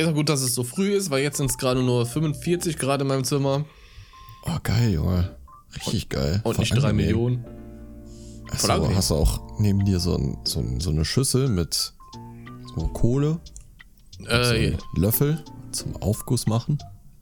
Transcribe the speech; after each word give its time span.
ist 0.00 0.06
ja 0.08 0.12
gut, 0.12 0.28
dass 0.28 0.40
es 0.42 0.54
so 0.54 0.64
früh 0.64 0.92
ist, 0.94 1.10
weil 1.10 1.22
jetzt 1.22 1.36
sind 1.38 1.50
es 1.50 1.58
gerade 1.58 1.82
nur 1.82 2.06
45 2.06 2.78
Grad 2.78 3.00
in 3.02 3.06
meinem 3.08 3.24
Zimmer. 3.24 3.64
Oh, 4.44 4.58
geil, 4.62 4.90
Junge. 4.92 5.36
Richtig 5.76 6.08
geil. 6.08 6.40
Und 6.44 6.54
Voll 6.54 6.62
nicht 6.62 6.72
3 6.72 6.76
angenehm. 6.88 6.96
Millionen. 6.96 7.44
Angenehm. 8.68 8.96
hast 8.96 9.10
du 9.10 9.14
auch 9.14 9.40
neben 9.60 9.84
dir 9.84 10.00
so, 10.00 10.16
ein, 10.16 10.38
so, 10.44 10.58
ein, 10.60 10.80
so 10.80 10.90
eine 10.90 11.04
Schüssel 11.04 11.48
mit 11.48 11.92
so 12.74 12.88
Kohle, 12.88 13.38
so 14.18 14.26
Äh, 14.26 14.66
einen 14.66 14.78
Löffel 14.96 15.44
zum 15.72 15.96
Aufguss 16.02 16.46
machen? 16.46 16.78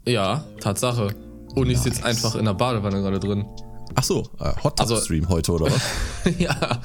ja, 0.06 0.44
Tatsache. 0.60 1.14
Und 1.54 1.68
ich 1.70 1.78
sitze 1.78 2.00
Nice. 2.02 2.24
einfach 2.24 2.34
in 2.38 2.44
der 2.46 2.54
Badewanne 2.54 3.00
gerade 3.02 3.18
drin. 3.20 3.44
Achso, 3.94 4.28
äh, 4.40 4.52
Hot 4.62 4.80
Also- 4.80 4.96
Stream 5.00 5.28
heute, 5.28 5.52
oder 5.52 5.66
was? 5.66 5.80
ja, 6.38 6.80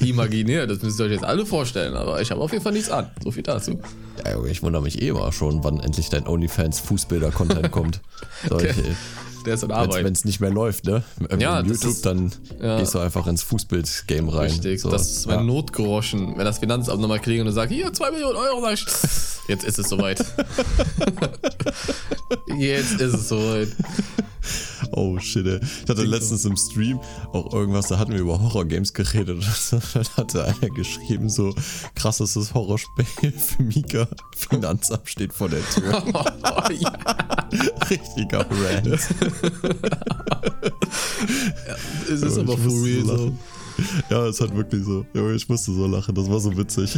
imaginär, 0.00 0.66
das 0.66 0.82
müsst 0.82 0.98
ihr 1.00 1.06
euch 1.06 1.12
jetzt 1.12 1.24
alle 1.24 1.44
vorstellen, 1.46 1.94
aber 1.94 2.20
ich 2.20 2.30
habe 2.30 2.40
auf 2.40 2.52
jeden 2.52 2.62
Fall 2.64 2.72
nichts 2.72 2.90
an. 2.90 3.10
So 3.22 3.30
viel 3.30 3.42
dazu. 3.42 3.78
ja, 4.24 4.32
Junge, 4.32 4.48
ich 4.48 4.62
wundere 4.62 4.82
mich 4.82 5.00
eh 5.02 5.08
immer 5.08 5.30
schon, 5.32 5.62
wann 5.64 5.80
endlich 5.80 6.08
dein 6.08 6.26
OnlyFans 6.26 6.80
Fußbilder-Content 6.80 7.70
kommt. 7.70 8.00
So, 8.48 8.58
ich, 8.58 8.64
äh, 8.76 8.94
Der 9.46 9.54
ist 9.54 9.62
in 9.62 9.68
Wenn 9.70 9.76
Arbeit. 9.76 10.12
es 10.16 10.24
nicht 10.24 10.40
mehr 10.40 10.50
läuft, 10.50 10.84
ne? 10.84 11.02
Irgendwie 11.20 11.42
Ja, 11.42 11.60
in 11.60 11.68
das 11.68 11.76
YouTube, 11.78 11.90
ist- 11.92 12.06
dann 12.06 12.32
ja. 12.60 12.78
gehst 12.78 12.94
du 12.94 12.98
einfach 12.98 13.26
ins 13.26 13.42
Fußbild-Game 13.42 14.28
rein. 14.28 14.50
Richtig, 14.50 14.80
So, 14.80 14.90
das 14.90 15.10
ist 15.10 15.26
mein 15.26 15.38
ja. 15.38 15.42
Notgroschen. 15.44 16.36
Wenn 16.36 16.44
das 16.44 16.58
Finanzamt 16.58 17.00
nochmal 17.00 17.20
klingelt 17.20 17.48
und 17.48 17.54
sagt, 17.54 17.72
hier, 17.72 17.92
2 17.92 18.10
Millionen 18.10 18.36
Euro, 18.36 18.60
sag 18.60 18.74
ich, 18.74 18.84
jetzt 19.48 19.64
ist 19.64 19.78
es 19.78 19.88
soweit. 19.88 20.18
jetzt 22.58 23.00
ist 23.00 23.14
es 23.14 23.28
soweit. 23.28 23.68
Oh 24.92 25.18
shit, 25.18 25.46
ey. 25.46 25.60
Ich 25.84 25.90
hatte 25.90 26.04
letztens 26.04 26.44
im 26.44 26.56
Stream 26.56 27.00
auch 27.32 27.52
irgendwas, 27.52 27.88
da 27.88 27.98
hatten 27.98 28.12
wir 28.12 28.20
über 28.20 28.40
Horror-Games 28.40 28.94
geredet 28.94 29.36
und 29.72 29.82
dann 29.94 30.04
hatte 30.16 30.44
einer 30.44 30.70
geschrieben, 30.74 31.28
so 31.28 31.54
krass 31.94 32.20
ist 32.20 32.36
das 32.36 32.54
Horrorspiel 32.54 33.32
für 33.36 33.62
Mika. 33.62 34.08
Finanzamt 34.36 35.08
steht 35.08 35.32
vor 35.32 35.48
der 35.48 35.60
Tür. 35.74 36.02
Oh, 36.14 36.72
ja, 36.72 36.92
Richtiger 37.90 38.44
Rant. 39.28 40.72
es 42.08 42.22
ist 42.22 42.36
Ja, 42.36 42.42
aber 42.42 42.58
for 42.58 42.84
real 42.84 43.04
so 43.04 43.12
lachen. 43.12 43.38
Ja, 44.10 44.26
es 44.26 44.40
hat 44.40 44.54
wirklich 44.56 44.84
so. 44.84 45.06
Ja, 45.14 45.30
ich 45.30 45.48
musste 45.48 45.72
so 45.72 45.86
lachen, 45.86 46.14
das 46.14 46.28
war 46.28 46.40
so 46.40 46.56
witzig. 46.56 46.96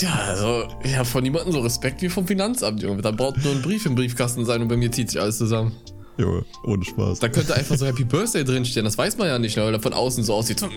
Ja, 0.00 0.12
also, 0.12 0.68
habe 0.96 1.04
von 1.04 1.22
niemandem 1.22 1.52
so 1.52 1.60
Respekt 1.60 2.02
wie 2.02 2.08
vom 2.08 2.26
Finanzamt, 2.26 2.82
Junge. 2.82 3.02
Da 3.02 3.10
braucht 3.10 3.42
nur 3.42 3.52
ein 3.52 3.62
Brief 3.62 3.86
im 3.86 3.94
Briefkasten 3.94 4.44
sein 4.44 4.62
und 4.62 4.68
bei 4.68 4.76
mir 4.76 4.92
zieht 4.92 5.10
sich 5.10 5.20
alles 5.20 5.38
zusammen. 5.38 5.72
Junge, 6.18 6.44
ohne 6.64 6.84
Spaß. 6.84 7.18
Da 7.18 7.28
könnte 7.28 7.54
einfach 7.54 7.76
so 7.76 7.86
Happy 7.86 8.04
Birthday 8.04 8.44
drinstehen, 8.44 8.84
das 8.84 8.96
weiß 8.96 9.16
man 9.16 9.28
ja 9.28 9.38
nicht, 9.38 9.56
ne, 9.56 9.64
weil 9.64 9.74
er 9.74 9.80
von 9.80 9.92
außen 9.92 10.22
so 10.22 10.34
aussieht. 10.34 10.60
So, 10.60 10.68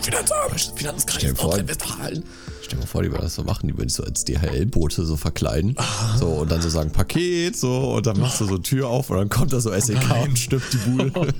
Finanzamt, 0.00 0.72
Finanzkreis, 0.76 1.34
Nordrhein-Westfalen. 1.34 2.24
Stell 2.72 2.80
dir 2.80 2.86
mal 2.86 2.90
vor, 2.90 3.02
die 3.02 3.10
würden 3.10 3.22
das 3.24 3.34
so 3.34 3.44
machen, 3.44 3.66
die 3.68 3.74
würden 3.74 3.88
dich 3.88 3.96
so 3.96 4.02
als 4.02 4.24
DHL-Bote 4.24 5.04
so 5.04 5.18
verkleiden. 5.18 5.76
So, 6.18 6.26
und 6.28 6.50
dann 6.50 6.62
so 6.62 6.70
sagen, 6.70 6.90
Paket, 6.90 7.54
so, 7.54 7.92
und 7.96 8.06
dann 8.06 8.18
machst 8.18 8.40
du 8.40 8.46
so 8.46 8.56
Tür 8.56 8.88
auf 8.88 9.10
und 9.10 9.18
dann 9.18 9.28
kommt 9.28 9.52
da 9.52 9.60
so 9.60 9.78
SEK 9.78 9.98
und 10.26 10.38
stirbt 10.38 10.72
die 10.72 10.78
Bude. 10.78 11.12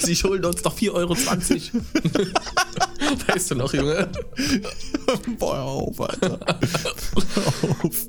Sie 0.00 0.14
schulden 0.14 0.44
uns 0.44 0.60
doch 0.60 0.76
4,20 0.76 0.92
Euro. 0.92 1.16
weißt 3.28 3.50
du 3.52 3.54
noch, 3.54 3.72
Junge? 3.72 4.08
Boah, 5.38 5.60
auf, 5.62 5.98
Alter. 6.00 6.38
Auf. 7.82 8.06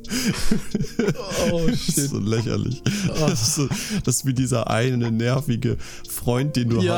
Oh, 1.51 1.61
Das 1.69 1.87
ist 1.97 2.09
so 2.09 2.19
lächerlich. 2.19 2.81
Das 3.17 3.41
ist, 3.41 3.55
so, 3.55 3.69
das 4.03 4.15
ist 4.17 4.25
wie 4.25 4.33
dieser 4.33 4.69
eine 4.69 5.11
nervige 5.11 5.77
Freund, 6.09 6.55
den 6.57 6.69
du 6.71 6.81
Ja. 6.81 6.95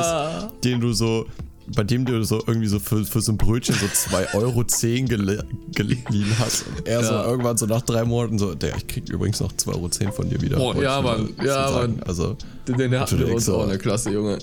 hast, 0.52 0.64
den 0.64 0.80
du 0.80 0.94
so, 0.94 1.28
bei 1.76 1.84
dem 1.84 2.06
du 2.06 2.24
so 2.24 2.42
irgendwie 2.48 2.68
so 2.68 2.80
für, 2.80 3.04
für 3.06 3.22
so 3.22 3.32
ein 3.34 3.38
Brötchen 3.38 3.76
so 3.76 3.86
2,10 3.86 4.36
Euro 4.36 4.64
geliehen 5.74 6.36
hast. 6.40 6.66
Und 6.68 6.88
er 6.88 7.04
so 7.04 7.14
Ja. 7.14 7.26
irgendwann 7.26 7.58
so 7.58 7.66
nach 7.66 7.82
drei 7.82 8.06
Monaten 8.06 8.40
so, 8.40 8.56
der, 8.56 8.76
ich 8.78 8.88
krieg 8.88 9.10
übrigens 9.10 9.40
noch 9.40 9.52
2,10 9.52 9.68
Euro 10.06 10.12
von 10.14 10.30
dir 10.30 10.42
wieder. 10.42 10.58
Boah, 10.58 10.76
ja, 10.82 11.02
Mann. 11.02 11.30
so 11.38 11.44
Ja. 11.44 11.72
Mann. 11.72 12.02
Also, 12.06 12.36
Den, 12.68 12.78
den 12.78 13.00
hatten 13.00 13.20
wir 13.20 13.34
uns 13.34 13.46
so. 13.46 13.58
auch 13.58 13.64
in 13.64 13.70
der 13.70 13.78
Klasse, 13.78 14.12
Junge. 14.12 14.38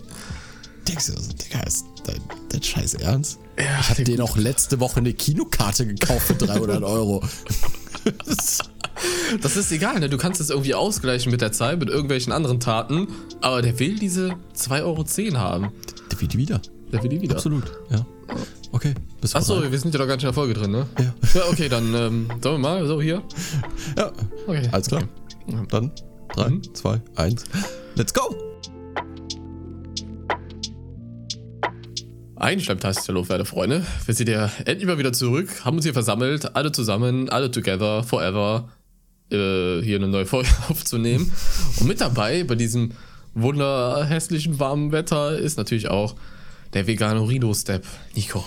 denkst 0.89 1.07
du 1.07 1.13
so, 1.21 1.33
Digga, 1.33 1.61
ist 1.67 1.87
dein, 2.07 2.21
dein 2.51 2.63
Scheiß 2.63 2.95
Ernst? 2.95 3.39
Ja, 3.59 3.65
ich 3.81 3.89
hab 3.91 3.97
den 4.05 4.21
auch 4.21 4.37
letzte 4.37 4.81
Woche 4.81 4.99
eine 5.01 5.13
Kinokarte 5.15 5.87
gekauft 5.87 6.27
für 6.27 6.35
300 6.35 6.83
Euro. 6.83 7.23
Das 9.43 9.57
ist 9.57 9.73
egal, 9.73 9.99
ne? 10.01 10.09
Du 10.09 10.17
kannst 10.19 10.41
es 10.41 10.51
irgendwie 10.51 10.75
ausgleichen 10.75 11.33
mit 11.33 11.41
der 11.41 11.53
Zeit, 11.53 11.79
mit 11.81 11.89
irgendwelchen 11.89 12.33
anderen 12.33 12.61
Taten. 12.61 13.09
Aber 13.41 13.61
der 13.63 13.79
will 13.79 13.99
diese 13.99 14.37
2,10 14.57 14.83
Euro 14.85 15.39
haben. 15.39 15.73
Der 16.13 16.21
will 16.21 16.29
die 16.29 16.39
wieder. 16.39 16.61
Der 16.95 17.03
will 17.03 17.11
die 17.11 17.21
wieder. 17.21 17.35
Absolut, 17.35 17.65
ja. 17.91 18.07
Okay, 18.71 18.95
bist 19.21 19.35
du 19.35 19.39
Achso, 19.39 19.71
wir 19.71 19.79
sind 19.79 19.93
ja 19.93 19.99
doch 19.99 20.07
ganz 20.07 20.23
schön 20.23 20.29
in 20.31 20.35
der 20.35 20.43
Folge 20.43 20.55
drin, 20.55 20.71
ne? 20.71 20.87
Ja. 20.99 21.15
Ja, 21.35 21.43
okay, 21.51 21.69
dann 21.69 21.93
ähm, 21.93 22.29
sollen 22.41 22.55
wir 22.55 22.59
mal 22.59 22.87
so 22.87 23.03
hier. 23.03 23.21
Ja, 23.99 24.13
Okay. 24.47 24.69
alles 24.71 24.87
klar. 24.87 25.03
Okay. 25.47 25.59
Dann 25.71 25.91
3, 26.35 26.49
Mhm. 26.51 26.63
2, 26.75 27.01
1. 27.17 27.45
Let's 27.97 28.15
go! 28.15 28.35
Ein 32.37 32.61
Schlepptast, 32.61 33.09
hallo, 33.09 33.29
werte 33.29 33.45
Freunde. 33.45 33.85
Wir 34.07 34.15
sind 34.15 34.29
ja 34.29 34.51
endlich 34.65 34.87
mal 34.87 34.99
wieder 34.99 35.13
zurück, 35.13 35.65
haben 35.65 35.77
uns 35.77 35.85
hier 35.85 35.93
versammelt, 35.95 36.55
alle 36.57 36.73
zusammen, 36.73 37.29
alle 37.29 37.51
together, 37.51 38.03
forever, 38.03 38.69
äh, 39.31 39.81
hier 39.83 39.97
eine 39.97 40.09
neue 40.09 40.27
Folge 40.27 40.49
aufzunehmen. 40.69 41.33
Und 41.81 41.87
mit 41.89 42.01
dabei 42.01 42.45
bei 42.45 42.55
diesem 42.55 42.93
wunderhässlichen 43.35 44.59
warmen 44.61 44.93
Wetter 44.93 45.37
ist 45.39 45.57
natürlich 45.59 45.89
auch 45.89 46.15
der 46.75 46.87
Veganorino-Step. 46.87 47.87
Nico. 48.15 48.45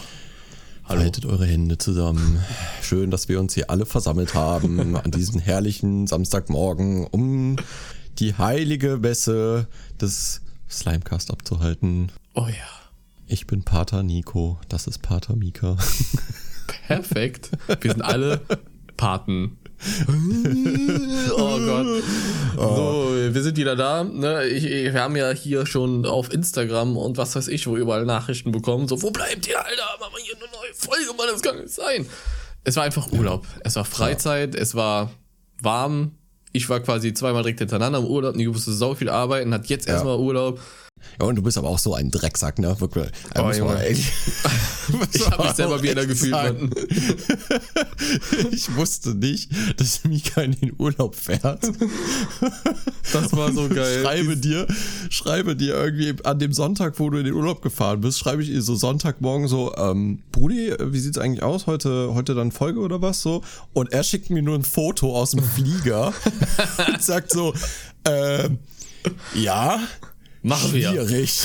Hallo. 0.83 1.01
Haltet 1.01 1.25
eure 1.25 1.45
Hände 1.45 1.77
zusammen. 1.77 2.43
Schön, 2.81 3.09
dass 3.09 3.27
wir 3.29 3.39
uns 3.39 3.53
hier 3.53 3.69
alle 3.69 3.85
versammelt 3.85 4.35
haben 4.35 4.95
an 4.95 5.11
diesem 5.11 5.39
herrlichen 5.39 6.07
Samstagmorgen, 6.07 7.07
um 7.07 7.55
die 8.19 8.35
heilige 8.35 8.97
Messe 8.97 9.67
des 9.99 10.41
Slimecast 10.69 11.31
abzuhalten. 11.31 12.11
Oh 12.35 12.47
ja. 12.47 12.53
Ich 13.27 13.47
bin 13.47 13.63
Pater 13.63 14.03
Nico, 14.03 14.59
das 14.69 14.87
ist 14.87 15.01
Pater 15.01 15.35
Mika. 15.35 15.77
Perfekt. 16.87 17.51
Wir 17.81 17.91
sind 17.91 18.01
alle 18.01 18.41
Paten. 18.95 19.57
oh 21.37 21.59
Gott. 21.59 22.03
So, 22.57 23.11
wir 23.13 23.43
sind 23.43 23.55
wieder 23.55 23.75
da. 23.75 24.03
Ne? 24.03 24.45
Ich, 24.47 24.65
ich, 24.65 24.91
wir 24.91 24.99
haben 24.99 25.15
ja 25.15 25.29
hier 25.29 25.67
schon 25.67 26.07
auf 26.07 26.33
Instagram 26.33 26.97
und 26.97 27.15
was 27.17 27.35
weiß 27.35 27.49
ich, 27.49 27.67
wo 27.67 27.77
überall 27.77 28.03
Nachrichten 28.03 28.51
bekommen. 28.51 28.87
So, 28.87 28.99
wo 29.03 29.11
bleibt 29.11 29.47
ihr, 29.47 29.63
Alter? 29.63 29.83
Machen 29.99 30.13
wir 30.15 30.23
hier 30.23 30.35
eine 30.35 30.45
neue 30.45 30.73
Folge, 30.73 31.15
Mann, 31.15 31.27
das 31.31 31.43
kann 31.43 31.59
nicht 31.59 31.69
sein. 31.69 32.07
Es 32.63 32.75
war 32.75 32.83
einfach 32.83 33.11
Urlaub. 33.11 33.45
Es 33.63 33.75
war 33.75 33.85
Freizeit, 33.85 34.55
es 34.55 34.73
war 34.73 35.11
warm. 35.61 36.13
Ich 36.51 36.67
war 36.67 36.79
quasi 36.79 37.13
zweimal 37.13 37.43
direkt 37.43 37.59
hintereinander 37.59 37.99
im 37.99 38.05
Urlaub. 38.05 38.35
Nico 38.35 38.53
musste 38.53 38.73
so 38.73 38.95
viel 38.95 39.09
arbeiten, 39.09 39.53
hat 39.53 39.67
jetzt 39.67 39.87
erstmal 39.87 40.17
Urlaub. 40.17 40.59
Ja, 41.19 41.25
und 41.25 41.35
du 41.35 41.41
bist 41.41 41.57
aber 41.57 41.69
auch 41.69 41.79
so 41.79 41.93
ein 41.95 42.11
Drecksack, 42.11 42.59
ne? 42.59 42.75
Wirklich. 42.79 43.09
Oh, 43.37 43.43
muss 43.43 43.59
man 43.59 43.77
ehrlich- 43.81 44.11
So 45.11 45.29
habe 45.31 45.47
ich 45.47 45.51
selber 45.53 45.81
wieder 45.81 46.05
gefühlt. 46.05 46.31
Mann. 46.31 46.69
Ich 48.51 48.73
wusste 48.75 49.15
nicht, 49.15 49.49
dass 49.77 50.03
Mika 50.03 50.41
in 50.41 50.51
den 50.53 50.73
Urlaub 50.77 51.15
fährt. 51.15 51.63
Das 53.13 53.33
war 53.35 53.51
so 53.51 53.67
geil. 53.69 54.01
schreibe 54.03 54.37
dir, 54.37 54.67
schreibe 55.09 55.55
dir 55.55 55.75
irgendwie 55.75 56.15
an 56.23 56.39
dem 56.39 56.53
Sonntag, 56.53 56.99
wo 56.99 57.09
du 57.09 57.17
in 57.19 57.25
den 57.25 57.33
Urlaub 57.33 57.61
gefahren 57.61 58.01
bist, 58.01 58.19
schreibe 58.19 58.43
ich 58.43 58.49
ihr 58.49 58.61
so 58.61 58.75
Sonntagmorgen 58.75 59.47
so, 59.47 59.75
ähm, 59.75 60.19
Brudi, 60.31 60.73
wie 60.79 60.99
sieht's 60.99 61.17
eigentlich 61.17 61.43
aus? 61.43 61.67
Heute, 61.67 62.13
heute 62.13 62.35
dann 62.35 62.51
Folge 62.51 62.79
oder 62.79 63.01
was 63.01 63.21
so? 63.21 63.43
Und 63.73 63.91
er 63.91 64.03
schickt 64.03 64.29
mir 64.29 64.41
nur 64.41 64.55
ein 64.55 64.63
Foto 64.63 65.15
aus 65.15 65.31
dem 65.31 65.43
Flieger 65.43 66.13
und 66.87 67.01
sagt 67.03 67.31
so, 67.31 67.53
ähm, 68.05 68.59
ja, 69.33 69.79
Machen 70.41 70.73
wir. 70.73 70.89
schwierig. 70.89 71.41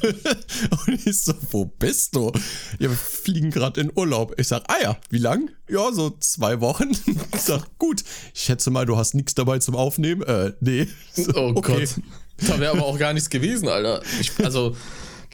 und 0.86 1.06
ich 1.06 1.20
so, 1.20 1.34
wo 1.50 1.64
bist 1.64 2.14
du? 2.16 2.32
Ja, 2.78 2.88
wir 2.88 2.90
fliegen 2.90 3.50
gerade 3.50 3.80
in 3.80 3.90
Urlaub. 3.94 4.34
Ich 4.38 4.48
sag, 4.48 4.62
ah 4.68 4.76
ja, 4.82 4.96
wie 5.10 5.18
lang? 5.18 5.50
Ja, 5.68 5.92
so 5.92 6.10
zwei 6.20 6.60
Wochen. 6.60 6.90
Ich 7.34 7.42
sag, 7.42 7.78
gut, 7.78 8.02
ich 8.34 8.42
schätze 8.42 8.70
mal, 8.70 8.86
du 8.86 8.96
hast 8.96 9.14
nichts 9.14 9.34
dabei 9.34 9.58
zum 9.58 9.76
Aufnehmen. 9.76 10.22
Äh, 10.22 10.52
nee. 10.60 10.88
So, 11.14 11.32
Oh 11.34 11.52
okay. 11.56 11.86
Gott. 11.86 12.48
Da 12.48 12.58
wäre 12.60 12.72
aber 12.72 12.84
auch 12.86 12.98
gar 12.98 13.12
nichts 13.12 13.30
gewesen, 13.30 13.68
Alter. 13.68 14.02
Ich, 14.20 14.32
also, 14.44 14.76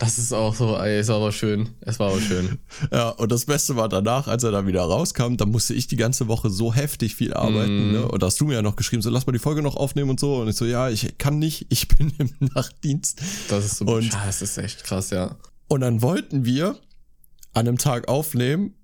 das 0.02 0.18
ist 0.18 0.32
auch 0.32 0.54
so, 0.54 0.76
ey, 0.76 0.98
es 0.98 1.08
war 1.08 1.16
aber 1.16 1.32
schön. 1.32 1.70
Es 1.80 1.98
war 1.98 2.10
aber 2.10 2.20
schön. 2.20 2.58
Ja, 2.92 3.10
und 3.10 3.30
das 3.32 3.44
Beste 3.46 3.76
war 3.76 3.88
danach, 3.88 4.26
als 4.28 4.42
er 4.44 4.50
dann 4.50 4.66
wieder 4.66 4.82
rauskam, 4.82 5.36
da 5.36 5.46
musste 5.46 5.74
ich 5.74 5.86
die 5.86 5.96
ganze 5.96 6.28
Woche 6.28 6.50
so 6.50 6.74
heftig 6.74 7.14
viel 7.14 7.32
arbeiten, 7.34 7.86
Mhm. 7.88 7.92
ne? 7.92 8.08
Und 8.08 8.22
da 8.22 8.26
hast 8.26 8.40
du 8.40 8.44
mir 8.44 8.54
ja 8.54 8.62
noch 8.62 8.76
geschrieben, 8.76 9.02
so 9.02 9.10
lass 9.10 9.26
mal 9.26 9.32
die 9.32 9.38
Folge 9.38 9.62
noch 9.62 9.76
aufnehmen 9.76 10.10
und 10.10 10.20
so. 10.20 10.36
Und 10.36 10.48
ich 10.48 10.56
so, 10.56 10.64
ja, 10.64 10.88
ich 10.90 11.16
kann 11.18 11.38
nicht, 11.38 11.66
ich 11.70 11.88
bin 11.88 12.12
im 12.18 12.30
Nachtdienst. 12.54 13.20
Das 13.48 13.64
ist 13.64 13.76
so, 13.78 13.84
Und- 13.86 14.12
ja, 14.12 14.22
das 14.26 14.42
ist 14.42 14.58
echt 14.58 14.84
krass, 14.84 15.10
ja. 15.10 15.36
Und 15.68 15.80
dann 15.80 16.02
wollten 16.02 16.44
wir 16.44 16.76
an 17.54 17.66
einem 17.68 17.78
Tag 17.78 18.08
aufnehmen 18.08 18.74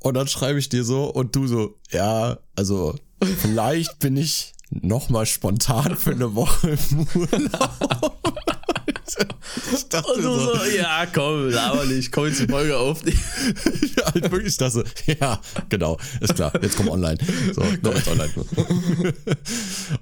und 0.00 0.14
dann 0.14 0.26
schreibe 0.28 0.58
ich 0.58 0.68
dir 0.68 0.84
so 0.84 1.04
und 1.06 1.34
du 1.36 1.46
so, 1.46 1.78
ja, 1.90 2.38
also 2.54 2.94
vielleicht 3.38 3.98
bin 3.98 4.16
ich 4.16 4.52
noch 4.70 5.08
mal 5.10 5.26
spontan 5.26 5.96
für 5.96 6.10
eine 6.10 6.34
Woche 6.34 6.70
im 6.90 7.06
Urlaub. 7.14 8.16
Ich 9.72 9.88
dachte 9.88 10.12
Und 10.12 10.22
so, 10.22 10.38
so, 10.38 10.64
ja, 10.76 11.06
komm, 11.12 11.52
aber 11.54 11.84
nicht, 11.84 12.10
komm 12.12 12.26
jetzt 12.26 12.40
die 12.40 12.46
Folge 12.46 12.76
auf. 12.76 13.02
ja, 13.06 14.04
halt 14.12 14.30
wirklich, 14.30 14.48
ich 14.48 14.56
dachte 14.56 14.72
so, 14.72 15.12
ja, 15.20 15.40
genau, 15.68 15.96
ist 16.20 16.34
klar, 16.34 16.52
jetzt 16.60 16.76
komm 16.76 16.88
online. 16.88 17.18
So, 17.54 17.62
komm 17.82 17.94
jetzt 17.94 18.08
online. 18.08 18.32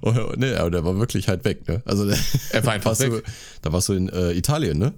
oh, 0.01 0.13
nee, 0.37 0.53
aber 0.55 0.71
der 0.71 0.83
war 0.83 0.97
wirklich 0.97 1.27
halt 1.27 1.45
weg, 1.45 1.67
ne? 1.67 1.81
Also, 1.85 2.07
der, 2.07 2.17
Er 2.51 2.65
war 2.65 2.73
einfach 2.73 2.91
warst 2.91 3.03
du, 3.03 3.17
weg. 3.17 3.23
da 3.61 3.71
warst 3.71 3.89
du 3.89 3.93
in 3.93 4.09
äh, 4.09 4.33
Italien, 4.33 4.77
ne? 4.77 4.93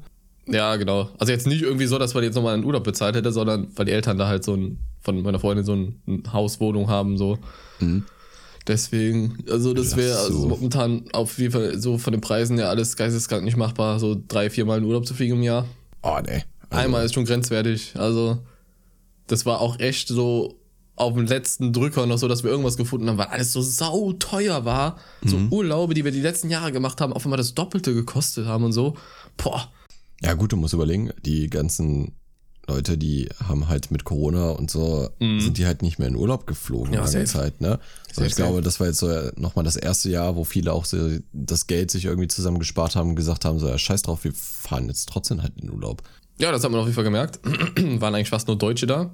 Ja, 0.48 0.78
genau. 0.78 1.10
Also 1.18 1.34
jetzt 1.34 1.46
nicht 1.46 1.62
irgendwie 1.62 1.88
so, 1.88 2.00
dass 2.00 2.14
man 2.14 2.24
jetzt 2.24 2.36
nochmal 2.36 2.54
einen 2.54 2.64
Urlaub 2.64 2.86
bezahlt 2.86 3.16
hätte, 3.16 3.32
sondern 3.34 3.68
weil 3.76 3.86
die 3.86 3.92
Eltern 3.92 4.18
da 4.18 4.28
halt 4.28 4.46
so 4.46 4.54
ein, 4.56 4.80
von 5.02 5.22
meiner 5.22 5.40
Freundin 5.40 5.66
so 5.66 5.74
ein, 5.74 6.02
ein 6.08 6.32
Hauswohnung 6.32 6.90
haben, 6.90 7.18
so. 7.18 7.38
Deswegen, 8.68 9.38
also 9.50 9.74
das 9.74 9.96
wäre 9.96 10.18
also 10.20 10.42
so. 10.42 10.48
momentan 10.50 11.06
auf 11.14 11.38
jeden 11.40 11.54
Fall 11.54 11.80
so 11.80 11.98
von 11.98 12.12
den 12.12 12.22
Preisen 12.22 12.58
ja 12.58 12.68
alles 12.70 12.98
geisteskrank 12.98 13.44
nicht 13.46 13.56
machbar, 13.58 14.00
so 14.00 14.22
drei, 14.28 14.50
viermal 14.50 14.80
in 14.80 14.84
Urlaub 14.84 15.06
zu 15.08 15.14
fliegen 15.14 15.36
im 15.38 15.44
Jahr. 15.44 15.66
Oh, 16.04 16.18
nee. 16.26 16.44
Also, 16.70 16.84
Einmal 16.84 17.06
ist 17.06 17.14
schon 17.14 17.24
grenzwertig. 17.26 17.94
Also, 17.96 18.40
das 19.28 19.46
war 19.46 19.62
auch 19.62 19.80
echt 19.80 20.10
so 20.10 20.60
auf 20.98 21.14
dem 21.14 21.28
letzten 21.28 21.72
Drücker 21.74 22.06
noch 22.08 22.18
so, 22.18 22.28
dass 22.28 22.44
wir 22.44 22.50
irgendwas 22.50 22.76
gefunden 22.76 23.08
haben, 23.08 23.18
weil 23.18 23.28
alles 23.28 23.54
so 23.54 23.62
sauteuer 23.62 24.66
war. 24.66 24.98
So 25.24 25.38
Mhm. 25.38 25.54
Urlaube, 25.54 25.94
die 25.94 26.04
wir 26.04 26.12
die 26.12 26.22
letzten 26.22 26.50
Jahre 26.50 26.72
gemacht 26.72 27.00
haben, 27.00 27.14
auf 27.14 27.24
einmal 27.24 27.38
das 27.38 27.54
Doppelte 27.54 27.94
gekostet 27.94 28.48
haben 28.48 28.64
und 28.66 28.74
so. 28.74 28.96
Boah. 29.38 29.72
Ja, 30.22 30.34
gut, 30.34 30.52
du 30.52 30.58
musst 30.58 30.74
überlegen, 30.74 31.12
die 31.24 31.50
ganzen 31.50 32.14
Leute, 32.68 32.98
die 32.98 33.30
haben 33.48 33.68
halt 33.70 33.92
mit 33.92 34.04
Corona 34.04 34.50
und 34.52 34.70
so, 34.70 35.10
sind 35.20 35.58
die 35.58 35.66
halt 35.66 35.82
nicht 35.82 36.00
mehr 36.00 36.08
in 36.10 36.16
Urlaub 36.18 36.46
geflogen. 36.48 36.92
Ja, 36.94 37.00
lange 37.00 37.12
safe. 37.12 37.26
Zeit, 37.26 37.62
ne? 37.62 37.80
So, 38.10 38.16
Safe, 38.16 38.28
ich 38.28 38.36
glaube, 38.36 38.62
das 38.62 38.80
war 38.80 38.88
jetzt 38.88 39.00
so 39.00 39.08
nochmal 39.38 39.64
das 39.64 39.78
erste 39.78 40.10
Jahr, 40.10 40.36
wo 40.36 40.44
viele 40.44 40.74
auch 40.74 40.84
so 40.86 40.98
das 41.32 41.68
Geld 41.68 41.92
sich 41.92 42.06
irgendwie 42.06 42.28
zusammen 42.28 42.60
gespart 42.60 42.96
haben 42.98 43.10
und 43.12 43.16
gesagt 43.16 43.46
haben, 43.46 43.58
so, 43.60 43.68
ja, 43.70 43.78
scheiß 43.78 44.02
drauf, 44.02 44.24
wir 44.26 44.34
fahren 44.34 44.88
jetzt 44.88 45.08
trotzdem 45.08 45.42
halt 45.42 45.54
in 45.62 45.72
Urlaub. 45.72 46.04
Ja, 46.40 46.52
das 46.52 46.64
hat 46.64 46.72
man 46.72 46.82
auf 46.82 46.86
jeden 46.88 46.96
Fall 46.96 47.04
gemerkt. 47.06 47.40
Waren 47.46 48.14
eigentlich 48.16 48.30
fast 48.30 48.48
nur 48.48 48.58
Deutsche 48.58 48.86
da. 48.86 49.12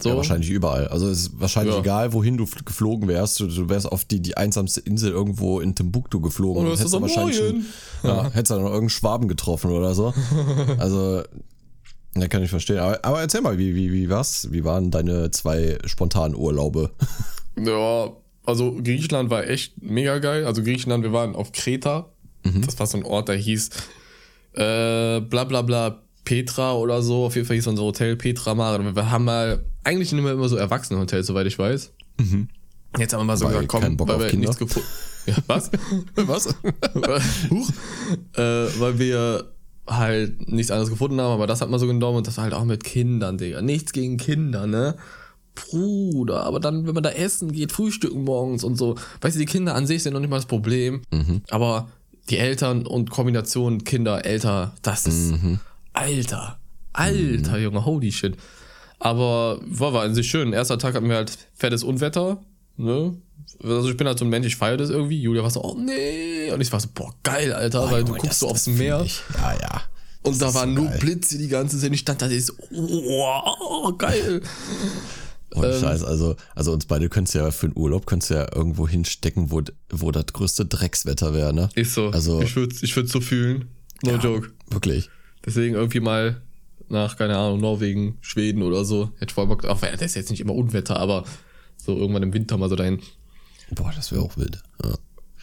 So. 0.00 0.10
Ja, 0.10 0.16
wahrscheinlich 0.16 0.48
überall. 0.48 0.86
Also 0.86 1.08
es 1.08 1.22
ist 1.22 1.40
wahrscheinlich 1.40 1.74
Ja. 1.74 1.80
egal, 1.80 2.12
wohin 2.12 2.36
du 2.36 2.44
fl- 2.44 2.64
geflogen 2.64 3.08
wärst. 3.08 3.40
Du, 3.40 3.48
du 3.48 3.68
wärst 3.68 3.90
auf 3.90 4.04
die, 4.04 4.20
die 4.20 4.36
einsamste 4.36 4.78
Insel 4.80 5.10
irgendwo 5.10 5.58
in 5.58 5.74
Timbuktu 5.74 6.20
geflogen. 6.20 6.60
Und 6.60 6.66
du 6.66 6.70
und 6.70 6.78
hättest 6.78 6.92
so, 6.92 6.98
da 6.98 7.02
wahrscheinlich 7.02 7.36
schon, 7.36 7.64
ja, 8.04 8.30
hättest 8.30 8.52
dann 8.52 8.58
noch 8.58 8.66
irgendeinen 8.66 8.90
Schwaben 8.90 9.26
getroffen 9.26 9.72
oder 9.72 9.96
so. 9.96 10.14
Also, 10.78 11.24
ja, 12.16 12.28
kann 12.28 12.42
ich 12.42 12.50
verstehen. 12.50 12.78
Aber, 12.78 13.04
aber 13.04 13.20
erzähl 13.20 13.40
mal, 13.40 13.58
wie, 13.58 13.74
wie, 13.74 13.92
wie 13.92 14.08
war's? 14.10 14.48
Wie 14.50 14.64
waren 14.64 14.90
deine 14.90 15.30
zwei 15.30 15.78
spontanen 15.84 16.36
Urlaube? 16.36 16.90
Ja, 17.60 18.12
also 18.46 18.76
Griechenland 18.84 19.30
war 19.30 19.44
echt 19.48 19.82
mega 19.82 20.18
geil. 20.20 20.46
Also 20.46 20.62
Griechenland, 20.62 21.02
wir 21.02 21.12
waren 21.12 21.34
auf 21.34 21.50
Kreta. 21.50 22.08
Das 22.64 22.78
war 22.78 22.86
so 22.86 22.96
ein 22.98 23.04
Ort, 23.04 23.28
der 23.28 23.34
hieß 23.34 23.70
äh, 24.52 25.20
bla 25.20 25.42
bla 25.44 25.62
bla 25.62 26.02
Petra 26.24 26.74
oder 26.74 27.02
so. 27.02 27.24
Auf 27.24 27.34
jeden 27.34 27.48
Fall 27.48 27.56
hieß 27.56 27.66
unser 27.66 27.82
Hotel 27.82 28.14
Petra 28.14 28.54
Mare. 28.54 28.94
Wir 28.94 29.10
haben 29.10 29.24
mal, 29.24 29.64
eigentlich 29.82 30.12
nehmen 30.12 30.26
wir 30.26 30.34
immer 30.34 30.48
so 30.48 30.54
Erwachsenenhotels, 30.56 31.26
soweit 31.26 31.48
ich 31.48 31.58
weiß. 31.58 31.92
Jetzt 32.96 33.12
haben 33.12 33.20
wir 33.20 33.24
mal 33.24 33.36
so 33.36 33.46
Weil 33.46 33.54
gesagt, 33.54 33.68
komm, 33.68 33.96
Bock 33.96 34.06
weil 34.08 34.20
wir 34.20 34.26
Kinder? 34.28 34.46
nichts 34.46 34.58
gefunden. 34.58 34.88
Ja, 35.26 35.34
was? 35.48 35.70
Was? 36.14 36.54
Huch. 37.50 37.70
Äh, 38.34 38.40
weil 38.78 38.98
wir 39.00 39.52
halt 39.88 40.48
nichts 40.50 40.70
anderes 40.70 40.90
gefunden 40.90 41.20
haben, 41.20 41.32
aber 41.32 41.46
das 41.46 41.60
hat 41.60 41.70
man 41.70 41.80
so 41.80 41.86
genommen 41.86 42.18
und 42.18 42.26
das 42.26 42.38
halt 42.38 42.54
auch 42.54 42.64
mit 42.64 42.84
Kindern, 42.84 43.38
Digga. 43.38 43.62
Nichts 43.62 43.92
gegen 43.92 44.16
Kinder, 44.16 44.66
ne? 44.66 44.96
Bruder, 45.54 46.44
aber 46.44 46.60
dann, 46.60 46.86
wenn 46.86 46.94
man 46.94 47.02
da 47.02 47.10
essen 47.10 47.50
geht, 47.50 47.72
frühstücken 47.72 48.22
morgens 48.22 48.62
und 48.62 48.76
so, 48.76 48.94
weißt 49.22 49.34
du, 49.34 49.40
die 49.40 49.46
Kinder 49.46 49.74
an 49.74 49.86
sich 49.86 50.02
sind 50.04 50.12
noch 50.12 50.20
nicht 50.20 50.30
mal 50.30 50.36
das 50.36 50.46
Problem, 50.46 51.02
aber 51.50 51.88
die 52.30 52.38
Eltern 52.38 52.86
und 52.86 53.10
Kombination 53.10 53.82
Kinder, 53.82 54.24
älter, 54.24 54.74
das 54.82 55.06
ist, 55.06 55.32
Alter, 55.94 56.58
Alter, 56.92 57.58
Junge, 57.58 57.84
holy 57.84 58.12
shit. 58.12 58.36
Aber 59.00 59.60
war, 59.64 59.92
war 59.92 60.02
an 60.02 60.14
sich 60.14 60.28
schön. 60.28 60.52
Erster 60.52 60.78
Tag 60.78 60.94
hatten 60.94 61.08
wir 61.08 61.16
halt 61.16 61.36
fettes 61.54 61.82
Unwetter, 61.84 62.40
ne? 62.76 63.16
Also 63.62 63.90
ich 63.90 63.96
bin 63.96 64.06
halt 64.06 64.18
so 64.18 64.24
ein 64.24 64.28
Mensch, 64.28 64.46
ich 64.46 64.56
feiere 64.56 64.76
das 64.76 64.90
irgendwie. 64.90 65.20
Julia 65.20 65.42
war 65.42 65.50
so, 65.50 65.62
oh 65.64 65.76
nee. 65.78 66.50
Und 66.52 66.60
ich 66.60 66.70
war 66.72 66.78
so, 66.80 66.88
boah, 66.94 67.12
geil, 67.22 67.52
Alter, 67.52 67.90
weil 67.90 68.02
du 68.04 68.08
Junge, 68.10 68.20
guckst 68.20 68.30
das- 68.30 68.38
so 68.40 68.46
das 68.46 68.52
aufs 68.52 68.66
Meer. 68.68 69.04
Ja, 69.34 69.54
ja. 69.60 69.82
Und 70.22 70.40
da 70.42 70.48
ist 70.48 70.54
waren 70.54 70.74
so 70.74 70.82
nur 70.82 70.90
geil. 70.90 70.98
Blitze 71.00 71.38
die 71.38 71.48
ganze 71.48 71.78
Zeit. 71.78 71.92
Ich 71.92 72.00
stand 72.00 72.20
da, 72.22 72.28
ich 72.28 72.46
so, 72.46 72.52
oh, 72.72 73.92
geil. 73.96 74.42
Ohne 75.54 75.68
Ähm, 75.68 75.80
Scheiß, 75.80 76.02
also, 76.04 76.36
also 76.54 76.72
uns 76.72 76.84
beide 76.86 77.08
könntest 77.08 77.34
ja 77.34 77.50
für 77.50 77.68
den 77.68 77.76
Urlaub 77.76 78.04
könntest 78.06 78.30
ja 78.30 78.46
irgendwo 78.54 78.86
hinstecken, 78.86 79.50
wo, 79.50 79.62
wo 79.90 80.10
das 80.10 80.26
größte 80.26 80.66
Dreckswetter 80.66 81.32
wäre, 81.34 81.54
ne? 81.54 81.70
Ich 81.74 81.90
so, 81.92 82.08
Also- 82.10 82.42
ich 82.42 82.54
würde 82.54 82.74
ich 82.80 82.94
würd 82.94 83.08
so 83.08 83.20
fühlen. 83.20 83.68
No 84.04 84.16
joke. 84.16 84.50
Wirklich. 84.70 85.08
Deswegen 85.44 85.74
irgendwie 85.74 86.00
mal 86.00 86.42
nach, 86.88 87.16
keine 87.16 87.36
Ahnung, 87.38 87.60
Norwegen, 87.60 88.18
Schweden 88.20 88.62
oder 88.62 88.84
so. 88.84 89.10
Hätte 89.18 89.26
ich 89.30 89.32
voll 89.34 89.46
Bock, 89.46 89.64
auch 89.64 89.80
das 89.80 90.00
ist 90.02 90.14
jetzt 90.16 90.30
nicht 90.30 90.40
immer 90.40 90.54
Unwetter, 90.54 90.98
aber 91.00 91.24
so 91.76 91.96
irgendwann 91.96 92.22
im 92.22 92.32
Winter 92.34 92.58
mal 92.58 92.68
so 92.68 92.76
dahin. 92.76 93.00
Boah, 93.70 93.92
das 93.94 94.12
wäre 94.12 94.22
auch 94.22 94.36
wild. 94.36 94.62
Ja. 94.84 94.94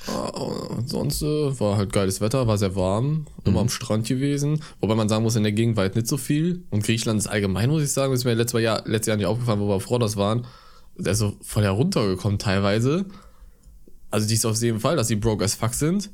Und 0.08 0.88
sonst 0.90 1.22
äh, 1.24 1.60
war 1.60 1.78
halt 1.78 1.92
geiles 1.92 2.22
Wetter, 2.22 2.48
war 2.48 2.58
sehr 2.58 2.76
warm, 2.76 3.26
immer 3.44 3.62
am 3.62 3.70
Strand 3.70 4.08
gewesen. 4.08 4.62
Wobei 4.80 4.94
man 4.94 5.10
sagen 5.10 5.24
muss, 5.24 5.36
in 5.36 5.44
der 5.44 5.52
Gegend 5.52 5.78
war 5.78 5.84
halt 5.84 5.96
nicht 5.96 6.08
so 6.08 6.18
viel. 6.18 6.64
Und 6.70 6.84
Griechenland 6.84 7.20
ist 7.20 7.28
allgemein, 7.28 7.70
muss 7.70 7.82
ich 7.82 7.92
sagen, 7.92 8.14
ist 8.14 8.24
mir 8.24 8.34
letztes 8.36 8.62
Jahr, 8.62 8.84
letztes 8.86 9.08
Jahr 9.08 9.18
nicht 9.18 9.26
aufgefallen, 9.26 9.60
wo 9.60 9.68
wir 9.68 9.74
auf 9.74 9.90
Rhodos 9.90 10.16
waren. 10.16 10.46
Der 10.98 11.14
ist 11.14 11.20
so 11.20 11.34
voll 11.42 11.64
heruntergekommen 11.64 12.38
teilweise. 12.38 13.06
Also 14.12 14.28
die 14.28 14.36
ist 14.36 14.46
auf 14.46 14.62
jeden 14.62 14.80
Fall, 14.80 14.96
dass 14.96 15.08
die 15.08 15.16
broke 15.16 15.44
as 15.44 15.56
fuck 15.56 15.74
sind. 15.74 16.12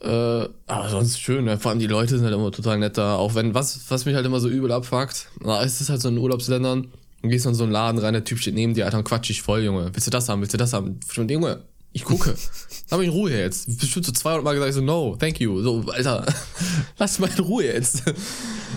Äh, 0.00 0.48
aber 0.66 0.88
sonst 0.88 1.20
schön, 1.20 1.44
ne? 1.44 1.58
vor 1.58 1.70
allem 1.70 1.80
die 1.80 1.86
Leute 1.86 2.16
sind 2.16 2.24
halt 2.24 2.34
immer 2.34 2.52
total 2.52 2.78
nett 2.78 2.98
da. 2.98 3.16
Auch 3.16 3.34
wenn, 3.34 3.54
was, 3.54 3.90
was 3.90 4.04
mich 4.04 4.14
halt 4.14 4.26
immer 4.26 4.40
so 4.40 4.48
übel 4.48 4.72
abfuckt, 4.72 5.28
na, 5.40 5.62
es 5.62 5.80
ist 5.80 5.90
halt 5.90 6.00
so 6.00 6.08
in 6.08 6.18
Urlaubsländern, 6.18 6.88
du 7.26 7.30
gehst 7.32 7.46
in 7.46 7.54
so 7.54 7.64
einen 7.64 7.72
Laden 7.72 7.98
rein, 7.98 8.12
der 8.14 8.24
Typ 8.24 8.38
steht 8.38 8.54
neben 8.54 8.74
dir, 8.74 8.84
Alter, 8.86 8.98
und 8.98 9.04
quatsch 9.04 9.28
dich 9.28 9.42
voll, 9.42 9.62
Junge. 9.62 9.90
Willst 9.92 10.06
du 10.06 10.10
das 10.10 10.28
haben? 10.28 10.40
Willst 10.40 10.54
du 10.54 10.58
das 10.58 10.72
haben? 10.72 10.98
Schon, 11.10 11.28
Junge, 11.28 11.62
ich 11.92 12.04
gucke. 12.04 12.34
Lass 12.90 12.98
mich 12.98 13.08
in 13.08 13.12
Ruhe 13.14 13.30
jetzt. 13.30 13.78
Bestimmt 13.80 14.06
so 14.06 14.12
200 14.12 14.44
Mal 14.44 14.52
gesagt, 14.54 14.70
ich 14.70 14.74
so, 14.76 14.82
no, 14.82 15.16
thank 15.18 15.40
you. 15.40 15.60
So, 15.62 15.84
Alter, 15.92 16.24
lass 16.98 17.18
mal 17.18 17.28
in 17.36 17.42
Ruhe 17.44 17.64
jetzt. 17.64 18.02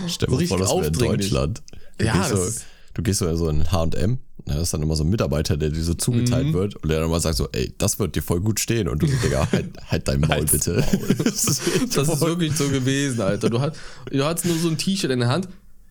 Stell 0.08 0.28
So 0.30 0.38
dir 0.38 0.46
vor, 0.48 0.58
richtig 0.58 0.58
das 0.58 0.70
wäre 0.70 0.86
in. 0.86 0.92
Deutschland. 1.18 1.62
Du 1.98 2.04
Ja, 2.06 2.14
gehst 2.28 2.30
so, 2.30 2.60
du 2.94 3.02
gehst 3.02 3.18
so 3.20 3.26
in 3.28 3.36
so 3.36 3.48
ein 3.48 3.70
H&M, 3.70 4.18
da 4.46 4.60
ist 4.60 4.72
dann 4.74 4.82
immer 4.82 4.96
so 4.96 5.04
ein 5.04 5.10
Mitarbeiter, 5.10 5.56
der 5.56 5.68
dir 5.68 5.82
so 5.82 5.94
zugeteilt 5.94 6.48
Mhm. 6.48 6.52
wird 6.54 6.76
und 6.76 6.88
der 6.88 7.00
dann 7.00 7.10
mal 7.10 7.20
sagt 7.20 7.36
so, 7.36 7.48
ey, 7.52 7.72
das 7.78 7.98
wird 7.98 8.16
dir 8.16 8.22
voll 8.22 8.40
gut 8.40 8.58
stehen 8.58 8.88
und 8.88 9.00
du 9.02 9.06
so, 9.06 9.14
Digga, 9.22 9.46
halt, 9.52 9.66
halt 9.90 10.08
dein 10.08 10.20
Maul 10.20 10.44
bitte. 10.46 10.82
das 11.22 11.44
ist, 11.44 11.96
Das 11.96 12.08
ist 12.08 12.20
wirklich 12.22 12.56
so 12.56 12.68
gewesen, 12.68 13.20
Alter. 13.20 13.50
Du, 13.50 13.60
hast, 13.60 13.76
du 14.10 14.24
hattest 14.24 14.46
nur 14.46 14.56
so 14.58 14.68
ein 14.70 14.78
T-Shirt 14.78 15.10
in 15.10 15.20
der 15.20 15.28
Hand. 15.28 15.48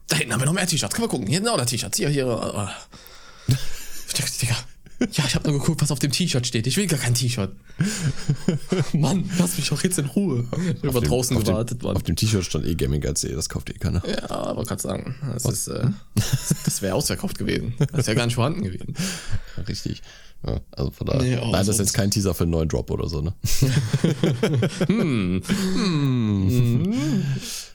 Da 0.10 0.18
hinten 0.18 0.34
haben 0.34 0.42
wir 0.42 0.46
noch 0.46 0.54
mehr 0.54 0.68
T-Shirts. 0.68 0.94
Können 0.96 1.06
wir 1.06 1.10
gucken. 1.10 1.28
Hier 1.28 1.38
sind 1.40 1.48
auch 1.48 1.58
noch 1.58 1.66
T-Shirts. 1.66 1.98
Hier, 1.98 2.10
hier. 2.10 2.26
äh, 3.48 3.54
Digga. 4.42 4.56
Ja, 5.14 5.24
ich 5.26 5.34
habe 5.36 5.50
nur 5.50 5.60
geguckt, 5.60 5.82
was 5.82 5.92
auf 5.92 6.00
dem 6.00 6.12
T-Shirt 6.12 6.46
steht. 6.46 6.68
Ich 6.68 6.76
will 6.76 6.86
gar 6.88 7.00
kein 7.00 7.14
T-Shirt. 7.14 7.56
Mann, 8.94 9.30
lass 9.38 9.56
mich 9.58 9.70
doch 9.70 9.82
jetzt 9.82 9.98
in 9.98 10.06
Ruhe. 10.08 10.46
Ich 10.52 10.84
habe 10.84 10.90
auf 10.90 11.00
dem- 11.00 11.04
draußen 11.10 11.38
auf 11.38 11.44
dem- 11.44 11.54
gewartet, 11.54 11.84
Mann. 11.84 11.96
Auf 11.96 12.04
dem 12.04 12.18
T-Shirt 12.18 12.44
stand 12.44 12.66
eh 12.66 12.76
Gaming 12.76 13.06
als 13.06 13.22
das 13.22 13.48
kauft 13.48 13.70
eh 13.70 13.74
keiner. 13.74 14.04
Ja, 14.06 14.30
aber 14.30 14.66
kannst 14.66 14.84
sagen, 14.84 15.16
das 15.34 15.46
ist, 15.46 15.68
äh, 15.70 15.88
das 16.66 16.82
wäre 16.82 16.96
ausverkauft 16.96 17.38
gewesen. 17.38 17.76
Das 17.94 18.08
wäre 18.08 18.18
gar 18.18 18.26
nicht 18.26 18.36
vorhanden 18.36 18.64
gewesen. 18.64 18.94
Richtig. 19.70 20.02
Ja, 20.46 20.60
also 20.72 20.92
von 20.92 21.08
daher. 21.08 21.22
Nee, 21.22 21.38
oh, 21.38 21.52
Nein, 21.52 21.54
das 21.54 21.68
ist 21.68 21.80
jetzt 21.80 21.94
kein 21.94 22.12
Teaser 22.12 22.34
für 22.34 22.44
einen 22.44 22.52
neuen 22.52 22.70
Drop 22.70 22.90
oder 22.92 23.10
so, 23.10 23.22
ne? 23.22 23.34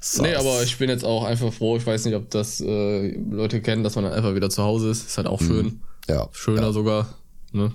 So. 0.00 0.22
Nee, 0.22 0.34
aber 0.34 0.62
ich 0.62 0.76
bin 0.76 0.90
jetzt 0.90 1.04
auch 1.04 1.24
einfach 1.24 1.50
froh. 1.50 1.78
Ich 1.78 1.86
weiß 1.86 2.04
nicht, 2.04 2.14
ob 2.14 2.30
das 2.30 2.60
äh, 2.60 3.16
Leute 3.16 3.62
kennen, 3.62 3.82
dass 3.82 3.94
man 3.94 4.04
dann 4.04 4.12
einfach 4.12 4.34
wieder 4.34 4.50
zu 4.50 4.62
Hause 4.62 4.90
ist. 4.90 5.06
Ist 5.06 5.16
halt 5.16 5.26
auch 5.26 5.40
schön. 5.40 5.80
Ja, 6.08 6.28
Schöner 6.32 6.74
sogar. 6.74 7.14
Ne? 7.52 7.72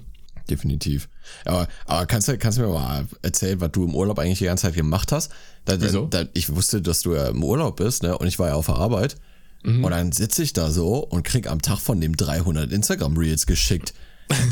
definitiv. 0.50 1.10
Aber, 1.46 1.68
aber 1.86 2.06
kannst, 2.06 2.28
du, 2.28 2.38
kannst 2.38 2.58
du 2.58 2.64
mir 2.64 2.70
mal 2.70 3.08
erzählen, 3.22 3.62
was 3.62 3.72
du 3.72 3.86
im 3.86 3.96
Urlaub 3.96 4.20
eigentlich 4.20 4.40
die 4.40 4.46
ganze 4.46 4.64
Zeit 4.64 4.76
gemacht 4.76 5.12
hast? 5.12 5.32
Da, 5.66 5.80
Wieso? 5.80 6.08
Da, 6.08 6.26
ich 6.34 6.54
wusste, 6.54 6.82
dass 6.82 7.02
du 7.02 7.16
ja 7.16 7.28
im 7.28 7.44
Urlaub 7.44 7.78
bist, 7.78 8.04
ne? 8.04 8.18
Und 8.18 8.28
ich 8.28 8.40
war 8.40 8.50
ja 8.50 8.56
auf 8.56 8.66
der 8.66 8.76
Arbeit. 8.76 9.18
Mhm. 9.64 9.84
Und 9.84 9.92
dann 9.92 10.12
sitze 10.12 10.44
ich 10.44 10.54
da 10.54 10.72
so 10.72 10.98
und 10.98 11.24
krieg 11.24 11.50
am 11.50 11.62
Tag 11.62 11.80
von 11.80 12.02
dem 12.02 12.16
300 12.16 12.72
Instagram-Reels 12.72 13.46
geschickt. 13.46 13.94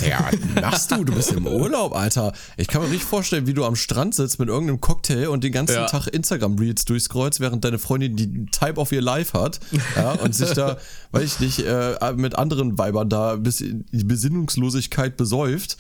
Digga, 0.02 0.32
was 0.32 0.62
machst 0.62 0.92
du? 0.92 1.04
Du 1.04 1.14
bist 1.14 1.32
im 1.32 1.46
Urlaub, 1.46 1.96
Alter. 1.96 2.34
Ich 2.58 2.68
kann 2.68 2.82
mir 2.82 2.88
nicht 2.90 3.04
vorstellen, 3.04 3.46
wie 3.48 3.54
du 3.54 3.64
am 3.66 3.76
Strand 3.76 4.16
sitzt 4.16 4.40
mit 4.40 4.50
irgendeinem 4.50 4.82
Cocktail 4.82 5.28
und 5.28 5.44
den 5.44 5.52
ganzen 5.52 5.76
Ja. 5.76 5.86
Tag 5.86 6.08
Instagram-Reels 6.08 6.86
durchscrollst, 6.86 7.40
während 7.40 7.64
deine 7.64 7.78
Freundin 7.78 8.16
die 8.16 8.46
Type 8.48 8.78
of 8.80 8.92
your 8.92 9.02
Life 9.02 9.38
hat. 9.38 9.60
Ja, 9.96 10.14
und 10.14 10.34
sich 10.34 10.52
da, 10.52 10.78
weiß 11.12 11.24
ich 11.24 11.40
nicht, 11.40 11.60
äh, 11.60 11.96
mit 12.16 12.36
anderen 12.36 12.78
Weibern 12.78 13.10
da 13.10 13.36
bis 13.36 13.62
in 13.62 13.86
die 13.92 14.04
Besinnungslosigkeit 14.04 15.16
besäuft. 15.18 15.78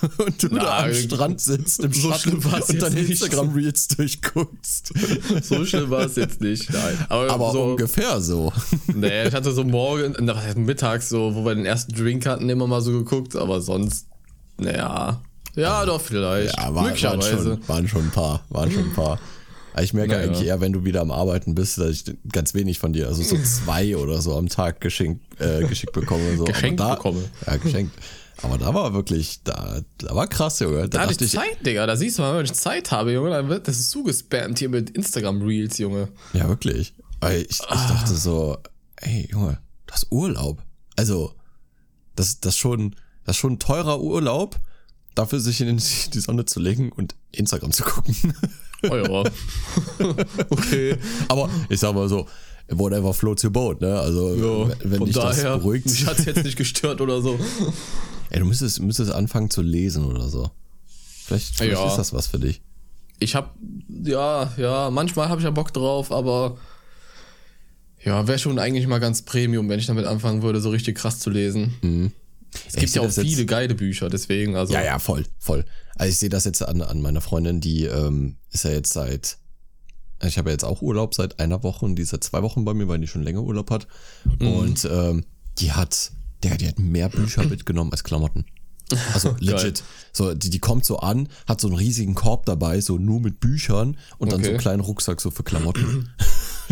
Und 0.18 0.42
du 0.42 0.48
da 0.48 0.80
am 0.80 0.88
Na, 0.88 0.94
Strand 0.94 1.40
sitzt 1.40 1.80
im 1.80 1.92
so 1.92 2.12
Schatten 2.12 2.34
und 2.34 2.82
deine. 2.82 3.00
Instagram-Reels 3.00 3.88
durchguckst. 3.88 4.92
So 5.42 5.64
schlimm 5.64 5.90
war 5.90 6.04
es 6.04 6.16
jetzt 6.16 6.40
nicht. 6.40 6.72
Nein. 6.72 6.98
Aber, 7.08 7.30
Aber 7.30 7.52
so, 7.52 7.62
ungefähr 7.62 8.20
so. 8.20 8.52
nee, 8.94 9.28
ich 9.28 9.34
hatte 9.34 9.52
so 9.52 9.64
morgen, 9.64 10.14
na, 10.20 10.36
mittags, 10.56 11.08
so, 11.08 11.34
wo 11.34 11.44
wir 11.44 11.54
den 11.54 11.66
ersten 11.66 11.92
Drink 11.92 12.26
hatten, 12.26 12.48
immer 12.48 12.66
mal 12.66 12.80
so 12.80 12.92
geguckt, 12.92 13.36
aber 13.36 13.60
sonst, 13.60 14.06
naja. 14.58 15.22
Ja, 15.56 15.84
doch, 15.84 16.00
vielleicht. 16.00 16.56
Ja, 16.56 16.66
war, 16.66 16.74
waren, 16.76 16.84
Möglicherweise. 16.86 17.42
schon, 17.42 17.68
waren 17.68 17.88
schon 17.88 18.04
ein 18.04 18.10
paar. 18.10 18.44
Waren 18.50 18.70
schon 18.70 18.84
ein 18.84 18.92
paar. 18.94 19.18
Ich 19.80 19.92
merke 19.94 20.12
Naja. 20.12 20.24
eigentlich 20.24 20.46
eher, 20.46 20.60
wenn 20.60 20.72
du 20.72 20.84
wieder 20.84 21.00
am 21.00 21.10
Arbeiten 21.10 21.54
bist, 21.54 21.78
dass 21.78 21.90
ich 21.90 22.04
ganz 22.32 22.54
wenig 22.54 22.78
von 22.78 22.92
dir, 22.92 23.06
also 23.06 23.22
so 23.22 23.36
zwei 23.38 23.96
oder 23.96 24.20
so 24.20 24.36
am 24.36 24.48
Tag 24.48 24.80
geschenkt, 24.80 25.22
äh, 25.40 25.64
geschickt 25.64 25.92
bekomme. 25.92 26.36
So. 26.36 26.44
Geschenkt 26.44 26.80
da, 26.80 26.96
bekomme. 26.96 27.22
Ja, 27.46 27.56
geschenkt. 27.56 27.92
Aber 28.42 28.58
da 28.58 28.72
war 28.72 28.94
wirklich, 28.94 29.42
da, 29.44 29.80
da 29.98 30.14
war 30.14 30.26
krass, 30.26 30.60
Junge. 30.60 30.82
Da, 30.82 30.86
Da 30.88 31.00
hatte 31.02 31.12
ich 31.12 31.20
ich, 31.20 31.32
Zeit, 31.32 31.64
Digga. 31.64 31.86
Da 31.86 31.96
siehst 31.96 32.18
du 32.18 32.22
mal, 32.22 32.38
wenn 32.38 32.44
ich 32.44 32.54
Zeit 32.54 32.90
habe, 32.90 33.12
Junge, 33.12 33.30
dann 33.30 33.48
wird 33.48 33.68
das 33.68 33.90
zugespammt 33.90 34.58
hier 34.58 34.68
mit 34.68 34.90
Instagram-Reels, 34.90 35.78
Junge. 35.78 36.08
ja, 36.32 36.48
wirklich. 36.48 36.94
Weil 37.20 37.42
ich, 37.42 37.60
ich 37.60 37.66
dachte 37.66 38.14
so, 38.14 38.56
ey, 38.96 39.28
Junge, 39.30 39.58
du 39.86 39.92
hast 39.92 40.06
Urlaub. 40.10 40.62
Also, 40.96 41.34
das, 42.16 42.40
das 42.40 42.56
schon, 42.56 42.96
das 43.24 43.36
ist 43.36 43.40
schon 43.40 43.54
ein 43.54 43.58
teurer 43.58 44.00
Urlaub, 44.00 44.58
dafür 45.14 45.40
sich 45.40 45.60
in 45.60 45.76
die 45.76 46.20
Sonne 46.20 46.46
zu 46.46 46.60
legen 46.60 46.92
und 46.92 47.14
Instagram 47.32 47.72
zu 47.72 47.82
gucken. 47.84 48.14
Oh 48.84 48.96
ja. 48.96 49.04
okay. 50.50 50.96
Aber 51.28 51.50
ich 51.68 51.78
sag 51.78 51.94
mal 51.94 52.08
so, 52.08 52.26
whatever 52.70 53.12
floats 53.14 53.44
your 53.44 53.50
boat, 53.50 53.80
ne? 53.80 53.98
Also, 53.98 54.34
Ja, 54.68 54.74
wenn 54.84 55.04
dich 55.04 55.14
das 55.14 55.42
beruhigt. 55.42 55.86
mich 55.86 56.06
hat's 56.06 56.24
jetzt 56.24 56.44
nicht 56.44 56.56
gestört 56.56 57.00
oder 57.00 57.20
so. 57.20 57.38
Ey, 58.30 58.38
du 58.38 58.44
müsstest, 58.46 58.80
müsstest 58.80 59.10
anfangen 59.12 59.50
zu 59.50 59.60
lesen 59.62 60.04
oder 60.04 60.28
so. 60.28 60.50
Vielleicht, 61.26 61.54
vielleicht 61.56 61.72
Ja. 61.80 61.88
ist 61.88 61.96
das 61.96 62.12
was 62.12 62.26
für 62.28 62.38
dich. 62.38 62.60
Ich 63.18 63.34
hab, 63.34 63.54
ja, 64.04 64.52
ja, 64.56 64.90
manchmal 64.90 65.28
habe 65.28 65.40
ich 65.40 65.44
ja 65.44 65.50
Bock 65.50 65.72
drauf, 65.72 66.10
aber 66.12 66.56
ja, 68.02 68.26
wäre 68.26 68.38
schon 68.38 68.58
eigentlich 68.58 68.86
mal 68.86 68.98
ganz 68.98 69.22
Premium, 69.22 69.68
wenn 69.68 69.78
ich 69.78 69.86
damit 69.86 70.06
anfangen 70.06 70.42
würde, 70.42 70.60
so 70.60 70.70
richtig 70.70 70.96
krass 70.96 71.18
zu 71.18 71.28
lesen. 71.28 72.12
Es 72.66 72.74
Ich 72.74 72.80
gibt 72.80 72.94
ja 72.94 73.02
auch 73.02 73.10
viele 73.10 73.44
geile 73.46 73.74
Bücher, 73.74 74.08
deswegen, 74.08 74.56
also. 74.56 74.72
Ja, 74.72 74.82
ja, 74.82 74.98
voll, 74.98 75.26
voll. 75.38 75.64
Also 75.96 76.10
ich 76.10 76.18
sehe 76.18 76.30
das 76.30 76.44
jetzt 76.46 76.62
an, 76.66 76.80
an 76.80 77.02
meiner 77.02 77.20
Freundin, 77.20 77.60
die 77.60 77.84
ähm, 77.84 78.36
ist 78.52 78.64
ja 78.64 78.70
jetzt 78.70 78.92
seit, 78.94 79.36
ich 80.22 80.38
habe 80.38 80.50
ja 80.50 80.52
jetzt 80.52 80.64
auch 80.64 80.82
Urlaub 80.82 81.14
seit 81.14 81.40
einer 81.40 81.62
Woche 81.62 81.84
und 81.84 81.96
die 81.96 82.02
ist 82.02 82.10
seit 82.10 82.24
zwei 82.24 82.42
Wochen 82.42 82.64
bei 82.64 82.74
mir, 82.74 82.88
weil 82.88 82.98
die 82.98 83.06
schon 83.06 83.22
länger 83.22 83.42
Urlaub 83.42 83.70
hat. 83.70 83.86
Und 84.40 84.88
ähm, 84.90 85.24
die 85.58 85.72
hat, 85.72 86.12
der, 86.42 86.56
die 86.56 86.68
hat 86.68 86.78
mehr 86.78 87.08
Bücher 87.08 87.44
mitgenommen 87.48 87.92
als 87.92 88.04
Klamotten. 88.04 88.44
Also 89.14 89.34
legit. 89.40 89.82
So, 90.12 90.34
die, 90.34 90.50
die 90.50 90.58
kommt 90.58 90.84
so 90.84 90.98
an, 90.98 91.28
hat 91.46 91.60
so 91.60 91.68
einen 91.68 91.76
riesigen 91.76 92.14
Korb 92.14 92.44
dabei, 92.46 92.80
so 92.80 92.98
nur 92.98 93.20
mit 93.20 93.40
Büchern 93.40 93.96
und 94.18 94.32
dann 94.32 94.40
so 94.40 94.44
Okay. 94.46 94.48
einen 94.50 94.58
kleinen 94.58 94.80
Rucksack 94.80 95.20
so 95.20 95.30
für 95.30 95.42
Klamotten. 95.42 96.10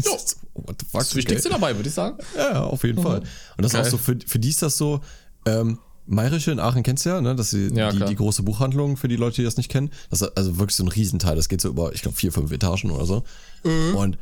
So, 0.00 0.12
What 0.54 0.76
the 0.80 0.86
fuck? 0.88 1.00
Das 1.00 1.14
Wichtigste 1.16 1.48
dabei, 1.48 1.74
würde 1.74 1.88
ich 1.88 1.94
sagen. 1.94 2.18
Ja, 2.36 2.62
auf 2.62 2.84
jeden 2.84 3.02
Fall. 3.02 3.18
Und 3.18 3.64
das 3.64 3.74
ist 3.74 3.80
auch 3.80 3.84
so, 3.84 3.98
für, 3.98 4.16
für 4.24 4.38
die 4.38 4.50
ist 4.50 4.62
das 4.62 4.76
so, 4.76 5.00
ähm, 5.44 5.80
Meirische 6.08 6.50
in 6.50 6.58
Aachen 6.58 6.82
kennst 6.82 7.04
du 7.06 7.10
ja, 7.10 7.20
ne? 7.20 7.36
Das 7.36 7.52
ist 7.52 7.70
die, 7.70 7.76
Ja, 7.76 7.92
die, 7.92 8.04
die 8.04 8.16
große 8.16 8.42
Buchhandlung 8.42 8.96
für 8.96 9.08
die 9.08 9.16
Leute, 9.16 9.36
die 9.36 9.44
das 9.44 9.56
nicht 9.56 9.70
kennen. 9.70 9.90
Das 10.10 10.22
ist 10.22 10.36
also 10.36 10.58
wirklich 10.58 10.74
so 10.76 10.82
ein 10.84 10.88
Riesenteil. 10.88 11.36
Das 11.36 11.48
geht 11.48 11.60
so 11.60 11.68
über, 11.68 11.92
ich 11.94 12.02
glaube, 12.02 12.16
vier, 12.16 12.32
fünf 12.32 12.50
Etagen 12.50 12.90
oder 12.90 13.04
so. 13.06 13.24
Mhm. 13.64 13.94
Und 13.94 14.18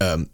ähm, 0.00 0.28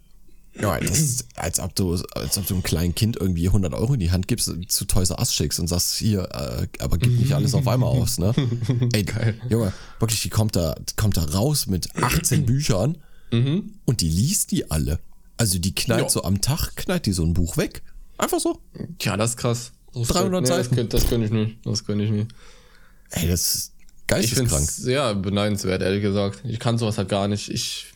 ja, 0.59 0.77
das 0.79 0.99
ist, 0.99 1.25
als 1.35 1.59
ob 1.59 1.73
du, 1.75 1.93
als 2.15 2.37
ob 2.37 2.45
du 2.47 2.53
einem 2.55 2.63
kleinen 2.63 2.93
Kind 2.93 3.15
irgendwie 3.15 3.47
100 3.47 3.73
Euro 3.73 3.93
in 3.93 3.99
die 4.01 4.11
Hand 4.11 4.27
gibst, 4.27 4.51
zu 4.67 4.85
Toys 4.85 5.09
R 5.11 5.19
Us 5.19 5.33
schickst 5.33 5.59
und 5.59 5.67
sagst, 5.67 5.93
hier, 5.95 6.23
äh, 6.33 6.67
aber 6.83 6.97
gib 6.97 7.17
nicht 7.17 7.33
alles 7.33 7.53
auf 7.53 7.65
einmal 7.67 7.89
aus, 7.89 8.17
ne? 8.17 8.33
Ey, 8.93 9.05
Junge, 9.49 9.71
wirklich, 9.99 10.21
die 10.21 10.29
kommt 10.29 10.55
da, 10.57 10.75
kommt 10.97 11.15
da 11.15 11.23
raus 11.23 11.67
mit 11.67 11.95
18 11.95 12.45
Büchern 12.45 12.97
und 13.31 14.01
die 14.01 14.09
liest 14.09 14.51
die 14.51 14.69
alle. 14.71 14.99
Also 15.37 15.59
die 15.59 15.73
knallt 15.75 16.01
Mhm. 16.01 16.05
Ja. 16.07 16.09
so 16.09 16.23
am 16.23 16.41
Tag, 16.41 16.75
knallt 16.75 17.05
die 17.05 17.13
so 17.13 17.23
ein 17.23 17.33
Buch 17.33 17.55
weg. 17.55 17.83
Einfach 18.17 18.39
so. 18.39 18.59
Tja, 18.97 19.15
das 19.15 19.29
ist 19.31 19.37
krass. 19.37 19.71
Das 19.93 20.07
300 20.09 20.41
nee, 20.41 20.47
Seiten. 20.47 20.59
Das 20.69 20.75
könnte 20.75 20.97
das 20.97 21.07
könnte 21.09 21.25
ich 21.25 21.31
nicht. 21.31 21.57
Das 21.65 21.85
könnte 21.85 22.03
ich 22.05 22.11
nicht. 22.11 22.31
Ey, 23.11 23.27
das 23.27 23.55
ist 23.55 23.73
Ich 23.79 24.33
finde 24.33 24.49
geisteskrank. 24.49 24.63
es 24.69 24.85
ja 24.85 25.13
beneidenswert, 25.13 25.81
ehrlich 25.81 26.01
gesagt. 26.01 26.41
Ich 26.45 26.59
kann 26.59 26.77
sowas 26.77 26.97
halt 26.97 27.09
gar 27.09 27.27
nicht. 27.27 27.49
Ich, 27.49 27.87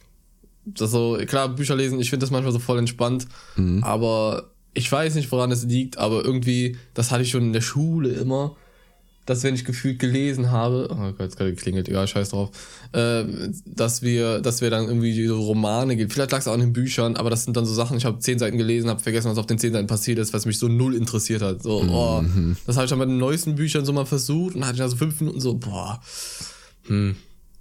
das 0.65 0.91
so, 0.91 1.17
klar, 1.27 1.49
Bücher 1.49 1.75
lesen, 1.75 1.99
ich 1.99 2.09
finde 2.09 2.23
das 2.23 2.31
manchmal 2.31 2.51
so 2.53 2.59
voll 2.59 2.79
entspannt, 2.79 3.27
Mhm. 3.55 3.83
aber 3.83 4.49
ich 4.73 4.91
weiß 4.91 5.13
nicht, 5.15 5.31
woran 5.31 5.51
es 5.51 5.63
liegt, 5.65 5.97
aber 5.99 6.25
irgendwie, 6.25 6.77
das 6.95 7.11
hatte 7.11 7.21
ich 7.23 7.29
schon 7.29 7.43
in 7.43 7.53
der 7.53 7.61
Schule 7.61 8.09
immer, 8.09 8.55
dass 9.25 9.43
wenn 9.43 9.55
ich 9.55 9.63
gefühlt 9.65 9.99
gelesen 9.99 10.51
habe, 10.51 10.87
oh 10.91 10.95
Gott, 10.95 11.19
jetzt 11.21 11.37
gerade 11.37 11.53
geklingelt, 11.53 11.87
egal, 11.87 12.07
scheiß 12.07 12.29
drauf, 12.29 12.49
äh, 12.91 13.23
dass 13.65 14.01
wir, 14.01 14.39
dass 14.41 14.61
wir 14.61 14.69
dann 14.69 14.85
irgendwie 14.87 15.25
so 15.27 15.39
Romane 15.41 15.95
gibt. 15.95 16.11
Vielleicht 16.13 16.31
lag 16.31 16.39
es 16.39 16.47
auch 16.47 16.53
in 16.55 16.59
den 16.59 16.73
Büchern, 16.73 17.15
aber 17.15 17.29
das 17.29 17.45
sind 17.45 17.55
dann 17.55 17.65
so 17.65 17.73
Sachen, 17.73 17.95
ich 17.97 18.05
habe 18.05 18.19
zehn 18.19 18.37
Seiten 18.39 18.57
gelesen, 18.57 18.89
habe 18.89 18.99
vergessen, 19.01 19.31
was 19.31 19.37
auf 19.37 19.45
den 19.47 19.57
zehn 19.59 19.71
Seiten 19.73 19.87
passiert 19.87 20.19
ist, 20.19 20.33
was 20.33 20.45
mich 20.45 20.59
so 20.59 20.67
null 20.67 20.93
interessiert 20.95 21.41
hat. 21.41 21.63
So, 21.63 21.81
oh, 21.81 22.21
Mhm. 22.21 22.57
das 22.65 22.75
habe 22.75 22.85
ich 22.85 22.89
dann 22.89 22.99
bei 22.99 23.05
den 23.05 23.17
neuesten 23.17 23.55
Büchern 23.55 23.85
so 23.85 23.93
mal 23.93 24.05
versucht 24.05 24.55
und 24.55 24.61
dann 24.61 24.67
hatte 24.67 24.75
ich 24.75 24.81
da 24.81 24.89
so 24.89 24.97
fünf 24.97 25.19
Minuten 25.21 25.39
so, 25.39 25.53
boah, 25.55 26.01
hm. 26.87 27.15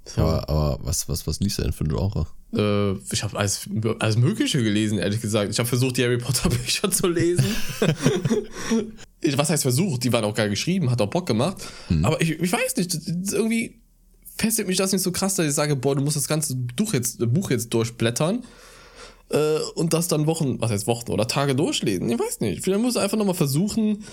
So, 0.04 0.21
aber, 0.21 0.49
aber 0.49 0.78
was, 0.83 1.09
was, 1.09 1.28
was 1.28 1.38
liest 1.38 1.59
du 1.59 1.62
denn 1.62 1.73
für 1.73 1.85
ein 1.85 1.88
Genre? 1.90 2.26
äh, 2.57 2.99
ich 3.12 3.23
habe 3.23 3.38
alles, 3.38 3.69
alles 4.00 4.16
Mögliche 4.16 4.61
gelesen, 4.61 4.99
ehrlich 4.99 5.21
gesagt. 5.21 5.52
Ich 5.52 5.59
habe 5.61 5.69
versucht, 5.69 5.97
die 5.97 6.02
Harry 6.02 6.19
Potter 6.19 6.49
Bücher 6.50 6.90
zu 6.90 7.07
lesen. 7.07 7.45
was 9.37 9.50
heißt 9.50 9.62
versucht? 9.62 10.05
Die 10.05 10.12
waren 10.12 10.25
auch 10.25 10.35
geil 10.35 10.50
geschrieben, 10.50 10.91
hat 10.91 11.00
auch 11.00 11.11
Bock 11.11 11.26
gemacht. 11.26 11.57
Aber 12.02 12.21
ich, 12.21 12.31
ich 12.31 12.52
weiß 12.52 12.76
nicht, 12.76 12.93
das- 12.95 13.05
das 13.07 13.33
irgendwie 13.33 13.81
fesselt 14.37 14.67
mich 14.69 14.76
das 14.79 14.93
nicht 14.93 15.02
so 15.02 15.12
krass, 15.12 15.35
dass 15.35 15.47
ich 15.47 15.52
sage, 15.55 15.76
boah, 15.76 15.95
du 15.95 16.02
musst 16.02 16.17
das 16.17 16.26
ganze 16.29 16.57
Buch 16.57 16.93
jetzt, 16.95 17.19
Buch 17.33 17.50
jetzt 17.50 17.73
durchblättern. 17.75 18.45
Äh, 19.31 19.59
und 19.76 19.93
das 19.95 20.09
dann 20.09 20.26
Wochen, 20.26 20.61
was 20.61 20.71
heißt 20.71 20.87
Wochen 20.87 21.11
oder 21.11 21.26
Tage 21.29 21.55
durchlesen. 21.55 22.11
Ich 22.11 22.19
weiß 22.19 22.41
nicht. 22.41 22.62
Vielleicht 22.62 22.83
muss 22.83 22.97
ich 22.97 23.00
einfach 23.02 23.17
nochmal 23.19 23.35
versuchen. 23.35 24.05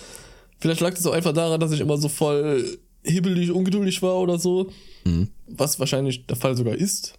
Vielleicht 0.59 0.81
lag 0.81 0.93
es 0.93 1.05
auch 1.05 1.13
einfach 1.13 1.33
daran, 1.33 1.59
dass 1.59 1.71
ich 1.71 1.79
immer 1.79 1.97
so 1.97 2.09
voll 2.09 2.77
hibbelig, 3.03 3.51
ungeduldig 3.51 4.01
war 4.01 4.15
oder 4.17 4.37
so. 4.37 4.69
Was 5.47 5.79
wahrscheinlich 5.79 6.25
der 6.27 6.35
Fall 6.35 6.55
sogar 6.55 6.75
ist. 6.75 7.13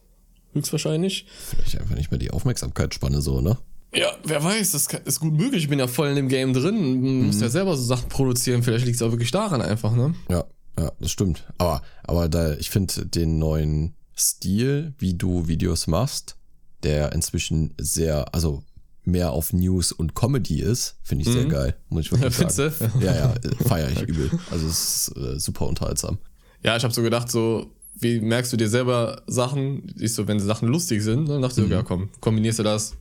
Höchstwahrscheinlich. 0.52 1.26
Vielleicht 1.48 1.80
einfach 1.80 1.94
nicht 1.96 2.10
mehr 2.10 2.18
die 2.18 2.30
Aufmerksamkeitsspanne 2.30 3.20
so, 3.20 3.40
ne? 3.40 3.56
Ja, 3.92 4.12
wer 4.24 4.42
weiß, 4.42 4.70
das 4.72 4.86
ist 5.04 5.20
gut 5.20 5.32
möglich. 5.34 5.64
Ich 5.64 5.68
bin 5.68 5.78
ja 5.78 5.88
voll 5.88 6.08
in 6.10 6.16
dem 6.16 6.28
Game 6.28 6.52
drin. 6.52 7.02
Man 7.02 7.26
muss 7.26 7.40
ja 7.40 7.48
selber 7.48 7.76
so 7.76 7.82
Sachen 7.82 8.08
produzieren. 8.08 8.62
Vielleicht 8.62 8.84
liegt 8.86 8.96
es 8.96 9.02
auch 9.02 9.10
wirklich 9.10 9.32
daran 9.32 9.62
einfach, 9.62 9.94
ne? 9.94 10.14
Ja, 10.28 10.44
ja, 10.78 10.92
das 11.00 11.10
stimmt. 11.10 11.44
Aber, 11.58 11.82
aber 12.04 12.28
da, 12.28 12.54
ich 12.54 12.70
finde 12.70 13.06
den 13.06 13.38
neuen 13.38 13.94
Stil, 14.16 14.94
wie 14.98 15.14
du 15.14 15.48
Videos 15.48 15.86
machst, 15.86 16.36
der 16.82 17.12
inzwischen 17.12 17.74
sehr, 17.80 18.32
also 18.34 18.62
mehr 19.04 19.32
auf 19.32 19.52
News 19.52 19.92
und 19.92 20.14
Comedy 20.14 20.60
ist, 20.60 20.96
finde 21.02 21.24
ich 21.24 21.32
sehr 21.32 21.46
geil, 21.46 21.74
muss 21.88 22.06
ich 22.06 22.12
wirklich 22.12 22.38
Ja, 22.38 22.48
sagen. 22.50 22.74
Ja, 23.00 23.14
ja, 23.14 23.34
feiere 23.66 23.90
ich 23.90 24.02
übel. 24.08 24.30
Also 24.50 24.66
es 24.68 25.08
ist 25.08 25.16
äh, 25.16 25.40
super 25.40 25.66
unterhaltsam. 25.66 26.18
Ja, 26.62 26.76
ich 26.76 26.84
habe 26.84 26.94
so 26.94 27.02
gedacht, 27.02 27.30
so, 27.30 27.72
wie 27.98 28.20
merkst 28.20 28.52
du 28.52 28.56
dir 28.56 28.68
selber 28.68 29.22
Sachen? 29.26 29.92
Ich 29.98 30.14
so, 30.14 30.28
wenn 30.28 30.38
Sachen 30.38 30.68
lustig 30.68 31.02
sind, 31.02 31.28
dann 31.28 31.42
dachte 31.42 31.62
ich 31.62 31.66
so, 31.68 31.72
ja 31.74 31.82
komm, 31.82 32.10
kombinierst 32.20 32.60
du 32.60 32.62
das. 32.62 32.94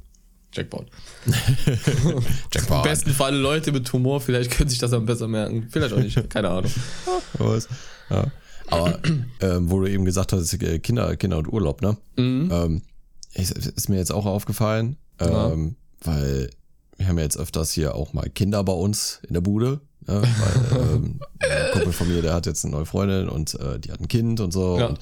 Jackpot. 0.52 0.88
Jackpot. 2.54 2.84
besten 2.84 3.12
Fall 3.12 3.36
Leute 3.36 3.72
mit 3.72 3.92
Humor, 3.94 4.20
vielleicht 4.22 4.52
können 4.52 4.70
sich 4.70 4.80
das 4.80 4.92
dann 4.92 5.06
besser 5.06 5.28
merken. 5.28 5.68
Vielleicht 5.70 5.94
auch 5.94 6.00
nicht, 6.00 6.30
keine 6.30 6.50
Ahnung. 6.50 6.72
Weiß. 7.38 7.68
Ja. 8.10 8.26
Aber 8.68 9.00
ähm, 9.42 9.70
wo 9.72 9.80
du 9.80 9.88
eben 9.88 10.06
gesagt 10.06 10.34
hast, 10.34 10.54
äh, 10.62 10.80
Kinder, 10.80 11.16
Kinder 11.16 11.38
und 11.40 11.52
Urlaub, 11.52 11.82
ne? 11.82 11.98
Ähm, 12.18 12.82
ist, 13.34 13.52
ist 13.52 13.90
mir 13.90 13.98
jetzt 13.98 14.12
auch 14.12 14.26
aufgefallen, 14.26 14.98
Ja. 15.20 15.52
ähm, 15.52 15.76
weil 16.02 16.50
wir 16.98 17.08
haben 17.08 17.18
ja 17.18 17.24
jetzt 17.24 17.38
öfters 17.38 17.72
hier 17.72 17.96
auch 17.96 18.14
mal 18.14 18.30
Kinder 18.30 18.64
bei 18.64 18.74
uns 18.74 19.22
in 19.28 19.34
der 19.34 19.42
Bude. 19.42 19.82
Ne? 20.08 20.22
Weil, 20.22 20.82
ähm, 20.96 21.20
ein 21.40 21.72
Kumpel 21.74 21.94
von 21.94 22.08
mir, 22.10 22.22
der 22.22 22.34
hat 22.34 22.46
jetzt 22.46 22.66
eine 22.66 22.76
neue 22.76 22.86
Freundin 22.86 23.30
und 23.30 23.54
äh, 23.56 23.80
die 23.80 23.92
hat 23.92 24.02
ein 24.02 24.08
Kind 24.08 24.40
und 24.40 24.52
so. 24.52 24.78
Ja. 24.80 24.88
Und 24.88 25.00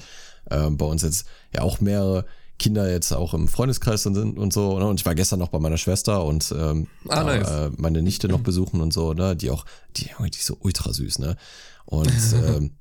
ähm, 0.50 0.76
bei 0.76 0.86
uns 0.86 1.02
jetzt 1.02 1.26
ja 1.54 1.62
auch 1.62 1.80
mehrere 1.80 2.24
Kinder 2.58 2.90
jetzt 2.90 3.12
auch 3.12 3.34
im 3.34 3.46
Freundeskreis 3.48 4.02
sind 4.02 4.16
und 4.38 4.52
so. 4.52 4.78
Ne? 4.78 4.86
Und 4.86 5.00
ich 5.00 5.06
war 5.06 5.14
gestern 5.14 5.38
noch 5.38 5.48
bei 5.48 5.58
meiner 5.60 5.78
Schwester 5.78 6.24
und 6.24 6.52
ähm, 6.56 6.88
Ah, 7.08 7.22
nice. 7.24 7.48
äh, 7.48 7.70
meine 7.76 8.02
Nichte 8.02 8.28
noch 8.28 8.40
besuchen 8.40 8.80
und 8.80 8.92
so, 8.92 9.14
ne? 9.14 9.36
Die 9.36 9.50
auch, 9.50 9.64
die, 9.96 10.08
Junge, 10.16 10.30
die 10.30 10.38
ist 10.38 10.46
so 10.46 10.56
ultra 10.60 10.92
süß, 10.92 11.20
ne? 11.20 11.36
Und 11.84 12.10
ähm, 12.34 12.72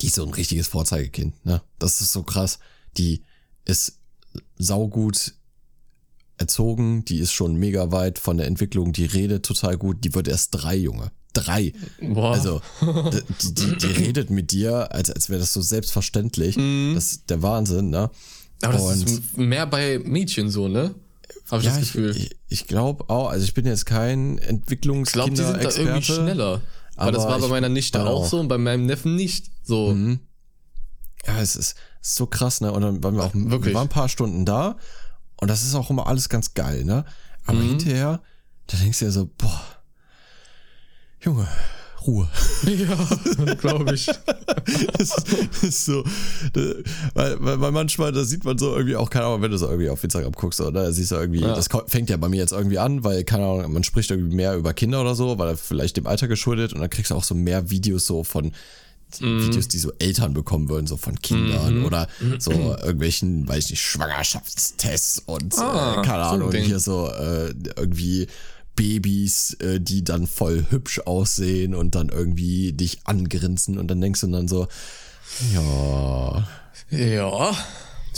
die 0.00 0.06
ist 0.06 0.14
so 0.16 0.24
ein 0.24 0.32
richtiges 0.32 0.68
Vorzeigekind, 0.68 1.44
ne? 1.44 1.60
Das 1.78 2.00
ist 2.00 2.12
so 2.12 2.22
krass. 2.22 2.58
Die 2.96 3.22
ist 3.64 3.98
saugut 4.56 5.34
erzogen, 6.36 7.04
die 7.04 7.18
ist 7.18 7.32
schon 7.32 7.54
mega 7.56 7.92
weit 7.92 8.18
von 8.18 8.36
der 8.38 8.46
Entwicklung, 8.46 8.92
die 8.92 9.04
redet 9.04 9.44
total 9.46 9.76
gut, 9.78 10.02
die 10.04 10.14
wird 10.14 10.26
erst 10.28 10.48
drei, 10.52 10.74
Junge. 10.76 11.12
Drei. 11.32 11.72
Boah. 12.00 12.32
Also, 12.32 12.60
die, 13.42 13.54
die, 13.54 13.76
die 13.76 13.86
redet 13.86 14.30
mit 14.30 14.50
dir, 14.52 14.92
als, 14.92 15.10
als 15.10 15.28
wäre 15.28 15.40
das 15.40 15.52
so 15.52 15.60
selbstverständlich. 15.60 16.54
Das 16.94 17.12
ist 17.12 17.30
der 17.30 17.42
Wahnsinn, 17.42 17.90
ne? 17.90 18.10
Aber 18.62 18.72
das 18.74 18.82
Und- 18.82 19.10
ist 19.10 19.36
mehr 19.36 19.66
bei 19.66 19.98
Mädchen 19.98 20.50
so, 20.50 20.68
ne? 20.68 20.94
Habe 21.50 21.60
ich 21.62 21.66
ja, 21.68 21.74
das 21.74 21.82
ich, 21.82 21.92
Gefühl. 21.92 22.16
ich, 22.16 22.36
ich 22.48 22.66
glaube 22.66 23.08
auch, 23.10 23.28
also 23.28 23.44
ich 23.44 23.52
bin 23.54 23.66
jetzt 23.66 23.84
kein 23.86 24.38
Ich 24.38 24.80
glaube, 24.80 25.30
die 25.30 25.36
sind 25.36 25.62
da 25.62 25.70
irgendwie 25.70 26.02
schneller. 26.02 26.62
Aber 26.96 27.12
das 27.12 27.24
aber 27.24 27.32
war 27.32 27.38
bei 27.40 27.44
ich 27.46 27.50
meiner 27.50 27.68
Nichte 27.68 28.02
auch 28.02 28.22
auch. 28.22 28.28
so 28.28 28.38
und 28.40 28.48
bei 28.48 28.56
meinem 28.58 28.86
Neffen 28.86 29.16
nicht. 29.16 29.50
So. 29.62 29.92
Mhm. 29.92 30.20
Ja, 31.26 31.40
es 31.40 31.56
ist, 31.56 31.76
es 32.00 32.08
ist 32.10 32.14
so 32.16 32.26
krass, 32.26 32.60
ne? 32.60 32.70
Und 32.72 32.82
dann 32.82 33.02
waren 33.02 33.16
wir 33.16 33.24
auch, 33.24 33.34
wir 33.34 33.50
Wirklich. 33.50 33.74
waren 33.74 33.86
ein 33.86 33.90
paar 33.90 34.08
Stunden 34.08 34.44
da 34.44 34.76
und 35.36 35.48
das 35.48 35.64
ist 35.64 35.74
auch 35.74 35.90
immer 35.90 36.06
alles 36.06 36.28
ganz 36.28 36.54
geil, 36.54 36.84
ne? 36.84 37.04
Aber 37.46 37.58
Mhm. 37.58 37.68
hinterher, 37.70 38.22
da 38.68 38.76
denkst 38.78 39.00
du 39.00 39.04
dir 39.06 39.10
so, 39.12 39.28
boah, 39.36 39.60
Junge, 41.20 41.48
Ruhe. 42.06 42.28
Ja, 42.64 43.54
glaube 43.54 43.94
ich. 43.94 44.06
das 44.98 45.14
ist 45.62 45.84
so, 45.84 46.02
weil, 47.12 47.36
weil 47.40 47.72
manchmal, 47.72 48.10
da 48.10 48.24
sieht 48.24 48.44
man 48.44 48.56
so 48.56 48.74
irgendwie 48.74 48.96
auch, 48.96 49.10
keine 49.10 49.26
Ahnung, 49.26 49.42
wenn 49.42 49.50
du 49.50 49.58
so 49.58 49.66
irgendwie 49.66 49.90
auf 49.90 50.02
Instagram 50.02 50.32
guckst, 50.32 50.60
oder 50.60 50.90
siehst 50.92 51.10
du 51.10 51.16
irgendwie, 51.16 51.40
ja. 51.40 51.54
das 51.54 51.68
fängt 51.86 52.08
ja 52.08 52.16
bei 52.16 52.28
mir 52.28 52.38
jetzt 52.38 52.52
irgendwie 52.52 52.78
an, 52.78 53.04
weil, 53.04 53.24
keine 53.24 53.44
Ahnung, 53.44 53.72
man 53.72 53.84
spricht 53.84 54.10
irgendwie 54.10 54.34
mehr 54.34 54.56
über 54.56 54.72
Kinder 54.72 55.02
oder 55.02 55.14
so, 55.14 55.38
weil 55.38 55.48
er 55.48 55.56
vielleicht 55.56 55.96
dem 55.98 56.06
Alter 56.06 56.26
geschuldet 56.26 56.72
und 56.72 56.80
dann 56.80 56.90
kriegst 56.90 57.10
du 57.10 57.14
auch 57.14 57.24
so 57.24 57.34
mehr 57.34 57.70
Videos 57.70 58.06
so 58.06 58.24
von 58.24 58.52
mm. 59.20 59.40
Videos, 59.42 59.68
die 59.68 59.78
so 59.78 59.92
Eltern 59.98 60.32
bekommen 60.32 60.68
würden, 60.68 60.86
so 60.86 60.96
von 60.96 61.20
Kindern 61.20 61.80
mm. 61.80 61.84
oder 61.84 62.08
so 62.38 62.50
irgendwelchen, 62.52 63.46
weiß 63.46 63.66
ich 63.66 63.70
nicht, 63.72 63.82
Schwangerschaftstests 63.82 65.22
und 65.26 65.58
ah, 65.58 66.00
äh, 66.00 66.02
keine 66.04 66.24
Ahnung, 66.24 66.50
so 66.50 66.58
hier 66.58 66.78
so 66.80 67.10
äh, 67.10 67.54
irgendwie 67.76 68.26
Babys, 68.76 69.54
äh, 69.60 69.80
die 69.80 70.04
dann 70.04 70.26
voll 70.26 70.66
hübsch 70.70 71.00
aussehen 71.00 71.74
und 71.74 71.94
dann 71.94 72.08
irgendwie 72.08 72.72
dich 72.72 73.00
angrinsen 73.04 73.78
und 73.78 73.88
dann 73.88 74.00
denkst 74.00 74.20
du 74.22 74.26
dann 74.28 74.48
so, 74.48 74.68
ja. 75.52 76.48
Ja. 76.90 77.56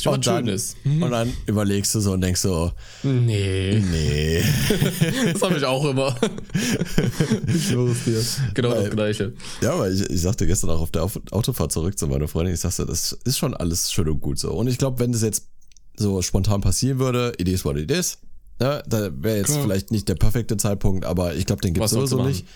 Schon 0.00 0.14
und, 0.14 0.26
dann, 0.26 0.44
Schönes. 0.44 0.76
Mhm. 0.84 1.02
und 1.02 1.10
dann 1.10 1.32
überlegst 1.46 1.94
du 1.94 2.00
so 2.00 2.12
und 2.12 2.20
denkst 2.20 2.42
so, 2.42 2.72
nee. 3.02 3.82
Nee. 3.90 4.42
das 5.32 5.40
habe 5.40 5.56
ich 5.56 5.64
auch 5.64 5.84
immer. 5.86 6.14
ich 7.46 7.68
schwör's 7.68 8.04
dir. 8.04 8.22
Genau 8.52 8.70
weil, 8.70 8.82
das 8.82 8.90
Gleiche. 8.90 9.32
Ja, 9.62 9.78
weil 9.78 9.94
ich, 9.94 10.02
ich 10.10 10.20
sagte 10.20 10.46
gestern 10.46 10.70
auch 10.70 10.82
auf 10.82 10.90
der 10.90 11.08
Autofahrt 11.30 11.72
zurück 11.72 11.98
zu 11.98 12.08
meiner 12.08 12.28
Freundin, 12.28 12.54
ich 12.54 12.60
sagte, 12.60 12.84
das 12.84 13.12
ist 13.25 13.38
schon 13.38 13.54
alles 13.54 13.90
schön 13.90 14.08
und 14.08 14.20
gut 14.20 14.38
so. 14.38 14.52
Und 14.52 14.68
ich 14.68 14.76
glaube, 14.76 14.98
wenn 14.98 15.12
das 15.12 15.22
jetzt 15.22 15.48
so 15.96 16.20
spontan 16.20 16.60
passieren 16.60 16.98
würde, 16.98 17.32
it 17.38 17.48
is 17.48 17.64
what 17.64 17.76
it 17.76 17.90
is, 17.90 18.18
Ne? 18.58 18.82
Da 18.86 19.10
wäre 19.22 19.38
jetzt 19.38 19.50
Klar. 19.50 19.62
vielleicht 19.62 19.90
nicht 19.90 20.08
der 20.08 20.14
perfekte 20.14 20.56
Zeitpunkt, 20.56 21.04
aber 21.04 21.34
ich 21.34 21.46
glaube, 21.46 21.62
den 21.62 21.75
gibt 21.75 21.84
es 21.84 21.92
sowieso 21.92 22.22
nicht. 22.25 22.46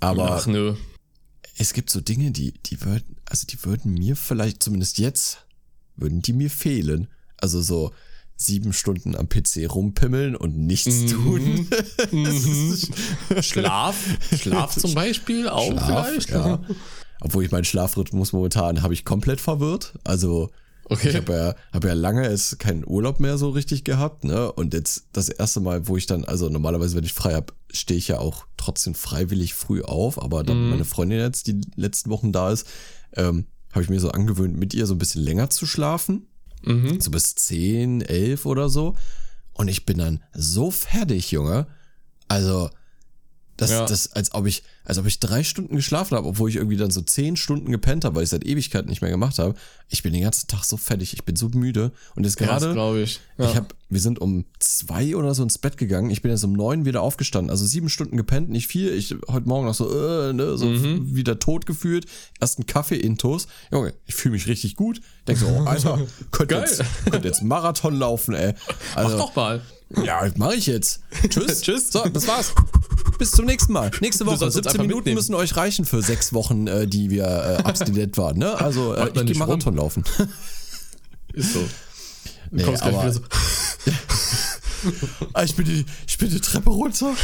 Aber 0.00 0.32
Ach, 0.32 0.46
nö. 0.46 0.74
es 1.56 1.72
gibt 1.72 1.90
so 1.90 2.00
Dinge, 2.00 2.30
die, 2.30 2.52
die 2.52 2.80
würden, 2.82 3.16
also 3.26 3.46
die 3.46 3.62
würden 3.64 3.94
mir 3.94 4.16
vielleicht, 4.16 4.62
zumindest 4.62 4.98
jetzt, 4.98 5.46
würden 5.96 6.22
die 6.22 6.32
mir 6.32 6.50
fehlen. 6.50 7.08
Also 7.38 7.60
so 7.60 7.92
sieben 8.36 8.72
Stunden 8.72 9.16
am 9.16 9.28
PC 9.28 9.68
rumpimmeln 9.70 10.36
und 10.36 10.56
nichts 10.58 10.94
mhm. 10.94 11.08
tun. 11.08 11.68
Mhm. 12.12 12.76
Schlaf, 13.42 13.96
Schlaf 14.38 14.76
zum 14.76 14.94
Beispiel 14.94 15.48
auch 15.48 15.72
Schlaf, 15.72 15.86
vielleicht. 15.86 16.30
Ja. 16.30 16.62
Obwohl 17.20 17.44
ich 17.44 17.50
meinen 17.50 17.64
Schlafrhythmus 17.64 18.32
momentan 18.32 18.82
habe 18.82 18.92
ich 18.92 19.04
komplett 19.04 19.40
verwirrt. 19.40 19.94
Also 20.04 20.50
Okay. 20.88 21.08
Ich 21.08 21.16
habe 21.16 21.32
ja, 21.32 21.54
hab 21.72 21.84
ja 21.84 21.94
lange 21.94 22.28
jetzt 22.28 22.60
keinen 22.60 22.86
Urlaub 22.86 23.18
mehr 23.18 23.38
so 23.38 23.50
richtig 23.50 23.82
gehabt, 23.82 24.22
ne? 24.24 24.52
Und 24.52 24.72
jetzt 24.72 25.06
das 25.12 25.28
erste 25.28 25.60
Mal, 25.60 25.88
wo 25.88 25.96
ich 25.96 26.06
dann, 26.06 26.24
also 26.24 26.48
normalerweise, 26.48 26.96
wenn 26.96 27.04
ich 27.04 27.12
frei 27.12 27.34
habe, 27.34 27.52
stehe 27.72 27.98
ich 27.98 28.06
ja 28.08 28.18
auch 28.18 28.46
trotzdem 28.56 28.94
freiwillig 28.94 29.54
früh 29.54 29.82
auf, 29.82 30.22
aber 30.22 30.44
dann 30.44 30.68
mm. 30.68 30.70
meine 30.70 30.84
Freundin 30.84 31.18
jetzt 31.18 31.48
die 31.48 31.60
letzten 31.74 32.10
Wochen 32.10 32.30
da 32.30 32.52
ist, 32.52 32.68
ähm, 33.14 33.46
habe 33.72 33.82
ich 33.82 33.90
mir 33.90 33.98
so 33.98 34.10
angewöhnt, 34.10 34.56
mit 34.56 34.74
ihr 34.74 34.86
so 34.86 34.94
ein 34.94 34.98
bisschen 34.98 35.22
länger 35.22 35.50
zu 35.50 35.66
schlafen. 35.66 36.28
Mhm. 36.62 37.00
So 37.00 37.10
bis 37.10 37.34
10, 37.34 38.00
11 38.02 38.46
oder 38.46 38.68
so. 38.68 38.94
Und 39.52 39.68
ich 39.68 39.86
bin 39.86 39.98
dann 39.98 40.22
so 40.32 40.70
fertig, 40.70 41.30
Junge. 41.30 41.66
Also, 42.28 42.70
das, 43.56 43.70
ja. 43.70 43.86
das, 43.86 44.12
als 44.12 44.34
ob 44.34 44.46
ich, 44.46 44.62
als 44.84 44.98
ob 44.98 45.06
ich 45.06 45.18
drei 45.18 45.42
Stunden 45.42 45.76
geschlafen 45.76 46.16
habe, 46.16 46.28
obwohl 46.28 46.50
ich 46.50 46.56
irgendwie 46.56 46.76
dann 46.76 46.90
so 46.90 47.00
zehn 47.00 47.36
Stunden 47.36 47.70
gepennt 47.72 48.04
habe, 48.04 48.16
weil 48.16 48.24
ich 48.24 48.28
seit 48.28 48.44
Ewigkeiten 48.44 48.88
nicht 48.88 49.00
mehr 49.00 49.10
gemacht 49.10 49.38
habe. 49.38 49.54
Ich 49.88 50.02
bin 50.02 50.12
den 50.12 50.22
ganzen 50.22 50.46
Tag 50.48 50.64
so 50.64 50.76
fertig, 50.76 51.14
ich 51.14 51.24
bin 51.24 51.36
so 51.36 51.48
müde. 51.48 51.92
Und 52.14 52.24
jetzt 52.24 52.36
gerade, 52.36 52.72
glaube 52.72 53.00
ich. 53.00 53.20
Ja. 53.38 53.48
Ich 53.48 53.56
habe, 53.56 53.68
wir 53.88 54.00
sind 54.00 54.18
um 54.18 54.44
zwei 54.58 55.16
oder 55.16 55.34
so 55.34 55.42
ins 55.42 55.58
Bett 55.58 55.76
gegangen. 55.78 56.10
Ich 56.10 56.22
bin 56.22 56.30
jetzt 56.30 56.44
um 56.44 56.52
neun 56.52 56.84
wieder 56.84 57.02
aufgestanden. 57.02 57.50
Also 57.50 57.64
sieben 57.64 57.88
Stunden 57.88 58.16
gepennt, 58.16 58.50
nicht 58.50 58.66
viel. 58.66 58.92
Ich 58.92 59.14
heute 59.30 59.48
Morgen 59.48 59.66
noch 59.66 59.74
so, 59.74 59.90
äh, 59.90 60.32
ne, 60.32 60.58
so 60.58 60.66
mhm. 60.66 61.14
wieder 61.14 61.38
tot 61.38 61.66
gefühlt. 61.66 62.06
Erst 62.40 62.58
ein 62.58 62.66
Kaffee 62.66 62.96
intos. 62.96 63.46
Junge, 63.72 63.94
ich 64.04 64.14
fühle 64.14 64.32
mich 64.32 64.48
richtig 64.48 64.76
gut. 64.76 65.00
Denk 65.26 65.38
so, 65.38 65.46
oh, 65.46 65.64
Alter, 65.64 66.00
könnte 66.30 66.56
jetzt, 66.56 66.82
könnt 67.10 67.24
jetzt 67.24 67.42
Marathon 67.42 67.94
laufen, 67.94 68.34
ey. 68.34 68.54
Also, 68.94 69.16
Mach 69.16 69.26
doch 69.26 69.36
mal. 69.36 69.62
Ja, 70.02 70.28
mache 70.36 70.56
ich 70.56 70.66
jetzt. 70.66 71.00
Tschüss. 71.28 71.60
Tschüss. 71.60 71.92
So, 71.92 72.04
das 72.08 72.26
war's. 72.26 72.52
Bis 73.18 73.30
zum 73.30 73.46
nächsten 73.46 73.72
Mal. 73.72 73.90
Nächste 74.00 74.26
Woche. 74.26 74.50
17 74.50 74.80
Minuten 74.80 74.98
mitnehmen. 74.98 75.16
müssen 75.16 75.34
euch 75.34 75.56
reichen 75.56 75.84
für 75.84 76.02
sechs 76.02 76.32
Wochen, 76.32 76.66
äh, 76.66 76.86
die 76.86 77.10
wir 77.10 77.24
äh, 77.24 77.62
abstinent 77.62 78.18
waren. 78.18 78.36
Ne? 78.38 78.60
Also 78.60 78.94
äh, 78.94 79.08
ich 79.08 79.24
gehe 79.26 79.36
Marathon 79.36 79.74
rum. 79.74 79.76
laufen. 79.76 80.04
Ist 81.32 81.52
so. 81.52 81.60
Du 81.60 82.56
nee, 82.56 82.62
kommst 82.62 82.82
gleich 82.82 82.94
wieder 82.94 83.12
so. 83.12 83.20
Ah, 85.32 85.42
ich, 85.42 85.56
bin 85.56 85.64
die, 85.64 85.84
ich 86.06 86.18
bin 86.18 86.30
die 86.30 86.40
Treppe 86.40 86.70
runter. 86.70 87.14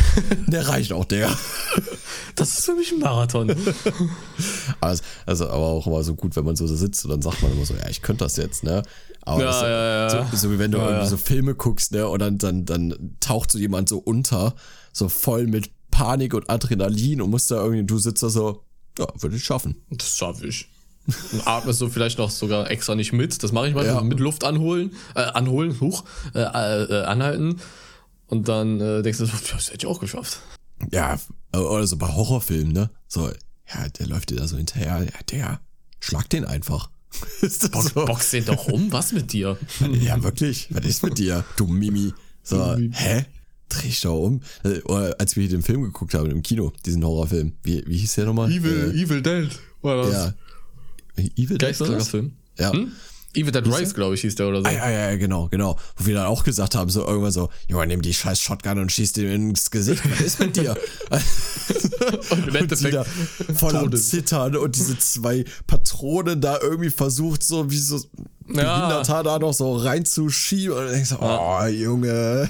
Der 0.47 0.69
reicht 0.69 0.93
auch, 0.93 1.05
der. 1.05 1.31
Das 2.37 2.59
ist 2.59 2.65
für 2.65 2.75
mich 2.75 2.93
ein 2.93 2.99
Marathon. 2.99 3.55
Also, 4.81 5.03
also, 5.27 5.49
aber 5.49 5.67
auch 5.67 5.87
immer 5.87 6.03
so 6.03 6.15
gut, 6.15 6.35
wenn 6.35 6.45
man 6.45 6.57
so 6.57 6.67
sitzt 6.67 7.05
und 7.05 7.11
dann 7.11 7.23
sagt 7.23 7.43
man 7.43 7.53
immer 7.53 7.65
so, 7.65 7.75
ja, 7.75 7.89
ich 7.89 8.03
könnte 8.03 8.25
das 8.25 8.37
jetzt, 8.37 8.65
ne? 8.65 8.83
Aber 9.23 9.41
ja, 9.41 9.47
das, 9.47 9.63
ja, 9.63 10.19
ja. 10.19 10.27
So, 10.31 10.37
so, 10.37 10.53
wie 10.53 10.59
wenn 10.59 10.73
du 10.73 10.79
irgendwie 10.79 11.07
so 11.07 11.17
Filme 11.17 11.55
guckst, 11.55 11.93
ne? 11.93 12.09
Und 12.09 12.19
dann, 12.21 12.39
dann, 12.39 12.65
dann 12.65 13.17
taucht 13.21 13.53
so 13.53 13.59
jemand 13.59 13.89
so 13.89 13.99
unter, 13.99 14.55
so 14.93 15.09
voll 15.09 15.47
mit 15.47 15.71
Panik 15.91 16.35
und 16.35 16.51
Adrenalin 16.51 17.23
und 17.23 17.31
musst 17.31 17.51
da 17.51 17.63
irgendwie, 17.63 17.85
du 17.85 17.99
sitzt 17.99 18.23
da 18.23 18.29
so, 18.29 18.65
ja, 18.99 19.07
würde 19.19 19.37
ich 19.37 19.45
schaffen. 19.45 19.77
Das 19.91 20.17
schaffe 20.17 20.47
ich. 20.47 20.69
Und 21.33 21.47
atmest 21.47 21.81
du 21.81 21.89
vielleicht 21.89 22.19
noch 22.19 22.31
sogar 22.31 22.71
extra 22.71 22.95
nicht 22.95 23.13
mit. 23.13 23.43
Das 23.43 23.53
mache 23.53 23.69
ich 23.69 23.75
mal 23.75 23.85
ja. 23.85 24.01
mit 24.03 24.21
Luft 24.21 24.45
anholen, 24.45 24.95
äh, 25.15 25.21
anholen, 25.21 25.81
hoch, 25.81 26.05
äh, 26.35 26.41
äh, 26.41 27.05
anhalten. 27.05 27.61
Und 28.29 28.49
dann 28.49 28.81
äh, 28.81 29.03
denkst 29.03 29.19
du 29.19 29.27
so, 29.27 29.33
das 29.53 29.69
hätte 29.69 29.79
ich 29.79 29.87
auch 29.87 30.01
geschafft. 30.01 30.41
Ja, 30.91 31.19
oder 31.55 31.87
so 31.87 31.97
bei 31.97 32.09
Horrorfilmen, 32.09 32.73
ne? 32.73 32.91
So, 33.09 33.31
ja, 33.73 33.89
der 33.89 34.07
läuft 34.07 34.31
dir 34.31 34.37
da 34.37 34.49
so 34.49 34.57
hinterher, 34.57 35.05
ja, 35.05 35.23
der, 35.31 35.61
schlag 36.01 36.29
den 36.31 36.45
einfach. 36.45 36.91
Box, 37.41 37.93
so? 37.95 38.05
Box 38.07 38.31
den 38.31 38.47
doch 38.47 38.67
um, 38.69 38.91
was 38.91 39.13
mit 39.13 39.33
dir? 39.33 39.59
ja, 40.01 40.23
wirklich, 40.23 40.69
was 40.71 40.85
ist 40.85 41.03
mit 41.03 41.19
dir, 41.19 41.45
du 41.57 41.67
Mimi? 41.67 42.13
So, 42.43 42.77
hä? 42.77 43.27
dreh 43.73 43.89
ich 43.89 44.01
doch 44.01 44.19
um. 44.19 44.41
Äh, 44.65 44.81
als 45.19 45.37
wir 45.37 45.43
hier 45.43 45.51
den 45.51 45.63
Film 45.63 45.83
geguckt 45.83 46.15
haben 46.15 46.31
im 46.31 46.43
Kino, 46.43 46.73
diesen 46.85 47.05
Horrorfilm. 47.05 47.53
Wie, 47.63 47.83
wie 47.87 47.97
hieß 47.99 48.15
der 48.15 48.27
nochmal? 48.27 48.51
Evil, 48.51 48.93
äh, 48.95 49.03
Evil 49.03 49.23
Dead 49.23 49.49
war 49.83 49.97
das. 49.97 50.13
Ja. 50.13 50.35
Evil 51.37 51.59
Dead 51.59 51.81
war 51.81 51.89
das? 51.89 52.09
Film. 52.09 52.33
Ja. 52.59 52.73
Hm? 52.73 52.93
Evil 53.35 53.53
Dead 53.53 53.67
Rise, 53.67 53.95
glaube 53.95 54.15
ich, 54.15 54.21
hieß 54.21 54.35
der 54.35 54.49
oder 54.49 54.61
so. 54.61 54.67
Ah, 54.67 54.73
ja, 54.73 54.91
ja, 54.91 55.17
genau, 55.17 55.49
genau. 55.49 55.79
Wo 55.97 56.07
wir 56.07 56.15
dann 56.15 56.27
auch 56.27 56.45
gesagt 56.45 56.75
haben, 56.75 56.91
so 56.91 57.07
irgendwann 57.07 57.33
so, 57.33 57.49
Junge, 57.67 57.87
nimm 57.87 58.03
die 58.03 58.13
scheiß 58.13 58.41
Shotgun 58.41 58.79
und 58.79 58.93
schieß 58.93 59.13
dir 59.13 59.33
ins 59.33 59.71
Gesicht. 59.71 60.03
Was 60.11 60.21
ist 60.21 60.39
mit 60.39 60.57
dir? 60.57 60.77
und 62.31 62.49
im 62.49 62.55
Endeffekt 62.55 62.95
und 63.49 63.59
voll 63.59 63.77
am 63.77 63.93
Zittern 63.97 64.57
und 64.57 64.77
diese 64.77 64.99
zwei 64.99 65.45
Patronen 65.67 66.41
da 66.41 66.59
irgendwie 66.61 66.91
versucht, 66.91 67.43
so 67.43 67.71
wie 67.71 67.79
so 67.79 68.01
behindert 68.47 69.09
ja. 69.09 69.23
da 69.23 69.39
noch 69.39 69.53
so 69.53 69.77
reinzuschieben 69.77 70.77
und 70.77 70.85
dann 70.85 70.93
denkst 70.93 71.11
du, 71.11 71.17
oh, 71.21 71.65
Junge. 71.67 72.49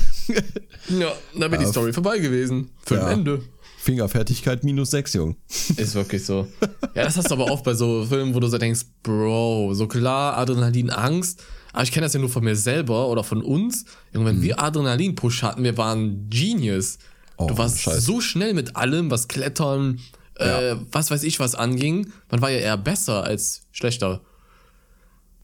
ja, 0.88 1.12
dann 1.38 1.50
wäre 1.52 1.62
die 1.62 1.70
Story 1.70 1.92
vorbei 1.92 2.18
gewesen. 2.18 2.70
Für 2.84 2.96
ja. 2.96 3.06
ein 3.06 3.18
Ende. 3.18 3.42
Fingerfertigkeit 3.82 4.62
minus 4.62 4.90
sechs, 4.90 5.12
Jung. 5.12 5.34
Ist 5.48 5.96
wirklich 5.96 6.24
so. 6.24 6.46
Ja, 6.94 7.02
das 7.02 7.16
hast 7.16 7.32
du 7.32 7.34
aber 7.34 7.50
oft 7.50 7.64
bei 7.64 7.74
so 7.74 8.04
Filmen, 8.04 8.32
wo 8.32 8.38
du 8.38 8.46
so 8.46 8.56
denkst, 8.56 8.82
Bro, 9.02 9.74
so 9.74 9.88
klar, 9.88 10.38
Adrenalin, 10.38 10.90
Angst. 10.90 11.42
Aber 11.72 11.82
ich 11.82 11.90
kenne 11.90 12.06
das 12.06 12.12
ja 12.12 12.20
nur 12.20 12.28
von 12.28 12.44
mir 12.44 12.54
selber 12.54 13.08
oder 13.08 13.24
von 13.24 13.42
uns. 13.42 13.84
Wenn 14.12 14.22
mhm. 14.22 14.40
wir 14.40 14.60
Adrenalin-Push 14.60 15.42
hatten, 15.42 15.64
wir 15.64 15.76
waren 15.78 16.30
Genius. 16.30 16.98
Oh, 17.38 17.46
du 17.48 17.58
warst 17.58 17.80
Scheiße. 17.80 18.02
so 18.02 18.20
schnell 18.20 18.54
mit 18.54 18.76
allem, 18.76 19.10
was 19.10 19.26
Klettern, 19.26 19.98
äh, 20.38 20.68
ja. 20.68 20.80
was 20.92 21.10
weiß 21.10 21.24
ich 21.24 21.40
was 21.40 21.56
anging. 21.56 22.12
Man 22.30 22.40
war 22.40 22.50
ja 22.50 22.58
eher 22.58 22.76
besser 22.76 23.24
als 23.24 23.62
schlechter. 23.72 24.20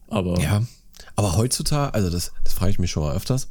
Aber. 0.07 0.39
Ja. 0.39 0.63
Aber 1.17 1.35
heutzutage, 1.35 1.93
also 1.93 2.09
das, 2.09 2.31
das 2.45 2.53
frage 2.53 2.71
ich 2.71 2.79
mich 2.79 2.91
schon 2.91 3.03
mal 3.03 3.13
öfters, 3.13 3.49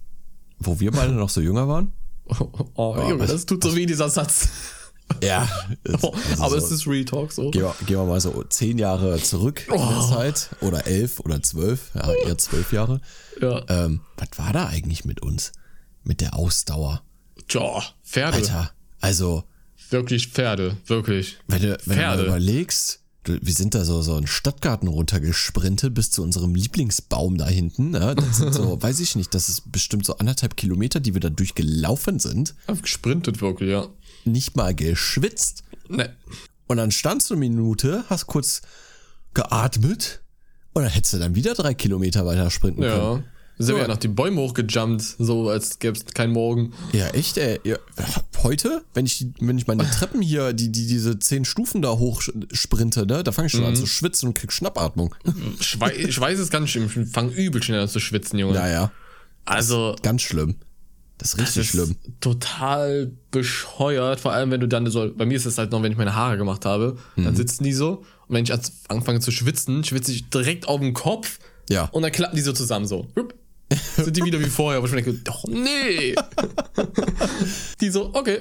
wo 0.59 0.81
wir 0.81 0.92
beide 0.92 1.12
noch 1.12 1.29
so 1.29 1.42
jünger 1.42 1.68
waren. 1.68 1.92
Oh, 2.27 2.35
oh, 2.53 2.70
oh 2.74 3.09
Junge, 3.11 3.27
das 3.27 3.44
tut 3.44 3.62
so 3.62 3.77
wie 3.77 3.85
dieser 3.85 4.09
Satz. 4.09 4.48
Ja. 5.23 5.49
Also 5.85 6.14
aber 6.38 6.61
so, 6.61 6.66
es 6.66 6.71
ist 6.73 6.87
Real 6.87 7.05
Talk 7.05 7.33
so. 7.33 7.51
Gehen 7.51 7.62
wir, 7.62 7.75
gehen 7.87 7.97
wir 7.97 8.05
mal 8.05 8.21
so 8.21 8.44
zehn 8.44 8.79
Jahre 8.79 9.21
zurück 9.21 9.62
oh. 9.71 9.75
in 9.75 9.88
der 9.88 10.01
Zeit. 10.01 10.51
Oder 10.61 10.87
elf 10.87 11.21
oder 11.21 11.42
zwölf. 11.42 11.90
Ja, 11.94 12.12
eher 12.12 12.38
zwölf 12.38 12.73
Jahre. 12.73 13.01
Ja. 13.40 13.64
Ähm, 13.68 14.01
was 14.16 14.29
war 14.37 14.53
da 14.53 14.66
eigentlich 14.66 15.05
mit 15.05 15.21
uns? 15.23 15.53
Mit 16.05 16.21
der 16.21 16.35
Ausdauer? 16.37 17.03
Tja, 17.49 17.83
Pferde. 18.03 18.37
Alter, 18.37 18.71
also. 19.01 19.44
Wirklich 19.90 20.29
Pferde, 20.29 20.77
wirklich. 20.87 21.38
Wenn 21.47 21.62
du, 21.62 21.79
wenn 21.87 21.97
Pferde. 21.97 22.23
du 22.23 22.29
überlegst, 22.29 23.01
wir 23.29 23.53
sind 23.53 23.75
da 23.75 23.85
so, 23.85 24.01
so 24.03 24.14
einen 24.14 24.27
Stadtgarten 24.27 24.88
runtergesprintet 24.88 25.94
bis 25.94 26.11
zu 26.11 26.23
unserem 26.23 26.55
Lieblingsbaum 26.55 27.37
da 27.37 27.47
hinten. 27.47 27.90
Ne? 27.90 28.14
Das 28.14 28.38
sind 28.38 28.55
so, 28.55 28.81
weiß 28.83 29.01
ich 29.01 29.16
nicht, 29.16 29.35
das 29.35 29.49
ist 29.49 29.71
bestimmt 29.71 30.07
so 30.07 30.16
anderthalb 30.16 30.57
Kilometer, 30.57 31.01
die 31.01 31.14
wir 31.14 31.21
da 31.21 31.31
durchgelaufen 31.31 32.18
sind. 32.18 32.55
Gesprintet 32.83 33.40
wirklich, 33.40 33.71
ja. 33.71 33.88
Nicht 34.25 34.57
mal 34.57 34.75
geschwitzt. 34.75 35.65
Ne. 35.89 36.15
Und 36.67 36.77
dann 36.77 36.91
standst 36.91 37.31
du 37.31 37.35
eine 37.35 37.41
Minute, 37.41 38.05
hast 38.09 38.27
kurz 38.27 38.63
geatmet 39.35 40.21
und 40.75 40.83
dann 40.83 40.93
hättest 40.93 41.15
du 41.15 41.19
dann 41.19 41.35
wieder 41.35 41.55
drei 41.55 41.75
Kilometer 41.75 42.27
weiter 42.27 42.51
sprinten 42.51 42.83
ja. 42.83 42.91
können. 42.99 43.25
Sind 43.61 43.75
wir 43.75 43.83
Ja. 43.83 43.89
ja 43.89 43.95
noch 43.95 43.99
die 43.99 44.09
Bäume 44.09 44.41
hochgejumpt, 44.41 45.03
so 45.19 45.49
als 45.49 45.81
gäbe 45.81 45.97
es 45.99 46.05
keinen 46.15 46.33
Morgen. 46.33 46.73
Ja, 46.93 47.09
echt, 47.09 47.39
ey. 47.39 47.59
Ja, 47.65 47.77
heute, 48.45 48.85
wenn 48.95 49.05
ich, 49.05 49.27
wenn 49.41 49.59
ich 49.59 49.67
meine 49.67 49.89
Treppen 49.91 50.23
hier, 50.23 50.53
die, 50.53 50.71
die, 50.71 50.87
diese 50.87 51.19
zehn 51.19 51.45
Stufen 51.45 51.83
da 51.83 51.91
hoch 51.99 52.23
sprinte, 52.53 53.05
ne, 53.07 53.25
da 53.25 53.33
fange 53.33 53.47
ich 53.47 53.53
schon 53.53 53.65
an 53.65 53.75
zu 53.75 53.87
schwitzen 53.87 54.29
und 54.29 54.35
krieg 54.35 54.53
Schnappatmung. 54.53 55.15
Schwei 55.61 55.93
ich 55.97 56.21
weiß 56.21 56.39
es 56.39 56.51
ganz 56.51 56.71
schlimm. 56.71 56.87
Ich 56.87 57.13
fange 57.13 57.33
übel 57.33 57.61
schnell 57.63 57.81
an 57.81 57.89
zu 57.89 57.99
schwitzen, 57.99 58.39
Junge. 58.39 58.55
Ja, 58.55 58.69
ja. 58.69 58.93
also, 59.45 59.97
Ganz 60.03 60.23
schlimm. 60.23 60.55
Das 61.19 61.31
ist 61.31 61.39
das 61.41 61.41
richtig 61.57 61.63
ist 61.63 61.69
schlimm. 61.71 61.97
total 62.21 63.11
bescheuert. 63.31 64.21
Vor 64.21 64.33
allem, 64.33 64.51
wenn 64.51 64.61
du 64.61 64.69
dann 64.69 64.89
so, 64.91 65.11
bei 65.15 65.27
mir 65.27 65.37
ist 65.37 65.47
es 65.47 65.59
halt 65.59 65.73
noch, 65.73 65.83
wenn 65.83 65.93
ich 65.93 65.99
meine 65.99 66.15
Haare 66.15 66.39
gemacht 66.39 66.65
habe, 66.65 66.97
Mhm. 67.17 67.25
dann 67.25 67.37
sitzen 67.37 67.65
die 67.65 67.73
so. 67.73 68.05
Und 68.29 68.35
wenn 68.37 68.45
ich 68.45 68.53
anfange 68.89 69.21
zu 69.21 69.31
schwitzen, 69.31 69.83
schwitze 69.85 70.13
ich 70.13 70.31
direkt 70.31 70.69
auf 70.69 70.81
den 70.81 70.95
Kopf. 70.95 71.39
Ja. 71.69 71.85
Und 71.93 72.03
dann 72.03 72.13
klappen 72.13 72.37
die 72.37 72.43
so 72.43 72.53
zusammen 72.53 72.87
so. 72.87 73.09
Sind 73.97 74.17
die 74.17 74.25
wieder 74.25 74.41
wie 74.41 74.45
vorher, 74.47 74.81
wo 74.81 74.87
ich 74.87 74.93
mir 74.93 75.03
denke, 75.03 75.21
doch, 75.25 75.45
nee. 75.47 76.15
die 77.81 77.91
so, 77.91 78.15
okay. 78.15 78.41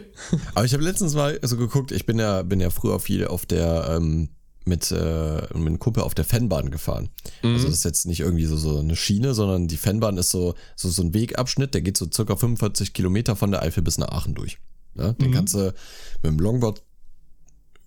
Aber 0.55 0.65
ich 0.65 0.73
habe 0.73 0.83
letztens 0.83 1.15
mal 1.15 1.37
so 1.41 1.57
geguckt, 1.57 1.91
ich 1.91 2.05
bin 2.05 2.19
ja, 2.19 2.43
bin 2.43 2.59
ja 2.59 2.69
früher 2.69 2.99
viel 2.99 3.27
auf 3.27 3.45
der, 3.45 3.97
ähm, 3.97 4.29
mit, 4.67 4.91
äh, 4.91 5.41
mit 5.53 5.55
einem 5.55 5.79
Kumpel 5.79 6.03
auf 6.03 6.13
der 6.13 6.25
Fanbahn 6.25 6.69
gefahren. 6.71 7.09
Also 7.55 7.65
das 7.67 7.77
ist 7.77 7.85
jetzt 7.85 8.05
nicht 8.05 8.19
irgendwie 8.19 8.45
so, 8.45 8.57
so 8.57 8.79
eine 8.79 8.95
Schiene, 8.95 9.33
sondern 9.33 9.67
die 9.67 9.77
Fanbahn 9.77 10.17
ist 10.17 10.29
so, 10.29 10.53
so, 10.75 10.89
so 10.89 11.01
ein 11.01 11.13
Wegabschnitt, 11.13 11.73
der 11.73 11.81
geht 11.81 11.97
so 11.97 12.07
circa 12.13 12.35
45 12.35 12.93
Kilometer 12.93 13.35
von 13.35 13.51
der 13.51 13.61
Eifel 13.63 13.83
bis 13.83 13.97
nach 13.97 14.09
Aachen 14.09 14.35
durch. 14.35 14.59
Ja, 14.95 15.13
den 15.13 15.31
kannst 15.31 15.53
du 15.53 15.73
mit 16.21 16.31
dem 16.31 16.39
Longboard, 16.39 16.83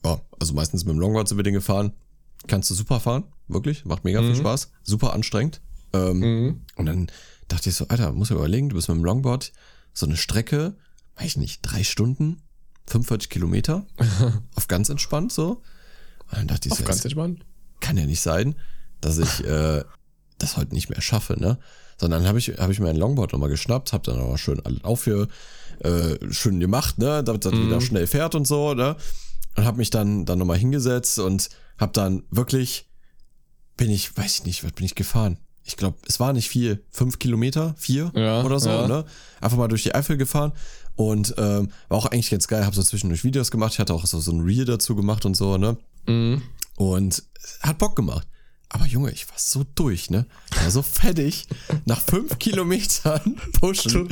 ja, 0.04 0.20
also 0.38 0.54
meistens 0.54 0.84
mit 0.84 0.94
dem 0.94 1.00
Longboard 1.00 1.28
sind 1.28 1.38
wir 1.38 1.42
den 1.42 1.54
gefahren, 1.54 1.92
kannst 2.46 2.70
du 2.70 2.74
super 2.74 3.00
fahren, 3.00 3.24
wirklich, 3.48 3.84
macht 3.84 4.04
mega 4.04 4.20
viel 4.20 4.30
Spaß, 4.36 4.70
super 4.82 5.12
anstrengend. 5.12 5.60
Ähm, 5.92 6.22
Und 6.76 6.86
dann 6.86 7.06
dachte 7.48 7.68
ich 7.68 7.74
so, 7.76 7.88
Alter, 7.88 8.12
muss 8.12 8.30
ich 8.30 8.36
überlegen, 8.36 8.68
du 8.68 8.76
bist 8.76 8.88
mit 8.88 8.96
dem 8.96 9.04
Longboard 9.04 9.52
so 9.92 10.06
eine 10.06 10.16
Strecke, 10.16 10.76
weiß 11.16 11.26
ich 11.26 11.36
nicht, 11.36 11.60
drei 11.62 11.82
Stunden, 11.82 12.40
45 12.86 13.28
Kilometer, 13.28 13.86
auf 14.54 14.68
ganz 14.68 14.88
entspannt 14.88 15.32
so. 15.32 15.62
Und 16.30 16.38
dann 16.38 16.46
dachte 16.48 16.68
ich 16.68 16.74
so, 16.74 16.84
Ganz 16.84 17.04
entspannt. 17.04 17.44
kann 17.80 17.96
ja 17.96 18.06
nicht 18.06 18.20
sein, 18.20 18.54
dass 19.00 19.18
ich 19.18 19.44
äh, 19.44 19.82
das 20.38 20.56
heute 20.56 20.74
nicht 20.74 20.90
mehr 20.90 21.00
schaffe, 21.00 21.38
ne? 21.38 21.58
Sondern 21.98 22.26
habe 22.26 22.38
ich, 22.38 22.48
hab 22.58 22.70
ich 22.70 22.80
mir 22.80 22.88
ein 22.88 22.96
Longboard 22.96 23.32
nochmal 23.32 23.50
geschnappt, 23.50 23.92
habe 23.92 24.10
dann 24.10 24.20
aber 24.20 24.38
schön 24.38 24.60
alles 24.64 24.84
auf 24.84 25.00
für 25.02 25.28
äh, 25.80 26.16
schön 26.32 26.60
gemacht, 26.60 26.98
ne? 26.98 27.22
Damit 27.24 27.44
das 27.44 27.52
wieder 27.52 27.80
schnell 27.80 28.06
fährt 28.06 28.34
und 28.34 28.46
so, 28.46 28.74
ne? 28.74 28.96
Und 29.56 29.64
habe 29.64 29.78
mich 29.78 29.90
dann, 29.90 30.24
dann 30.24 30.38
nochmal 30.38 30.58
hingesetzt 30.58 31.18
und 31.18 31.48
habe 31.78 31.92
dann 31.92 32.22
wirklich, 32.30 32.88
bin 33.76 33.90
ich, 33.90 34.16
weiß 34.16 34.38
ich 34.38 34.44
nicht, 34.44 34.64
was 34.64 34.72
bin 34.72 34.86
ich 34.86 34.94
gefahren? 34.94 35.38
Ich 35.64 35.76
glaube, 35.76 35.98
es 36.08 36.18
war 36.20 36.32
nicht 36.32 36.48
viel, 36.48 36.84
fünf 36.90 37.18
Kilometer, 37.18 37.74
vier 37.76 38.10
Ja, 38.14 38.42
oder 38.44 38.60
so, 38.60 38.70
ja. 38.70 38.88
ne? 38.88 39.04
Einfach 39.40 39.58
mal 39.58 39.68
durch 39.68 39.82
die 39.82 39.94
Eifel 39.94 40.16
gefahren 40.16 40.52
und 40.96 41.34
ähm, 41.38 41.70
war 41.88 41.98
auch 41.98 42.06
eigentlich 42.06 42.30
ganz 42.30 42.48
geil. 42.48 42.64
Habe 42.64 42.74
so 42.76 42.82
zwischendurch 42.82 43.24
Videos 43.24 43.50
gemacht. 43.50 43.74
Ich 43.74 43.78
hatte 43.78 43.94
auch 43.94 44.06
so, 44.06 44.20
so 44.20 44.32
ein 44.32 44.40
Reel 44.40 44.64
dazu 44.64 44.96
gemacht 44.96 45.24
und 45.26 45.36
so, 45.36 45.58
ne? 45.58 45.76
Mhm. 46.06 46.42
Und 46.76 47.22
hat 47.62 47.78
Bock 47.78 47.96
gemacht. 47.96 48.26
Aber 48.72 48.86
Junge, 48.86 49.10
ich 49.10 49.28
war 49.28 49.36
so 49.36 49.64
durch, 49.74 50.10
ne? 50.10 50.26
Ich 50.52 50.62
war 50.62 50.70
so 50.70 50.82
fertig. 50.82 51.48
Nach 51.86 52.00
fünf 52.00 52.38
Kilometern 52.38 53.34
pushen. 53.60 54.08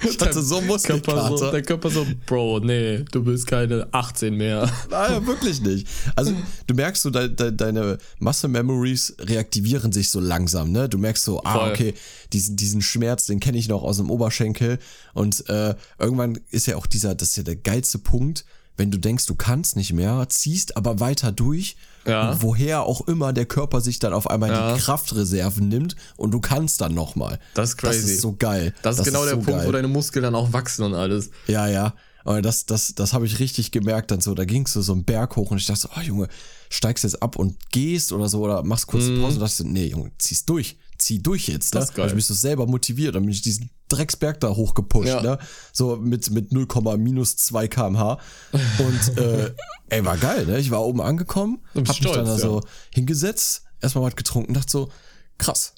Ich 0.00 0.20
hatte 0.20 0.42
so 0.42 0.60
Körper 0.60 0.60
so, 0.60 0.60
Muskelkater. 0.62 1.50
der 1.50 1.62
Körper 1.62 1.90
so, 1.90 2.06
Bro, 2.24 2.60
nee, 2.60 3.04
du 3.10 3.24
bist 3.24 3.48
keine 3.48 3.88
18 3.92 4.34
mehr. 4.34 4.70
Naja, 4.90 5.26
wirklich 5.26 5.60
nicht. 5.60 5.88
Also, 6.14 6.32
du 6.68 6.74
merkst 6.74 7.02
so, 7.02 7.10
de, 7.10 7.34
de, 7.34 7.50
deine 7.50 7.98
Muscle-Memories 8.20 9.16
reaktivieren 9.18 9.90
sich 9.90 10.10
so 10.10 10.20
langsam, 10.20 10.70
ne? 10.70 10.88
Du 10.88 10.98
merkst 10.98 11.24
so, 11.24 11.42
ah, 11.42 11.54
Voll. 11.54 11.70
okay, 11.70 11.94
diesen, 12.32 12.54
diesen 12.54 12.80
Schmerz, 12.80 13.26
den 13.26 13.40
kenne 13.40 13.58
ich 13.58 13.66
noch 13.66 13.82
aus 13.82 13.96
dem 13.96 14.08
Oberschenkel. 14.08 14.78
Und 15.14 15.48
äh, 15.48 15.74
irgendwann 15.98 16.38
ist 16.50 16.66
ja 16.68 16.76
auch 16.76 16.86
dieser, 16.86 17.16
das 17.16 17.30
ist 17.30 17.36
ja 17.38 17.42
der 17.42 17.56
geilste 17.56 17.98
Punkt, 17.98 18.44
wenn 18.78 18.90
du 18.90 18.98
denkst, 18.98 19.26
du 19.26 19.34
kannst 19.34 19.76
nicht 19.76 19.92
mehr, 19.92 20.24
ziehst 20.30 20.76
aber 20.76 21.00
weiter 21.00 21.30
durch. 21.32 21.76
Ja. 22.06 22.40
Woher 22.40 22.84
auch 22.84 23.06
immer 23.06 23.34
der 23.34 23.44
Körper 23.44 23.82
sich 23.82 23.98
dann 23.98 24.14
auf 24.14 24.30
einmal 24.30 24.50
Ja. 24.50 24.74
die 24.74 24.80
Kraftreserven 24.80 25.68
nimmt 25.68 25.94
und 26.16 26.30
du 26.30 26.40
kannst 26.40 26.80
dann 26.80 26.94
nochmal. 26.94 27.38
Das 27.54 27.70
ist 27.70 27.76
crazy. 27.76 28.00
Das 28.00 28.10
ist 28.10 28.20
so 28.22 28.34
geil. 28.38 28.72
Das 28.82 28.98
ist 28.98 29.04
genau 29.04 29.24
der 29.24 29.34
so 29.34 29.40
Punkt, 29.42 29.50
geil. 29.50 29.66
wo 29.68 29.72
deine 29.72 29.88
Muskeln 29.88 30.22
dann 30.22 30.34
auch 30.34 30.52
wachsen 30.54 30.84
und 30.84 30.94
alles. 30.94 31.30
Ja, 31.48 31.66
ja. 31.68 31.92
Aber 32.24 32.40
das, 32.40 32.66
das, 32.66 32.94
das 32.94 33.12
habe 33.12 33.26
ich 33.26 33.38
richtig 33.40 33.70
gemerkt 33.72 34.10
dann 34.10 34.20
so. 34.20 34.34
Da 34.34 34.44
gingst 34.44 34.74
du 34.76 34.80
so 34.82 34.92
einen 34.92 35.04
Berg 35.04 35.36
hoch 35.36 35.50
und 35.50 35.58
ich 35.58 35.66
dachte 35.66 35.80
so, 35.80 35.88
oh 35.96 36.00
Junge, 36.00 36.28
steigst 36.70 37.04
jetzt 37.04 37.22
ab 37.22 37.36
und 37.36 37.56
gehst 37.72 38.12
oder 38.12 38.28
so 38.28 38.40
oder 38.42 38.62
machst 38.62 38.86
kurz 38.86 39.04
eine 39.04 39.18
Pause 39.20 39.34
und 39.36 39.40
dachte 39.40 39.54
so, 39.54 39.64
nee, 39.64 39.86
Junge, 39.86 40.10
zieh's 40.18 40.44
durch. 40.44 40.76
Zieh 40.98 41.22
durch 41.22 41.48
jetzt, 41.48 41.74
ne? 41.74 41.78
Mhm. 41.78 41.82
Das 41.82 41.90
ist 41.90 41.94
geil. 41.94 42.02
Hab 42.04 42.10
ich 42.10 42.16
mich 42.16 42.26
so 42.26 42.34
selber 42.34 42.66
motiviert, 42.66 43.14
dann 43.14 43.22
bin 43.22 43.30
ich 43.32 43.42
diesen 43.42 43.70
Drecksberg 43.88 44.40
da 44.40 44.50
hochgepusht, 44.50 45.08
Ja. 45.08 45.22
ne? 45.22 45.38
So 45.72 45.96
mit, 45.96 46.30
mit 46.30 46.52
0, 46.52 46.66
minus 46.98 47.36
2 47.36 47.68
kmh. 47.68 48.18
Und 48.78 49.18
äh, 49.18 49.52
ey, 49.90 50.04
war 50.04 50.16
geil, 50.16 50.44
ne? 50.46 50.58
Ich 50.58 50.70
war 50.70 50.84
oben 50.84 51.00
angekommen, 51.00 51.58
hab 51.74 51.84
bist 51.84 52.02
mich 52.02 52.12
dann 52.12 52.24
da 52.26 52.36
stolz, 52.36 52.42
so 52.42 52.68
hingesetzt, 52.92 53.62
erstmal 53.80 54.04
was 54.04 54.16
getrunken, 54.16 54.54
dachte 54.54 54.70
so, 54.70 54.90
krass. 55.38 55.72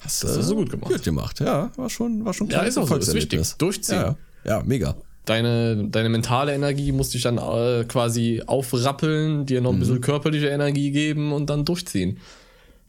Hast, 0.00 0.24
hast 0.24 0.50
du 0.50 0.54
gut 0.56 0.70
gemacht. 0.70 0.90
Gut 0.92 1.02
gemacht, 1.02 1.40
ja. 1.40 1.70
War 1.76 1.88
schon, 1.88 2.24
war 2.24 2.34
schon 2.34 2.48
ein 2.48 2.50
Ja, 2.50 2.60
ist 2.62 2.76
auch 2.76 2.86
so, 2.88 2.96
ist 2.96 3.14
wichtig. 3.14 3.40
Durchziehen. 3.58 3.94
Ja, 3.96 4.16
ja, 4.44 4.62
mega. 4.62 4.96
Deine, 5.24 5.88
deine 5.88 6.10
mentale 6.10 6.52
Energie 6.54 6.92
musste 6.92 7.16
ich 7.16 7.22
dann 7.22 7.38
äh, 7.38 7.84
quasi 7.88 8.42
aufrappeln, 8.46 9.46
dir 9.46 9.62
noch 9.62 9.70
ein 9.70 9.76
Mhm. 9.76 9.80
bisschen 9.80 10.00
körperliche 10.02 10.48
Energie 10.48 10.90
geben 10.90 11.32
und 11.32 11.48
dann 11.48 11.64
durchziehen. 11.64 12.18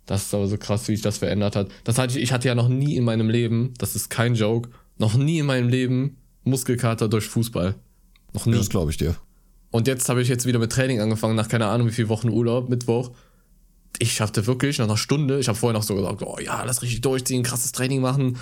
Das 0.06 0.24
ist 0.24 0.34
aber 0.34 0.48
so 0.48 0.58
krass, 0.58 0.88
wie 0.88 0.94
sich 0.94 1.02
das 1.02 1.18
verändert 1.18 1.56
hat. 1.56 1.70
Das 1.84 1.98
hatte 1.98 2.18
ich, 2.18 2.24
ich 2.24 2.32
hatte 2.32 2.48
ja 2.48 2.56
noch 2.56 2.70
nie 2.70 2.96
in 2.96 3.04
meinem 3.04 3.30
Leben, 3.30 3.74
das 3.78 3.96
ist 3.96 4.10
kein 4.10 4.36
Joke, 4.36 4.70
noch 4.98 5.16
nie 5.16 5.40
in 5.40 5.46
meinem 5.46 5.70
Leben 5.70 6.18
Muskelkater 6.44 7.08
durch 7.10 7.28
Fußball. 7.28 7.76
Noch 8.34 8.46
nie. 8.46 8.56
Das 8.56 8.70
glaube 8.70 8.92
ich 8.92 8.98
dir. 8.98 9.16
Und 9.72 9.88
jetzt 9.88 10.08
habe 10.08 10.22
ich 10.22 10.28
jetzt 10.28 10.46
wieder 10.46 10.60
mit 10.60 10.72
Training 10.72 11.02
angefangen, 11.02 11.36
nach 11.36 11.50
keine 11.50 11.68
Ahnung 11.68 11.88
wie 11.88 11.92
viel 11.92 12.08
Wochen 12.08 12.30
Urlaub, 12.30 12.70
Mittwoch. 12.70 13.12
Ich 13.98 14.14
schaffte 14.14 14.46
wirklich 14.46 14.78
nach 14.78 14.86
einer 14.86 14.98
Stunde, 14.98 15.40
ich 15.40 15.48
habe 15.48 15.58
vorher 15.58 15.78
noch 15.78 15.84
so 15.84 15.96
gesagt, 15.96 16.22
oh 16.22 16.38
ja, 16.40 16.64
lass 16.64 16.82
richtig 16.82 17.02
durchziehen, 17.02 17.44
krasses 17.44 17.72
Training 17.72 18.02
machen. 18.02 18.38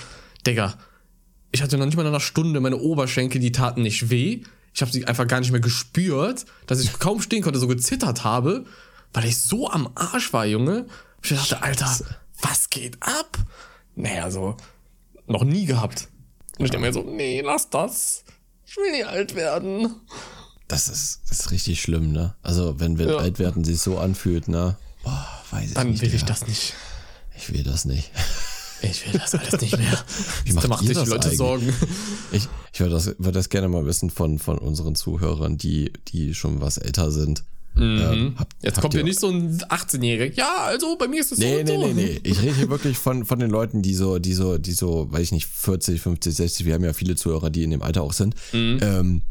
Digga, 0.45 0.76
ich 1.52 1.62
hatte 1.62 1.78
noch 1.78 1.86
nicht 1.86 1.95
mal 1.95 2.04
nach 2.04 2.10
einer 2.10 2.19
Stunde 2.19 2.60
meine 2.60 2.78
Oberschenkel, 2.78 3.39
die 3.39 3.52
taten 3.52 3.84
nicht 3.84 4.10
weh. 4.10 4.41
Ich 4.73 4.82
habe 4.82 4.91
sie 4.91 5.06
einfach 5.06 5.28
gar 5.28 5.39
nicht 5.39 5.52
mehr 5.52 5.62
gespürt, 5.62 6.45
dass 6.65 6.84
ich 6.84 6.99
kaum 6.99 7.21
stehen 7.21 7.43
konnte, 7.43 7.60
so 7.60 7.67
gezittert 7.67 8.23
habe, 8.23 8.65
weil 9.13 9.26
ich 9.26 9.38
so 9.38 9.69
am 9.69 9.89
Arsch 9.93 10.34
war, 10.34 10.45
Junge. 10.45 10.88
Ich 11.23 11.29
dachte, 11.29 11.62
Alter, 11.62 11.97
was 12.41 12.69
geht 12.69 12.97
ab? 13.01 13.38
Naja, 13.95 14.29
so, 14.31 14.57
noch 15.27 15.43
nie 15.43 15.65
gehabt. 15.65 16.09
Und 16.57 16.65
ich 16.65 16.71
denke 16.71 16.86
mir 16.88 16.93
so, 16.93 17.01
nee, 17.01 17.41
lass 17.41 17.69
das. 17.69 18.23
Ich 18.65 18.75
will 18.77 18.91
nicht 18.91 19.05
alt 19.05 19.36
werden. 19.36 19.95
Das 20.67 20.88
ist, 20.88 21.21
das 21.29 21.39
ist 21.41 21.51
richtig 21.51 21.81
schlimm, 21.81 22.12
ne? 22.12 22.36
Also, 22.41 22.79
wenn 22.79 22.97
wir 22.97 23.07
Ja. 23.12 23.17
alt 23.17 23.39
werden, 23.39 23.63
sich 23.63 23.79
so 23.79 23.97
anfühlt, 23.99 24.47
ne? 24.47 24.77
Boah, 25.03 25.27
weiß 25.51 25.67
ich 25.69 25.73
Dann 25.73 25.91
nicht. 25.91 26.01
will 26.01 26.13
ich 26.13 26.23
das 26.25 26.47
nicht. 26.47 26.73
Ich 27.36 27.51
will 27.53 27.63
das 27.63 27.86
nicht. 27.86 28.12
Ich 28.81 29.05
will 29.05 29.19
das 29.19 29.33
alles 29.36 29.62
nicht 29.62 29.77
mehr. 29.77 30.03
macht 30.53 30.63
da 30.63 30.67
macht 30.67 30.81
ihr 30.83 30.88
sich 30.89 30.97
das 30.97 31.07
Leute 31.09 31.25
eigentlich? 31.27 31.38
Sorgen. 31.38 31.73
Ich, 32.31 32.47
ich 32.73 32.79
würde 32.79 32.95
das, 32.95 33.15
würd 33.17 33.36
das 33.36 33.49
gerne 33.49 33.67
mal 33.69 33.86
wissen 33.86 34.09
von, 34.09 34.39
von 34.39 34.57
unseren 34.57 34.95
Zuhörern, 34.95 35.57
die, 35.57 35.93
die 36.09 36.33
schon 36.33 36.59
was 36.62 36.77
älter 36.77 37.12
sind. 37.12 37.43
Ähm, 37.75 38.36
habt- 38.38 38.53
Jetzt 38.62 38.75
habt 38.75 38.81
kommt 38.81 38.93
ihr- 38.93 38.99
hier 38.99 39.05
nicht 39.05 39.19
so 39.19 39.29
ein 39.29 39.57
18-Jähriger. 39.69 40.33
Ja, 40.36 40.57
also 40.65 40.95
bei 40.97 41.07
mir 41.07 41.19
ist 41.21 41.31
es 41.31 41.39
so 41.39 41.43
Nee, 41.43 41.59
und 41.62 41.65
nee, 41.67 41.73
so. 41.75 41.88
nee, 41.88 41.93
nee. 41.93 42.19
Ich 42.23 42.41
rede 42.41 42.55
hier 42.55 42.69
wirklich 42.69 42.97
von, 42.97 43.25
von 43.25 43.39
den 43.39 43.49
Leuten, 43.49 43.81
die 43.81 43.95
so, 43.95 44.19
die 44.19 44.33
so, 44.33 44.57
die 44.57 44.73
so, 44.73 45.12
weiß 45.12 45.21
ich 45.21 45.31
nicht, 45.31 45.47
40, 45.47 45.99
50, 46.01 46.36
60, 46.36 46.65
wir 46.65 46.73
haben 46.75 46.83
ja 46.83 46.93
viele 46.93 47.15
Zuhörer, 47.15 47.49
die 47.49 47.63
in 47.63 47.71
dem 47.71 47.81
Alter 47.81 48.03
auch 48.03 48.13
sind. 48.13 48.36
Mhm. 48.53 48.79
Ähm, 48.81 49.21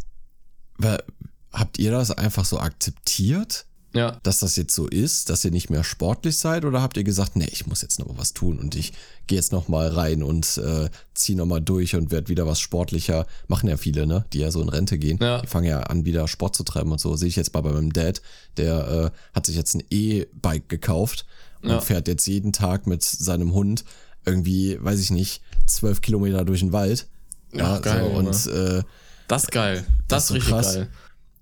habt 1.53 1.79
ihr 1.79 1.91
das 1.91 2.11
einfach 2.11 2.45
so 2.45 2.59
akzeptiert? 2.59 3.67
Ja. 3.95 4.19
dass 4.23 4.41
das 4.41 4.57
jetzt 4.57 4.75
so 4.75 4.87
ist, 4.89 5.29
dass 5.29 5.45
ihr 5.45 5.51
nicht 5.51 5.69
mehr 5.71 5.85
sportlich 5.85 6.39
seid 6.39 6.65
oder 6.65 6.81
habt 6.81 6.97
ihr 6.97 7.05
gesagt, 7.05 7.37
nee, 7.37 7.49
ich 7.51 7.67
muss 7.67 7.83
jetzt 7.83 7.99
noch 7.99 8.07
was 8.17 8.33
tun 8.33 8.59
und 8.59 8.75
ich 8.75 8.93
gehe 9.27 9.37
jetzt 9.37 9.53
noch 9.53 9.69
mal 9.69 9.89
rein 9.89 10.23
und 10.23 10.57
äh, 10.59 10.89
ziehe 11.15 11.37
noch 11.37 11.45
mal 11.47 11.61
durch 11.61 11.95
und 11.95 12.11
werde 12.11 12.29
wieder 12.29 12.47
was 12.47 12.59
sportlicher. 12.61 13.27
Machen 13.49 13.69
ja 13.69 13.77
viele, 13.77 14.07
ne, 14.07 14.25
die 14.33 14.39
ja 14.39 14.51
so 14.51 14.63
in 14.63 14.69
Rente 14.71 14.99
gehen. 14.99 15.19
Ja. 15.21 15.41
Die 15.43 15.47
fangen 15.47 15.67
ja 15.67 15.81
an, 15.81 16.05
wieder 16.07 16.27
Sport 16.29 16.57
zu 16.57 16.65
treiben 16.65 16.91
und 16.91 17.01
so. 17.01 17.15
Sehe 17.17 17.29
ich 17.29 17.37
jetzt 17.37 17.53
mal 17.53 17.61
bei 17.61 17.73
meinem 17.73 17.93
Dad, 17.93 18.23
der 18.57 19.13
äh, 19.13 19.37
hat 19.37 19.47
sich 19.47 19.57
jetzt 19.57 19.75
ein 19.75 19.83
E-Bike 19.91 20.69
gekauft 20.69 21.27
und 21.63 21.69
Ja. 21.71 21.81
fährt 21.81 22.09
jetzt 22.09 22.27
jeden 22.27 22.53
Tag 22.53 22.87
mit 22.87 23.03
seinem 23.03 23.53
Hund 23.53 23.85
irgendwie, 24.25 24.79
weiß 24.81 25.01
ich 25.01 25.11
nicht, 25.11 25.43
zwölf 25.67 26.01
Kilometer 26.01 26.45
durch 26.45 26.61
den 26.61 26.73
Wald. 26.73 27.07
Ja, 27.53 27.75
Ach, 27.77 27.83
geil, 27.83 28.11
so, 28.11 28.19
und 28.19 28.47
äh, 28.79 28.83
Das 29.29 29.43
ist 29.45 29.51
geil. 29.53 29.85
Das, 30.09 30.25
ist 30.25 30.29
so 30.29 30.35
ist 30.35 30.41
richtig 30.45 30.53
krass. 30.55 30.75
geil. 30.75 30.89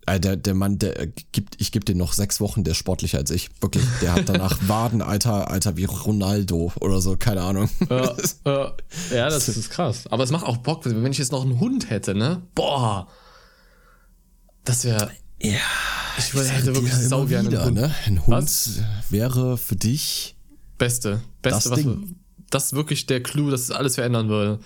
Ey, 0.07 0.19
Der, 0.21 0.37
der 0.37 0.55
Mann, 0.55 0.79
der 0.79 0.99
äh, 0.99 1.13
gibt, 1.33 1.61
ich 1.61 1.73
gebe 1.73 1.85
dir 1.85 1.95
noch 1.95 2.13
sechs 2.15 2.41
Wochen, 2.41 2.65
der 2.65 2.73
ist 2.73 2.79
sportlicher 2.79 3.19
als 3.19 3.31
ich. 3.31 3.51
Wirklich, 3.61 3.85
der 4.01 4.15
hat 4.15 4.29
danach 4.29 4.57
Waden, 4.69 5.03
Alter, 5.03 5.51
Alter, 5.51 5.77
wie 5.77 5.85
Ronaldo 5.85 6.73
oder 6.81 7.01
so, 7.01 7.17
keine 7.17 7.43
Ahnung. 7.43 7.69
Ja, 7.89 8.15
ja. 8.47 8.73
ja, 9.13 9.29
das 9.31 9.49
ist 9.49 9.71
krass. 9.71 10.07
Aber 10.09 10.25
es 10.25 10.31
macht 10.31 10.45
auch 10.47 10.57
Bock, 10.59 10.85
wenn 10.85 11.13
ich 11.13 11.19
jetzt 11.19 11.33
noch 11.33 11.45
einen 11.45 11.61
Hund 11.61 11.91
hätte, 11.91 12.15
ne? 12.15 12.43
Boah. 12.55 13.09
Das 14.65 14.85
wäre. 14.85 15.11
Ja, 15.43 15.57
Ich 16.19 16.35
würde- 16.35 16.49
hätte 16.51 16.75
wirklich 16.75 16.93
sau 16.95 17.25
gerne 17.27 17.49
einen 17.49 17.65
Hund. 17.65 17.75
ne? 17.77 17.95
Ein 18.07 18.27
Hund 18.27 18.37
Was? 18.37 18.81
wäre 19.11 19.57
für 19.57 19.77
dich 19.77 20.37
Beste. 20.77 21.21
Beste, 21.43 21.69
Das 21.69 21.71
was 21.71 21.79
Ding. 21.79 22.17
das 22.51 22.65
ist 22.67 22.73
wirklich 22.75 23.07
der 23.07 23.23
Clou, 23.23 23.51
dass 23.51 23.63
es 23.63 23.71
alles 23.71 23.95
verändern 23.97 24.29
würde. 24.29 24.59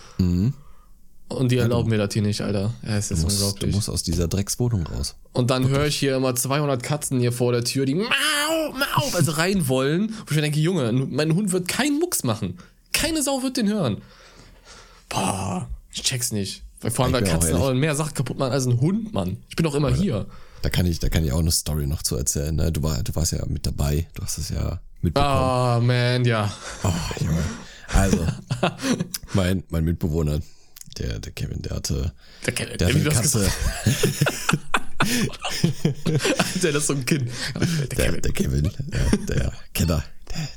Und 1.28 1.50
die 1.50 1.56
erlauben 1.56 1.90
mir 1.90 1.98
das 1.98 2.12
hier 2.12 2.22
nicht, 2.22 2.42
Alter. 2.42 2.74
Ja, 2.82 2.96
es 2.96 3.10
ist 3.10 3.20
Du 3.20 3.24
musst, 3.24 3.40
du 3.40 3.44
unglaublich. 3.46 3.74
musst 3.74 3.88
aus 3.90 4.02
dieser 4.02 4.28
Dreckswohnung 4.28 4.86
raus. 4.86 5.16
Und 5.32 5.50
dann 5.50 5.68
höre 5.68 5.86
ich 5.86 5.96
hier 5.96 6.16
immer 6.16 6.34
200 6.34 6.82
Katzen 6.82 7.18
hier 7.18 7.32
vor 7.32 7.52
der 7.52 7.64
Tür, 7.64 7.86
die 7.86 7.94
mau, 7.94 8.04
mau, 8.72 9.12
weil 9.12 9.24
sie 9.24 9.36
rein 9.36 9.66
wollen. 9.68 10.10
Wo 10.10 10.30
ich 10.30 10.36
mir 10.36 10.42
denke, 10.42 10.60
Junge, 10.60 10.92
mein 10.92 11.34
Hund 11.34 11.50
wird 11.52 11.66
keinen 11.66 11.98
Mucks 11.98 12.24
machen. 12.24 12.58
Keine 12.92 13.22
Sau 13.22 13.42
wird 13.42 13.56
den 13.56 13.68
hören. 13.68 14.02
Boah, 15.08 15.68
ich 15.92 16.02
check's 16.02 16.30
nicht. 16.32 16.62
Weil 16.80 16.90
vor 16.90 17.06
allem 17.06 17.14
auch 17.14 17.24
Katzen 17.28 17.54
auch 17.56 17.72
mehr 17.72 17.94
Sachen 17.96 18.14
kaputt 18.14 18.38
machen 18.38 18.52
als 18.52 18.66
ein 18.66 18.80
Hund, 18.80 19.12
Mann. 19.14 19.38
Ich 19.48 19.56
bin 19.56 19.64
doch 19.64 19.74
immer 19.74 19.90
hier. 19.94 20.26
Da 20.62 20.68
kann 20.70 20.86
ich, 20.86 20.98
da 20.98 21.08
kann 21.08 21.24
ich 21.24 21.32
auch 21.32 21.38
eine 21.40 21.50
Story 21.50 21.86
noch 21.86 22.02
zu 22.02 22.16
erzählen. 22.16 22.54
Ne? 22.54 22.70
Du, 22.70 22.82
war, 22.82 23.02
du 23.02 23.14
warst 23.14 23.32
ja 23.32 23.44
mit 23.46 23.66
dabei. 23.66 24.06
Du 24.14 24.22
hast 24.22 24.38
es 24.38 24.50
ja 24.50 24.80
mitbekommen. 25.00 25.30
Ah, 25.34 25.80
man, 25.82 26.24
ja. 26.24 26.52
Oh, 26.82 26.92
Junge. 27.20 27.42
Also, 27.88 28.26
mein, 29.34 29.62
mein 29.68 29.84
Mitbewohner, 29.84 30.40
der, 30.98 31.18
der 31.18 31.32
Kevin, 31.32 31.62
der 31.62 31.76
hatte, 31.76 32.12
Der, 32.46 32.52
Kevin, 32.54 32.78
der 32.78 32.88
hatte 32.88 32.96
eine 32.96 33.04
das 33.10 33.14
Katze. 33.22 33.48
Der 36.62 36.74
ist 36.74 36.86
so 36.86 36.94
ein 36.94 37.04
Kind. 37.06 37.30
Der 37.96 38.12
Der, 38.12 38.12
Kevin. 38.12 38.22
der 38.22 38.32
Kevin, 38.32 38.70
der, 39.28 39.52
Kenner, 39.74 40.02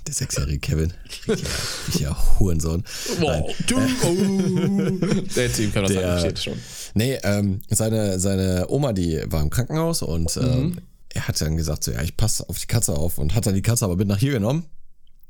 der, 0.08 0.14
sechsjährige 0.14 0.60
Kevin. 0.60 0.94
Richtiger, 1.28 1.50
richtiger 1.88 2.40
Hurensohn. 2.40 2.84
Wow, 3.20 3.54
du, 3.68 3.76
oh. 3.78 5.26
Der 5.36 5.52
Team 5.52 5.74
kann 5.74 5.84
das 5.84 5.92
Der- 5.92 6.02
sagen, 6.02 6.20
steht 6.22 6.40
schon. 6.44 6.60
Nee, 6.94 7.20
ähm, 7.24 7.62
seine, 7.70 8.20
seine 8.20 8.66
Oma, 8.70 8.94
die 8.94 9.22
war 9.28 9.42
im 9.42 9.50
Krankenhaus 9.50 10.02
und 10.02 10.36
ähm, 10.38 10.44
Mhm. 10.70 10.78
er 11.14 11.28
hat 11.28 11.40
dann 11.42 11.58
gesagt, 11.58 11.84
so, 11.84 11.92
ja, 11.92 12.02
ich 12.02 12.16
passe 12.18 12.48
auf 12.48 12.58
die 12.60 12.68
Katze 12.68 12.94
auf 12.94 13.18
und 13.18 13.36
hat 13.36 13.46
dann 13.46 13.54
die 13.56 13.62
Katze 13.62 13.86
aber 13.86 13.96
mit 13.98 14.08
nach 14.08 14.18
hier 14.20 14.32
genommen. 14.32 14.66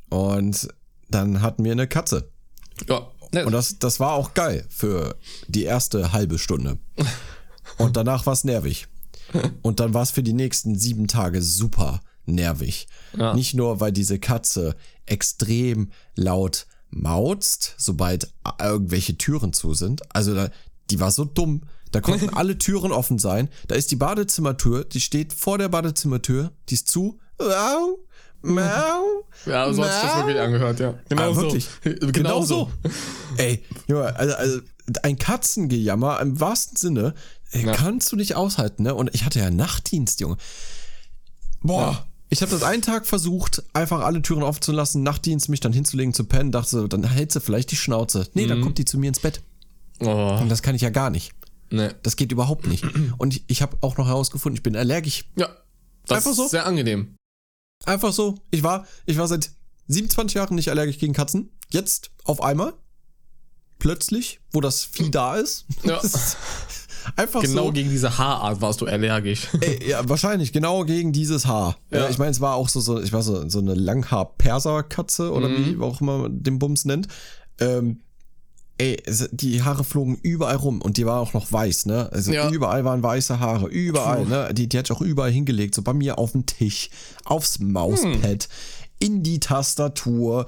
Und 0.10 0.68
dann 1.10 1.42
hatten 1.42 1.64
wir 1.66 1.72
eine 1.74 1.88
Katze. 1.88 2.30
Ja, 2.88 3.10
Und 3.46 3.52
das, 3.52 3.80
das 3.80 4.00
war 4.00 4.14
auch 4.14 4.34
geil 4.34 4.66
für 4.70 5.16
die 5.48 5.64
erste 5.64 6.14
halbe 6.14 6.40
Stunde. 6.40 6.78
Und 7.78 7.98
danach 7.98 8.26
war 8.26 8.34
es 8.34 8.44
nervig. 8.44 8.88
Und 9.62 9.80
dann 9.80 9.94
war 9.94 10.04
es 10.04 10.12
für 10.12 10.24
die 10.24 10.34
nächsten 10.34 10.78
sieben 10.78 11.08
Tage 11.08 11.42
super 11.42 12.02
nervig. 12.26 12.88
Ja. 13.18 13.34
Nicht 13.34 13.54
nur, 13.54 13.80
weil 13.80 13.92
diese 13.92 14.20
Katze 14.20 14.76
extrem 15.06 15.92
laut 16.16 16.68
mauzt, 16.90 17.76
sobald 17.78 18.32
irgendwelche 18.60 19.18
Türen 19.18 19.54
zu 19.54 19.74
sind. 19.74 20.02
Also 20.16 20.34
da, 20.34 20.50
die 20.90 21.00
war 21.00 21.12
so 21.12 21.26
dumm. 21.26 21.64
Da 21.92 22.02
konnten 22.02 22.30
alle 22.34 22.58
Türen 22.58 22.92
offen 22.92 23.20
sein. 23.20 23.50
Da 23.68 23.76
ist 23.76 23.92
die 23.92 23.96
Badezimmertür, 23.96 24.86
die 24.86 25.02
steht 25.02 25.34
vor 25.34 25.58
der 25.58 25.70
Badezimmertür, 25.70 26.52
die 26.70 26.76
ist 26.76 26.88
zu. 26.88 27.20
Mau, 28.42 29.24
Ja, 29.46 29.72
so 29.74 29.84
hat 29.84 29.92
sich 29.94 30.02
das 30.02 30.18
wirklich 30.18 30.40
angehört, 30.40 30.80
ja. 30.80 30.94
Genau 31.10 31.22
Ah, 31.32 31.34
so. 31.34 31.42
wirklich? 31.42 31.68
Genau, 32.14 32.44
so. 32.44 32.72
Ey, 33.38 33.64
Junge, 33.88 34.16
also, 34.16 34.36
also 34.36 34.60
ein 35.04 35.18
Katzengejammer 35.18 36.20
im 36.22 36.40
wahrsten 36.40 36.78
Sinne 36.78 37.14
ey, 37.52 37.66
Ja. 37.66 37.74
kannst 37.74 38.12
du 38.12 38.16
nicht 38.16 38.36
aushalten, 38.36 38.84
ne? 38.84 38.96
Und 38.96 39.14
ich 39.14 39.26
hatte 39.26 39.40
ja 39.40 39.50
Nachtdienst, 39.52 40.20
Junge. 40.22 40.38
Boah. 41.62 42.06
Ich 42.30 42.42
habe 42.42 42.52
das 42.52 42.62
einen 42.64 42.82
Tag 42.82 43.06
versucht, 43.08 43.64
einfach 43.72 44.02
alle 44.02 44.22
Türen 44.22 44.44
offen 44.44 44.62
zu 44.62 44.74
lassen, 44.74 45.02
Nachtdienst, 45.02 45.48
mich 45.48 45.62
dann 45.62 45.72
hinzulegen 45.72 46.14
zu 46.14 46.26
pennen, 46.26 46.52
dachte 46.52 46.70
so, 46.72 46.88
dann 46.88 47.04
hältst 47.06 47.38
du 47.38 47.40
vielleicht 47.40 47.72
die 47.72 47.78
Schnauze. 47.78 48.28
Nee, 48.34 48.44
Mhm. 48.46 48.50
dann 48.50 48.62
kommt 48.62 48.78
die 48.78 48.86
zu 48.86 48.98
mir 48.98 49.08
ins 49.08 49.22
Bett. 49.22 49.42
Oh, 50.02 50.38
Und 50.42 50.50
das 50.50 50.62
kann 50.62 50.76
ich 50.76 50.82
ja 50.82 50.90
gar 50.90 51.10
nicht. 51.10 51.32
ne. 51.70 51.96
Das 52.04 52.18
geht 52.18 52.32
überhaupt 52.34 52.68
nicht. 52.68 52.84
Und 53.18 53.34
ich, 53.36 53.44
ich 53.48 53.62
habe 53.62 53.78
auch 53.82 53.98
noch 53.98 54.08
herausgefunden, 54.08 54.58
ich 54.58 54.64
bin 54.64 54.76
allergisch. 54.76 55.26
Ja. 55.38 55.48
Das 56.06 56.18
Einfach 56.20 56.34
so? 56.34 56.46
ist 56.46 56.52
sehr 56.52 56.66
angenehm. 56.66 57.16
Einfach 57.88 58.14
so. 58.14 58.36
Ich 58.52 58.64
war, 58.64 58.86
ich 59.06 59.18
war 59.18 59.28
seit 59.28 59.50
27 59.88 60.36
Jahren 60.36 60.56
nicht 60.56 60.70
allergisch 60.70 61.00
gegen 61.00 61.14
Katzen. 61.14 61.50
Jetzt 61.72 62.12
auf 62.26 62.42
einmal. 62.42 62.74
Plötzlich, 63.80 64.40
wo 64.52 64.60
das 64.62 64.84
Vieh 64.84 65.10
da 65.12 65.36
ist. 65.36 65.66
Ja. 65.84 66.02
Einfach 67.16 67.42
Genau 67.42 67.68
so. 67.68 67.72
gegen 67.72 67.90
diese 67.90 68.18
Haarart 68.18 68.60
warst 68.60 68.82
du 68.82 68.86
allergisch. 68.86 69.48
Ey, 69.62 69.90
ja, 69.92 70.10
wahrscheinlich 70.10 70.52
genau 70.52 70.84
gegen 70.84 71.14
dieses 71.14 71.46
Haar. 71.46 71.78
Ja. 71.90 72.10
Ich 72.10 72.18
meine, 72.18 72.32
es 72.32 72.42
war 72.42 72.56
auch 72.56 72.68
so, 72.68 72.82
so 72.82 73.00
ich 73.02 73.14
war 73.14 73.24
so, 73.24 73.48
so 73.48 73.60
eine 73.60 73.76
Langhaar-Perser-Katze 73.76 75.32
oder 75.32 75.48
wie 75.50 75.80
auch 75.82 76.02
immer 76.02 76.18
man 76.18 76.44
den 76.44 76.60
Bums 76.60 76.84
nennt. 76.84 77.08
Ähm, 77.60 78.02
ey, 78.78 79.02
die 79.32 79.64
Haare 79.64 79.84
flogen 79.84 80.18
überall 80.22 80.56
rum 80.58 80.82
und 80.82 80.98
die 80.98 81.06
war 81.06 81.20
auch 81.20 81.34
noch 81.34 81.52
weiß, 81.52 81.86
ne? 81.88 82.10
Also 82.12 82.32
Ja. 82.32 82.50
überall 82.52 82.86
waren 82.86 83.02
weiße 83.02 83.40
Haare, 83.40 83.68
überall, 83.68 84.24
Puh. 84.24 84.30
ne? 84.30 84.54
Die, 84.54 84.68
die 84.70 84.78
hat 84.78 84.88
sich 84.88 84.96
auch 84.96 85.02
überall 85.02 85.32
hingelegt, 85.32 85.74
so 85.76 85.82
bei 85.82 85.94
mir 85.94 86.18
auf 86.18 86.34
den 86.34 86.46
Tisch, 86.46 86.90
aufs 87.26 87.60
Mauspad, 87.60 88.48
in 89.00 89.24
die 89.24 89.40
Tastatur, 89.40 90.46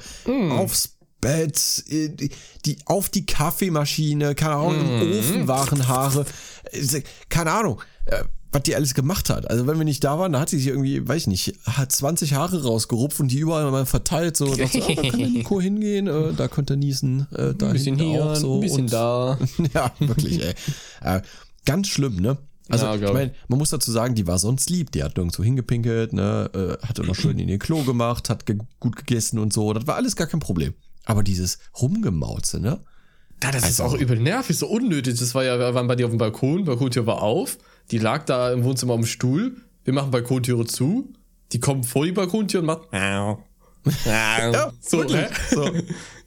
aufs 0.51 0.95
Bett, 1.21 1.83
äh, 1.89 2.29
die, 2.65 2.77
auf 2.85 3.09
die 3.09 3.25
Kaffeemaschine, 3.25 4.35
keine 4.35 4.55
Ahnung, 4.55 5.01
im 5.01 5.19
Ofen 5.19 5.47
waren 5.47 5.87
Haare, 5.87 6.25
äh, 6.71 7.01
keine 7.29 7.51
Ahnung, 7.51 7.81
äh, 8.05 8.23
was 8.51 8.63
die 8.63 8.75
alles 8.75 8.93
gemacht 8.93 9.29
hat. 9.29 9.49
Also 9.49 9.67
wenn 9.67 9.77
wir 9.77 9.85
nicht 9.85 10.03
da 10.03 10.17
waren, 10.17 10.33
da 10.33 10.39
hat 10.39 10.49
sie 10.49 10.57
sich 10.57 10.67
irgendwie, 10.67 11.07
weiß 11.07 11.21
ich 11.23 11.27
nicht, 11.27 11.53
hat 11.65 11.91
20 11.91 12.33
Haare 12.33 12.63
rausgerupft 12.63 13.19
und 13.19 13.29
die 13.29 13.39
überall 13.39 13.69
mal 13.71 13.85
verteilt, 13.85 14.35
so, 14.38 14.55
dachte, 14.55 14.81
so, 14.81 14.88
ah, 14.88 14.93
da 14.95 15.09
kann 15.09 15.19
der 15.19 15.29
Nico 15.29 15.62
hingehen, 15.62 16.07
äh, 16.07 16.33
da 16.35 16.47
konnte 16.47 16.73
er 16.73 16.77
niesen, 16.77 17.27
äh, 17.33 17.53
da 17.53 17.67
Ein 17.67 17.73
bisschen 17.73 17.97
hier, 17.99 18.25
auch 18.25 18.35
so 18.35 18.55
ein 18.55 18.59
bisschen 18.62 18.81
und, 18.83 18.93
da. 18.93 19.38
ja, 19.73 19.91
wirklich, 19.99 20.43
ey. 20.43 20.53
Äh, 21.01 21.21
ganz 21.65 21.88
schlimm, 21.89 22.15
ne? 22.15 22.38
Also, 22.71 22.85
Ja, 22.85 22.95
ich 22.95 23.13
meine, 23.13 23.33
man 23.47 23.57
muss 23.57 23.71
dazu 23.71 23.91
sagen, 23.91 24.13
die 24.13 24.27
war 24.27 24.38
sonst 24.38 24.69
lieb. 24.69 24.91
Die 24.91 25.01
hat 25.03 25.17
nirgendwo 25.17 25.43
hingepinkelt, 25.43 26.13
ne? 26.13 26.51
Äh, 26.81 26.85
hat 26.85 26.99
immer 26.99 27.15
schön 27.15 27.39
in 27.39 27.49
ihr 27.49 27.57
Klo 27.57 27.81
gemacht, 27.83 28.29
hat 28.29 28.45
ge 28.45 28.57
gut 28.79 28.95
gegessen 28.95 29.39
und 29.39 29.51
so. 29.53 29.73
Das 29.73 29.88
war 29.88 29.95
alles 29.95 30.15
gar 30.15 30.27
kein 30.27 30.39
Problem. 30.39 30.75
Aber 31.05 31.23
dieses 31.23 31.57
Rumgemauze, 31.81 32.59
ne? 32.59 32.79
Ja, 33.43 33.51
das 33.51 33.67
ist 33.69 33.81
Also- 33.81 33.95
auch 33.95 33.99
übel 33.99 34.19
nervig, 34.19 34.55
so 34.57 34.67
unnötig. 34.67 35.17
Das 35.19 35.33
war 35.33 35.43
ja, 35.43 35.57
wir 35.57 35.73
waren 35.73 35.88
bei 35.88 35.95
dir 35.95 36.05
auf 36.05 36.12
dem 36.12 36.19
Balkon, 36.19 36.65
Balkontür 36.65 37.05
war 37.07 37.21
auf, 37.23 37.57
die 37.91 37.97
lag 37.97 38.25
da 38.25 38.52
im 38.52 38.63
Wohnzimmer 38.63 38.93
am 38.93 39.06
Stuhl, 39.06 39.58
wir 39.84 39.93
machen 39.93 40.12
Balkontüre 40.12 40.65
zu, 40.65 41.13
die 41.52 41.60
kommen 41.60 41.84
vor 41.84 42.06
die 42.06 42.12
Balkontür 42.12 42.62
und 42.62 42.67
machen 42.67 42.86
ja, 44.06 44.71
so? 44.82 45.04
So. 45.08 45.71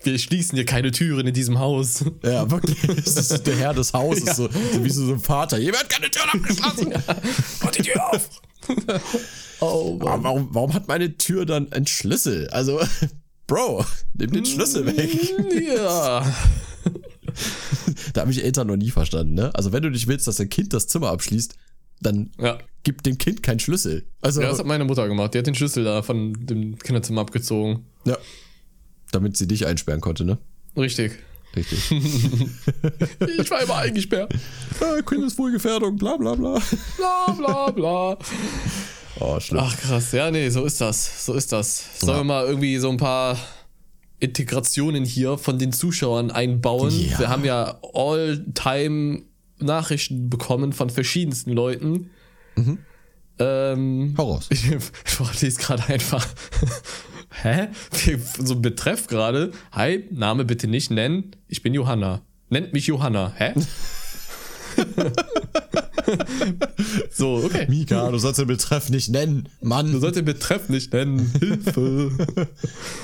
Wir 0.03 0.19
schließen 0.19 0.57
hier 0.57 0.65
keine 0.65 0.91
Türen 0.91 1.27
in 1.27 1.35
diesem 1.35 1.59
Haus. 1.59 2.05
Ja, 2.23 2.51
wirklich. 2.51 2.81
Das 3.05 3.31
ist 3.31 3.47
der 3.47 3.57
Herr 3.57 3.75
des 3.75 3.93
Hauses, 3.93 4.37
so, 4.37 4.49
so 4.49 4.85
wie 4.85 4.91
so 4.91 5.13
ein 5.13 5.21
Vater. 5.21 5.59
Jemand 5.59 5.85
hat 5.85 5.91
keine 5.91 6.11
Tür 6.11 6.23
abgeschlossen. 6.33 6.93
Mach 7.63 7.71
die 7.71 7.83
Tür 7.83 8.11
auf. 8.11 8.29
Oh, 9.61 9.99
Aber 10.01 10.25
warum, 10.25 10.49
warum 10.51 10.75
hat 10.75 10.89
meine 10.89 11.17
Tür 11.19 11.47
dann 11.47 11.71
einen 11.73 11.87
Schlüssel? 11.87 12.49
Also, 12.51 12.81
Bro, 13.47 13.85
nimm 14.15 14.33
den 14.33 14.47
Schlüssel 14.47 14.87
weg. 14.87 15.11
Ja. 15.77 16.25
Da 18.13 18.23
habe 18.23 18.31
ich 18.33 18.43
Eltern 18.45 18.67
noch 18.67 18.77
nie 18.77 18.91
verstanden, 18.91 19.35
ne? 19.35 19.51
Also, 19.55 19.73
wenn 19.73 19.83
du 19.83 19.91
nicht 19.91 20.07
willst, 20.09 20.27
dass 20.27 20.37
dein 20.37 20.49
Kind 20.49 20.73
das 20.73 20.87
Zimmer 20.89 21.09
abschließt, 21.11 21.55
dann 22.01 22.31
Ja. 22.39 22.59
gib 22.83 23.03
dem 23.03 23.19
Kind 23.19 23.43
keinen 23.43 23.61
Schlüssel. 23.61 24.05
Also, 24.21 24.41
ja, 24.43 24.49
das 24.49 24.59
hat 24.59 24.67
meine 24.67 24.85
Mutter 24.85 25.07
gemacht. 25.09 25.35
Die 25.35 25.39
hat 25.39 25.47
den 25.47 25.55
Schlüssel 25.55 25.85
da 25.85 26.03
von 26.03 26.35
dem 26.47 26.79
Kinderzimmer 26.79 27.21
abgezogen. 27.23 27.87
ja. 28.05 28.17
Damit 29.13 29.37
sie 29.37 29.47
dich 29.47 29.67
einsperren 29.67 30.01
konnte, 30.01 30.25
ne? 30.25 30.39
Richtig. 30.77 31.13
Richtig. 31.55 31.91
Ich 33.39 33.51
war 33.51 33.61
immer 33.63 33.77
eingesperrt. 33.77 34.33
ah, 34.81 35.03
Kindeswohlgefährdung, 35.03 35.97
bla 35.97 36.17
bla 36.17 36.35
bla. 36.35 36.59
Bla 36.97 37.33
bla 37.37 37.71
bla. 37.71 38.19
Oh, 39.21 39.39
schlimm. 39.39 39.61
Ach 39.63 39.77
krass, 39.79 40.13
ja, 40.13 40.31
nee, 40.31 40.49
so 40.49 40.65
ist 40.65 40.81
das. 40.81 41.27
So 41.27 41.35
ist 41.35 41.53
das. 41.53 42.01
Sollen 42.01 42.13
Ja. 42.13 42.21
wir 42.21 42.25
mal 42.25 42.47
irgendwie 42.47 42.79
so 42.79 42.89
ein 42.91 42.97
paar 42.97 43.37
Integrationen 44.23 45.05
hier 45.05 45.37
von 45.37 45.59
den 45.59 45.73
Zuschauern 45.73 46.31
einbauen? 46.31 46.91
Ja. 46.91 47.19
Wir 47.19 47.29
haben 47.29 47.45
ja 47.45 47.81
all-time 47.93 49.23
Nachrichten 49.59 50.31
bekommen 50.31 50.73
von 50.73 50.91
verschiedensten 50.91 51.53
Leuten. 51.53 52.11
Ähm, 53.39 54.15
Hau 54.17 54.35
raus. 54.35 54.47
ich, 54.51 54.71
ich 54.71 55.41
lese 55.43 55.61
gerade 55.61 55.85
einfach. 55.87 56.27
Hä? 57.43 57.69
So 58.39 58.55
ein 58.55 58.63
Betreff 58.63 59.07
gerade. 59.09 59.53
Hi, 59.73 60.05
Name 60.11 60.45
bitte 60.45 60.69
nicht 60.69 60.91
nennen. 60.91 61.35
Ich 61.49 61.63
bin 61.63 61.75
Johanna. 61.75 62.23
Nennt 62.51 62.73
mich 62.73 62.87
Johanna. 62.87 63.33
Hä? 63.37 63.55
so, 67.11 67.43
okay. 67.45 67.67
Mika, 67.69 68.11
du 68.11 68.19
sollst 68.19 68.39
den 68.39 68.47
Betreff 68.47 68.91
nicht 68.91 69.11
nennen. 69.11 69.49
Mann. 69.61 69.93
Du 69.93 69.99
sollst 69.99 70.17
den 70.17 70.25
Betreff 70.25 70.69
nicht 70.69 70.93
nennen. 70.93 71.33
Hilfe. 71.39 72.11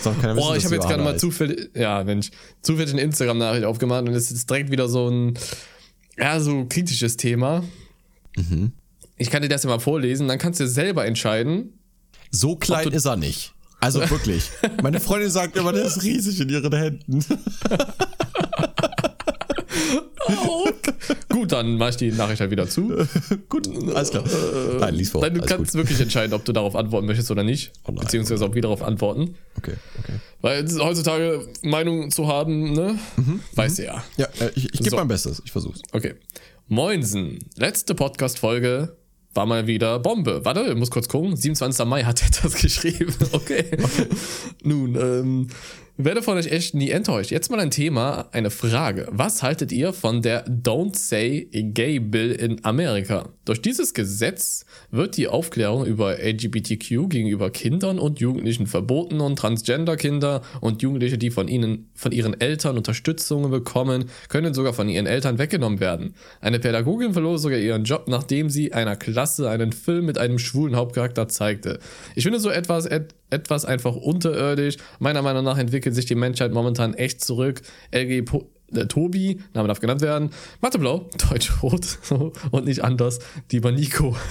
Wissen, 0.02 0.36
Boah, 0.36 0.56
ich 0.56 0.64
habe 0.64 0.74
jetzt 0.74 0.88
gerade 0.88 1.02
mal 1.02 1.18
zufällig, 1.18 1.70
ja, 1.74 2.02
Mensch, 2.04 2.30
zufällig 2.62 2.92
eine 2.92 3.02
Instagram-Nachricht 3.02 3.64
aufgemacht 3.64 4.08
und 4.08 4.14
es 4.14 4.30
ist 4.30 4.48
direkt 4.48 4.70
wieder 4.70 4.88
so 4.88 5.08
ein, 5.08 5.38
ja, 6.16 6.40
so 6.40 6.66
kritisches 6.68 7.16
Thema. 7.16 7.64
Mhm. 8.36 8.72
Ich 9.16 9.30
kann 9.30 9.42
dir 9.42 9.48
das 9.48 9.64
ja 9.64 9.70
mal 9.70 9.80
vorlesen, 9.80 10.28
dann 10.28 10.38
kannst 10.38 10.60
du 10.60 10.68
selber 10.68 11.04
entscheiden. 11.06 11.74
So 12.30 12.56
klein 12.56 12.88
ist 12.88 13.06
er 13.06 13.16
nicht. 13.16 13.54
Also 13.80 14.00
wirklich. 14.10 14.50
Meine 14.82 15.00
Freundin 15.00 15.30
sagt 15.30 15.56
immer, 15.56 15.72
der 15.72 15.84
ist 15.84 16.02
riesig 16.02 16.40
in 16.40 16.48
ihren 16.48 16.74
Händen. 16.74 17.24
Gut, 21.28 21.52
dann 21.52 21.76
mache 21.76 21.90
ich 21.90 21.96
die 21.96 22.10
Nachricht 22.12 22.40
halt 22.40 22.50
wieder 22.50 22.68
zu. 22.68 22.88
Gut, 23.48 23.68
alles 23.94 24.10
klar. 24.10 24.24
Nein, 24.80 24.94
lies 24.94 25.10
vor. 25.10 25.20
Dann 25.20 25.34
du 25.34 25.40
Alles 25.40 25.50
kannst 25.50 25.72
gut. 25.72 25.80
wirklich 25.82 26.00
entscheiden, 26.00 26.32
ob 26.34 26.44
du 26.44 26.52
darauf 26.52 26.74
antworten 26.76 27.06
möchtest 27.06 27.30
oder 27.30 27.44
nicht. 27.44 27.72
Oh 27.84 27.92
nein, 27.92 28.04
beziehungsweise 28.04 28.44
ob 28.44 28.54
wir 28.54 28.62
darauf 28.62 28.82
antworten. 28.82 29.34
Okay, 29.56 29.74
okay. 29.98 30.12
Weil 30.40 30.66
heutzutage 30.80 31.46
Meinung 31.62 32.10
zu 32.10 32.26
haben, 32.28 32.72
ne? 32.72 32.98
Mhm, 33.16 33.40
weißt 33.54 33.78
du 33.78 33.84
ja. 33.84 34.04
Ja, 34.16 34.26
äh, 34.40 34.50
ich, 34.54 34.66
ich 34.66 34.72
gebe 34.78 34.90
So. 34.90 34.96
mein 34.96 35.08
Bestes. 35.08 35.42
Ich 35.44 35.52
versuch's. 35.52 35.82
Okay. 35.92 36.14
Moinsen. 36.68 37.38
Letzte 37.56 37.94
Podcast-Folge 37.94 38.96
war 39.34 39.46
mal 39.46 39.66
wieder 39.66 39.98
Bombe. 40.00 40.44
Warte, 40.44 40.62
ich 40.70 40.74
muss 40.76 40.90
kurz 40.90 41.08
gucken. 41.08 41.36
27. 41.36 41.86
Mai 41.86 42.04
hat 42.04 42.22
er 42.22 42.42
das 42.42 42.54
geschrieben. 42.60 43.14
Okay. 43.32 43.64
Nun, 44.62 44.94
ähm, 44.96 45.46
werde 45.98 46.22
von 46.22 46.36
euch 46.36 46.46
echt 46.46 46.74
nie 46.74 46.90
enttäuscht. 46.90 47.32
Jetzt 47.32 47.50
mal 47.50 47.58
ein 47.58 47.72
Thema, 47.72 48.28
eine 48.30 48.50
Frage. 48.50 49.08
Was 49.10 49.42
haltet 49.42 49.72
ihr 49.72 49.92
von 49.92 50.22
der 50.22 50.46
Don't 50.46 50.96
Say 50.96 51.48
Gay 51.52 51.98
Bill 51.98 52.30
in 52.30 52.64
Amerika? 52.64 53.30
Durch 53.44 53.60
dieses 53.60 53.94
Gesetz 53.94 54.64
wird 54.92 55.16
die 55.16 55.26
Aufklärung 55.26 55.84
über 55.86 56.18
LGBTQ 56.18 57.08
gegenüber 57.08 57.50
Kindern 57.50 57.98
und 57.98 58.20
Jugendlichen 58.20 58.68
verboten 58.68 59.20
und 59.20 59.36
Transgender-Kinder 59.40 60.42
und 60.60 60.82
Jugendliche, 60.82 61.18
die 61.18 61.30
von 61.30 61.48
ihnen, 61.48 61.90
von 61.94 62.12
ihren 62.12 62.40
Eltern 62.40 62.76
Unterstützung 62.76 63.50
bekommen, 63.50 64.04
können 64.28 64.54
sogar 64.54 64.74
von 64.74 64.88
ihren 64.88 65.06
Eltern 65.06 65.38
weggenommen 65.38 65.80
werden. 65.80 66.14
Eine 66.40 66.60
Pädagogin 66.60 67.12
verlor 67.12 67.40
sogar 67.40 67.58
ihren 67.58 67.82
Job, 67.82 68.06
nachdem 68.06 68.50
sie 68.50 68.72
einer 68.72 68.94
Klasse 68.94 69.50
einen 69.50 69.72
Film 69.72 70.06
mit 70.06 70.16
einem 70.16 70.38
schwulen 70.38 70.76
Hauptcharakter 70.76 71.26
zeigte. 71.26 71.80
Ich 72.14 72.22
finde 72.22 72.38
so 72.38 72.50
etwas, 72.50 72.86
et, 72.86 73.16
etwas 73.30 73.64
einfach 73.64 73.94
unterirdisch. 73.96 74.76
Meiner 74.98 75.22
Meinung 75.22 75.44
nach 75.44 75.58
entwickelt 75.58 75.94
sich 75.94 76.06
die 76.06 76.14
Menschheit 76.14 76.52
momentan 76.52 76.94
echt 76.94 77.22
zurück. 77.24 77.62
LG 77.92 78.22
Po- 78.24 78.48
äh, 78.72 78.86
Tobi, 78.86 79.40
Name 79.54 79.68
darf 79.68 79.80
genannt 79.80 80.02
werden, 80.02 80.30
Mathe 80.60 80.78
Blau, 80.78 81.08
Deutsch 81.30 81.62
Rot 81.62 81.98
und 82.50 82.66
nicht 82.66 82.84
anders, 82.84 83.18
lieber 83.50 83.72
Nico. 83.72 84.14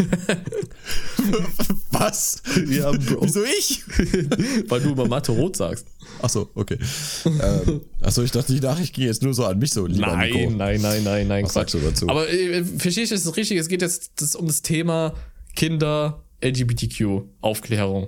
Was? 1.92 2.42
Ja, 2.70 2.92
Bro. 2.92 3.22
Wieso 3.24 3.44
ich? 3.44 3.84
Weil 4.70 4.82
du 4.82 4.92
immer 4.92 5.08
Mathe 5.08 5.32
Rot 5.32 5.56
sagst. 5.56 5.88
Achso, 6.22 6.50
okay. 6.56 6.78
ähm, 7.26 7.82
achso, 8.02 8.24
ich 8.24 8.32
dachte, 8.32 8.54
die 8.54 8.60
Nachricht 8.60 8.94
ging 8.94 9.06
jetzt 9.06 9.24
nur 9.24 9.34
so 9.34 9.46
an 9.46 9.60
mich 9.60 9.72
so, 9.72 9.86
lieber 9.86 10.08
Nein, 10.08 10.32
Nico. 10.32 10.50
nein, 10.52 10.82
nein, 10.82 11.04
nein, 11.04 11.28
nein, 11.28 11.46
Was 11.46 11.54
sagst 11.54 11.74
du 11.76 11.80
dazu? 11.80 12.08
Aber 12.08 12.30
äh, 12.30 12.64
verstehe 12.64 13.04
ich 13.04 13.10
das 13.10 13.36
richtig? 13.36 13.58
Es 13.58 13.68
geht 13.68 13.82
jetzt 13.82 14.22
das 14.22 14.36
um 14.36 14.48
das 14.48 14.62
Thema 14.62 15.14
Kinder, 15.56 16.24
LGBTQ, 16.44 17.24
Aufklärung. 17.42 18.08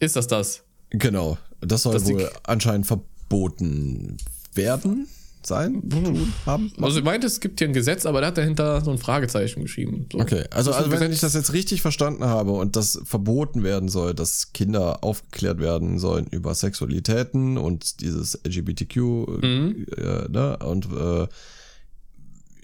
Ist 0.00 0.16
das 0.16 0.26
das? 0.26 0.62
Genau. 0.90 1.38
Das 1.60 1.82
soll 1.82 2.00
die- 2.00 2.14
wohl 2.14 2.30
anscheinend 2.42 2.86
verboten 2.86 4.16
werden, 4.54 5.06
sein, 5.42 5.88
tun, 5.88 6.32
haben. 6.44 6.70
Also 6.82 6.98
ich 6.98 7.04
meinte, 7.04 7.26
es 7.26 7.40
gibt 7.40 7.60
hier 7.60 7.68
ein 7.68 7.72
Gesetz, 7.72 8.04
aber 8.04 8.20
der 8.20 8.28
hat 8.28 8.36
dahinter 8.38 8.82
so 8.84 8.90
ein 8.90 8.98
Fragezeichen 8.98 9.62
geschrieben. 9.62 10.06
So. 10.12 10.18
Okay, 10.18 10.44
also, 10.50 10.70
Das 10.70 10.78
also 10.80 10.90
wenn 10.90 10.98
Gesetz. 10.98 11.14
ich 11.14 11.20
das 11.20 11.32
jetzt 11.34 11.52
richtig 11.54 11.80
verstanden 11.80 12.24
habe 12.24 12.52
und 12.52 12.76
das 12.76 13.00
verboten 13.04 13.62
werden 13.62 13.88
soll, 13.88 14.12
dass 14.14 14.52
Kinder 14.52 15.02
aufgeklärt 15.02 15.58
werden 15.58 15.98
sollen 15.98 16.26
über 16.30 16.54
Sexualitäten 16.54 17.56
und 17.56 18.00
dieses 18.02 18.38
LGBTQ, 18.44 18.96
Mhm. 19.42 19.86
äh, 19.96 20.28
ne, 20.28 20.58
und 20.58 20.86
äh, 20.92 21.26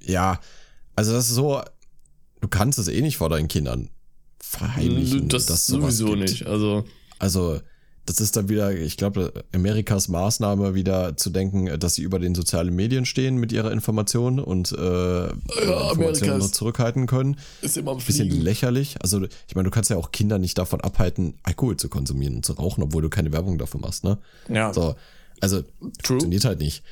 ja, 0.04 0.38
also 0.96 1.12
das 1.12 1.28
ist 1.28 1.34
so, 1.34 1.62
du 2.40 2.48
kannst 2.48 2.78
es 2.78 2.88
eh 2.88 3.00
nicht 3.00 3.16
vor 3.16 3.28
deinen 3.30 3.48
Kindern 3.48 3.88
verheimlichen. 4.38 5.28
das 5.28 5.66
sowieso 5.66 6.14
nicht. 6.14 6.46
Also 6.46 6.84
Also, 7.18 7.60
das 8.04 8.20
ist 8.20 8.36
dann 8.36 8.48
wieder, 8.48 8.72
ich 8.72 8.96
glaube, 8.96 9.44
Amerikas 9.52 10.06
Maßnahme 10.06 10.74
wieder 10.76 11.16
zu 11.16 11.28
denken, 11.30 11.76
dass 11.80 11.96
sie 11.96 12.02
über 12.02 12.20
den 12.20 12.36
sozialen 12.36 12.72
Medien 12.74 13.04
stehen 13.04 13.36
mit 13.36 13.50
ihrer 13.50 13.72
Information 13.72 14.38
und 14.38 14.70
äh, 14.70 14.76
Amerika 14.76 15.90
Informationen 15.90 16.38
nur 16.38 16.52
zurückhalten 16.52 17.06
können. 17.08 17.36
ist 17.62 17.76
immer 17.76 17.90
am 17.92 17.98
Bisschen 17.98 18.30
lächerlich. 18.30 18.96
Also, 19.02 19.26
ich 19.48 19.54
meine, 19.56 19.64
du 19.64 19.70
kannst 19.72 19.90
ja 19.90 19.96
auch 19.96 20.12
Kinder 20.12 20.38
nicht 20.38 20.56
davon 20.58 20.80
abhalten, 20.82 21.34
Alkohol 21.42 21.76
zu 21.78 21.88
konsumieren 21.88 22.36
und 22.36 22.46
zu 22.46 22.52
rauchen, 22.52 22.82
obwohl 22.84 23.02
du 23.02 23.08
keine 23.10 23.32
Werbung 23.32 23.58
dafür 23.58 23.80
machst, 23.80 24.04
ne? 24.04 24.18
Ja, 24.48 24.72
So, 24.72 24.94
also, 25.40 25.62
true. 25.62 25.70
funktioniert 26.04 26.44
halt 26.44 26.60
nicht. 26.60 26.84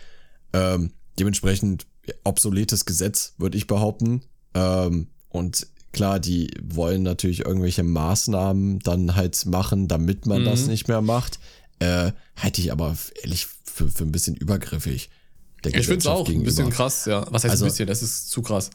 Ähm, 0.52 0.90
dementsprechend 1.18 1.86
obsoletes 2.24 2.84
Gesetz, 2.86 3.34
würde 3.38 3.56
ich 3.56 3.66
behaupten. 3.66 4.22
Ähm, 4.54 5.06
und 5.28 5.66
klar, 5.94 6.20
die 6.20 6.50
wollen 6.62 7.02
natürlich 7.02 7.40
irgendwelche 7.46 7.82
Maßnahmen 7.82 8.80
dann 8.80 9.14
halt 9.16 9.46
machen, 9.46 9.88
damit 9.88 10.26
man 10.26 10.44
das 10.44 10.62
Mhm. 10.64 10.68
nicht 10.68 10.88
mehr 10.88 11.00
macht. 11.00 11.38
Äh, 11.78 12.12
halte 12.36 12.60
ich 12.60 12.70
aber 12.72 12.96
ehrlich 13.22 13.46
für, 13.64 13.88
für 13.88 14.04
ein 14.04 14.12
bisschen 14.12 14.36
übergriffig. 14.36 15.08
Ich 15.64 15.86
finde 15.86 15.98
es 16.00 16.06
auch 16.06 16.20
ein 16.20 16.24
gegenüber. 16.26 16.44
bisschen 16.50 16.70
krass, 16.70 17.06
ja. 17.06 17.26
Was 17.30 17.44
heißt 17.44 17.52
Also- 17.52 17.64
ein 17.64 17.68
bisschen? 17.70 17.86
Das 17.86 18.02
ist 18.02 18.30
zu 18.30 18.42
krass. 18.42 18.70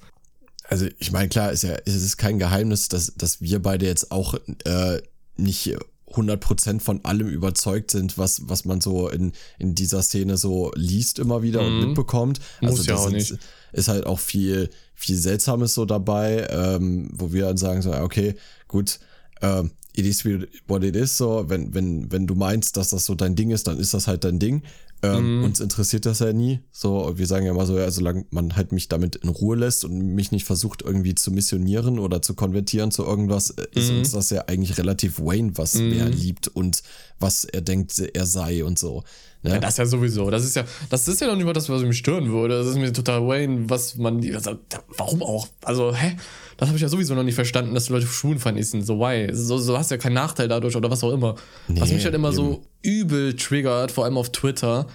Also 0.68 0.88
ich 0.98 1.12
meine, 1.12 1.30
klar, 1.30 1.52
ist 1.52 1.64
ja, 1.64 1.76
es 1.86 1.96
ist 1.96 2.18
kein 2.18 2.40
Geheimnis, 2.40 2.90
dass, 2.90 3.14
dass 3.16 3.42
wir 3.42 3.60
beide 3.62 3.86
jetzt 3.86 4.12
auch 4.12 4.36
äh, 4.66 5.02
nicht 5.38 5.76
100% 6.12 6.80
von 6.82 7.06
allem 7.06 7.28
überzeugt 7.28 7.92
sind, 7.92 8.18
was, 8.18 8.42
was 8.50 8.66
man 8.66 8.82
so 8.82 9.10
in, 9.10 9.32
in 9.60 9.76
dieser 9.76 10.02
Szene 10.02 10.38
so 10.38 10.72
liest 10.76 11.20
immer 11.20 11.42
wieder 11.44 11.62
und 11.62 11.80
Mhm. 11.80 11.86
mitbekommt. 11.88 12.40
Also 12.62 12.78
Muss 12.78 12.86
ja 12.88 12.94
das 12.96 13.02
auch 13.06 13.10
nicht. 13.12 13.36
ist 13.74 13.88
halt 13.88 14.06
auch 14.06 14.20
viel, 14.20 14.70
viel 15.00 15.16
Seltsames 15.16 15.74
so 15.74 15.86
dabei, 15.86 16.46
ähm, 16.50 17.10
wo 17.14 17.32
wir 17.32 17.46
dann 17.46 17.58
sagen 17.58 17.82
so, 17.82 17.94
okay, 17.94 18.36
gut, 18.68 19.00
ähm, 19.42 19.72
it 19.94 20.06
is 20.06 20.26
what 20.68 20.84
it 20.84 20.96
is, 20.96 21.18
so, 21.18 21.46
wenn, 21.48 21.74
wenn, 21.74 22.12
wenn 22.12 22.28
du 22.28 22.36
meinst, 22.36 22.76
dass 22.76 22.90
das 22.90 23.06
so 23.06 23.16
dein 23.16 23.36
Ding 23.36 23.52
ist, 23.52 23.68
dann 23.68 23.80
ist 23.80 23.94
das 23.94 24.08
halt 24.08 24.26
dein 24.26 24.40
Ding. 24.40 24.62
Ähm, 25.02 25.38
Mhm. 25.40 25.44
Uns 25.46 25.60
interessiert 25.62 26.06
das 26.06 26.20
ja 26.20 26.34
nie. 26.34 26.60
So, 26.72 27.14
wir 27.16 27.26
sagen 27.26 27.46
ja 27.46 27.52
immer 27.54 27.66
so, 27.66 27.78
ja, 27.78 27.90
solange 27.90 28.26
man 28.32 28.56
halt 28.58 28.72
mich 28.74 28.90
damit 28.90 29.16
in 29.18 29.30
Ruhe 29.30 29.56
lässt 29.56 29.86
und 29.86 29.98
mich 29.98 30.32
nicht 30.34 30.44
versucht, 30.46 30.82
irgendwie 30.82 31.16
zu 31.16 31.32
missionieren 31.32 32.00
oder 32.00 32.22
zu 32.22 32.34
konvertieren 32.34 32.92
zu 32.92 33.04
irgendwas, 33.06 33.52
äh, 33.52 33.66
ist 33.74 33.92
Mhm. 33.92 34.00
uns 34.00 34.12
das 34.12 34.30
ja 34.30 34.44
eigentlich 34.48 34.78
relativ 34.78 35.20
Wayne, 35.20 35.52
was 35.56 35.76
Mhm. 35.76 35.94
er 35.94 36.10
liebt 36.10 36.50
und 36.50 36.84
was 37.20 37.46
er 37.46 37.62
denkt, 37.62 37.98
er 38.00 38.26
sei 38.26 38.64
und 38.66 38.78
so. 38.78 39.04
Ne? 39.42 39.52
Ja, 39.52 39.60
das 39.60 39.78
ja 39.78 39.86
sowieso. 39.86 40.30
Das 40.30 40.44
ist 40.44 40.58
ja, 40.58 40.66
das 40.90 41.08
ist 41.08 41.22
ja 41.22 41.28
noch 41.28 41.36
nicht 41.38 41.46
mal 41.46 41.54
das, 41.54 41.70
was 41.70 41.82
mich 41.84 41.98
stören 41.98 42.30
würde. 42.32 42.58
Das 42.58 42.68
ist 42.68 42.76
mir 42.76 42.92
total 42.92 43.26
Wayne, 43.26 43.70
was 43.70 43.96
man, 43.96 44.22
also, 44.36 44.58
warum 44.98 45.24
auch? 45.24 45.48
Also, 45.64 45.96
hä? 45.96 46.18
Das 46.60 46.68
habe 46.68 46.76
ich 46.76 46.82
ja 46.82 46.90
sowieso 46.90 47.16
noch 47.16 47.24
nicht 47.24 47.36
verstanden, 47.36 47.74
dass 47.74 47.86
die 47.86 47.94
Leute 47.94 48.06
schwulenfeindlich 48.06 48.70
sind. 48.70 48.86
So, 48.86 49.00
why? 49.00 49.30
So, 49.34 49.58
so 49.58 49.78
hast 49.78 49.92
du 49.92 49.96
ja 49.96 50.02
keinen 50.02 50.16
Nachteil 50.16 50.50
dadurch 50.50 50.76
oder 50.76 50.92
was 50.92 51.02
auch 51.06 51.14
immer. 51.14 51.36
was 51.70 51.88
Nee, 51.90 51.96
mich 51.96 52.04
halt 52.04 52.14
immer 52.16 52.28
eben. 52.30 52.36
so 52.36 52.64
übel 52.82 53.38
triggert, 53.38 53.92
vor 53.94 54.04
allem 54.04 54.18
auf 54.18 54.34
Twitter, 54.34 54.86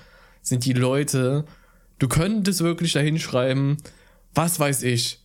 sind 0.42 0.66
die 0.66 0.74
Leute, 0.74 1.46
du 1.98 2.06
könntest 2.06 2.60
wirklich 2.62 2.92
da 2.92 3.00
hinschreiben, 3.00 3.78
was 4.34 4.60
weiß 4.60 4.82
ich, 4.82 5.20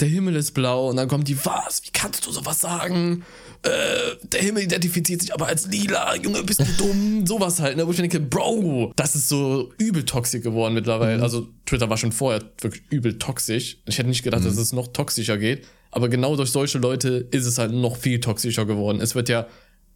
der 0.00 0.08
Himmel 0.08 0.36
ist 0.36 0.52
blau 0.52 0.90
und 0.90 0.96
dann 0.96 1.08
kommt 1.08 1.28
die, 1.28 1.44
was? 1.46 1.82
Wie 1.84 1.90
kannst 1.92 2.26
du 2.26 2.30
sowas 2.30 2.60
sagen? 2.60 3.24
Äh, 3.64 4.16
der 4.24 4.42
Himmel 4.42 4.62
identifiziert 4.64 5.22
sich 5.22 5.32
aber 5.32 5.46
als 5.46 5.66
lila, 5.66 6.14
Junge, 6.16 6.42
bist 6.42 6.60
du 6.60 6.64
dumm? 6.76 7.26
Sowas 7.26 7.60
halt, 7.60 7.76
ne? 7.76 7.86
Wo 7.86 7.90
ich 7.92 7.96
mir 7.96 8.08
denke, 8.08 8.20
Bro, 8.20 8.92
das 8.96 9.14
ist 9.16 9.28
so 9.28 9.72
übel 9.78 10.04
toxisch 10.04 10.42
geworden 10.42 10.74
mittlerweile. 10.74 11.22
Also 11.22 11.48
Twitter 11.64 11.88
war 11.88 11.96
schon 11.96 12.12
vorher 12.12 12.42
wirklich 12.60 12.82
übel 12.90 13.18
toxisch. 13.18 13.78
Ich 13.86 13.96
hätte 13.98 14.08
nicht 14.10 14.22
gedacht, 14.22 14.44
dass 14.44 14.56
es 14.58 14.72
noch 14.74 14.88
toxischer 14.88 15.38
geht. 15.38 15.66
Aber 15.90 16.08
genau 16.08 16.36
durch 16.36 16.50
solche 16.50 16.78
Leute 16.78 17.26
ist 17.30 17.46
es 17.46 17.56
halt 17.58 17.72
noch 17.72 17.96
viel 17.96 18.20
toxischer 18.20 18.66
geworden. 18.66 19.00
Es 19.00 19.14
wird 19.14 19.28
ja 19.28 19.46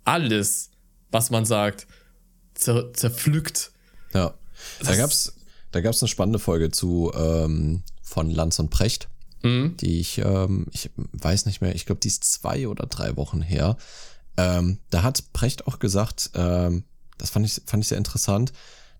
alles, 0.04 0.70
was 1.10 1.30
man 1.30 1.44
sagt, 1.44 1.86
zer 2.54 2.92
zerpflückt. 2.94 3.72
Ja. 4.14 4.34
Da 4.80 4.88
Das- 4.88 4.96
gab's, 4.96 5.32
da 5.72 5.80
gab's 5.80 6.00
eine 6.02 6.08
spannende 6.08 6.38
Folge 6.38 6.70
zu 6.70 7.12
ähm, 7.14 7.82
von 8.02 8.30
Lanz 8.30 8.58
und 8.58 8.70
Precht, 8.70 9.08
Mhm. 9.42 9.76
die 9.76 10.00
ich, 10.00 10.18
ähm, 10.18 10.66
ich 10.72 10.90
weiß 11.12 11.46
nicht 11.46 11.60
mehr, 11.60 11.74
ich 11.74 11.86
glaube, 11.86 12.00
die 12.00 12.08
ist 12.08 12.24
zwei 12.24 12.66
oder 12.66 12.86
drei 12.86 13.16
Wochen 13.16 13.40
her. 13.40 13.76
Ähm, 14.36 14.78
da 14.90 15.02
hat 15.02 15.32
Precht 15.32 15.66
auch 15.66 15.78
gesagt, 15.78 16.30
ähm, 16.34 16.84
das 17.18 17.30
fand 17.30 17.46
ich, 17.46 17.60
fand 17.66 17.82
ich 17.84 17.88
sehr 17.88 17.98
interessant, 17.98 18.52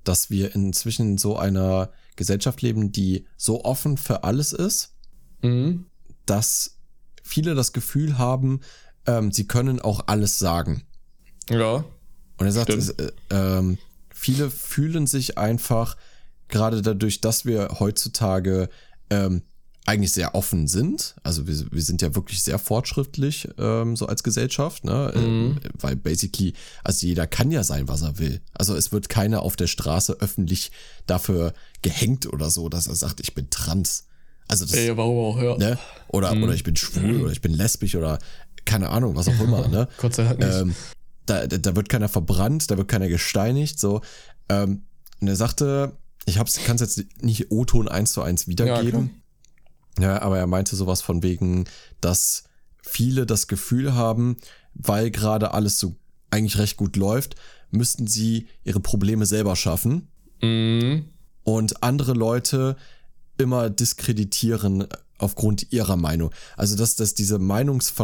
dass 0.05 0.31
wir 0.31 0.55
inzwischen 0.55 1.13
in 1.13 1.19
so 1.19 1.37
einer 1.37 1.91
Gesellschaft 2.17 2.63
leben, 2.63 2.93
die 2.93 3.27
so 3.37 3.65
offen 3.65 3.97
für 3.97 4.25
alles 4.25 4.53
ist, 4.53 4.95
Mhm. 5.43 5.87
dass 6.27 6.77
viele 7.23 7.55
das 7.55 7.73
Gefühl 7.73 8.19
haben, 8.19 8.61
ähm, 9.07 9.31
sie 9.33 9.47
können 9.47 9.81
auch 9.81 10.05
alles 10.07 10.39
sagen. 10.39 10.83
Ja. 11.51 11.85
Und 12.39 12.47
er 12.47 12.53
sagt, 12.53 12.71
es, 12.71 12.91
äh, 12.91 13.13
ähm, 13.31 13.79
viele 14.13 14.51
fühlen 14.51 15.07
sich 15.07 15.39
einfach, 15.39 15.97
gerade 16.49 16.83
dadurch, 16.83 17.21
dass 17.21 17.45
wir 17.45 17.77
heutzutage 17.79 18.69
ähm, 19.11 19.43
eigentlich 19.89 20.13
sehr 20.13 20.35
offen 20.35 20.69
sind, 20.69 21.17
also 21.23 21.47
wir, 21.47 21.73
wir 21.73 21.81
sind 21.83 22.03
ja 22.03 22.15
wirklich 22.15 22.43
sehr 22.43 22.59
fortschrittlich 22.59 23.49
ähm, 23.59 23.97
so 23.97 24.07
als 24.07 24.23
Gesellschaft, 24.23 24.85
ne? 24.85 25.13
Mhm. 25.17 25.57
Äh, 25.65 25.69
weil 25.81 25.97
basically, 25.97 26.53
also 26.85 27.07
jeder 27.07 27.27
kann 27.27 27.51
ja 27.51 27.65
sein, 27.65 27.89
was 27.89 28.03
er 28.03 28.19
will. 28.19 28.43
Also 28.53 28.77
es 28.77 28.93
wird 28.93 29.09
keiner 29.09 29.41
auf 29.43 29.57
der 29.57 29.67
Straße 29.67 30.19
öffentlich 30.21 30.73
dafür 31.07 31.55
gehängt 31.81 32.31
oder 32.31 32.51
so, 32.51 32.69
dass 32.69 32.87
er 32.87 32.97
sagt, 32.97 33.21
ich 33.21 33.35
bin 33.35 33.49
trans. 33.49 34.07
Also 34.47 34.67
das, 34.67 34.75
Ey, 34.75 34.95
warum 34.97 35.17
auch, 35.37 35.43
ja. 35.43 35.57
ne? 35.57 35.79
Oder, 36.09 36.35
Mhm. 36.35 36.43
oder 36.43 36.53
ich 36.55 36.65
bin 36.65 36.77
schwul 36.77 37.23
oder 37.23 37.33
ich 37.33 37.41
bin 37.41 37.53
lesbisch 37.55 37.95
oder 37.97 38.19
keine 38.67 38.91
Ahnung, 38.91 39.17
was 39.17 39.29
auch 39.29 39.41
immer, 39.41 39.69
ne? 39.69 39.89
Gott 39.99 40.15
sei 40.15 40.25
Dank 40.25 40.39
nicht. 40.39 40.55
Ähm, 40.55 40.75
da, 41.25 41.47
da 41.47 41.57
da 41.57 41.77
wird 41.77 41.89
keiner 41.89 42.09
verbrannt, 42.11 42.71
da 42.71 42.77
wird 42.77 42.89
keiner 42.89 43.09
gesteinigt, 43.09 43.79
so. 43.81 44.03
Ähm, 44.51 44.83
und 45.21 45.29
er 45.29 45.37
sagte, 45.37 45.97
ich 46.27 46.35
kann 46.37 46.77
es 46.77 46.81
jetzt 46.83 47.23
nicht 47.23 47.51
O-Ton 47.51 47.89
eins 47.89 48.13
zu 48.13 48.21
eins 48.21 48.49
wiedergeben. 48.49 49.07
Ja, 49.07 49.11
aber 50.07 50.39
er 50.39 50.47
meinte 50.47 50.77
sowas 50.77 51.03
von 51.03 51.23
wegen, 51.23 51.65
dass 52.01 52.45
viele 52.83 53.27
das 53.27 53.47
Gefühl 53.49 53.95
haben, 53.95 54.37
weil 54.75 55.11
gerade 55.11 55.53
alles 55.55 55.79
so 55.79 55.97
eigentlich 56.31 56.59
recht 56.59 56.77
gut 56.77 56.97
läuft, 56.97 57.35
müssten 57.71 58.07
sie 58.07 58.47
ihre 58.65 58.81
Probleme 58.81 59.27
selber 59.27 59.57
schaffen 59.57 60.09
Mhm. 60.43 61.05
und 61.43 61.83
andere 61.83 62.13
Leute 62.13 62.77
immer 63.39 63.71
diskreditieren 63.71 64.87
aufgrund 65.19 65.73
ihrer 65.73 65.97
Meinung. 65.97 66.31
Also 66.57 66.77
dass, 66.77 66.95
dass 66.95 67.15
diese 67.15 67.39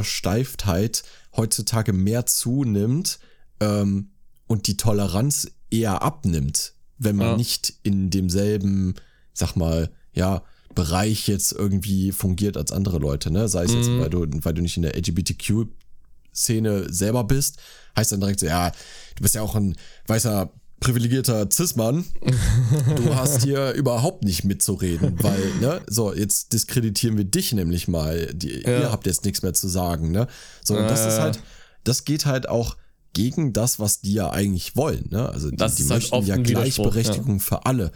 Meinungsversteiftheit 0.05 1.05
heutzutage 1.37 1.93
mehr 1.93 2.27
zunimmt 2.27 3.19
ähm, 3.61 4.11
und 4.47 4.67
die 4.67 4.77
Toleranz 4.77 5.51
eher 5.71 6.03
abnimmt, 6.03 6.75
wenn 6.99 7.17
man 7.17 7.29
Ja. 7.31 7.37
nicht 7.37 7.75
in 7.83 8.11
demselben, 8.11 8.95
sag 9.33 9.57
mal, 9.57 9.91
ja, 10.13 10.43
Bereich 10.75 11.29
jetzt 11.29 11.53
irgendwie 11.53 12.13
fungiert 12.13 12.57
als 12.57 12.73
andere 12.73 12.99
Leute, 12.99 13.31
ne? 13.31 13.49
Sei 13.49 13.65
es 13.65 13.73
jetzt, 13.75 13.89
weil 13.91 14.11
du, 14.11 14.27
weil 14.43 14.55
du 14.55 14.63
nicht 14.63 14.77
in 14.77 14.83
der 14.83 14.97
LGBTQ-Szene 14.97 16.93
selber 16.93 17.25
bist, 17.25 17.59
heißt 17.97 18.13
dann 18.13 18.21
direkt 18.21 18.41
so, 18.41 18.47
ja, 18.47 18.71
du 19.17 19.23
bist 19.23 19.35
ja 19.35 19.43
auch 19.43 19.55
ein 19.55 19.77
weißer 20.07 20.51
privilegierter 20.81 21.49
Cis-Mann, 21.51 22.05
du 22.97 23.15
hast 23.15 23.43
hier 23.43 23.73
überhaupt 23.73 24.25
nicht 24.25 24.45
mitzureden, 24.45 25.17
weil, 25.23 25.41
ne, 25.61 25.81
so, 25.87 26.13
jetzt 26.13 26.53
diskreditieren 26.53 27.17
wir 27.17 27.25
dich 27.25 27.53
nämlich 27.53 27.89
mal, 27.89 28.27
die, 28.35 28.63
Ja. 28.63 28.81
ihr 28.81 28.93
habt 28.93 29.07
jetzt 29.07 29.25
nichts 29.25 29.43
mehr 29.43 29.55
zu 29.55 29.69
sagen, 29.69 30.11
ne? 30.11 30.27
So, 30.63 30.77
und 30.77 30.89
das 30.89 31.01
Ja, 31.01 31.09
ist 31.09 31.17
ja. 31.17 31.23
halt, 31.23 31.39
das 31.85 32.05
geht 32.05 32.27
halt 32.27 32.49
auch 32.49 32.77
gegen 33.15 33.53
das, 33.53 33.79
was 33.79 34.01
die 34.01 34.13
ja 34.15 34.31
eigentlich 34.31 34.77
wollen, 34.77 35.07
ne? 35.11 35.29
Also 35.29 35.51
die, 35.51 35.57
Das 35.57 35.77
die 35.77 35.85
halt 35.85 35.91
möchten 36.03 36.15
oft 36.17 36.27
ja 36.29 36.37
Gleichberechtigung 36.37 37.41
für 37.41 37.65
alle. 37.65 37.93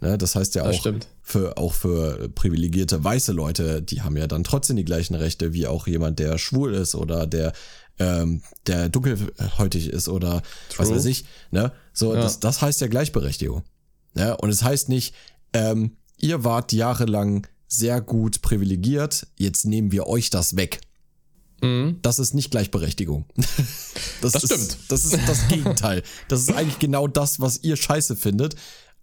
Ne? 0.00 0.16
Das 0.18 0.34
heißt 0.34 0.54
ja 0.54 0.64
Das 0.64 0.76
auch 0.76 0.80
stimmt. 0.80 1.08
für, 1.22 1.56
auch 1.58 1.72
für 1.74 2.28
privilegierte 2.30 3.02
weiße 3.02 3.32
Leute, 3.32 3.82
die 3.82 4.02
haben 4.02 4.16
ja 4.16 4.26
dann 4.26 4.44
trotzdem 4.44 4.76
die 4.76 4.84
gleichen 4.84 5.14
Rechte 5.14 5.52
wie 5.52 5.66
auch 5.66 5.86
jemand, 5.86 6.18
der 6.18 6.38
schwul 6.38 6.74
ist 6.74 6.94
oder 6.94 7.26
der, 7.26 7.52
ähm, 7.98 8.42
der 8.66 8.88
dunkelhäutig 8.88 9.88
ist 9.90 10.08
oder 10.08 10.42
was 10.76 10.88
True. 10.88 10.96
weiß 10.96 11.04
ich. 11.06 11.24
Ne? 11.50 11.72
So, 11.92 12.14
Ja. 12.14 12.20
das, 12.22 12.40
das 12.40 12.62
heißt 12.62 12.80
ja 12.80 12.86
Gleichberechtigung. 12.86 13.62
Ne? 14.14 14.36
Und 14.36 14.48
es 14.50 14.62
heißt 14.62 14.88
nicht, 14.88 15.14
ähm, 15.52 15.96
ihr 16.18 16.44
wart 16.44 16.72
jahrelang 16.72 17.46
sehr 17.68 18.00
gut 18.00 18.42
privilegiert, 18.42 19.26
jetzt 19.36 19.64
nehmen 19.66 19.92
wir 19.92 20.06
euch 20.06 20.30
das 20.30 20.56
weg. 20.56 20.80
Mhm. 21.62 21.98
Das 22.02 22.18
ist 22.18 22.32
nicht 22.34 22.50
Gleichberechtigung. 22.50 23.26
Das, 24.22 24.32
Das 24.32 24.44
ist, 24.44 24.52
stimmt. 24.52 24.76
Das 24.88 25.04
ist 25.04 25.18
das 25.26 25.48
Gegenteil. 25.48 26.02
Das 26.28 26.40
ist 26.42 26.52
eigentlich 26.52 26.78
genau 26.78 27.06
das, 27.08 27.40
was 27.40 27.62
ihr 27.62 27.76
scheiße 27.76 28.16
findet, 28.16 28.54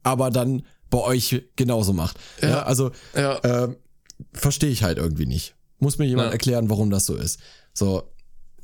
aber 0.04 0.30
dann 0.30 0.62
bei 0.90 1.00
euch 1.00 1.44
genauso 1.56 1.94
macht. 1.94 2.18
Ja, 2.42 2.50
Ja. 2.50 2.64
also 2.64 2.92
Ja. 3.16 3.40
ähm, 3.44 3.76
verstehe 4.34 4.70
ich 4.70 4.84
halt 4.84 4.98
irgendwie 4.98 5.26
nicht. 5.26 5.56
Muss 5.80 5.98
mir 5.98 6.06
jemand 6.06 6.28
Ja. 6.28 6.32
erklären, 6.34 6.70
warum 6.70 6.90
das 6.90 7.06
so 7.06 7.16
ist. 7.16 7.40
So, 7.74 8.04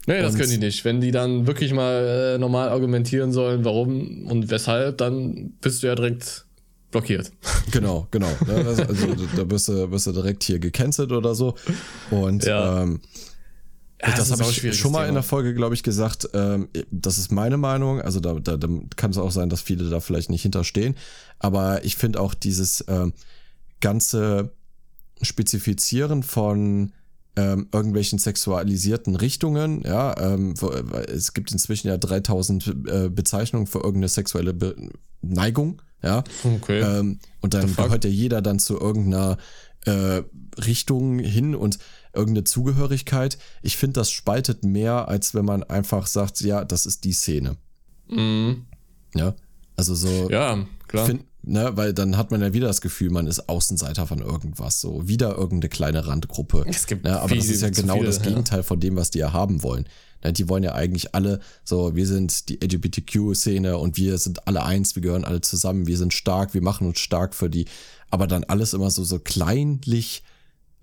Nee, 0.05 0.21
das 0.21 0.35
können 0.35 0.49
die 0.49 0.57
nicht. 0.57 0.83
Wenn 0.83 0.99
die 0.99 1.11
dann 1.11 1.47
wirklich 1.47 1.71
mal 1.73 2.33
äh, 2.35 2.37
normal 2.37 2.67
argumentieren 2.69 3.31
sollen, 3.31 3.63
warum 3.63 4.27
und 4.27 4.51
weshalb, 4.51 4.97
dann 4.97 5.53
bist 5.61 5.81
du 5.81 5.87
ja 5.87 5.95
direkt 5.95 6.45
blockiert. 6.91 7.31
genau, 7.71 8.07
genau. 8.11 8.27
Ne? 8.45 8.53
Also, 8.67 8.83
also 8.83 9.07
da 9.37 9.43
bist 9.45 9.69
du, 9.69 9.87
bist 9.87 10.05
du 10.07 10.11
direkt 10.11 10.43
hier 10.43 10.59
gecancelt 10.59 11.11
oder 11.13 11.35
so. 11.35 11.55
Und 12.11 12.43
Ja. 12.43 12.81
ähm, 12.83 12.99
Das 14.05 14.29
ist 14.29 14.39
habe 14.41 14.51
ich 14.51 14.77
schon 14.77 14.91
mal 14.91 14.99
Thema. 14.99 15.07
in 15.09 15.13
der 15.15 15.23
Folge, 15.23 15.53
glaube 15.53 15.75
ich, 15.75 15.83
gesagt. 15.83 16.29
Ähm, 16.33 16.69
das 16.91 17.17
ist 17.17 17.31
meine 17.31 17.57
Meinung. 17.57 18.01
Also 18.01 18.19
da, 18.19 18.33
da, 18.35 18.57
da 18.57 18.67
kann 18.95 19.11
es 19.11 19.17
auch 19.17 19.31
sein, 19.31 19.49
dass 19.49 19.61
viele 19.61 19.89
da 19.89 19.99
vielleicht 19.99 20.29
nicht 20.29 20.41
hinterstehen. 20.41 20.95
Aber 21.39 21.83
ich 21.85 21.95
finde 21.95 22.19
auch 22.19 22.33
dieses 22.33 22.83
ähm, 22.87 23.13
ganze 23.79 24.51
Spezifizieren 25.21 26.23
von 26.23 26.91
ähm, 27.35 27.67
irgendwelchen 27.71 28.19
sexualisierten 28.19 29.15
Richtungen, 29.15 29.81
ja, 29.83 30.15
ähm, 30.19 30.53
es 31.07 31.33
gibt 31.33 31.51
inzwischen 31.51 31.87
ja 31.87 31.97
3000 31.97 32.75
äh, 32.87 33.09
Bezeichnungen 33.09 33.65
für 33.65 33.79
irgendeine 33.79 34.09
sexuelle 34.09 34.53
Be 34.53 34.75
Neigung, 35.21 35.81
ja, 36.03 36.23
Okay. 36.43 36.81
ähm, 36.81 37.17
und 37.41 37.53
dann 37.55 37.75
gehört 37.75 38.03
ja 38.03 38.09
jeder 38.09 38.41
dann 38.41 38.59
zu 38.59 38.77
irgendeiner 38.79 39.37
äh, 39.85 40.21
Richtung 40.63 41.17
hin 41.19 41.55
und 41.55 41.79
irgendeine 42.13 42.43
Zugehörigkeit. 42.43 43.37
Ich 43.61 43.77
finde, 43.77 43.99
das 43.99 44.11
spaltet 44.11 44.63
mehr, 44.63 45.07
als 45.07 45.33
wenn 45.33 45.45
man 45.45 45.63
einfach 45.63 46.07
sagt, 46.07 46.41
ja, 46.41 46.63
das 46.63 46.85
ist 46.85 47.03
die 47.03 47.13
Szene. 47.13 47.57
mhm. 48.07 48.65
Ja. 49.15 49.35
Also 49.75 49.95
so, 49.95 50.29
Ja, 50.29 50.65
klar. 50.87 51.05
find, 51.07 51.23
ne, 51.41 51.71
weil 51.75 51.93
dann 51.93 52.17
hat 52.17 52.31
man 52.31 52.41
ja 52.41 52.53
wieder 52.53 52.67
das 52.67 52.81
Gefühl, 52.81 53.09
man 53.09 53.27
ist 53.27 53.49
Außenseiter 53.49 54.07
von 54.07 54.19
irgendwas, 54.19 54.81
so 54.81 55.07
wieder 55.07 55.35
irgendeine 55.35 55.69
kleine 55.69 56.07
Randgruppe. 56.07 56.65
Es 56.67 56.87
gibt 56.87 57.03
ne, 57.03 57.19
aber 57.19 57.35
das 57.35 57.45
viel 57.45 57.55
ist 57.55 57.61
ja 57.61 57.69
genau 57.69 57.95
viele, 57.95 58.05
das 58.05 58.17
ja. 58.17 58.23
Gegenteil 58.23 58.63
von 58.63 58.79
dem, 58.79 58.95
was 58.95 59.11
die 59.11 59.19
ja 59.19 59.33
haben 59.33 59.63
wollen. 59.63 59.85
Ne, 60.23 60.31
die 60.33 60.47
wollen 60.47 60.63
ja 60.63 60.73
eigentlich 60.73 61.15
alle 61.15 61.39
so, 61.63 61.95
wir 61.95 62.07
sind 62.07 62.49
die 62.49 62.63
LGBTQ-Szene 62.63 63.77
und 63.77 63.97
wir 63.97 64.17
sind 64.17 64.47
alle 64.47 64.63
eins, 64.63 64.95
wir 64.95 65.01
gehören 65.01 65.25
alle 65.25 65.41
zusammen, 65.41 65.87
wir 65.87 65.97
sind 65.97 66.13
stark, 66.13 66.53
wir 66.53 66.61
machen 66.61 66.87
uns 66.87 66.99
stark 66.99 67.33
für 67.33 67.49
die, 67.49 67.65
aber 68.09 68.27
dann 68.27 68.43
alles 68.43 68.73
immer 68.73 68.89
so, 68.91 69.03
so 69.03 69.19
kleinlich 69.19 70.23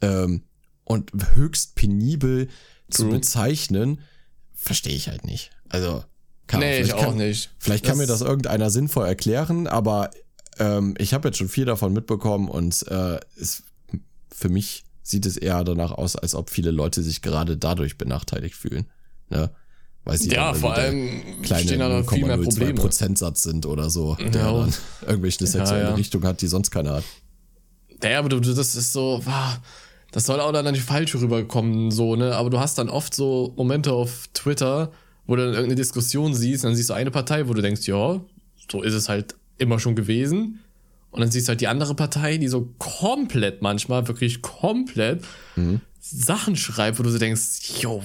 ähm, 0.03 0.43
und 0.91 1.13
höchst 1.35 1.77
penibel 1.77 2.49
zu 2.91 3.03
True. 3.05 3.13
bezeichnen, 3.19 4.01
verstehe 4.55 4.95
ich 4.95 5.09
halt 5.09 5.25
nicht. 5.25 5.51
Also, 5.69 6.05
keine 6.49 6.65
nee, 6.67 6.81
ich 6.81 6.93
auch 6.95 7.01
kann, 7.05 7.17
nicht. 7.17 7.51
Vielleicht 7.59 7.85
kann 7.85 7.93
Das- 7.93 7.99
mir 7.99 8.13
das 8.13 8.21
irgendeiner 8.23 8.71
sinnvoll 8.71 9.07
erklären, 9.07 9.67
aber 9.69 10.11
ähm, 10.59 10.95
ich 10.99 11.15
habe 11.15 11.29
jetzt 11.29 11.39
schon 11.39 11.49
viel 11.49 11.65
davon 11.65 11.93
mitbekommen 11.93 12.49
und 12.49 12.87
äh, 12.89 13.21
es, 13.41 13.63
für 14.35 14.49
mich 14.49 14.83
sieht 15.03 15.27
es 15.27 15.37
eher 15.37 15.63
danach 15.65 15.93
aus, 15.93 16.17
als 16.17 16.35
ob 16.35 16.51
viele 16.51 16.73
Leute 16.73 17.03
sich 17.03 17.23
gerade 17.23 17.57
dadurch 17.57 17.97
benachteiligt 17.97 18.57
fühlen. 18.57 18.87
Ne? 19.29 19.51
Weil 20.05 20.19
sie 20.19 20.31
Ja, 20.31 20.51
dann 20.53 20.61
vor 20.61 20.75
allem 20.75 21.23
der 21.37 21.43
kleine 21.43 21.65
stehen 21.65 21.79
da 21.81 21.89
noch 21.89 22.11
viel 22.13 22.25
mehr 22.27 22.37
0,02 22.37 22.45
Probleme. 22.45 22.75
Prozentsatz 22.81 23.43
sind 23.45 23.65
oder 23.67 23.91
so, 23.91 24.17
der 24.17 24.27
Ja. 24.43 24.53
dann 24.53 24.75
irgendwelche 25.07 25.47
sexuelle 25.47 25.85
ja. 25.91 25.95
Richtung 25.95 26.25
hat, 26.25 26.41
die 26.43 26.49
sonst 26.49 26.71
keiner 26.73 26.95
hat. 26.95 27.05
Ja, 28.03 28.19
aber 28.19 28.29
du, 28.29 28.41
das 28.41 28.75
ist 28.75 28.93
so, 28.93 29.21
wah, 29.25 29.57
das 30.13 30.27
soll 30.27 30.41
auch 30.41 30.53
dann 30.53 30.73
nicht 30.73 30.85
falsch 30.85 31.15
rüberkommen, 31.15 31.91
so, 31.91 32.17
ne? 32.17 32.35
Aber 32.35 32.51
du 32.51 32.59
hast 32.59 32.79
dann 32.79 32.89
oft 32.89 33.15
so 33.15 33.53
Momente 33.57 33.93
auf 33.93 34.29
Twitter, 34.35 34.91
wo 35.27 35.37
du 35.37 35.43
dann 35.43 35.53
irgendeine 35.53 35.77
Diskussion 35.77 36.35
siehst, 36.35 36.65
und 36.65 36.71
dann 36.71 36.77
siehst 36.77 36.91
du 36.91 36.95
eine 36.95 37.11
Partei, 37.11 37.49
wo 37.49 37.55
du 37.55 37.63
denkst, 37.63 37.87
ja, 37.87 38.21
so 38.71 38.83
ist 38.83 38.95
es 38.95 39.09
halt 39.09 39.37
immer 39.59 39.79
schon 39.79 39.95
gewesen. 39.95 40.61
Und 41.13 41.21
dann 41.21 41.31
siehst 41.31 41.49
du 41.49 41.51
halt 41.51 41.61
die 41.61 41.69
andere 41.69 41.95
Partei, 41.95 42.39
die 42.39 42.49
so 42.49 42.73
komplett 42.79 43.63
manchmal, 43.63 44.07
wirklich 44.09 44.43
komplett 44.43 45.25
Sachen 46.01 46.57
schreibt, 46.57 46.99
wo 46.99 47.03
du 47.03 47.11
so 47.11 47.19
denkst, 47.19 47.81
yo, 47.81 48.03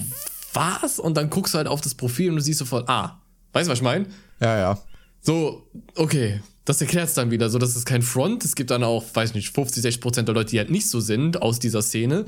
was? 0.53 0.99
Und 0.99 1.15
dann 1.17 1.29
guckst 1.29 1.53
du 1.53 1.57
halt 1.57 1.67
auf 1.67 1.81
das 1.81 1.95
Profil 1.95 2.29
und 2.29 2.37
du 2.37 2.41
siehst 2.41 2.59
sofort, 2.59 2.89
ah, 2.89 3.21
weißt 3.53 3.67
du, 3.67 3.71
was 3.71 3.79
ich 3.79 3.83
meine? 3.83 4.07
Ja, 4.39 4.57
ja. 4.57 4.79
So, 5.21 5.67
okay, 5.95 6.41
das 6.65 6.81
erklärt 6.81 7.07
es 7.07 7.13
dann 7.13 7.31
wieder. 7.31 7.49
So, 7.49 7.59
das 7.59 7.75
ist 7.75 7.85
kein 7.85 8.01
Front. 8.01 8.43
Es 8.43 8.55
gibt 8.55 8.71
dann 8.71 8.83
auch, 8.83 9.03
weiß 9.13 9.33
nicht, 9.35 9.49
50, 9.53 9.83
60 9.83 10.01
Prozent 10.01 10.27
der 10.27 10.35
Leute, 10.35 10.51
die 10.51 10.57
halt 10.57 10.71
nicht 10.71 10.89
so 10.89 10.99
sind 10.99 11.41
aus 11.41 11.59
dieser 11.59 11.81
Szene. 11.81 12.25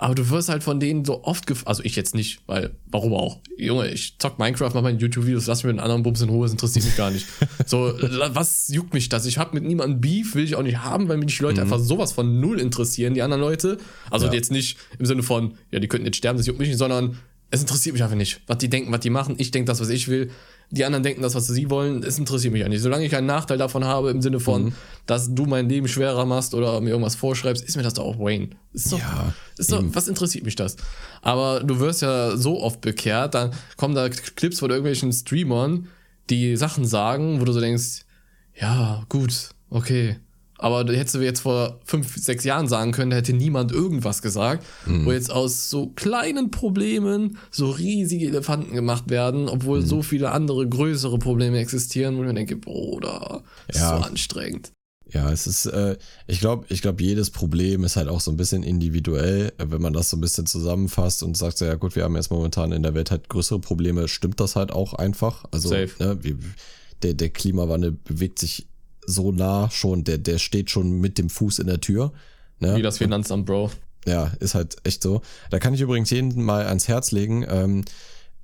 Aber 0.00 0.14
du 0.14 0.30
wirst 0.30 0.48
halt 0.48 0.62
von 0.62 0.78
denen 0.78 1.04
so 1.04 1.24
oft 1.24 1.48
gef 1.48 1.62
also 1.66 1.82
ich 1.82 1.96
jetzt 1.96 2.14
nicht, 2.14 2.40
weil, 2.46 2.70
warum 2.86 3.14
auch? 3.14 3.40
Junge, 3.56 3.88
ich 3.88 4.16
zock 4.18 4.38
Minecraft, 4.38 4.70
mach 4.72 4.82
meine 4.82 4.96
YouTube-Videos, 4.98 5.46
lass 5.48 5.64
mich 5.64 5.72
mit 5.72 5.80
einem 5.80 5.84
anderen 5.84 6.04
Bums 6.04 6.20
in 6.20 6.28
Ruhe, 6.28 6.44
das 6.44 6.52
interessiert 6.52 6.84
mich 6.84 6.96
gar 6.96 7.10
nicht. 7.10 7.26
So, 7.66 7.92
was 8.32 8.68
juckt 8.68 8.94
mich 8.94 9.08
das? 9.08 9.26
Ich 9.26 9.38
hab 9.38 9.54
mit 9.54 9.64
niemandem 9.64 10.00
Beef, 10.00 10.36
will 10.36 10.44
ich 10.44 10.54
auch 10.54 10.62
nicht 10.62 10.78
haben, 10.78 11.08
weil 11.08 11.16
mich 11.16 11.36
die 11.36 11.42
Leute 11.42 11.60
einfach 11.62 11.80
sowas 11.80 12.12
von 12.12 12.38
null 12.38 12.60
interessieren, 12.60 13.14
die 13.14 13.22
anderen 13.22 13.40
Leute. 13.42 13.78
Also 14.08 14.26
Ja. 14.26 14.32
jetzt 14.34 14.52
nicht 14.52 14.78
im 15.00 15.06
Sinne 15.06 15.24
von, 15.24 15.54
ja, 15.72 15.80
die 15.80 15.88
könnten 15.88 16.06
jetzt 16.06 16.18
sterben, 16.18 16.38
das 16.38 16.46
juckt 16.46 16.60
mich 16.60 16.68
nicht, 16.68 16.78
sondern 16.78 17.18
es 17.50 17.60
interessiert 17.60 17.94
mich 17.94 18.02
einfach 18.04 18.16
nicht. 18.16 18.40
Was 18.46 18.58
die 18.58 18.68
denken, 18.70 18.92
was 18.92 19.00
die 19.00 19.10
machen. 19.10 19.34
Ich 19.38 19.50
denke 19.50 19.66
das, 19.66 19.80
was 19.80 19.88
ich 19.88 20.06
will. 20.06 20.30
Die 20.70 20.84
anderen 20.84 21.02
denken 21.02 21.22
das, 21.22 21.34
was 21.34 21.46
sie 21.46 21.70
wollen. 21.70 22.02
Es 22.02 22.18
interessiert 22.18 22.52
mich 22.52 22.60
ja 22.60 22.68
nicht. 22.68 22.82
Solange 22.82 23.04
ich 23.06 23.16
einen 23.16 23.26
Nachteil 23.26 23.56
davon 23.56 23.84
habe, 23.84 24.10
im 24.10 24.20
Sinne 24.20 24.38
von, 24.38 24.74
dass 25.06 25.34
du 25.34 25.46
mein 25.46 25.68
Leben 25.68 25.88
schwerer 25.88 26.26
machst 26.26 26.52
oder 26.54 26.80
mir 26.82 26.90
irgendwas 26.90 27.14
vorschreibst, 27.14 27.64
ist 27.64 27.76
mir 27.76 27.82
das 27.82 27.94
doch 27.94 28.04
auch 28.04 28.18
Wayne. 28.18 28.50
Ist 28.74 28.92
doch, 28.92 28.98
Ja, 28.98 29.32
ist 29.56 29.72
doch, 29.72 29.82
was 29.94 30.08
interessiert 30.08 30.44
mich 30.44 30.56
das? 30.56 30.76
Aber 31.22 31.60
du 31.64 31.80
wirst 31.80 32.02
ja 32.02 32.36
so 32.36 32.60
oft 32.60 32.82
bekehrt, 32.82 33.34
dann 33.34 33.52
kommen 33.76 33.94
da 33.94 34.10
Clips 34.10 34.58
von 34.58 34.68
irgendwelchen 34.68 35.10
Streamern, 35.12 35.88
die 36.28 36.56
Sachen 36.56 36.84
sagen, 36.84 37.40
wo 37.40 37.46
du 37.46 37.52
so 37.52 37.60
denkst, 37.60 38.04
ja, 38.54 39.04
gut, 39.08 39.50
okay. 39.70 40.16
Aber 40.58 40.84
da 40.84 40.92
hättest 40.92 41.14
du 41.14 41.20
jetzt 41.20 41.40
vor 41.40 41.78
fünf, 41.84 42.16
sechs 42.16 42.42
Jahren 42.44 42.66
sagen 42.66 42.92
können, 42.92 43.10
da 43.10 43.16
hätte 43.16 43.32
niemand 43.32 43.70
irgendwas 43.72 44.22
gesagt, 44.22 44.66
wo 44.86 45.12
jetzt 45.12 45.30
aus 45.30 45.70
so 45.70 45.88
kleinen 45.94 46.50
Problemen 46.50 47.38
so 47.50 47.70
riesige 47.70 48.26
Elefanten 48.26 48.74
gemacht 48.74 49.08
werden, 49.08 49.48
obwohl 49.48 49.86
so 49.86 50.02
viele 50.02 50.32
andere 50.32 50.68
größere 50.68 51.18
Probleme 51.18 51.58
existieren, 51.58 52.16
wo 52.16 52.22
ich 52.22 52.28
mir 52.28 52.34
denke, 52.34 52.56
Bruder, 52.56 53.42
ist 53.68 53.78
Ja. 53.80 53.98
so 53.98 54.04
anstrengend. 54.04 54.72
Ja, 55.10 55.30
es 55.32 55.46
ist, 55.46 55.64
äh, 55.66 55.96
ich 56.26 56.40
glaube, 56.40 56.66
ich 56.68 56.82
glaube, 56.82 57.02
jedes 57.02 57.30
Problem 57.30 57.82
ist 57.84 57.96
halt 57.96 58.08
auch 58.08 58.20
so 58.20 58.30
ein 58.30 58.36
bisschen 58.36 58.62
individuell. 58.62 59.52
Wenn 59.56 59.80
man 59.80 59.94
das 59.94 60.10
so 60.10 60.18
ein 60.18 60.20
bisschen 60.20 60.44
zusammenfasst 60.44 61.22
und 61.22 61.34
sagt, 61.36 61.60
ja 61.60 61.76
gut, 61.76 61.96
wir 61.96 62.04
haben 62.04 62.16
jetzt 62.16 62.30
momentan 62.30 62.72
in 62.72 62.82
der 62.82 62.92
Welt 62.94 63.10
halt 63.10 63.28
größere 63.30 63.58
Probleme, 63.60 64.06
stimmt 64.08 64.38
das 64.38 64.54
halt 64.54 64.70
auch 64.70 64.92
einfach. 64.92 65.44
Also 65.50 65.70
Safe. 65.70 65.90
ne, 65.98 66.18
wie, 66.22 66.36
der, 67.02 67.14
der 67.14 67.30
Klimawandel 67.30 67.92
bewegt 67.92 68.38
sich 68.38 68.66
so 69.10 69.32
nah 69.32 69.70
schon, 69.70 70.04
der, 70.04 70.18
der 70.18 70.38
steht 70.38 70.70
schon 70.70 71.00
mit 71.00 71.16
dem 71.18 71.30
Fuß 71.30 71.58
in 71.60 71.66
der 71.66 71.80
Tür. 71.80 72.12
Ne? 72.60 72.76
Wie 72.76 72.82
das 72.82 72.98
Finanzamt, 72.98 73.46
Bro. 73.46 73.70
Ja, 74.06 74.32
ist 74.40 74.54
halt 74.54 74.76
echt 74.84 75.02
so. 75.02 75.22
Da 75.50 75.58
kann 75.58 75.74
ich 75.74 75.80
übrigens 75.80 76.10
jeden 76.10 76.42
mal 76.42 76.66
ans 76.66 76.88
Herz 76.88 77.10
legen. 77.12 77.44
Ähm, 77.48 77.84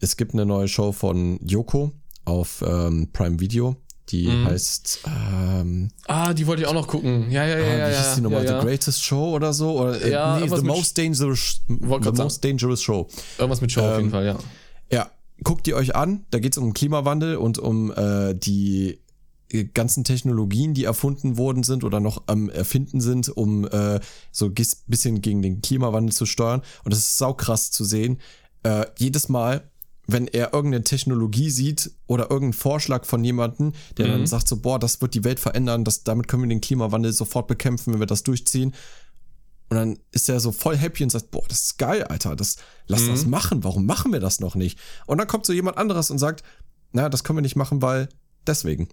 es 0.01 0.17
gibt 0.17 0.33
eine 0.33 0.45
neue 0.47 0.69
Show 0.69 0.93
von 0.93 1.39
Yoko 1.47 1.93
auf 2.25 2.62
ähm, 2.67 3.09
Prime 3.12 3.41
Video. 3.41 3.77
Die 4.11 4.29
Mhm. 4.29 4.45
heißt, 4.47 5.01
ähm, 5.07 5.91
Ah, 6.07 6.35
die 6.35 6.47
wollte 6.47 6.62
ich 6.62 6.69
auch 6.69 6.75
noch 6.75 6.87
gucken. 6.87 7.31
Ja, 7.31 7.47
ja, 7.47 7.59
ja, 7.59 7.65
ah, 7.65 7.69
ja. 7.79 7.89
wie 7.89 7.93
ja, 7.93 7.99
hieß 7.99 8.15
die 8.17 8.21
nochmal? 8.21 8.45
ja, 8.45 8.53
ja. 8.53 8.61
The 8.61 8.67
Greatest 8.67 9.03
Show 9.03 9.35
oder 9.35 9.53
so? 9.55 9.81
Oder, 9.81 10.01
äh, 10.03 10.11
Ja, 10.11 10.39
nee, 10.39 10.49
The 10.55 10.62
Most 10.62 10.99
Dangerous, 10.99 11.61
the 11.69 12.12
most 12.12 12.45
dangerous 12.45 12.83
Show. 12.83 13.09
Irgendwas 13.39 13.61
mit 13.62 13.73
Show 13.73 13.81
auf 13.81 13.93
jeden 13.97 14.07
Ähm, 14.07 14.11
Fall, 14.11 14.27
ja. 14.27 14.39
Ja, 14.93 15.11
guckt 15.43 15.67
ihr 15.69 15.77
euch 15.77 15.95
an. 15.97 16.27
Da 16.31 16.39
geht 16.39 16.53
es 16.53 16.59
um 16.59 16.75
Klimawandel 16.75 17.37
und 17.37 17.59
um 17.59 17.91
äh, 17.93 18.35
die 18.35 18.91
äh, 18.91 18.99
ganzen 19.62 20.05
Technologien, 20.05 20.74
die 20.74 20.84
erfunden 20.84 21.36
worden 21.36 21.62
sind 21.62 21.84
oder 21.84 22.00
noch 22.00 22.24
am 22.26 22.50
Erfinden 22.50 23.00
sind, 23.00 23.28
um 23.28 23.66
äh, 23.66 24.00
so 24.32 24.46
ein 24.46 24.55
bisschen 24.86 25.22
gegen 25.22 25.42
den 25.42 25.62
Klimawandel 25.62 26.12
zu 26.12 26.26
steuern. 26.26 26.62
Und 26.84 26.92
das 26.92 26.98
ist 27.00 27.18
saukrass 27.18 27.70
zu 27.70 27.84
sehen. 27.84 28.18
Äh, 28.64 28.86
jedes 28.98 29.28
Mal, 29.28 29.70
wenn 30.07 30.26
er 30.26 30.52
irgendeine 30.52 30.84
Technologie 30.84 31.50
sieht 31.50 31.92
oder 32.07 32.24
irgendeinen 32.24 32.52
Vorschlag 32.52 33.05
von 33.07 33.24
jemandem, 33.24 33.72
der 33.96 34.09
dann 34.09 34.26
sagt 34.26 34.48
so, 34.48 34.59
boah, 34.59 34.78
das 34.78 35.00
wird 35.00 35.14
die 35.14 35.24
Welt 35.24 35.40
verändern, 35.40 35.84
das, 35.84 36.05
damit 36.05 36.28
können 36.28 36.42
wir 36.42 36.48
den 36.48 36.61
Klimawandel 36.61 37.12
sofort 37.12 37.46
bekämpfen, 37.46 37.92
wenn 37.92 38.00
wir 38.00 38.07
das 38.07 38.22
durchziehen. 38.22 38.74
Und 39.70 39.76
dann 39.76 39.98
ist 40.12 40.28
er 40.28 40.40
so 40.40 40.52
voll 40.52 40.76
happy 40.76 41.05
und 41.05 41.11
sagt, 41.11 41.30
boah, 41.30 41.44
das 41.48 41.62
ist 41.62 41.78
geil, 41.78 42.05
Alter, 42.05 42.36
das, 42.36 42.57
lass 42.86 43.07
das 43.07 43.24
machen, 43.24 43.64
warum 43.64 43.86
machen 43.86 44.12
wir 44.12 44.20
das 44.20 44.40
noch 44.40 44.55
nicht? 44.55 44.78
Und 45.07 45.18
dann 45.18 45.26
kommt 45.26 45.46
so 45.46 45.52
jemand 45.52 45.78
anderes 45.78 46.11
und 46.11 46.18
sagt, 46.18 46.42
na, 46.92 47.09
das 47.09 47.24
können 47.24 47.38
wir 47.38 47.42
nicht 47.42 47.57
machen, 47.57 47.82
weil 47.82 48.09
deswegen. 48.46 48.88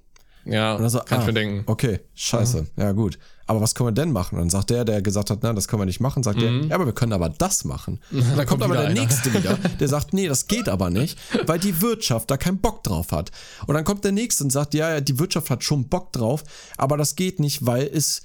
Ja, 0.45 0.75
Und 0.75 0.81
dann 0.81 0.89
so, 0.89 0.99
kann 0.99 1.19
ich 1.19 1.23
ah, 1.23 1.27
mir 1.27 1.33
denken. 1.33 1.63
Okay, 1.67 1.99
scheiße, 2.15 2.67
ja 2.77 2.91
gut. 2.93 3.19
Aber 3.45 3.59
was 3.61 3.75
können 3.75 3.87
wir 3.89 3.91
denn 3.91 4.11
machen? 4.11 4.35
Und 4.35 4.41
dann 4.41 4.49
sagt 4.49 4.69
der, 4.69 4.85
der 4.85 5.01
gesagt 5.01 5.29
hat, 5.29 5.39
na, 5.41 5.51
das 5.53 5.67
können 5.67 5.81
wir 5.81 5.85
nicht 5.85 5.99
machen, 5.99 6.23
sagt 6.23 6.41
der, 6.41 6.51
ja, 6.51 6.75
aber 6.75 6.85
wir 6.85 6.93
können 6.93 7.11
aber 7.13 7.29
das 7.29 7.65
machen. 7.65 7.99
Und 8.11 8.21
dann 8.21 8.35
kommt 8.37 8.47
kommt 8.47 8.63
aber 8.63 8.75
der 8.77 8.85
einer. 8.87 9.01
nächste 9.01 9.33
wieder, 9.33 9.57
der 9.79 9.87
sagt, 9.87 10.13
nee, 10.13 10.27
das 10.27 10.47
geht 10.47 10.69
aber 10.69 10.89
nicht, 10.89 11.17
weil 11.47 11.59
die 11.59 11.81
Wirtschaft 11.81 12.31
da 12.31 12.37
keinen 12.37 12.59
Bock 12.59 12.83
drauf 12.83 13.11
hat. 13.11 13.31
Und 13.67 13.75
dann 13.75 13.83
kommt 13.83 14.03
der 14.05 14.13
nächste 14.13 14.43
und 14.45 14.51
sagt, 14.51 14.73
ja, 14.73 14.89
ja, 14.93 15.01
die 15.01 15.19
Wirtschaft 15.19 15.49
hat 15.49 15.63
schon 15.63 15.89
Bock 15.89 16.13
drauf, 16.13 16.43
aber 16.77 16.97
das 16.97 17.15
geht 17.15 17.39
nicht, 17.39 17.65
weil 17.65 17.89
es 17.93 18.21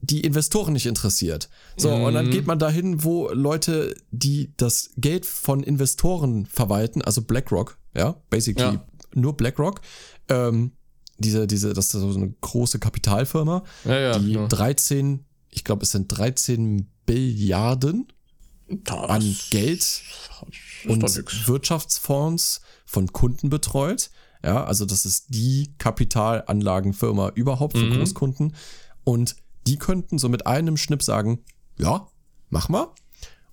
die 0.00 0.22
Investoren 0.22 0.72
nicht 0.72 0.86
interessiert. 0.86 1.48
So, 1.76 1.92
und 1.94 2.14
dann 2.14 2.28
geht 2.30 2.46
man 2.46 2.58
dahin, 2.58 3.04
wo 3.04 3.28
Leute, 3.28 3.94
die 4.10 4.52
das 4.56 4.90
Geld 4.96 5.24
von 5.26 5.62
Investoren 5.62 6.44
verwalten, 6.46 7.02
also 7.02 7.22
BlackRock, 7.22 7.78
ja, 7.94 8.16
basically 8.28 8.74
Ja. 8.74 8.84
nur 9.14 9.36
BlackRock, 9.36 9.80
ähm, 10.28 10.72
diese, 11.22 11.46
diese, 11.46 11.72
das 11.72 11.86
ist 11.86 11.92
so 12.00 12.08
eine 12.14 12.34
große 12.42 12.78
Kapitalfirma, 12.78 13.62
Ja, 13.84 13.98
ja. 13.98 14.18
die 14.18 14.32
ja. 14.32 14.46
13, 14.46 15.24
ich 15.50 15.64
glaube, 15.64 15.82
es 15.84 15.90
sind 15.92 16.08
13 16.08 16.88
Billiarden 17.06 18.08
Das 18.68 18.96
an 19.10 19.36
Geld 19.50 20.02
und. 20.86 21.02
Wirtschaftsfonds 21.48 22.60
von 22.84 23.12
Kunden 23.12 23.48
betreut. 23.48 24.10
Ja, 24.44 24.64
also 24.64 24.84
das 24.84 25.04
ist 25.06 25.26
die 25.28 25.72
Kapitalanlagenfirma 25.78 27.30
überhaupt 27.34 27.76
für 27.78 27.84
Mhm. 27.84 27.98
Großkunden. 27.98 28.54
Und 29.04 29.36
die 29.66 29.76
könnten 29.78 30.18
so 30.18 30.28
mit 30.28 30.46
einem 30.46 30.76
Schnipp 30.76 31.02
sagen, 31.02 31.44
ja, 31.78 32.06
mach 32.50 32.68
mal. 32.68 32.88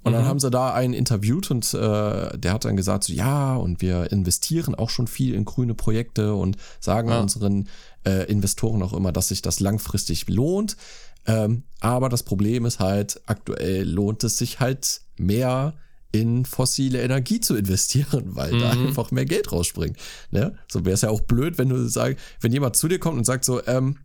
Und 0.04 0.12
Mhm. 0.12 0.18
dann 0.18 0.26
haben 0.26 0.39
sie 0.39 0.50
da 0.50 0.74
einen 0.74 0.93
interviewt 0.93 1.52
und 1.52 1.74
äh, 1.74 2.38
der 2.38 2.54
hat 2.54 2.66
dann 2.66 2.78
gesagt, 2.78 3.04
so 3.04 3.14
ja, 3.14 3.56
und 3.56 3.82
wir 3.82 4.12
investieren 4.12 4.76
auch 4.76 4.89
schon 4.89 5.08
viel 5.08 5.34
in 5.34 5.43
grüne 5.45 5.76
Projekte 5.76 6.34
und 6.36 6.56
sagen 6.80 7.10
Ja. 7.10 7.20
unseren 7.20 7.68
äh, 8.06 8.30
Investoren 8.32 8.82
auch 8.82 8.93
immer, 8.93 9.12
dass 9.12 9.28
sich 9.28 9.41
das 9.41 9.60
langfristig 9.60 10.28
lohnt. 10.30 10.78
Ähm, 11.26 11.64
aber 11.82 12.08
das 12.08 12.24
Problem 12.24 12.66
ist 12.66 12.80
halt, 12.80 13.22
aktuell 13.26 13.84
lohnt 13.89 14.24
es 14.24 14.38
sich 14.38 14.60
halt 14.62 15.02
mehr 15.18 15.74
in 16.12 16.45
fossile 16.45 17.02
Energie 17.04 17.39
zu 17.41 17.56
investieren, 17.56 18.24
weil 18.36 18.58
da 18.58 18.70
einfach 18.72 19.12
mehr 19.12 19.26
Geld 19.26 19.52
rausspringt. 19.52 19.97
Ne? 20.32 20.56
So 20.72 20.86
wäre 20.86 20.93
es 20.95 21.02
ja 21.02 21.10
auch 21.10 21.22
blöd, 21.22 21.58
wenn 21.58 21.70
du 21.70 21.88
sagst, 21.89 22.18
wenn 22.39 22.54
jemand 22.54 22.78
zu 22.78 22.88
dir 22.88 23.00
kommt 23.00 23.18
und 23.18 23.26
sagt 23.26 23.43
so, 23.45 23.62
ähm, 23.68 23.97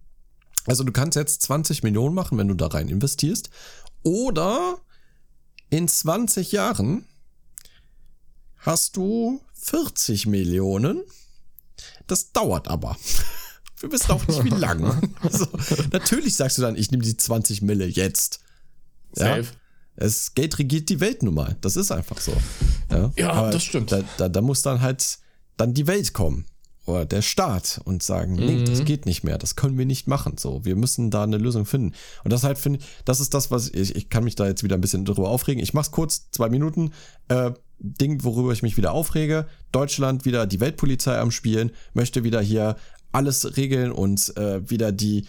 also 0.66 0.82
du 0.82 0.92
kannst 0.92 1.16
jetzt 1.16 1.42
20 1.42 1.82
Millionen 1.82 2.14
machen, 2.14 2.36
wenn 2.36 2.49
du 2.49 2.55
da 2.55 2.66
rein 2.66 2.88
investierst. 2.88 3.49
Oder 4.03 4.78
in 5.70 5.88
20 5.88 6.52
Jahren 6.52 7.06
hast 8.58 8.96
du 8.96 9.40
40 9.54 10.26
Millionen. 10.26 11.02
Das 12.06 12.32
dauert 12.32 12.68
aber. 12.68 12.96
Wir 13.80 13.92
wissen 13.92 14.12
auch 14.12 14.26
nicht, 14.26 14.44
wie 14.44 14.50
lange. 14.50 15.00
So, 15.30 15.46
natürlich 15.92 16.36
sagst 16.36 16.58
du 16.58 16.62
dann, 16.62 16.76
ich 16.76 16.90
nehme 16.90 17.02
die 17.02 17.16
20 17.16 17.62
Mille 17.62 17.86
jetzt. 17.86 18.40
Ja? 19.16 19.36
Safe. 19.36 19.48
Das 19.96 20.34
Geld 20.34 20.58
regiert 20.58 20.88
die 20.88 21.00
Welt 21.00 21.22
nun 21.22 21.34
mal. 21.34 21.56
Das 21.60 21.76
ist 21.76 21.92
einfach 21.92 22.20
so. 22.20 22.36
Ja, 22.90 23.12
Ja, 23.16 23.50
das 23.50 23.62
stimmt. 23.62 23.92
Da, 23.92 24.02
da, 24.16 24.28
da 24.28 24.40
muss 24.40 24.62
dann 24.62 24.80
halt 24.80 25.18
dann 25.56 25.74
die 25.74 25.86
Welt 25.86 26.12
kommen. 26.12 26.46
Oder 26.87 27.07
der 27.07 27.22
Staat 27.22 27.80
und 27.85 28.03
sagen, 28.03 28.35
nee, 28.35 28.57
Mhm. 28.57 28.64
das 28.66 28.85
geht 28.85 29.07
nicht 29.07 29.24
mehr, 29.24 29.39
das 29.39 29.57
können 29.57 29.78
wir 29.78 29.87
nicht 29.87 30.07
machen. 30.07 30.37
So, 30.39 30.64
wir 30.64 30.76
müssen 30.76 31.11
da 31.11 31.22
eine 31.22 31.39
Lösung 31.39 31.64
finden. 31.64 31.95
Und 32.24 32.32
das 32.32 32.43
halt 32.45 32.59
finde 32.59 32.80
ich, 32.80 32.87
das 33.05 33.20
ist 33.20 33.32
das, 33.32 33.51
was 33.51 33.68
ich, 33.70 33.97
ich 33.97 34.11
kann 34.11 34.24
mich 34.24 34.35
da 34.35 34.47
jetzt 34.47 34.62
wieder 34.62 34.76
ein 34.76 34.80
bisschen 34.82 35.05
drüber 35.05 35.30
aufregen. 35.30 35.62
Ich 35.62 35.72
mach's 35.72 35.91
kurz, 35.91 36.30
zwei 36.30 36.49
Minuten. 36.51 36.93
Äh, 37.28 37.53
Ding, 37.78 38.22
worüber 38.22 38.53
ich 38.53 38.62
mich 38.62 38.76
wieder 38.76 38.93
aufrege. 38.93 39.47
Deutschland 39.72 40.24
wieder 40.24 40.47
die 40.47 40.61
Weltpolizei 40.61 41.18
am 41.18 41.30
Spielen, 41.30 41.72
möchte 41.93 42.22
wieder 42.22 42.41
hier 42.41 42.76
alles 43.12 43.57
regeln 43.57 43.91
und 43.91 44.37
äh, 44.37 44.68
wieder 44.68 44.93
die, 44.93 45.26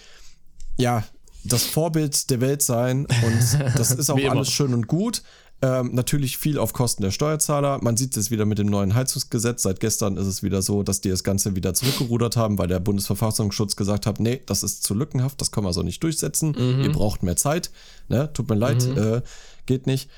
ja, 0.77 1.03
das 1.43 1.63
Vorbild 1.63 2.29
der 2.31 2.41
Welt 2.41 2.61
sein. 2.61 3.05
Und 3.05 3.59
das 3.77 3.91
ist 3.91 4.09
auch 4.09 4.19
alles 4.29 4.51
schön 4.51 4.73
und 4.73 4.87
gut. 4.87 5.21
Ähm, 5.61 5.91
natürlich 5.93 6.37
viel 6.37 6.59
auf 6.59 6.73
Kosten 6.73 7.01
der 7.01 7.11
Steuerzahler. 7.11 7.79
Man 7.81 7.95
sieht 7.97 8.15
es 8.17 8.29
wieder 8.29 8.45
mit 8.45 8.57
dem 8.59 8.67
neuen 8.67 8.93
Heizungsgesetz. 8.93 9.63
Seit 9.63 9.79
gestern 9.79 10.17
ist 10.17 10.27
es 10.27 10.43
wieder 10.43 10.61
so, 10.61 10.83
dass 10.83 11.01
die 11.01 11.09
das 11.09 11.23
Ganze 11.23 11.55
wieder 11.55 11.73
zurückgerudert 11.73 12.35
haben, 12.35 12.57
weil 12.57 12.67
der 12.67 12.79
Bundesverfassungsschutz 12.79 13.75
gesagt 13.75 14.05
hat, 14.05 14.19
nee, 14.19 14.41
das 14.45 14.63
ist 14.63 14.83
zu 14.83 14.93
lückenhaft, 14.93 15.39
das 15.39 15.51
können 15.51 15.65
wir 15.65 15.73
so 15.73 15.81
nicht 15.81 16.03
durchsetzen. 16.03 16.53
Ihr 16.83 16.91
braucht 16.91 17.23
mehr 17.23 17.37
Zeit. 17.37 17.71
Ne? 18.09 18.31
Tut 18.33 18.49
mir 18.49 18.55
leid, 18.55 18.85
äh, 18.85 19.21
geht 19.65 19.87
nicht. 19.87 20.09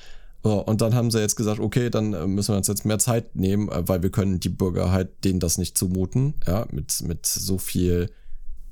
So, 0.42 0.60
und 0.64 0.80
dann 0.80 0.94
haben 0.94 1.10
sie 1.10 1.20
jetzt 1.20 1.36
gesagt, 1.36 1.60
okay, 1.60 1.90
dann 1.90 2.12
äh, 2.14 2.26
müssen 2.26 2.52
wir 2.54 2.58
uns 2.58 2.68
jetzt 2.68 2.84
mehr 2.84 2.98
Zeit 2.98 3.34
nehmen, 3.34 3.68
äh, 3.68 3.88
weil 3.88 4.02
wir 4.02 4.10
können 4.10 4.38
die 4.40 4.48
Bürger 4.48 4.92
halt 4.92 5.24
denen 5.24 5.40
das 5.40 5.58
nicht 5.58 5.76
zumuten, 5.76 6.34
ja, 6.46 6.66
mit, 6.70 7.02
mit 7.02 7.26
so 7.26 7.58
viel 7.58 8.10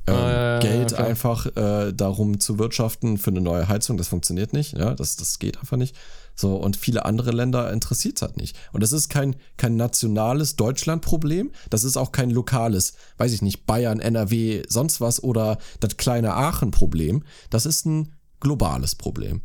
ähm, 0.07 0.15
Ah, 0.15 0.31
ja, 0.31 0.59
Geld 0.61 0.95
klar. 0.95 1.07
einfach 1.09 1.47
äh, 1.57 1.93
darum 1.93 2.39
zu 2.39 2.61
wirtschaften 2.61 3.19
für 3.19 3.31
eine 3.31 3.41
neue 3.41 3.69
Heizung, 3.69 3.97
das 3.97 4.07
funktioniert 4.07 4.53
nicht, 4.53 4.79
ja, 4.79 4.95
das, 4.95 5.17
das 5.17 5.41
geht 5.41 5.59
einfach 5.59 5.77
nicht. 5.77 5.97
So, 6.37 6.57
und 6.57 6.77
viele 6.77 7.07
andere 7.07 7.31
Länder 7.31 7.73
interessiert 7.73 8.17
es 8.17 8.23
halt 8.23 8.37
nicht. 8.37 8.57
Und 8.73 8.83
das 8.83 8.93
ist 8.93 9.09
kein, 9.09 9.37
kein 9.57 9.77
nationales 9.77 10.55
Deutschland-Problem, 10.57 11.51
das 11.71 11.83
ist 11.83 11.97
auch 11.97 12.13
kein 12.13 12.31
lokales, 12.31 12.93
weiß 13.17 13.33
ich 13.33 13.41
nicht, 13.41 13.65
Bayern, 13.65 14.01
NRW, 14.01 14.63
sonst 14.69 15.01
was 15.01 15.23
oder 15.23 15.59
das 15.81 15.97
kleine 15.97 16.35
Aachen-Problem. 16.35 17.25
Das 17.49 17.65
ist 17.65 17.87
ein 17.87 18.13
globales 18.39 18.95
Problem. 18.95 19.41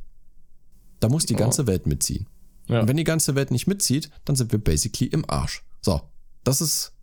Da 0.99 1.07
muss 1.07 1.25
die 1.25 1.35
ganze 1.35 1.65
Welt 1.65 1.87
mitziehen. 1.87 2.27
Ja. 2.67 2.81
Und 2.81 2.87
wenn 2.89 2.97
die 2.97 3.05
ganze 3.05 3.35
Welt 3.35 3.51
nicht 3.51 3.67
mitzieht, 3.67 4.11
dann 4.25 4.35
sind 4.35 4.51
wir 4.51 4.59
basically 4.59 5.09
im 5.09 5.27
Arsch. 5.29 5.63
So, 5.81 6.01
das 6.43 6.61
ist 6.61 6.93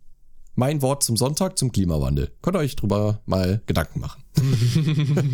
mein 0.59 0.81
Wort 0.81 1.01
zum 1.03 1.17
Sonntag 1.17 1.57
zum 1.57 1.71
Klimawandel. 1.71 2.31
Könnt 2.41 2.57
ihr 2.57 2.59
euch 2.59 2.75
drüber 2.75 3.21
mal 3.25 3.61
Gedanken 3.65 4.01
machen. 4.01 4.23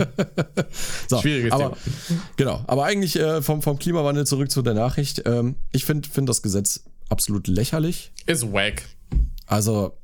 so, 1.09 1.19
Schwieriges 1.19 1.51
aber, 1.51 1.73
Thema. 1.73 2.21
Genau, 2.37 2.63
aber 2.67 2.85
eigentlich 2.85 3.19
äh, 3.19 3.41
vom, 3.41 3.61
vom 3.61 3.77
Klimawandel 3.77 4.25
zurück 4.25 4.51
zu 4.51 4.61
der 4.61 4.75
Nachricht. 4.75 5.23
Ähm, 5.25 5.55
ich 5.71 5.83
finde 5.83 6.07
find 6.07 6.29
das 6.29 6.43
Gesetz 6.43 6.83
absolut 7.09 7.47
lächerlich. 7.47 8.13
Ist 8.27 8.53
wack. 8.53 8.83
Also, 9.47 9.97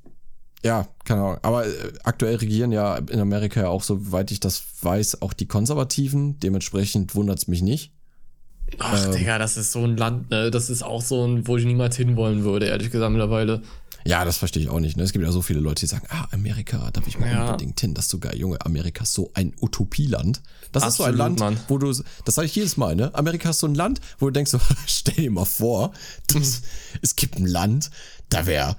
ja, 0.64 0.88
keine 1.06 1.22
Ahnung. 1.22 1.38
Aber 1.44 1.68
äh, 1.68 1.94
aktuell 2.04 2.36
regieren 2.36 2.72
ja 2.72 2.98
in 2.98 3.20
Amerika 3.20 3.62
ja 3.62 3.70
auch, 3.70 3.84
soweit 3.84 4.32
ich 4.32 4.40
das 4.40 4.64
weiß, 4.82 5.22
auch 5.22 5.34
die 5.34 5.48
Konservativen. 5.48 6.40
Dementsprechend 6.40 7.14
wundert 7.14 7.38
es 7.38 7.48
mich 7.48 7.62
nicht. 7.62 7.94
Ach, 8.80 9.06
Ähm. 9.06 9.12
Digga, 9.14 9.38
das 9.38 9.58
ist 9.58 9.72
so 9.72 9.84
ein 9.84 9.98
Land, 9.98 10.32
ne? 10.32 10.50
Das 10.50 10.70
ist 10.70 10.82
auch 10.82 11.02
so 11.02 11.26
ein, 11.28 11.48
wo 11.48 11.58
ich 11.58 11.66
niemals 11.66 11.96
hinwollen 11.98 12.44
würde, 12.44 12.68
ehrlich 12.68 12.90
gesagt, 12.90 13.12
mittlerweile. 13.12 13.62
Ja, 14.06 14.26
das 14.26 14.38
verstehe 14.38 14.64
ich 14.64 14.70
auch 14.70 14.80
nicht. 14.80 14.98
Ne? 14.98 15.04
Es 15.04 15.14
gibt 15.14 15.24
ja 15.24 15.32
so 15.32 15.42
viele 15.42 15.60
Leute, 15.60 15.82
die 15.82 15.86
sagen, 15.88 16.06
ah, 16.10 16.28
Amerika, 16.32 16.90
da 16.92 17.02
will 17.02 17.08
ich 17.10 17.20
mal 17.20 17.32
Ja. 17.32 17.46
unbedingt 17.48 17.80
hin. 17.80 17.94
Das 17.94 18.06
ist 18.06 18.12
sogar, 18.12 18.36
Junge, 18.36 18.60
Amerika 18.66 19.04
ist 19.04 19.14
so 19.14 19.32
ein 19.34 19.54
Utopieland. 19.62 20.42
Das 20.72 20.86
ist 20.86 20.96
so 20.98 21.04
ein 21.04 21.10
Absolut, 21.14 21.18
Land, 21.18 21.40
Mann. 21.40 21.60
wo 21.68 21.78
du, 21.78 21.88
das 22.26 22.36
sage 22.36 22.46
ich 22.48 22.56
jedes 22.56 22.78
Mal, 22.78 22.96
ne? 22.96 23.14
Amerika 23.14 23.50
ist 23.52 23.60
so 23.60 23.68
ein 23.68 23.76
Land, 23.76 24.02
wo 24.20 24.26
du 24.28 24.32
denkst 24.32 24.52
so, 24.52 24.60
stell 24.88 25.16
dir 25.16 25.32
mal 25.32 25.46
vor, 25.46 25.92
das, 26.28 26.62
es 27.02 27.16
gibt 27.16 27.38
ein 27.38 27.46
Land, 27.46 27.92
da 28.30 28.46
wäre 28.46 28.76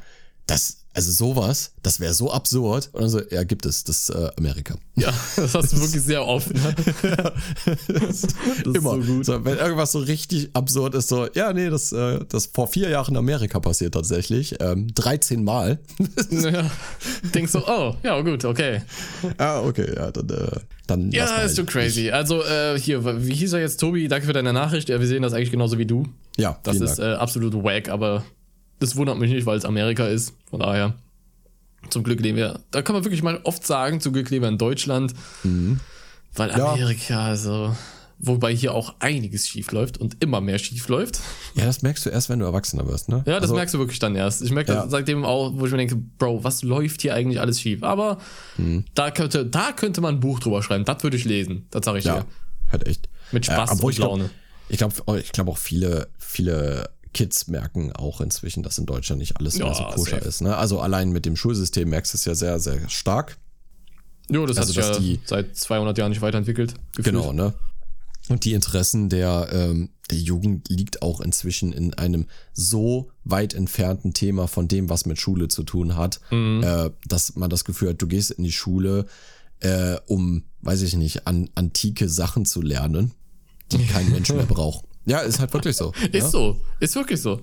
das, 0.46 0.78
also 0.94 1.10
sowas, 1.10 1.72
das 1.82 2.00
wäre 2.00 2.12
so 2.12 2.30
absurd. 2.30 2.90
Und 2.92 3.02
dann 3.02 3.08
so, 3.08 3.20
ja, 3.30 3.44
gibt 3.44 3.64
es, 3.64 3.84
das 3.84 4.08
ist 4.08 4.10
äh, 4.10 4.30
Amerika. 4.36 4.74
Ja, 4.94 5.12
das 5.36 5.54
hast 5.54 5.72
du 5.72 5.80
wirklich 5.80 6.02
sehr 6.02 6.26
oft. 6.26 6.52
Ne? 6.52 6.74
Das 7.92 8.24
ist 8.24 8.34
Immer. 8.64 8.90
so 8.90 9.00
gut. 9.00 9.24
So, 9.24 9.44
wenn 9.44 9.56
irgendwas 9.56 9.92
so 9.92 10.00
richtig 10.00 10.50
absurd 10.54 10.94
ist, 10.94 11.08
so, 11.08 11.28
ja, 11.34 11.52
nee, 11.52 11.70
das, 11.70 11.92
äh, 11.92 12.20
das 12.28 12.46
vor 12.46 12.66
vier 12.66 12.90
Jahren 12.90 13.12
in 13.12 13.16
Amerika 13.16 13.60
passiert 13.60 13.94
tatsächlich. 13.94 14.56
Ähm, 14.60 14.88
13 14.94 15.42
Mal. 15.44 15.78
ja. 16.30 16.70
Denkst 17.34 17.52
du, 17.52 17.60
oh, 17.66 17.94
ja, 18.02 18.20
gut, 18.20 18.44
okay. 18.44 18.82
ah, 19.38 19.60
okay, 19.60 19.94
ja, 19.96 20.10
dann, 20.10 20.28
äh, 20.28 20.60
dann. 20.86 21.10
Ja, 21.10 21.36
ist 21.42 21.56
so 21.56 21.64
crazy. 21.64 22.10
Also, 22.10 22.42
äh, 22.42 22.78
hier, 22.78 23.04
wie 23.26 23.34
hieß 23.34 23.54
er 23.54 23.60
jetzt, 23.60 23.80
Tobi? 23.80 24.08
Danke 24.08 24.26
für 24.26 24.32
deine 24.32 24.52
Nachricht. 24.52 24.88
Ja, 24.88 25.00
wir 25.00 25.06
sehen 25.06 25.22
das 25.22 25.32
eigentlich 25.32 25.50
genauso 25.50 25.78
wie 25.78 25.86
du. 25.86 26.06
Ja, 26.36 26.58
Das 26.62 26.80
ist 26.80 26.98
äh, 26.98 27.14
absolut 27.14 27.54
wack, 27.54 27.88
aber 27.88 28.24
das 28.82 28.96
wundert 28.96 29.18
mich 29.18 29.30
nicht, 29.30 29.46
weil 29.46 29.56
es 29.56 29.64
Amerika 29.64 30.06
ist. 30.06 30.34
Von 30.50 30.60
daher, 30.60 30.94
zum 31.90 32.02
Glück 32.02 32.20
leben 32.20 32.36
wir, 32.36 32.60
da 32.70 32.82
kann 32.82 32.94
man 32.94 33.04
wirklich 33.04 33.22
mal 33.22 33.40
oft 33.44 33.66
sagen, 33.66 34.00
zum 34.00 34.12
Glück 34.12 34.30
leben 34.30 34.42
wir 34.44 34.48
in 34.48 34.58
Deutschland. 34.58 35.14
Weil 36.34 36.50
Ja. 36.50 36.72
Amerika, 36.72 37.24
also, 37.26 37.74
wobei 38.18 38.54
hier 38.54 38.72
auch 38.74 38.94
einiges 39.00 39.48
schief 39.48 39.70
läuft 39.72 39.98
und 39.98 40.22
immer 40.22 40.40
mehr 40.40 40.58
schief 40.58 40.88
läuft. 40.88 41.20
Ja, 41.54 41.64
das 41.64 41.82
merkst 41.82 42.06
du 42.06 42.10
erst, 42.10 42.28
wenn 42.28 42.38
du 42.38 42.44
Erwachsener 42.46 42.86
wirst, 42.88 43.08
ne? 43.08 43.16
Ja, 43.26 43.34
das 43.34 43.42
also, 43.42 43.54
merkst 43.54 43.74
du 43.74 43.78
wirklich 43.78 43.98
dann 43.98 44.14
erst. 44.14 44.42
Ich 44.42 44.50
merke 44.52 44.72
Ja. 44.72 44.82
das 44.82 44.90
seitdem 44.90 45.24
auch, 45.24 45.52
wo 45.54 45.66
ich 45.66 45.72
mir 45.72 45.78
denke, 45.78 45.96
Bro, 45.96 46.44
was 46.44 46.62
läuft 46.62 47.02
hier 47.02 47.14
eigentlich 47.14 47.40
alles 47.40 47.60
schief? 47.60 47.82
Aber 47.82 48.18
Mhm. 48.56 48.84
da 48.94 49.10
könnte, 49.10 49.44
da 49.44 49.72
könnte 49.72 50.00
man 50.00 50.14
ein 50.16 50.20
Buch 50.20 50.40
drüber 50.40 50.62
schreiben. 50.62 50.84
Das 50.84 51.02
würde 51.02 51.16
ich 51.16 51.24
lesen. 51.24 51.66
Das 51.70 51.84
sage 51.84 51.98
ich 51.98 52.04
Ja, 52.04 52.20
dir. 52.20 52.26
halt 52.70 52.86
echt. 52.86 53.08
Mit 53.32 53.44
Spaß 53.46 53.72
obwohl 53.72 53.86
und 53.86 53.90
ich 53.90 53.96
glaub- 53.96 54.10
Laune. 54.10 54.30
Ich 54.68 54.78
glaube 54.78 55.20
ich 55.20 55.32
glaub 55.32 55.48
auch 55.48 55.58
viele, 55.58 56.08
viele 56.18 56.88
Kids 57.12 57.48
merken 57.48 57.92
auch 57.92 58.20
inzwischen, 58.20 58.62
dass 58.62 58.78
in 58.78 58.86
Deutschland 58.86 59.18
nicht 59.20 59.36
alles 59.36 59.58
mehr 59.58 59.66
Ja, 59.66 59.74
so 59.74 59.82
koscher 59.84 60.16
safe. 60.16 60.28
ist. 60.28 60.40
Ne? 60.40 60.56
Also 60.56 60.80
allein 60.80 61.10
mit 61.12 61.26
dem 61.26 61.36
Schulsystem 61.36 61.88
merkst 61.90 62.14
du 62.14 62.16
es 62.16 62.24
ja 62.24 62.34
sehr, 62.34 62.58
sehr 62.60 62.88
stark. 62.88 63.36
Jo, 64.30 64.46
das 64.46 64.56
Also, 64.56 64.74
hat 64.80 64.94
sich 64.94 64.94
ja 64.94 65.16
die- 65.16 65.20
seit 65.26 65.56
200 65.56 65.98
Jahren 65.98 66.10
nicht 66.10 66.22
weiterentwickelt. 66.22 66.74
gefühlt. 66.96 67.04
Genau, 67.14 67.32
ne? 67.32 67.52
Und 68.28 68.44
die 68.44 68.52
Interessen 68.52 69.08
der, 69.08 69.48
ähm, 69.52 69.90
der 70.10 70.18
Jugend 70.18 70.68
liegt 70.68 71.02
auch 71.02 71.20
inzwischen 71.20 71.72
in 71.72 71.92
einem 71.94 72.26
so 72.52 73.10
weit 73.24 73.52
entfernten 73.52 74.14
Thema 74.14 74.46
von 74.46 74.68
dem, 74.68 74.88
was 74.88 75.06
mit 75.06 75.18
Schule 75.20 75.48
zu 75.48 75.64
tun 75.64 75.96
hat, 75.96 76.20
Mhm. 76.30 76.62
äh, 76.62 76.90
dass 77.06 77.34
man 77.34 77.50
das 77.50 77.64
Gefühl 77.64 77.90
hat, 77.90 78.00
du 78.00 78.06
gehst 78.06 78.30
in 78.30 78.44
die 78.44 78.52
Schule, 78.52 79.06
äh, 79.60 79.96
um, 80.06 80.44
weiß 80.60 80.82
ich 80.82 80.94
nicht, 80.94 81.26
an 81.26 81.50
antike 81.56 82.08
Sachen 82.08 82.44
zu 82.46 82.62
lernen, 82.62 83.12
die 83.72 83.84
kein 83.86 84.10
Mensch 84.12 84.28
mehr 84.32 84.46
braucht. 84.46 84.84
Ja, 85.04 85.18
ist 85.18 85.38
halt 85.40 85.52
wirklich 85.52 85.76
so. 85.76 85.92
Ist 86.12 86.14
ja? 86.14 86.28
so. 86.28 86.60
Ist 86.80 86.94
wirklich 86.94 87.20
so. 87.20 87.40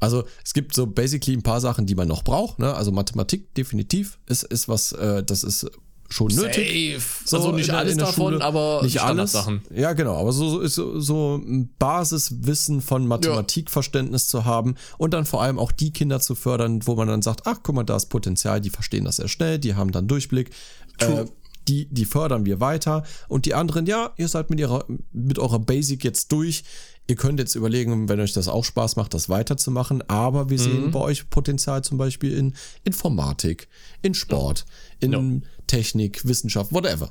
Also 0.00 0.24
es 0.44 0.52
gibt 0.54 0.74
so 0.74 0.86
basically 0.86 1.36
ein 1.36 1.42
paar 1.42 1.60
Sachen, 1.60 1.86
die 1.86 1.94
man 1.94 2.06
noch 2.06 2.22
braucht. 2.22 2.58
Ne? 2.60 2.72
Also 2.72 2.92
Mathematik 2.92 3.52
definitiv 3.54 4.18
ist, 4.26 4.44
ist 4.44 4.68
was, 4.68 4.92
äh, 4.92 5.24
das 5.24 5.42
ist 5.42 5.68
schon 6.10 6.28
nötig. 6.28 6.94
Safe. 7.00 7.36
also 7.36 7.52
nicht 7.52 7.66
in 7.66 7.72
der- 7.72 7.78
alles 7.78 7.92
in 7.92 7.98
davon, 7.98 8.32
Schule. 8.34 8.44
aber 8.44 8.80
nicht 8.82 9.00
alles. 9.02 9.30
Standardsachen. 9.32 9.62
Ja, 9.74 9.92
genau. 9.94 10.16
Aber 10.16 10.32
so, 10.32 10.48
so 10.48 10.66
so, 10.68 11.00
so 11.00 11.36
ein 11.36 11.74
Basiswissen 11.78 12.80
von 12.80 13.06
Mathematikverständnis 13.08 14.28
zu 14.28 14.44
haben 14.44 14.76
und 14.98 15.12
dann 15.14 15.26
vor 15.26 15.42
allem 15.42 15.58
auch 15.58 15.72
die 15.72 15.92
Kinder 15.92 16.20
zu 16.20 16.34
fördern, 16.34 16.86
wo 16.86 16.94
man 16.94 17.08
dann 17.08 17.22
sagt, 17.22 17.42
ach 17.46 17.58
guck 17.62 17.74
mal, 17.74 17.84
da 17.84 17.96
ist 17.96 18.06
Potenzial, 18.06 18.60
die 18.60 18.70
verstehen 18.70 19.04
das 19.04 19.16
sehr 19.16 19.28
schnell, 19.28 19.58
die 19.58 19.74
haben 19.74 19.92
dann 19.92 20.06
Durchblick. 20.06 20.50
Äh, 20.98 21.24
die, 21.66 21.86
die 21.92 22.06
fördern 22.06 22.46
wir 22.46 22.60
weiter 22.60 23.02
und 23.28 23.44
die 23.44 23.52
anderen, 23.54 23.84
ja, 23.84 24.12
ihr 24.16 24.28
seid 24.28 24.48
mit, 24.48 24.58
ihrer, 24.58 24.86
mit 25.12 25.38
eurer 25.38 25.58
Basic 25.58 26.02
jetzt 26.04 26.32
durch. 26.32 26.64
Ihr 27.10 27.16
könnt 27.16 27.40
jetzt 27.40 27.54
überlegen, 27.54 28.08
wenn 28.10 28.20
euch 28.20 28.34
das 28.34 28.48
auch 28.48 28.64
Spaß 28.64 28.96
macht, 28.96 29.14
das 29.14 29.30
weiterzumachen, 29.30 30.02
aber 30.10 30.50
wir 30.50 30.58
Mhm. 30.58 30.62
sehen 30.62 30.90
bei 30.90 31.00
euch 31.00 31.30
Potenzial 31.30 31.82
zum 31.82 31.96
Beispiel 31.96 32.36
in 32.36 32.54
Informatik, 32.84 33.66
in 34.02 34.12
Sport, 34.14 34.66
in 35.00 35.42
Technik, 35.66 36.26
Wissenschaft, 36.26 36.70
whatever. 36.72 37.10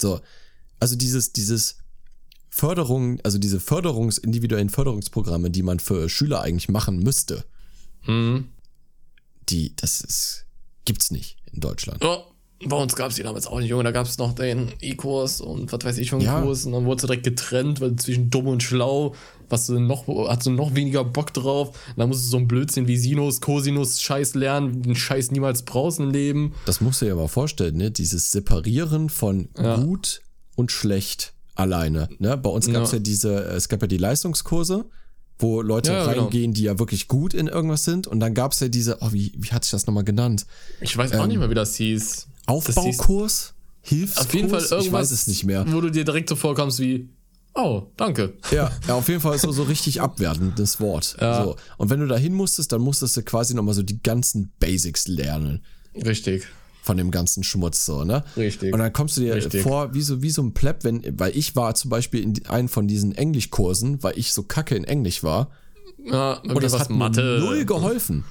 So, 0.00 0.20
also 0.78 0.94
dieses, 0.94 1.32
dieses 1.32 1.78
Förderung, 2.50 3.18
also 3.22 3.38
diese 3.38 3.60
Förderungs, 3.60 4.18
individuellen 4.18 4.68
Förderungsprogramme, 4.68 5.50
die 5.50 5.62
man 5.62 5.80
für 5.80 6.08
Schüler 6.10 6.42
eigentlich 6.42 6.68
machen 6.68 6.98
müsste, 6.98 7.44
Mhm. 8.06 8.48
die, 9.48 9.74
das 9.76 10.00
ist, 10.02 10.46
gibt's 10.84 11.10
nicht 11.10 11.38
in 11.52 11.60
Deutschland. 11.60 12.02
Ja, 12.04 12.24
bei 12.66 12.76
uns 12.76 12.94
gab 12.94 13.10
es 13.10 13.16
die 13.16 13.22
damals 13.22 13.46
auch 13.46 13.58
nicht, 13.58 13.68
Junge. 13.70 13.84
Da 13.84 13.90
gab 13.90 14.06
es 14.06 14.18
noch 14.18 14.34
den 14.34 14.68
E-Kurs 14.80 15.40
und 15.40 15.72
was 15.72 15.80
weiß 15.84 15.98
ich 15.98 16.08
schon 16.08 16.20
Ja. 16.20 16.40
Kurs. 16.42 16.66
Und 16.66 16.72
dann 16.72 16.84
wurde 16.84 17.02
direkt 17.06 17.24
getrennt, 17.24 17.80
weil 17.80 17.96
zwischen 17.96 18.28
dumm 18.30 18.48
und 18.48 18.62
schlau, 18.62 19.14
was 19.48 19.66
du 19.66 19.78
noch, 19.80 20.06
hast 20.28 20.46
du 20.46 20.50
noch 20.50 20.74
weniger 20.74 21.02
Bock 21.02 21.32
drauf. 21.32 21.68
Und 21.68 21.98
dann 21.98 22.08
musst 22.08 22.26
du 22.26 22.28
so 22.30 22.36
ein 22.36 22.46
Blödsinn 22.46 22.86
wie 22.86 22.96
Sinus, 22.98 23.40
Cosinus, 23.40 24.00
Scheiß 24.00 24.34
lernen, 24.34 24.82
den 24.82 24.94
Scheiß 24.94 25.30
niemals 25.30 25.62
brauchst 25.62 26.00
im 26.00 26.10
Leben. 26.10 26.54
Das 26.66 26.80
musst 26.80 27.00
du 27.00 27.06
dir 27.06 27.12
aber 27.12 27.28
vorstellen, 27.28 27.76
ne? 27.76 27.90
Dieses 27.90 28.30
Separieren 28.30 29.08
von 29.08 29.48
gut 29.54 30.20
und 30.54 30.70
schlecht 30.70 31.32
alleine. 31.54 32.08
Ne? 32.18 32.36
Bei 32.36 32.50
uns 32.50 32.70
gab 32.70 32.82
es 32.84 32.92
Ja. 32.92 32.98
ja. 32.98 33.02
diese, 33.02 33.34
es 33.44 33.68
gab 33.68 33.80
ja 33.82 33.88
die 33.88 33.96
Leistungskurse, 33.96 34.84
wo 35.38 35.62
Leute 35.62 35.92
Ja, 35.92 36.06
genau. 36.06 36.24
reingehen, 36.24 36.52
die 36.52 36.64
ja 36.64 36.78
wirklich 36.78 37.08
gut 37.08 37.32
in 37.34 37.46
irgendwas 37.48 37.84
sind. 37.84 38.06
Und 38.06 38.20
dann 38.20 38.34
gab 38.34 38.52
es 38.52 38.60
ja 38.60 38.68
diese, 38.68 38.98
oh, 39.00 39.12
wie, 39.12 39.32
wie 39.38 39.48
hat 39.48 39.64
sich 39.64 39.70
das 39.72 39.86
nochmal 39.86 40.04
genannt? 40.04 40.44
Ich 40.82 40.94
weiß 40.96 41.12
auch 41.14 41.26
nicht 41.26 41.38
mehr, 41.38 41.48
wie 41.50 41.54
das 41.54 41.74
hieß. 41.76 42.26
Aufbaukurs? 42.50 43.54
Hilfskurs? 43.82 44.26
auf 44.26 44.34
jeden 44.34 44.48
Fall 44.50 44.60
irgendwas, 44.60 44.84
Ich 44.86 44.92
weiß 44.92 45.10
es 45.10 45.26
nicht 45.26 45.44
mehr. 45.44 45.64
wo 45.72 45.80
du 45.80 45.90
dir 45.90 46.04
direkt 46.04 46.28
so 46.28 46.36
vorkommst 46.36 46.78
wie, 46.80 47.08
oh, 47.54 47.84
danke. 47.96 48.34
Ja, 48.50 48.70
ja, 48.86 48.94
auf 48.94 49.08
jeden 49.08 49.20
Fall 49.20 49.38
so, 49.38 49.50
so 49.52 49.62
richtig 49.62 50.00
abwertendes 50.00 50.80
Wort. 50.80 51.16
Ja. 51.20 51.44
So. 51.44 51.56
Und 51.78 51.88
wenn 51.90 52.00
du 52.00 52.06
da 52.06 52.16
hin 52.16 52.34
musstest, 52.34 52.72
dann 52.72 52.82
musstest 52.82 53.16
du 53.16 53.22
quasi 53.22 53.54
nochmal 53.54 53.74
so 53.74 53.82
die 53.82 54.02
ganzen 54.02 54.52
Basics 54.60 55.06
lernen. 55.08 55.62
Richtig. 55.94 56.46
von 56.82 56.96
dem 56.96 57.10
ganzen 57.10 57.42
Schmutz 57.42 57.84
so, 57.84 58.04
ne? 58.04 58.24
Richtig. 58.36 58.72
Und 58.72 58.78
dann 58.80 58.92
kommst 58.92 59.16
du 59.16 59.20
dir 59.22 59.34
Richtig. 59.34 59.62
vor 59.62 59.92
wie 59.92 60.00
so, 60.02 60.22
wie 60.22 60.30
so 60.30 60.42
ein 60.42 60.54
Pleb, 60.54 60.78
wenn, 60.82 61.02
weil 61.18 61.36
ich 61.36 61.54
war 61.56 61.74
zum 61.74 61.90
Beispiel 61.90 62.22
in 62.22 62.46
einen 62.46 62.68
von 62.68 62.86
diesen 62.88 63.14
Englischkursen, 63.14 64.02
weil 64.02 64.16
ich 64.18 64.32
so 64.32 64.42
kacke 64.44 64.74
in 64.76 64.84
Englisch 64.84 65.22
war. 65.22 65.50
Ja, 66.04 66.34
Und 66.38 66.62
das 66.62 66.72
was 66.72 66.80
hat 66.82 66.90
mir 66.90 67.10
null 67.10 67.64
geholfen. 67.66 68.24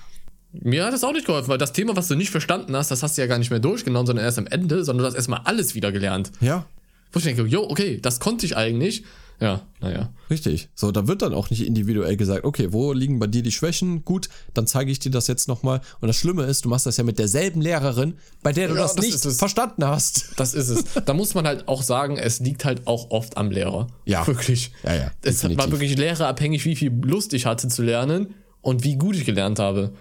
Mir 0.52 0.86
hat 0.86 0.94
das 0.94 1.04
auch 1.04 1.14
nicht 1.14 1.26
geholfen, 1.28 1.50
weil 1.50 1.58
das 1.60 1.74
Thema, 1.74 1.96
was 1.96 2.08
du 2.08 2.16
nicht 2.16 2.32
verstanden 2.32 2.76
hast, 2.76 2.90
das 2.92 3.04
hast 3.04 3.18
du 3.18 3.22
ja 3.22 3.28
gar 3.28 3.38
nicht 3.38 3.52
mehr 3.52 3.60
durchgenommen, 3.60 4.08
sondern 4.08 4.26
erst 4.26 4.40
am 4.40 4.48
Ende, 4.48 4.84
sondern 4.84 5.04
du 5.04 5.08
hast 5.08 5.16
erstmal 5.16 5.42
alles 5.46 5.76
wieder 5.76 5.92
gelernt. 5.92 6.32
Ja, 6.42 6.66
Wo 7.12 7.20
ich 7.20 7.26
denke, 7.26 7.44
jo, 7.44 7.70
okay, 7.70 8.00
das 8.02 8.20
konnte 8.20 8.46
ich 8.46 8.58
eigentlich. 8.58 9.04
Ja, 9.42 9.62
naja. 9.80 10.10
richtig. 10.30 10.68
So, 10.76 10.92
da 10.92 11.08
wird 11.08 11.22
dann 11.22 11.34
auch 11.34 11.50
nicht 11.50 11.66
individuell 11.66 12.18
gesagt, 12.18 12.44
okay, 12.44 12.74
wo 12.74 12.92
liegen 12.92 13.20
bei 13.20 13.28
dir 13.28 13.42
die 13.42 13.54
Schwächen? 13.54 14.04
Gut, 14.04 14.28
dann 14.54 14.68
zeige 14.68 14.92
ich 14.92 15.00
dir 15.00 15.12
das 15.12 15.28
jetzt 15.28 15.48
nochmal. 15.48 15.80
Und 16.02 16.10
das 16.10 16.18
Schlimme 16.18 16.44
ist, 16.44 16.66
du 16.66 16.70
machst 16.70 16.86
das 16.86 16.98
ja 16.98 17.06
mit 17.06 17.20
derselben 17.20 17.62
Lehrerin, 17.62 18.16
bei 18.44 18.52
der 18.52 18.68
du 18.68 18.76
Ja, 18.76 18.82
das, 18.82 18.96
das 18.96 19.06
nicht 19.06 19.38
verstanden 19.40 19.86
hast. 19.86 20.34
Das 20.36 20.54
ist 20.54 20.68
es. 20.68 20.84
da 21.06 21.14
muss 21.14 21.36
man 21.36 21.48
halt 21.48 21.70
auch 21.70 21.84
sagen, 21.84 22.18
es 22.18 22.42
liegt 22.42 22.66
halt 22.66 22.86
auch 22.86 23.12
oft 23.12 23.38
am 23.38 23.50
Lehrer. 23.50 23.88
Ja. 24.04 24.28
Wirklich. 24.28 24.74
Ja, 24.84 24.94
ja, 24.94 25.12
Es 25.22 25.42
war 25.58 25.72
wirklich 25.72 25.96
lehrerabhängig, 25.98 26.66
wie 26.66 26.76
viel 26.76 26.92
Lust 27.04 27.34
ich 27.34 27.46
hatte 27.46 27.70
zu 27.70 27.82
lernen 27.82 28.34
und 28.62 28.84
wie 28.84 28.98
gut 28.98 29.16
ich 29.16 29.24
gelernt 29.24 29.60
habe. 29.60 29.94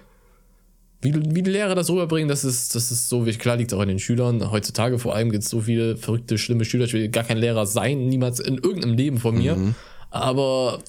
Wie, 1.00 1.14
wie 1.14 1.42
die 1.42 1.50
Lehrer 1.50 1.76
das 1.76 1.90
rüberbringen, 1.90 2.28
das 2.28 2.44
ist, 2.44 2.74
das 2.74 2.90
ist 2.90 3.08
so 3.08 3.24
wichtig. 3.24 3.40
Klar 3.40 3.56
liegt 3.56 3.70
es 3.70 3.78
auch 3.78 3.82
an 3.82 3.88
den 3.88 4.00
Schülern. 4.00 4.50
Heutzutage 4.50 4.98
vor 4.98 5.14
allem 5.14 5.30
gibt 5.30 5.44
es 5.44 5.50
so 5.50 5.60
viele 5.60 5.96
verrückte, 5.96 6.38
schlimme 6.38 6.64
Schüler. 6.64 6.86
Ich 6.86 6.92
will 6.92 7.08
gar 7.08 7.22
kein 7.22 7.38
Lehrer 7.38 7.66
sein, 7.66 8.08
niemals 8.08 8.40
in 8.40 8.58
irgendeinem 8.58 8.94
Leben 8.94 9.18
von 9.18 9.38
mir. 9.38 9.54
Mhm. 9.54 9.74
Aber 10.10 10.80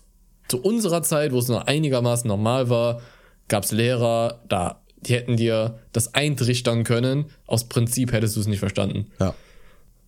zu 0.47 0.61
unserer 0.61 1.03
Zeit, 1.03 1.31
wo 1.31 1.37
es 1.37 1.47
noch 1.47 1.67
einigermaßen 1.67 2.27
normal 2.27 2.69
war, 2.69 3.01
gab 3.49 3.63
es 3.63 3.71
Lehrer, 3.71 4.41
da, 4.49 4.81
die 5.01 5.13
hätten 5.13 5.37
dir 5.37 5.79
das 5.91 6.15
eintrichtern 6.15 6.83
können. 6.83 7.25
Aus 7.45 7.69
Prinzip 7.69 8.11
hättest 8.11 8.35
du 8.35 8.39
es 8.39 8.47
nicht 8.47 8.59
verstanden. 8.59 9.11
Ja. 9.19 9.35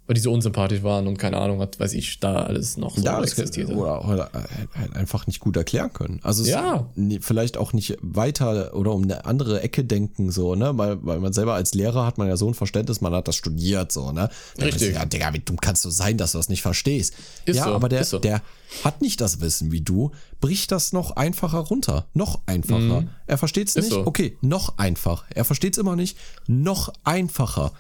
Weil 0.07 0.15
die 0.15 0.21
so 0.21 0.33
unsympathisch 0.33 0.83
waren 0.83 1.07
und 1.07 1.17
keine 1.17 1.37
Ahnung, 1.37 1.59
was 1.59 1.69
weiß 1.79 1.93
ich, 1.93 2.19
da 2.19 2.41
alles 2.43 2.75
noch 2.75 2.97
so 2.97 3.03
Ja, 3.03 3.21
das 3.21 3.31
existierte. 3.31 3.73
oder, 3.73 4.03
oder 4.09 4.29
halt 4.75 4.93
einfach 4.95 5.25
nicht 5.27 5.39
gut 5.39 5.55
erklären 5.55 5.93
können. 5.93 6.19
Also 6.23 6.43
Ja. 6.43 6.89
vielleicht 7.21 7.55
auch 7.55 7.71
nicht 7.71 7.97
weiter 8.01 8.75
oder 8.75 8.91
um 8.93 9.03
eine 9.03 9.25
andere 9.25 9.61
Ecke 9.61 9.85
denken, 9.85 10.31
so, 10.31 10.55
ne? 10.55 10.77
Weil, 10.77 10.97
weil 11.05 11.19
man 11.19 11.31
selber 11.31 11.53
als 11.53 11.73
Lehrer 11.75 12.05
hat 12.05 12.17
man 12.17 12.27
ja 12.27 12.35
so 12.35 12.47
ein 12.47 12.55
Verständnis, 12.55 12.99
man 12.99 13.13
hat 13.13 13.27
das 13.29 13.35
studiert, 13.35 13.91
so, 13.91 14.11
ne? 14.11 14.29
Dann 14.57 14.65
Richtig. 14.65 14.89
ist, 14.89 14.95
Ja, 14.95 15.05
Digga, 15.05 15.33
wie 15.33 15.39
dumm 15.39 15.57
kannst 15.61 15.85
du 15.85 15.89
sein, 15.91 16.17
dass 16.17 16.33
du 16.33 16.39
das 16.39 16.49
nicht 16.49 16.61
verstehst? 16.63 17.13
Ist 17.45 17.57
ja, 17.57 17.65
so, 17.65 17.69
aber 17.71 17.87
der, 17.87 18.03
so. 18.03 18.19
der 18.19 18.41
hat 18.83 19.01
nicht 19.01 19.21
das 19.21 19.39
Wissen 19.39 19.71
wie 19.71 19.81
du, 19.81 20.11
bricht 20.41 20.71
das 20.73 20.91
noch 20.93 21.11
einfacher 21.15 21.59
runter. 21.59 22.07
Noch 22.13 22.41
einfacher. 22.47 23.03
Er 23.27 23.37
versteht 23.37 23.67
es 23.69 23.75
Mhm. 23.75 23.79
Ist 23.79 23.85
nicht, 23.85 23.93
so. 23.93 24.07
okay, 24.07 24.37
noch 24.41 24.77
einfach. 24.77 25.23
Er 25.29 25.45
versteht 25.45 25.73
es 25.73 25.77
immer 25.77 25.95
nicht, 25.95 26.17
noch 26.47 26.91
einfacher. 27.05 27.71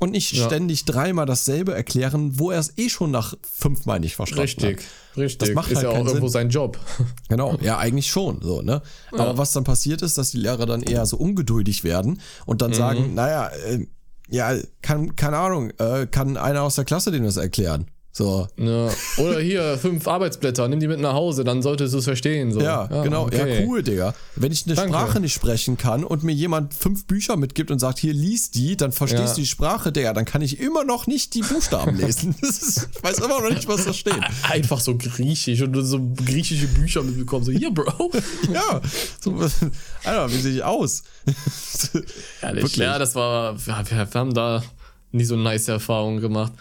Und 0.00 0.10
nicht 0.12 0.32
Ja. 0.32 0.46
ständig 0.46 0.86
dreimal 0.86 1.26
dasselbe 1.26 1.74
erklären, 1.74 2.38
wo 2.38 2.50
er 2.50 2.58
es 2.58 2.72
eh 2.78 2.88
schon 2.88 3.10
nach 3.10 3.34
fünfmal 3.42 4.00
nicht 4.00 4.16
verstanden 4.16 4.42
hat. 4.50 4.62
Richtig, 4.64 4.86
richtig. 5.16 5.38
Das 5.48 5.54
macht 5.54 5.70
ist 5.70 5.76
halt 5.76 5.84
ja 5.84 5.90
auch 5.90 5.94
keinen 5.94 6.06
irgendwo 6.06 6.26
Sinn. 6.28 6.32
sein 6.32 6.48
Job. 6.50 6.78
Genau, 7.28 7.56
ja, 7.60 7.76
eigentlich 7.78 8.06
schon, 8.10 8.40
so, 8.42 8.62
ne? 8.62 8.80
Aber 9.12 9.36
was 9.38 9.52
dann 9.52 9.62
passiert 9.64 10.00
ist, 10.02 10.16
dass 10.18 10.30
die 10.30 10.38
Lehrer 10.38 10.64
dann 10.66 10.82
eher 10.82 11.04
so 11.06 11.16
ungeduldig 11.18 11.84
werden 11.84 12.20
und 12.46 12.54
Mhm. 12.56 12.58
dann 12.58 12.72
sagen, 12.74 13.14
naja, 13.14 13.48
äh, 13.66 13.86
ja, 14.28 14.54
kann, 14.82 15.14
keine 15.16 15.36
Ahnung, 15.36 15.70
äh, 15.78 16.06
kann 16.06 16.36
einer 16.38 16.62
aus 16.62 16.76
der 16.76 16.84
Klasse 16.86 17.10
denen 17.10 17.26
das 17.26 17.36
erklären? 17.36 17.86
So. 18.12 18.48
Ja. 18.56 18.88
Oder 19.18 19.38
hier, 19.40 19.78
fünf 19.80 20.06
Arbeitsblätter, 20.08 20.66
nimm 20.66 20.80
die 20.80 20.88
mit 20.88 20.98
nach 20.98 21.12
Hause, 21.12 21.44
dann 21.44 21.62
solltest 21.62 21.94
du 21.94 21.98
es 21.98 22.04
verstehen. 22.04 22.52
So. 22.52 22.60
Ja, 22.60 22.86
genau, 22.86 23.26
okay. 23.26 23.60
ja, 23.60 23.66
cool, 23.66 23.82
Digga. 23.84 24.14
Wenn 24.34 24.50
ich 24.50 24.66
eine 24.66 24.74
Danke. 24.74 24.92
Sprache 24.92 25.20
nicht 25.20 25.32
sprechen 25.32 25.76
kann 25.76 26.02
und 26.02 26.24
mir 26.24 26.32
jemand 26.32 26.74
fünf 26.74 27.06
Bücher 27.06 27.36
mitgibt 27.36 27.70
und 27.70 27.78
sagt, 27.78 28.00
hier 28.00 28.12
lies 28.12 28.50
die, 28.50 28.76
dann 28.76 28.90
verstehst 28.90 29.22
Ja. 29.22 29.34
du 29.34 29.40
die 29.42 29.46
Sprache, 29.46 29.92
Digga, 29.92 30.12
dann 30.12 30.24
kann 30.24 30.42
ich 30.42 30.58
immer 30.58 30.84
noch 30.84 31.06
nicht 31.06 31.34
die 31.34 31.42
Buchstaben 31.42 31.96
lesen. 31.96 32.34
Ist, 32.40 32.88
ich 32.94 33.02
weiß 33.02 33.18
immer 33.18 33.40
noch 33.40 33.50
nicht, 33.50 33.68
was 33.68 33.84
da 33.84 33.92
steht. 33.92 34.18
Einfach 34.42 34.80
so 34.80 34.96
griechisch 34.96 35.62
und 35.62 35.72
du 35.72 35.82
so 35.82 36.00
griechische 36.16 36.66
Bücher 36.66 37.02
mitbekommen. 37.02 37.44
So, 37.44 37.52
hier, 37.52 37.70
Bro. 37.70 38.10
Ja, 38.52 38.80
so, 39.20 39.38
Alter, 40.04 40.32
wie 40.32 40.40
sehe 40.40 40.54
ich 40.56 40.64
aus? 40.64 41.04
Ehrlich, 42.42 42.64
Wirklich. 42.64 42.76
ja, 42.76 42.98
das 42.98 43.14
war, 43.14 43.56
ja, 43.66 43.88
wir, 43.90 44.12
wir 44.12 44.20
haben 44.20 44.34
da 44.34 44.62
nie 45.12 45.24
so 45.24 45.36
nice 45.36 45.68
Erfahrungen 45.68 46.20
gemacht. 46.20 46.52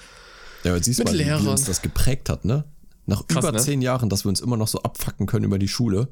Ja, 0.64 0.72
aber 0.72 0.84
siehst 0.84 1.00
du 1.00 1.04
mal, 1.04 1.14
wie, 1.18 1.48
uns 1.48 1.66
das 1.66 1.82
geprägt 1.82 2.30
hat, 2.30 2.46
ne? 2.46 2.66
Nach 3.06 3.26
Krass, 3.28 3.44
über 3.44 3.52
ne? 3.52 3.60
zehn 3.60 3.82
Jahren, 3.82 4.10
dass 4.10 4.26
wir 4.26 4.30
uns 4.30 4.40
immer 4.40 4.58
noch 4.58 4.68
so 4.68 4.82
abfacken 4.84 5.26
können 5.26 5.46
über 5.46 5.58
die 5.60 5.68
Schule. 5.68 6.10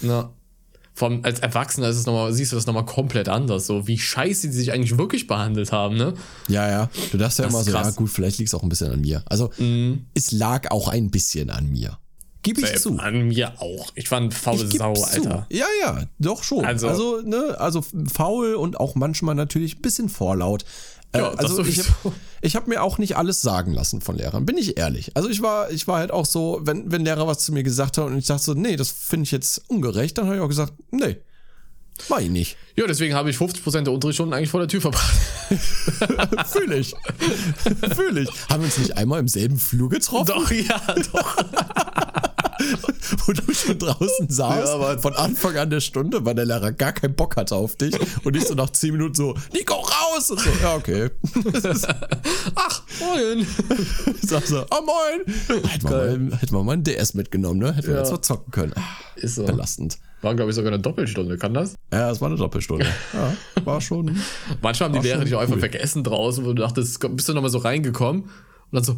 Ja. 0.00 0.30
vom, 0.94 1.22
als 1.24 1.40
Erwachsener 1.40 1.88
ist 1.88 1.96
es 1.98 2.06
noch 2.06 2.14
mal, 2.14 2.32
siehst 2.32 2.52
du 2.52 2.56
das 2.56 2.66
nochmal 2.66 2.86
komplett 2.86 3.28
anders, 3.28 3.66
so 3.66 3.86
wie 3.86 3.98
scheiße 3.98 4.46
die 4.48 4.52
sich 4.54 4.72
eigentlich 4.72 4.96
wirklich 4.96 5.26
behandelt 5.26 5.72
haben, 5.72 5.96
ne? 5.96 6.14
Ja, 6.48 6.68
ja. 6.70 6.90
Du 7.12 7.18
dachtest 7.18 7.40
ja 7.40 7.44
Das 7.46 7.54
immer 7.54 7.64
so, 7.64 7.70
ja 7.72 7.82
krass. 7.82 7.96
gut, 7.96 8.08
vielleicht 8.10 8.38
liegt 8.38 8.48
es 8.48 8.54
auch 8.54 8.62
ein 8.62 8.68
bisschen 8.68 8.90
an 8.92 9.00
mir. 9.00 9.22
Also, 9.26 9.50
es 10.14 10.32
lag 10.32 10.70
auch 10.70 10.88
ein 10.88 11.10
bisschen 11.10 11.50
an 11.50 11.70
mir. 11.70 11.98
Gib 12.42 12.58
ich 12.58 12.78
zu. 12.78 12.96
An 12.98 13.26
mir 13.26 13.60
auch. 13.60 13.90
Ich 13.96 14.08
war 14.12 14.18
eine 14.18 14.30
faule 14.30 14.68
Sau, 14.68 14.94
zu. 14.94 15.04
Alter. 15.04 15.46
Ja, 15.50 15.66
ja, 15.82 16.04
doch 16.20 16.44
schon. 16.44 16.64
Also- 16.64 16.86
Also, 16.86 17.20
ne, 17.22 17.56
also 17.58 17.84
faul 18.12 18.54
und 18.54 18.78
auch 18.78 18.94
manchmal 18.94 19.34
natürlich 19.34 19.78
ein 19.78 19.82
bisschen 19.82 20.08
vorlaut. 20.08 20.64
Äh, 21.16 21.22
Ja, 21.22 21.30
das 21.34 21.50
also 21.50 21.64
ich 21.64 21.78
habe 21.78 22.14
hab 22.44 22.68
mir 22.68 22.82
auch 22.82 22.98
nicht 22.98 23.16
alles 23.16 23.42
sagen 23.42 23.72
lassen 23.72 24.00
von 24.00 24.16
Lehrern, 24.16 24.46
bin 24.46 24.56
ich 24.56 24.76
ehrlich. 24.78 25.12
Also 25.16 25.28
ich 25.28 25.42
war, 25.42 25.70
ich 25.70 25.86
war 25.88 25.98
halt 25.98 26.10
auch 26.10 26.26
so, 26.26 26.60
wenn, 26.62 26.90
wenn 26.92 27.04
Lehrer 27.04 27.26
was 27.26 27.40
zu 27.40 27.52
mir 27.52 27.62
gesagt 27.62 27.98
haben 27.98 28.12
und 28.12 28.18
ich 28.18 28.26
dachte 28.26 28.44
so, 28.44 28.54
nee, 28.54 28.76
das 28.76 28.90
finde 28.90 29.24
ich 29.24 29.30
jetzt 29.30 29.62
ungerecht, 29.68 30.18
dann 30.18 30.26
habe 30.26 30.36
ich 30.36 30.42
auch 30.42 30.48
gesagt, 30.48 30.72
nee, 30.90 31.16
mach 32.08 32.20
ich 32.20 32.30
nicht. 32.30 32.56
Ja, 32.76 32.86
deswegen 32.86 33.14
habe 33.14 33.30
ich 33.30 33.36
50% 33.36 33.82
der 33.82 33.92
Unterrichtsstunden 33.92 34.34
eigentlich 34.34 34.50
vor 34.50 34.60
der 34.60 34.68
Tür 34.68 34.80
verbracht. 34.80 35.14
Fühle 36.46 36.76
ich. 36.78 36.94
Fühle 37.94 38.20
ich. 38.22 38.28
Haben 38.50 38.60
wir 38.62 38.66
uns 38.66 38.78
nicht 38.78 38.96
einmal 38.96 39.20
im 39.20 39.28
selben 39.28 39.58
Flur 39.58 39.88
getroffen, 39.88 40.26
doch, 40.26 40.50
ja, 40.50 40.80
doch. 41.12 41.36
wo 43.26 43.32
du 43.32 43.52
schon 43.54 43.78
draußen 43.78 44.28
saßt, 44.28 44.66
Ja, 44.68 44.74
aber- 44.74 44.98
von 44.98 45.14
Anfang 45.14 45.56
an 45.56 45.70
der 45.70 45.80
Stunde, 45.80 46.24
weil 46.24 46.34
der 46.34 46.46
Lehrer 46.46 46.72
gar 46.72 46.92
keinen 46.92 47.14
Bock 47.14 47.36
hatte 47.36 47.54
auf 47.56 47.76
dich 47.76 47.94
und 48.24 48.36
ich 48.36 48.44
so 48.46 48.54
nach 48.54 48.70
10 48.70 48.92
Minuten 48.92 49.14
so, 49.14 49.34
Nico, 49.52 49.74
raus! 49.74 50.30
Und 50.30 50.40
so, 50.40 50.50
ja, 50.62 50.74
okay. 50.76 51.10
Ach, 52.54 52.82
moin. 53.00 53.46
Sag 54.22 54.46
so, 54.46 54.64
oh 54.70 54.82
moin! 54.84 55.62
Hätten 55.68 55.88
wir, 55.88 55.90
mal, 55.90 56.36
hätten 56.38 56.52
wir 56.52 56.62
mal 56.62 56.72
einen 56.72 56.84
DS 56.84 57.14
mitgenommen, 57.14 57.58
ne? 57.60 57.74
Hätten 57.74 57.88
wir 57.88 57.94
Ja. 57.94 58.00
jetzt 58.00 58.10
mal 58.12 58.22
zocken 58.22 58.50
können. 58.50 58.72
Ist 59.16 59.36
so. 59.36 59.44
Belastend. 59.44 59.98
War, 60.22 60.34
glaube 60.34 60.50
ich, 60.50 60.56
sogar 60.56 60.72
eine 60.72 60.80
Doppelstunde, 60.82 61.36
kann 61.36 61.54
das? 61.54 61.74
Ja, 61.92 62.10
es 62.10 62.20
war 62.20 62.28
eine 62.28 62.36
Doppelstunde. 62.36 62.86
Ja, 63.12 63.32
war 63.64 63.80
schon. 63.80 64.16
Manchmal 64.62 64.88
haben 64.88 65.00
die 65.00 65.06
Lehrer 65.06 65.24
dich 65.24 65.34
auch 65.34 65.40
einfach 65.40 65.54
cool. 65.54 65.60
vergessen 65.60 66.04
draußen, 66.04 66.44
wo 66.44 66.48
du 66.52 66.62
dachtest, 66.62 66.98
bist 67.14 67.28
du 67.28 67.34
nochmal 67.34 67.50
so 67.50 67.58
reingekommen 67.58 68.22
und 68.22 68.30
dann 68.72 68.82
so, 68.84 68.96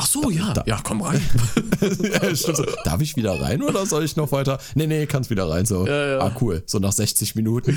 ach 0.00 0.06
so, 0.06 0.30
ja, 0.30 0.54
ja, 0.66 0.80
komm 0.82 1.02
rein. 1.02 1.20
ja, 1.80 2.34
stimmt 2.34 2.56
so. 2.56 2.64
Darf 2.84 3.02
ich 3.02 3.16
wieder 3.16 3.38
rein 3.40 3.62
oder 3.62 3.84
soll 3.84 4.02
ich 4.04 4.16
noch 4.16 4.32
weiter? 4.32 4.58
Nee, 4.74 4.86
nee, 4.86 5.04
kannst 5.06 5.28
wieder 5.28 5.48
rein. 5.48 5.66
So. 5.66 5.86
Ja, 5.86 6.06
ja. 6.12 6.18
Ah, 6.20 6.34
cool. 6.40 6.62
So 6.66 6.78
nach 6.78 6.92
60 6.92 7.34
Minuten. 7.34 7.76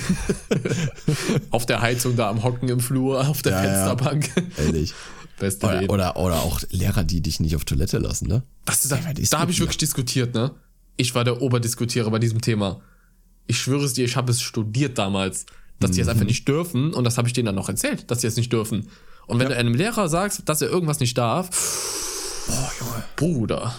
auf 1.52 1.66
der 1.66 1.82
Heizung 1.82 2.16
da 2.16 2.30
am 2.30 2.44
Hocken 2.44 2.70
im 2.70 2.80
Flur, 2.80 3.28
auf 3.28 3.42
der 3.42 3.52
Ja, 3.52 3.58
ja. 3.64 3.70
Fensterbank. 3.88 4.30
Ehrlich. 4.58 4.94
Beste 5.40 5.66
Oder, 5.66 5.90
oder, 5.90 6.16
oder 6.18 6.36
auch 6.44 6.62
Lehrer, 6.70 7.04
die 7.04 7.20
dich 7.20 7.40
nicht 7.40 7.56
auf 7.56 7.66
Toilette 7.66 7.98
lassen, 7.98 8.28
ne? 8.28 8.44
Das 8.66 8.86
ist, 8.86 8.92
Ja, 8.92 8.98
ist 9.18 9.34
da 9.34 9.40
habe 9.40 9.52
ich 9.52 9.60
wirklich 9.60 9.80
diskutiert, 9.80 10.34
ne? 10.36 10.52
Ich 10.96 11.16
war 11.16 11.24
der 11.24 11.42
Oberdiskutierer 11.42 12.10
bei 12.12 12.20
diesem 12.20 12.40
Thema. 12.40 12.80
Ich 13.48 13.58
schwöre 13.58 13.84
es 13.84 13.94
dir, 13.94 14.06
ich 14.06 14.16
habe 14.16 14.32
es 14.32 14.42
studiert 14.42 14.98
damals, 14.98 15.46
dass 15.80 15.92
die 15.92 16.02
es 16.02 16.06
Mhm. 16.08 16.12
einfach 16.12 16.26
nicht 16.28 16.48
dürfen 16.48 16.94
und 16.94 17.04
das 17.04 17.18
habe 17.18 17.28
ich 17.28 17.34
denen 17.34 17.48
dann 17.48 17.56
noch 17.56 17.68
erzählt, 17.68 18.10
dass 18.12 18.20
die 18.20 18.28
es 18.28 18.38
nicht 18.38 18.54
dürfen. 18.54 18.88
Und 19.26 19.40
wenn 19.40 19.50
du 19.50 19.56
einem 19.58 19.74
Lehrer 19.74 20.08
sagst, 20.08 20.44
dass 20.48 20.62
er 20.62 20.70
irgendwas 20.70 21.00
nicht 21.00 21.18
darf, 21.18 21.50
Boah, 22.54 22.72
Junge. 22.80 23.04
Bruder, 23.16 23.76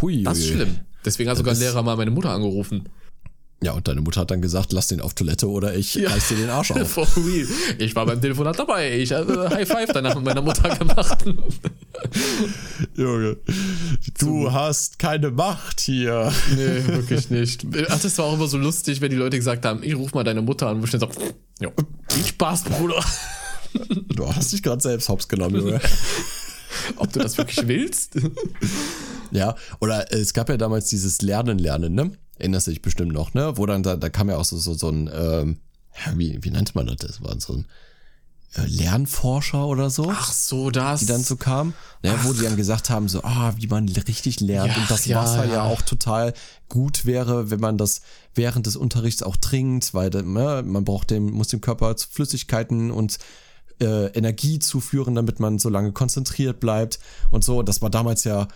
Hui, 0.00 0.22
das 0.22 0.38
ist 0.38 0.48
schlimm. 0.48 0.80
Deswegen 1.04 1.30
hat 1.30 1.36
sogar 1.38 1.54
ein 1.54 1.60
Lehrer 1.60 1.82
mal 1.82 1.96
meine 1.96 2.10
Mutter 2.10 2.30
angerufen. 2.30 2.88
Ja, 3.62 3.72
und 3.72 3.86
deine 3.86 4.00
Mutter 4.00 4.22
hat 4.22 4.30
dann 4.30 4.40
gesagt, 4.40 4.72
lass 4.72 4.86
den 4.86 5.02
auf 5.02 5.12
Toilette 5.12 5.46
oder 5.46 5.74
ich 5.76 5.94
reiß 6.02 6.28
dir 6.28 6.36
den 6.38 6.48
Arsch 6.48 6.70
auf. 6.70 6.90
For 6.90 7.06
real. 7.16 7.46
Ich 7.78 7.94
war 7.94 8.06
beim 8.06 8.18
Telefonat 8.18 8.58
dabei. 8.58 8.98
Ich 8.98 9.12
habe 9.12 9.50
High 9.50 9.68
Five 9.68 9.90
danach 9.92 10.14
mit 10.14 10.24
meiner 10.24 10.40
Mutter 10.40 10.74
gemacht. 10.78 11.24
Junge. 12.96 13.36
Du 14.18 14.50
hast 14.50 14.98
keine 14.98 15.30
Macht 15.30 15.80
hier. 15.80 16.32
Nee, 16.56 16.86
wirklich 16.86 17.28
nicht. 17.28 17.66
Ach, 17.90 18.00
das 18.00 18.16
war 18.16 18.24
auch 18.26 18.34
immer 18.34 18.46
so 18.48 18.56
lustig, 18.56 19.02
wenn 19.02 19.10
die 19.10 19.16
Leute 19.16 19.36
gesagt 19.36 19.66
haben, 19.66 19.82
ich 19.82 19.94
ruf 19.94 20.14
mal 20.14 20.24
deine 20.24 20.40
Mutter 20.40 20.68
an, 20.68 20.80
wo 20.80 20.84
ich 20.86 20.90
dann 20.92 21.00
so, 21.00 21.08
jo, 21.60 21.70
viel 22.08 22.24
Spaß, 22.24 22.64
Bruder. 22.64 23.04
Du 24.08 24.26
hast 24.34 24.52
dich 24.52 24.62
gerade 24.62 24.80
selbst 24.82 25.08
hops 25.10 25.28
genommen, 25.28 25.56
Junge. 25.60 25.80
Ob 26.96 27.12
du 27.12 27.18
das 27.20 27.38
wirklich 27.38 27.66
willst? 27.66 28.18
Ja, 29.32 29.54
oder 29.80 30.12
äh, 30.12 30.18
es 30.18 30.32
gab 30.32 30.48
ja 30.48 30.56
damals 30.56 30.88
dieses 30.88 31.22
Lernen, 31.22 31.58
Lernen, 31.58 31.94
ne? 31.94 32.12
Erinnerst 32.38 32.66
du 32.66 32.72
dich 32.72 32.82
bestimmt 32.82 33.12
noch, 33.12 33.34
ne? 33.34 33.56
Wo 33.56 33.66
dann, 33.66 33.82
da, 33.82 33.96
da 33.96 34.08
kam 34.08 34.28
ja 34.28 34.36
auch 34.36 34.44
so, 34.44 34.56
so, 34.56 34.74
so 34.74 34.88
ein, 34.88 35.10
ähm, 35.12 35.60
wie, 36.16 36.38
wie 36.42 36.50
nannte 36.50 36.72
man 36.74 36.86
das? 36.86 36.96
Das 36.96 37.22
war 37.22 37.38
so 37.40 37.52
ein 37.54 37.66
äh, 38.54 38.66
Lernforscher 38.66 39.66
oder 39.66 39.90
so. 39.90 40.10
Ach 40.10 40.32
so, 40.32 40.70
das. 40.70 41.00
die 41.00 41.06
dann 41.06 41.22
so 41.22 41.36
kamen, 41.36 41.74
ne, 42.02 42.12
wo 42.24 42.32
die 42.32 42.42
dann 42.42 42.56
gesagt 42.56 42.90
haben, 42.90 43.08
so, 43.08 43.22
ah, 43.22 43.52
wie 43.56 43.66
man 43.68 43.88
richtig 43.88 44.40
lernt 44.40 44.74
Ja, 44.74 44.82
und 44.82 44.90
das 44.90 45.06
ja, 45.06 45.22
Wasser 45.22 45.44
ja. 45.44 45.52
ja. 45.54 45.62
auch 45.64 45.82
total 45.82 46.34
gut 46.68 47.04
wäre, 47.04 47.50
wenn 47.50 47.60
man 47.60 47.78
das 47.78 48.00
während 48.34 48.66
des 48.66 48.76
Unterrichts 48.76 49.22
auch 49.22 49.36
trinkt, 49.36 49.94
weil 49.94 50.10
ne, 50.10 50.62
man 50.64 50.84
braucht 50.84 51.10
dem, 51.10 51.30
muss 51.30 51.48
dem 51.48 51.60
Körper 51.60 51.94
Flüssigkeiten 51.96 52.90
und 52.90 53.18
äh, 53.80 54.06
Energie 54.08 54.58
zuführen, 54.58 55.14
damit 55.14 55.40
man 55.40 55.58
so 55.58 55.68
lange 55.68 55.92
konzentriert 55.92 56.60
bleibt 56.60 56.98
und 57.30 57.44
so. 57.44 57.62
Das 57.62 57.82
war 57.82 57.90
damals 57.90 58.24
ja 58.24 58.48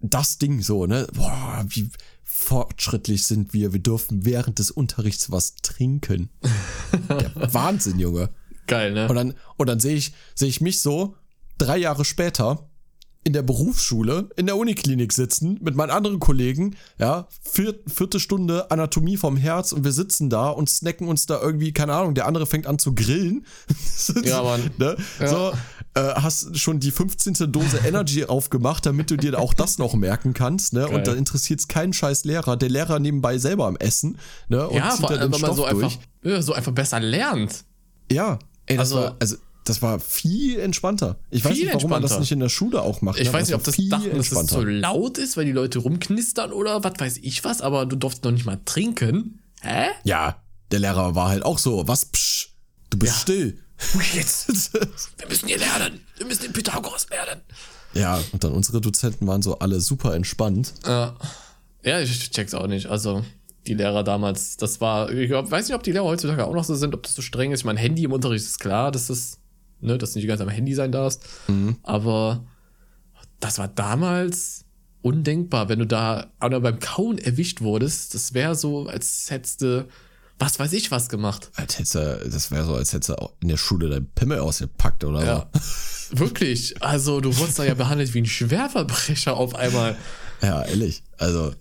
das 0.00 0.38
Ding 0.38 0.62
so, 0.62 0.86
ne? 0.86 1.06
Boah, 1.14 1.64
wie 1.68 1.90
fortschrittlich 2.22 3.24
sind 3.24 3.52
wir. 3.52 3.72
Wir 3.72 3.80
dürfen 3.80 4.24
während 4.24 4.58
des 4.58 4.70
Unterrichts 4.70 5.30
was 5.30 5.54
trinken. 5.56 6.30
Der 7.08 7.54
Wahnsinn, 7.54 7.98
Junge. 7.98 8.30
Geil, 8.66 8.92
ne? 8.92 9.08
Und 9.08 9.16
dann, 9.16 9.34
und 9.56 9.68
dann 9.68 9.80
sehe 9.80 9.96
ich, 9.96 10.12
sehe 10.34 10.48
ich 10.48 10.60
mich 10.60 10.80
so 10.80 11.14
drei 11.58 11.78
Jahre 11.78 12.04
später 12.04 12.68
in 13.26 13.32
der 13.32 13.42
Berufsschule, 13.42 14.28
in 14.36 14.46
der 14.46 14.56
Uniklinik 14.56 15.12
sitzen, 15.12 15.58
mit 15.60 15.74
meinen 15.74 15.90
anderen 15.90 16.20
Kollegen, 16.20 16.76
ja, 16.96 17.26
vier, 17.42 17.74
vierte 17.92 18.20
Stunde 18.20 18.70
Anatomie 18.70 19.16
vom 19.16 19.36
Herz 19.36 19.72
und 19.72 19.82
wir 19.82 19.90
sitzen 19.90 20.30
da 20.30 20.48
und 20.50 20.70
snacken 20.70 21.08
uns 21.08 21.26
da 21.26 21.40
irgendwie, 21.42 21.72
keine 21.72 21.92
Ahnung, 21.94 22.14
der 22.14 22.26
andere 22.28 22.46
fängt 22.46 22.68
an 22.68 22.78
zu 22.78 22.94
grillen. 22.94 23.44
Ja, 24.24 24.42
Mann. 24.44 24.70
Ne? 24.78 24.96
Ja. 25.18 25.26
So, 25.28 25.52
äh, 25.94 26.14
hast 26.14 26.56
schon 26.56 26.78
die 26.78 26.92
15. 26.92 27.50
Dose 27.50 27.78
Energy 27.84 28.24
aufgemacht, 28.24 28.86
damit 28.86 29.10
du 29.10 29.16
dir 29.16 29.38
auch 29.40 29.54
das 29.54 29.78
noch 29.78 29.94
merken 29.94 30.32
kannst, 30.32 30.72
ne? 30.72 30.82
Geil. 30.82 30.94
Und 30.94 31.06
da 31.08 31.12
interessiert 31.14 31.58
es 31.58 31.66
keinen 31.66 31.92
scheiß 31.92 32.24
Lehrer, 32.24 32.56
der 32.56 32.68
Lehrer 32.68 33.00
nebenbei 33.00 33.38
selber 33.38 33.66
am 33.66 33.76
Essen, 33.76 34.18
ne? 34.48 34.68
Und 34.68 34.76
ja, 34.76 34.90
zieht 34.90 35.00
vor 35.00 35.08
dann 35.10 35.18
allem, 35.18 35.32
wenn 35.32 35.40
man 35.40 35.50
so 35.56 35.66
Stoff 35.66 35.82
einfach, 36.22 36.42
so 36.42 36.52
einfach 36.52 36.72
besser 36.72 37.00
lernt. 37.00 37.64
ja, 38.12 38.38
ey, 38.66 38.76
das 38.76 38.92
Also- 38.92 38.96
war, 39.02 39.16
also, 39.18 39.36
das 39.68 39.82
war 39.82 40.00
viel 40.00 40.58
entspannter. 40.60 41.18
Ich 41.30 41.44
weiß 41.44 41.52
Viel 41.52 41.64
nicht, 41.66 41.74
warum 41.74 41.90
man 41.90 42.02
das 42.02 42.18
nicht 42.18 42.32
in 42.32 42.40
der 42.40 42.48
Schule 42.48 42.80
auch 42.82 43.02
macht. 43.02 43.18
Ich 43.20 43.26
ne? 43.28 43.32
weiß 43.32 43.48
nicht, 43.48 43.54
ob 43.54 43.64
das 43.64 43.76
dachten, 43.76 44.04
dass 44.04 44.16
entspannter. 44.16 44.54
so 44.54 44.62
laut 44.64 45.18
ist, 45.18 45.36
weil 45.36 45.44
die 45.44 45.52
Leute 45.52 45.80
rumknistern 45.80 46.52
oder 46.52 46.82
was 46.84 46.94
weiß 46.98 47.18
ich 47.18 47.44
was, 47.44 47.60
aber 47.60 47.84
du 47.86 47.96
durftest 47.96 48.24
noch 48.24 48.32
nicht 48.32 48.46
mal 48.46 48.60
trinken. 48.64 49.40
Hä? 49.62 49.88
Ja, 50.04 50.42
der 50.70 50.78
Lehrer 50.80 51.14
war 51.14 51.28
halt 51.28 51.44
auch 51.44 51.58
so, 51.58 51.86
was, 51.86 52.06
psch, 52.06 52.48
du 52.90 52.98
bist 52.98 53.12
Ja. 53.14 53.20
still. 53.20 53.58
Jetzt. 54.14 54.72
Wir 55.18 55.28
müssen 55.28 55.48
hier 55.48 55.58
lernen. 55.58 56.00
Wir 56.16 56.26
müssen 56.26 56.42
den 56.44 56.52
Pythagoras 56.52 57.08
lernen. 57.10 57.42
ja, 57.92 58.20
und 58.32 58.42
dann 58.42 58.52
unsere 58.52 58.80
Dozenten 58.80 59.26
waren 59.26 59.42
so 59.42 59.58
alle 59.58 59.80
super 59.80 60.14
entspannt. 60.14 60.72
Ja. 60.86 61.14
Ja, 61.84 62.00
ich 62.00 62.30
check's 62.30 62.54
auch 62.54 62.66
nicht. 62.66 62.86
Also, 62.86 63.24
die 63.66 63.74
Lehrer 63.74 64.02
damals, 64.02 64.56
das 64.56 64.80
war, 64.80 65.10
ich 65.10 65.30
weiß 65.30 65.68
nicht, 65.68 65.74
ob 65.74 65.82
die 65.82 65.92
Lehrer 65.92 66.04
heutzutage 66.04 66.44
auch 66.46 66.54
noch 66.54 66.64
so 66.64 66.74
sind, 66.74 66.94
ob 66.94 67.02
das 67.02 67.14
so 67.14 67.22
streng 67.22 67.52
ist. 67.52 67.60
Ich 67.60 67.64
meine, 67.64 67.78
Handy 67.78 68.04
im 68.04 68.12
Unterricht 68.12 68.44
ist 68.44 68.58
klar, 68.60 68.90
das, 68.90 69.38
ne, 69.86 69.96
dass 69.98 70.12
du 70.12 70.18
nicht 70.18 70.24
die 70.24 70.28
ganze 70.28 70.42
Zeit 70.44 70.48
am 70.48 70.54
Handy 70.54 70.74
sein 70.74 70.92
darfst. 70.92 71.24
Aber 71.82 72.44
das 73.40 73.58
war 73.58 73.68
damals 73.68 74.64
undenkbar, 75.02 75.68
wenn 75.68 75.78
du 75.78 75.86
da 75.86 76.32
oder 76.44 76.60
beim 76.60 76.80
Kauen 76.80 77.18
erwischt 77.18 77.60
wurdest. 77.60 78.14
Das 78.14 78.34
wäre 78.34 78.54
so, 78.54 78.86
als 78.88 79.30
hättest 79.30 79.62
du, 79.62 79.86
was 80.38 80.58
weiß 80.58 80.72
ich, 80.72 80.90
was 80.90 81.08
gemacht. 81.08 81.50
Als 81.54 81.78
hättest 81.78 81.94
du, 81.94 82.28
das 82.30 82.50
wäre 82.50 82.64
so, 82.64 82.74
als 82.74 82.92
hättest 82.92 83.10
du 83.10 83.28
in 83.40 83.48
der 83.48 83.56
Schule 83.56 83.88
dein 83.88 84.06
Pimmel 84.06 84.40
ausgepackt 84.40 85.04
oder 85.04 85.24
Ja. 85.24 85.50
Wirklich. 86.10 86.82
Also, 86.82 87.20
du 87.20 87.36
wurdest 87.36 87.58
da 87.58 87.64
ja 87.64 87.74
behandelt 87.74 88.14
wie 88.14 88.20
ein 88.22 88.26
Schwerverbrecher 88.26 89.36
auf 89.36 89.54
einmal. 89.54 89.96
so. 90.40 90.46
Ja, 90.46 90.62
ehrlich. 90.64 91.02
Also, 91.18 91.52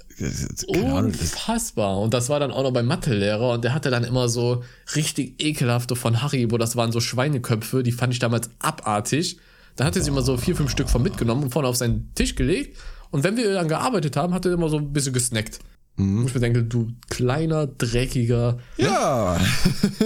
keine 0.73 0.93
Ahnung. 0.93 1.11
Unfassbar. 1.11 1.99
Und 1.99 2.13
das 2.13 2.29
war 2.29 2.39
dann 2.39 2.51
auch 2.51 2.63
noch 2.63 2.71
beim 2.71 2.85
Mathelehrer 2.85 3.53
und 3.53 3.63
der 3.63 3.73
hatte 3.73 3.89
dann 3.89 4.03
immer 4.03 4.29
so 4.29 4.63
richtig 4.95 5.41
ekelhafte 5.41 5.95
von 5.95 6.21
Haribo, 6.21 6.57
das 6.57 6.75
waren 6.75 6.91
so 6.91 6.99
Schweineköpfe, 6.99 7.83
die 7.83 7.91
fand 7.91 8.13
ich 8.13 8.19
damals 8.19 8.49
abartig. 8.59 9.37
Dann 9.75 9.87
hat 9.87 9.95
er 9.95 10.01
sich 10.01 10.11
immer 10.11 10.21
so 10.21 10.37
vier, 10.37 10.55
fünf 10.55 10.71
Stück 10.71 10.89
von 10.89 11.03
mitgenommen 11.03 11.43
und 11.43 11.51
vorne 11.51 11.67
auf 11.67 11.75
seinen 11.75 12.13
Tisch 12.15 12.35
gelegt. 12.35 12.77
Und 13.11 13.23
wenn 13.23 13.37
wir 13.37 13.53
dann 13.53 13.67
gearbeitet 13.67 14.15
haben, 14.15 14.33
hat 14.33 14.45
er 14.45 14.53
immer 14.53 14.69
so 14.69 14.77
ein 14.77 14.93
bisschen 14.93 15.13
gesnackt. 15.13 15.59
Und 15.97 16.27
ich 16.27 16.33
mir 16.33 16.41
denke, 16.41 16.63
du 16.63 16.91
kleiner, 17.09 17.67
dreckiger, 17.67 18.59
ja, 18.77 19.37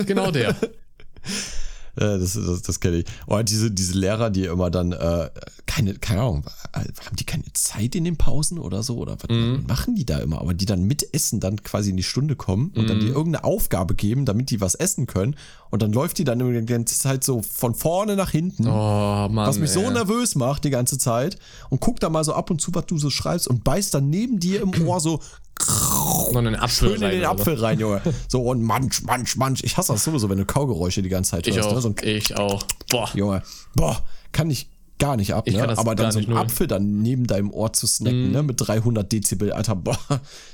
genau 0.06 0.32
der. 0.32 0.56
Das, 2.00 2.34
das, 2.34 2.62
das 2.62 2.80
kenne 2.80 2.98
ich. 2.98 3.06
Oder 3.28 3.44
diese, 3.44 3.72
diese 3.72 3.98
Lehrer, 3.98 4.30
die 4.30 4.46
immer 4.46 4.70
dann, 4.72 4.92
äh, 4.94 5.30
keine, 5.66 5.96
keine 5.96 6.22
Ahnung, 6.22 6.46
haben 6.74 7.16
die 7.18 7.26
keine 7.26 7.44
Zeit 7.54 7.94
in 7.96 8.04
den 8.06 8.16
Pausen 8.18 8.58
oder 8.58 8.84
so? 8.84 8.98
Oder 8.98 9.18
was 9.22 9.30
Mhm. 9.30 9.66
machen 9.68 9.96
die 9.96 10.06
da 10.06 10.20
immer? 10.20 10.40
Aber 10.42 10.54
die 10.54 10.66
dann 10.66 10.84
mit 10.84 11.14
Essen 11.14 11.40
dann 11.40 11.62
quasi 11.64 11.90
in 11.90 11.98
die 11.98 12.04
Stunde 12.04 12.36
kommen 12.36 12.72
und 12.76 12.84
Mhm. 12.84 12.88
dann 12.88 13.00
die 13.02 13.08
irgendeine 13.10 13.44
Aufgabe 13.44 13.96
geben, 13.96 14.26
damit 14.26 14.50
die 14.50 14.62
was 14.62 14.76
essen 14.76 15.08
können. 15.08 15.36
Und 15.72 15.82
dann 15.82 15.92
läuft 15.94 16.18
die 16.18 16.24
dann 16.24 16.40
die 16.40 16.66
ganze 16.66 16.98
Zeit 16.98 17.24
so 17.24 17.42
von 17.42 17.76
vorne 17.76 18.16
nach 18.16 18.32
hinten. 18.32 18.66
Oh, 18.68 19.28
Mann. 19.30 19.48
Was 19.48 19.60
mich 19.60 19.70
so 19.72 19.84
ey. 19.84 19.92
nervös 19.92 20.36
macht 20.36 20.64
die 20.64 20.70
ganze 20.70 20.98
Zeit 20.98 21.38
und 21.70 21.82
guckt 21.82 22.02
da 22.02 22.10
mal 22.10 22.24
so 22.24 22.34
ab 22.34 22.50
und 22.50 22.60
zu, 22.62 22.74
was 22.74 22.86
du 22.88 22.98
so 22.98 23.10
schreibst 23.10 23.48
und 23.48 23.64
beißt 23.64 23.94
dann 23.94 24.10
neben 24.10 24.40
dir 24.40 24.62
im 24.62 24.72
Ohr 24.88 25.00
so 25.00 25.20
Noch 25.68 26.36
einen 26.36 26.56
Apfel 26.56 26.90
schön 26.90 27.02
in 27.02 27.10
den 27.12 27.26
rein, 27.26 27.40
Apfel 27.40 27.56
rein, 27.56 27.80
Junge. 27.80 28.02
So 28.28 28.42
und 28.44 28.62
manch, 28.62 29.02
manch, 29.04 29.36
manch. 29.36 29.64
Ich 29.64 29.78
hasse 29.78 29.94
das 29.94 30.04
sowieso, 30.04 30.30
wenn 30.30 30.38
du 30.38 30.46
Kaugeräusche 30.46 31.02
die 31.02 31.10
ganze 31.10 31.32
Zeit 31.32 31.48
Ich 31.48 31.56
hörst. 31.56 31.70
auch. 31.70 31.76
Ne? 31.76 31.82
So 31.82 31.96
ich 32.04 32.38
auch. 32.38 32.64
Boah. 32.90 33.10
Junge, 33.14 33.42
boah, 33.76 34.02
kann 34.32 34.50
ich 34.50 34.70
gar 35.00 35.16
nicht 35.16 35.34
ab, 35.34 35.46
Ich 35.48 35.54
ne? 35.54 35.62
kann 35.62 35.70
das 35.70 35.80
Aber 35.80 35.96
dann 35.96 36.12
so 36.12 36.20
einen. 36.20 36.34
Apfel 36.38 36.68
dann 36.68 37.02
neben 37.02 37.26
deinem 37.26 37.52
Ohr 37.52 37.74
zu 37.74 37.88
snacken, 37.88 38.32
ne? 38.32 38.44
Mit 38.44 38.56
300 38.60 39.12
Dezibel, 39.12 39.52
Alter, 39.52 39.76
boah, 39.76 39.98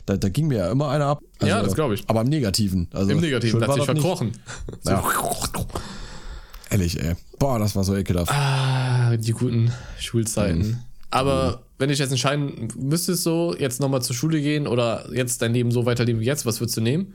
da, 0.06 0.18
da 0.18 0.30
ging 0.30 0.48
mir 0.48 0.60
ja 0.60 0.72
immer 0.72 0.90
einer 0.90 1.06
ab. 1.06 1.20
Ja, 1.42 1.62
das 1.62 1.76
glaub 1.76 1.92
ich. 1.92 2.04
Aber 2.08 2.22
im 2.22 2.28
Negativen. 2.28 2.88
Also, 2.94 3.12
Im 3.12 3.20
Negativen, 3.20 3.60
hat 3.62 3.68
war 3.68 3.76
sich 3.76 3.86
verkrochen. 3.86 4.32
Ja. 4.86 5.04
Ehrlich, 6.70 7.00
ey. 7.02 7.16
Boah, 7.40 7.60
das 7.60 7.76
war 7.76 7.84
so 7.84 7.96
ekelhaft. 7.96 8.32
Ah, 8.32 9.16
die 9.18 9.32
guten 9.32 9.72
Schulzeiten. 10.00 10.60
Mhm. 10.60 10.78
Aber 11.12 11.65
wenn 11.78 11.90
ich 11.90 12.00
jetzt 12.00 12.12
entscheiden 12.12 12.70
müsstest, 12.78 13.24
so 13.24 13.56
jetzt 13.58 13.80
nochmal 13.82 14.02
zur 14.02 14.16
Schule 14.16 14.42
gehen 14.42 14.68
oder 14.68 15.10
jetzt 15.14 15.42
dein 15.42 15.54
Leben 15.54 15.72
so 15.72 15.86
weiterleben 15.86 16.22
wie 16.22 16.26
jetzt, 16.26 16.46
was 16.46 16.60
würdest 16.62 16.78
du 16.78 16.82
nehmen? 16.82 17.14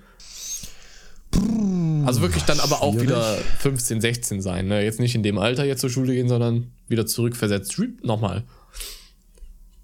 Also 2.07 2.23
wirklich 2.23 2.43
dann 2.45 2.61
aber 2.61 2.83
auch 2.83 2.99
wieder 3.01 3.39
15, 3.61 4.01
16 4.01 4.43
sein. 4.43 4.67
Ne? 4.69 4.83
Jetzt 4.83 5.01
nicht 5.01 5.15
in 5.15 5.23
dem 5.23 5.39
Alter 5.39 5.65
jetzt 5.65 5.81
zur 5.81 5.91
Schule 5.91 6.13
gehen, 6.15 6.29
sondern 6.29 6.73
wieder 6.89 7.07
zurückversetzt. 7.07 7.81
Nochmal. 8.03 8.45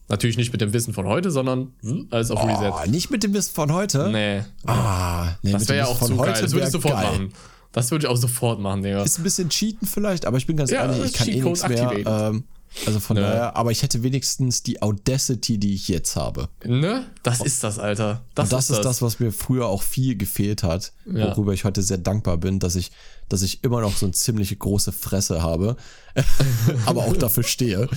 Natürlich 0.09 0.37
nicht 0.37 0.53
mit 0.53 0.61
dem 0.61 0.72
Wissen 0.72 0.95
von 0.95 1.07
heute, 1.07 1.31
sondern 1.31 1.72
alles 2.11 2.31
auf 2.31 2.43
Reset. 2.45 2.72
Oh, 2.72 2.91
nicht 2.91 3.11
mit 3.11 3.22
dem 3.22 3.33
Mist 3.33 3.55
von 3.55 3.72
heute. 3.72 4.09
Nee, 4.12 4.43
Ah, 4.64 5.35
nee, 5.43 5.53
das 5.53 5.68
wäre 5.68 5.79
ja 5.79 5.87
auch 5.87 6.01
zu 6.01 6.16
geil. 6.16 6.37
Das 6.41 6.53
würde 6.53 6.66
ich 6.66 6.72
sofort 6.72 6.95
geil. 6.95 7.05
machen. 7.05 7.33
Das 7.72 7.91
würde 7.91 8.07
ich 8.07 8.11
auch 8.11 8.16
sofort 8.16 8.61
machen, 8.61 8.83
Digga. 8.83 9.03
Ist 9.03 9.18
ein 9.18 9.24
bisschen 9.24 9.49
cheaten 9.51 9.87
vielleicht, 9.87 10.24
aber 10.27 10.37
ich 10.39 10.47
bin 10.47 10.57
ganz 10.57 10.70
Ja, 10.70 10.87
ehrlich, 10.87 11.07
ich 11.07 11.12
kann 11.12 11.29
eh 11.29 11.41
nichts 11.43 11.68
mehr. 11.68 11.93
Ähm, 12.07 12.45
also 12.85 13.01
von 13.01 13.16
Nö. 13.16 13.22
daher, 13.22 13.57
aber 13.57 13.70
ich 13.70 13.83
hätte 13.83 14.03
wenigstens 14.03 14.62
die 14.62 14.83
Audacity, 14.83 15.59
die 15.59 15.74
ich 15.74 15.89
jetzt 15.89 16.16
habe. 16.16 16.49
Ne? 16.64 17.07
Das 17.22 17.41
ist 17.41 17.64
das, 17.64 17.79
Alter. 17.79 18.22
Das, 18.35 18.45
Und 18.45 18.53
das 18.53 18.70
ist 18.70 18.81
das, 18.85 19.01
was 19.03 19.18
mir 19.20 19.33
früher 19.33 19.66
auch 19.66 19.83
viel 19.83 20.16
gefehlt 20.16 20.62
hat, 20.62 20.93
Ja. 21.07 21.29
worüber 21.37 21.53
ich 21.53 21.64
heute 21.64 21.83
sehr 21.83 21.99
dankbar 21.99 22.37
bin, 22.37 22.59
dass 22.59 22.74
ich, 22.77 22.91
dass 23.29 23.43
ich 23.43 23.64
immer 23.64 23.81
noch 23.81 23.97
so 23.97 24.07
eine 24.07 24.12
ziemlich 24.12 24.57
große 24.59 24.93
Fresse 24.93 25.43
habe, 25.43 25.77
aber 26.87 27.05
auch 27.05 27.16
dafür 27.16 27.43
stehe. 27.45 27.89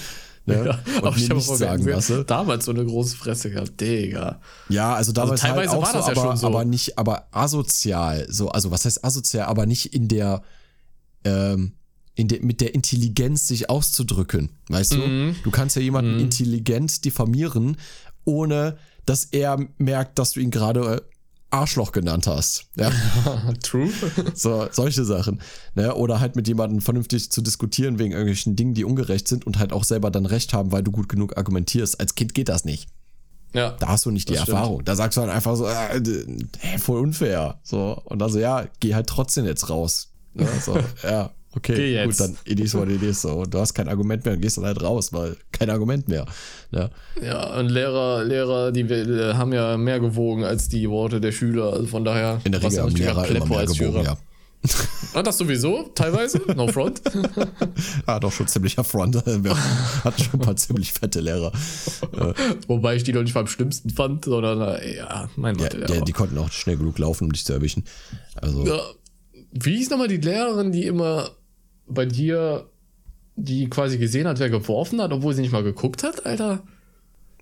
Ne? 0.45 0.65
Ja, 0.65 0.79
und 1.01 1.17
mir 1.17 1.29
habe 1.29 1.33
nichts 1.35 1.57
sagen 1.57 1.85
lasse. 1.85 2.23
damals 2.25 2.65
so 2.65 2.71
eine 2.71 2.83
große 2.85 3.17
Fresse 3.17 3.51
gehabt, 3.51 3.79
Digga. 3.79 4.39
Ja, 4.69 4.95
also 4.95 5.11
damals 5.11 5.41
Also 5.43 5.53
teilweise 5.53 5.71
halt 5.71 5.79
auch 5.79 5.85
war 5.85 5.93
das 5.93 6.05
so, 6.05 6.11
ja 6.11 6.17
aber, 6.17 6.27
schon 6.29 6.37
so. 6.37 6.47
aber 6.47 6.65
nicht, 6.65 6.97
aber 6.97 7.27
asozial. 7.31 8.25
So, 8.29 8.49
also 8.49 8.71
was 8.71 8.85
heißt 8.85 9.03
asozial, 9.03 9.45
aber 9.47 9.65
nicht 9.65 9.93
in 9.93 10.07
der, 10.07 10.41
ähm, 11.25 11.73
der, 12.27 12.43
mit 12.43 12.59
der 12.61 12.73
Intelligenz 12.75 13.47
sich 13.47 13.69
auszudrücken. 13.69 14.49
Weißt 14.69 14.93
Mhm. 14.93 15.35
du? 15.35 15.43
Du 15.43 15.51
kannst 15.51 15.75
ja 15.75 15.81
jemanden 15.81 16.19
intelligent 16.19 17.05
diffamieren, 17.05 17.77
ohne 18.25 18.77
dass 19.05 19.25
er 19.25 19.57
merkt, 19.77 20.19
dass 20.19 20.31
du 20.33 20.39
ihn 20.39 20.51
gerade 20.51 20.97
äh, 20.97 21.01
Arschloch 21.51 21.91
genannt 21.91 22.27
hast. 22.27 22.65
Ja. 22.75 22.91
True. 23.63 23.89
So, 24.35 24.67
solche 24.71 25.03
Sachen. 25.03 25.41
Ne? 25.73 25.95
Oder 25.95 26.19
halt 26.19 26.35
mit 26.35 26.47
jemandem 26.47 26.79
vernünftig 26.81 27.31
zu 27.31 27.41
diskutieren 27.41 27.97
wegen 27.97 28.11
irgendwelchen 28.11 28.55
Dingen, 28.55 28.75
die 28.75 28.83
ungerecht 28.85 29.27
sind 29.27 29.47
und 29.47 29.57
halt 29.57 29.73
auch 29.73 29.83
selber 29.83 30.11
dann 30.11 30.27
recht 30.27 30.53
haben, 30.53 30.71
weil 30.71 30.83
du 30.83 30.91
gut 30.91 31.09
genug 31.09 31.37
argumentierst. 31.37 31.99
Als 31.99 32.13
Kind 32.13 32.35
geht 32.35 32.49
das 32.49 32.65
nicht. 32.65 32.87
Ja. 33.55 33.71
Da 33.79 33.87
hast 33.87 34.05
du 34.05 34.11
nicht 34.11 34.29
die 34.29 34.33
Das 34.33 34.43
stimmt. 34.43 34.57
Erfahrung. 34.57 34.85
Da 34.85 34.95
sagst 34.95 35.17
du 35.17 35.21
dann 35.21 35.31
einfach 35.31 35.55
so, 35.55 35.65
äh, 35.67 36.77
voll 36.77 36.99
unfair. 36.99 37.59
So, 37.63 37.99
und 38.05 38.19
dann 38.19 38.29
so, 38.31 38.37
ja, 38.37 38.67
geh 38.79 38.93
halt 38.93 39.07
trotzdem 39.07 39.45
jetzt 39.45 39.69
raus. 39.71 40.11
Ja, 40.35 40.45
so, 40.61 40.77
ja 41.03 41.31
okay, 41.55 41.75
Geh 41.75 41.93
jetzt. 41.93 42.19
gut, 42.19 42.27
dann 42.29 42.37
it 42.45 42.59
is 42.59 42.73
what 42.75 42.89
it 42.89 43.01
is. 43.01 43.21
So, 43.21 43.29
und 43.41 43.53
du 43.53 43.59
hast 43.59 43.73
kein 43.73 43.87
Argument 43.89 44.23
mehr 44.25 44.33
und 44.35 44.41
gehst 44.41 44.57
dann 44.57 44.65
halt 44.65 44.81
raus, 44.81 45.11
weil 45.13 45.35
kein 45.51 45.69
Argument 45.69 46.07
mehr. 46.07 46.25
Ja, 46.71 46.89
Ja, 47.21 47.57
und 47.59 47.69
Lehrer, 47.69 48.23
Lehrer, 48.23 48.71
die 48.71 48.81
äh, 48.81 49.33
haben 49.33 49.53
ja 49.53 49.77
mehr 49.77 49.99
gewogen 49.99 50.43
als 50.43 50.69
die 50.69 50.89
Worte 50.89 51.19
der 51.21 51.31
Schüler. 51.31 51.73
Also 51.73 51.87
von 51.87 52.03
daher. 52.05 52.39
in 52.43 52.51
der 52.51 52.61
Regel 52.63 52.81
haben 52.81 52.95
Lehrer 52.95 53.27
immer 53.27 53.45
mehr 53.45 53.59
als 53.59 53.77
gewogen, 53.77 53.91
Führer. 53.93 54.03
ja. 54.03 54.17
Ah, 55.13 55.23
das 55.23 55.37
sowieso, 55.39 55.89
teilweise. 55.95 56.39
No 56.55 56.67
front. 56.67 57.01
Ah, 58.05 58.19
doch 58.19 58.31
schon 58.31 58.47
ziemlicher 58.47 58.83
Front. 58.83 59.15
Wir 59.25 59.55
hatten 60.03 60.21
schon 60.23 60.39
ein 60.39 60.45
paar 60.45 60.55
ziemlich 60.55 60.91
fette 60.93 61.19
Lehrer. 61.21 61.51
Wobei 62.67 62.95
ich 62.95 63.03
die 63.03 63.11
doch 63.11 63.21
nicht 63.23 63.33
mal 63.33 63.41
am 63.41 63.47
schlimmsten 63.47 63.89
fand, 63.89 64.25
sondern 64.25 64.61
äh, 64.61 64.97
ja, 64.97 65.29
mein 65.35 65.55
Ja, 65.57 65.63
Mathe. 65.63 65.77
der, 65.79 66.01
die 66.01 66.11
konnten 66.11 66.37
auch 66.37 66.51
schnell 66.51 66.77
genug 66.77 66.97
laufen, 66.99 67.25
um 67.25 67.31
dich 67.31 67.45
zu 67.45 67.53
erwischen. 67.53 67.83
Also, 68.35 68.65
Ja. 68.65 68.79
Wie 69.51 69.77
hieß 69.77 69.89
nochmal 69.89 70.07
die 70.09 70.17
Lehrerin, 70.17 70.71
die 70.71 70.85
immer 70.85 71.31
bei 71.89 72.05
dir, 72.05 72.69
die 73.35 73.69
quasi 73.69 73.97
gesehen 73.97 74.27
hat, 74.27 74.39
wer 74.39 74.49
geworfen 74.49 75.01
hat, 75.01 75.11
obwohl 75.11 75.33
sie 75.33 75.41
nicht 75.41 75.51
mal 75.51 75.63
geguckt 75.63 76.03
hat, 76.03 76.25
Alter? 76.25 76.63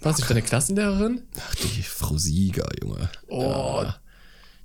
War 0.01 0.11
es 0.11 0.17
nicht 0.17 0.29
deine 0.29 0.41
Klassenlehrerin? 0.41 1.23
ach, 1.39 1.55
die 1.55 1.81
Frau 1.81 2.17
Sieger, 2.17 2.69
Junge. 2.81 3.09
Oh, 3.27 3.85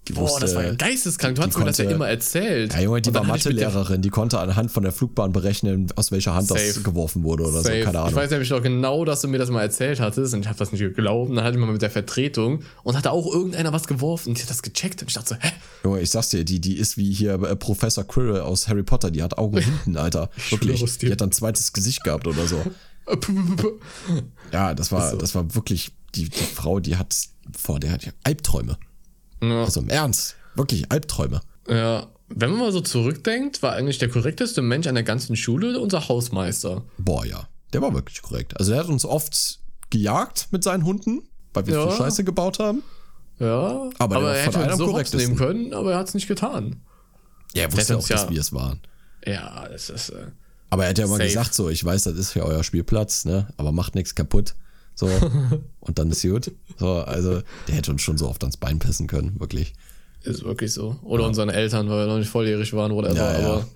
Die 0.09 0.14
boah, 0.14 0.40
das 0.40 0.57
war 0.57 0.64
ja 0.64 0.74
geisteskrank. 0.74 1.36
Du 1.36 1.42
hast 1.42 1.57
mir 1.57 1.64
das 1.64 1.78
ja 1.78 1.88
immer 1.88 2.09
erzählt. 2.09 2.74
Ja, 2.74 2.80
Junge, 2.80 3.00
die 3.03 3.14
war 3.14 3.20
hatte 3.20 3.50
Mathelehrerin, 3.50 4.03
die 4.03 4.09
konnte 4.09 4.40
anhand 4.40 4.72
von 4.72 4.82
der 4.82 4.90
Flugbahn 4.90 5.32
berechnen, 5.32 5.86
aus 5.94 6.11
welcher 6.11 6.34
Hand 6.34 6.50
das 6.50 6.74
Safe. 6.74 6.82
geworfen 6.82 7.22
wurde 7.22 7.44
oder 7.44 7.62
Safe. 7.62 7.78
so, 7.78 7.84
keine 7.84 7.98
Ahnung. 7.98 8.11
Ich 8.11 8.16
weiß 8.16 8.30
nämlich 8.32 8.50
noch 8.50 8.62
genau, 8.62 9.05
dass 9.05 9.20
du 9.20 9.28
mir 9.28 9.38
das 9.38 9.50
mal 9.50 9.62
erzählt 9.62 10.00
hattest 10.00 10.34
und 10.34 10.40
ich 10.40 10.48
habe 10.48 10.59
das 10.59 10.72
nicht 10.72 10.80
geglaubt. 10.80 11.30
Und 11.30 11.36
dann 11.36 11.44
hatte 11.44 11.57
ich 11.57 11.61
mal 11.64 11.70
mit 11.70 11.82
der 11.82 11.90
Vertretung 11.90 12.64
und 12.82 12.96
hatte 12.96 13.12
auch 13.12 13.32
irgendeiner 13.32 13.72
was 13.72 13.86
geworfen 13.86 14.30
und 14.30 14.38
ich 14.38 14.42
hab 14.42 14.48
das 14.48 14.62
gecheckt 14.62 15.03
und 15.03 15.09
ich 15.09 15.14
dachte 15.14 15.34
so, 15.34 15.36
hä? 15.36 15.53
Junge, 15.84 16.00
ich 16.00 16.11
sag's 16.11 16.30
dir, 16.30 16.44
die, 16.44 16.61
die 16.61 16.76
ist 16.78 16.96
wie 16.96 17.12
hier 17.12 17.34
äh, 17.34 17.55
Professor 17.55 18.03
Quirrell 18.03 18.40
aus 18.40 18.66
Harry 18.66 18.82
Potter, 18.82 19.12
die 19.12 19.22
hat 19.22 19.38
Augen 19.38 19.59
hinten, 19.62 19.96
Alter. 19.96 20.30
Wirklich. 20.50 20.98
Die 20.98 21.12
hat 21.12 21.22
ein 21.22 21.30
zweites 21.30 21.72
Gesicht 21.72 22.03
gehabt 22.03 22.26
oder 22.26 22.46
so. 22.46 22.61
Ja, 24.53 24.74
das 24.74 24.92
war, 24.92 25.11
so. 25.11 25.16
das 25.16 25.34
war 25.34 25.55
wirklich, 25.55 25.92
die, 26.14 26.28
die 26.28 26.44
Frau, 26.44 26.78
die 26.78 26.96
hat, 26.96 27.16
vor 27.57 27.80
der 27.80 27.90
hat 27.90 28.05
ja 28.05 28.12
Albträume. 28.22 28.76
Ja. 29.43 29.64
Also 29.64 29.80
im 29.80 29.88
Ernst. 29.88 30.36
Wirklich 30.55 30.90
Albträume. 30.90 31.40
ja. 31.68 32.07
Wenn 32.34 32.49
man 32.53 32.61
mal 32.61 32.72
so 32.72 32.80
zurückdenkt, 32.80 33.62
war 33.62 33.74
eigentlich 33.74 33.99
der 33.99 34.09
korrekteste 34.09 34.62
Mensch 34.62 34.86
an 34.86 34.95
der 34.95 35.05
ganzen 35.05 35.36
Schule 35.36 35.78
unser 35.78 36.09
Hausmeister. 36.09 36.82
Boah, 36.97 37.26
ja. 37.26 37.47
Der 37.74 37.82
war 37.82 37.93
wirklich 37.93 38.22
korrekt. 38.22 38.59
Also 38.59 38.72
er 38.72 38.78
hat 38.78 38.86
uns 38.88 39.05
oft 39.05 39.59
gejagt 39.90 40.49
mit 40.51 40.64
seinen 40.64 40.86
Hunden, 40.86 41.28
weil 41.53 41.66
wir 41.66 41.74
Ja. 41.74 41.88
viel 41.90 41.99
Scheiße 41.99 42.24
gebaut 42.24 42.59
haben. 42.59 42.82
Ja, 43.38 43.90
Aber 43.99 44.22
war 44.22 44.34
er 44.34 44.47
hätte 44.47 44.59
uns 44.61 45.11
so 45.11 45.16
nehmen 45.18 45.36
können, 45.36 45.74
aber 45.74 45.93
er 45.93 45.99
hat 45.99 46.09
es 46.09 46.14
nicht 46.14 46.26
getan. 46.26 46.80
Ja, 47.55 47.64
er 47.64 47.72
wusste 47.76 47.99
auch, 47.99 48.09
dass 48.09 48.22
ja- 48.22 48.30
wir 48.30 48.40
es 48.40 48.53
waren. 48.55 48.80
Ja, 49.26 49.68
das 49.68 49.90
ist. 49.90 50.09
Äh, 50.09 50.28
Aber 50.70 50.84
er 50.84 50.90
hat 50.90 50.99
ja 50.99 51.05
immer 51.05 51.16
Safe. 51.16 51.28
gesagt 51.28 51.53
so, 51.53 51.68
ich 51.68 51.84
weiß, 51.84 52.05
das 52.05 52.14
ist 52.16 52.32
ja 52.34 52.45
euer 52.45 52.64
Spielplatz, 52.64 53.26
ne? 53.26 53.49
Aber 53.59 53.72
macht 53.72 53.95
nichts 53.95 54.14
kaputt. 54.14 54.55
So. 55.03 55.09
Und 55.80 55.98
dann 55.98 56.11
ist 56.12 56.22
gut. 56.22 56.53
So, 56.78 56.98
also, 56.98 57.42
der 57.66 57.74
hätte 57.74 57.90
uns 57.90 58.03
schon 58.03 58.18
so 58.18 58.28
oft 58.28 58.42
ans 58.44 58.57
Bein 58.57 58.78
pissen 58.78 59.09
können, 59.09 59.38
wirklich. 59.40 59.72
ist 60.22 60.44
wirklich 60.44 60.72
so. 60.72 60.96
Oder 61.03 61.26
unseren 61.26 61.48
Eltern, 61.48 61.88
weil 61.90 61.98
wir 61.98 62.07
noch 62.07 62.18
nicht 62.18 62.28
volljährig 62.30 62.72
waren, 62.72 62.94
whatever. 62.94 63.16
Ja, 63.16 63.40
ja. 63.40 63.48
Aber 63.48 63.66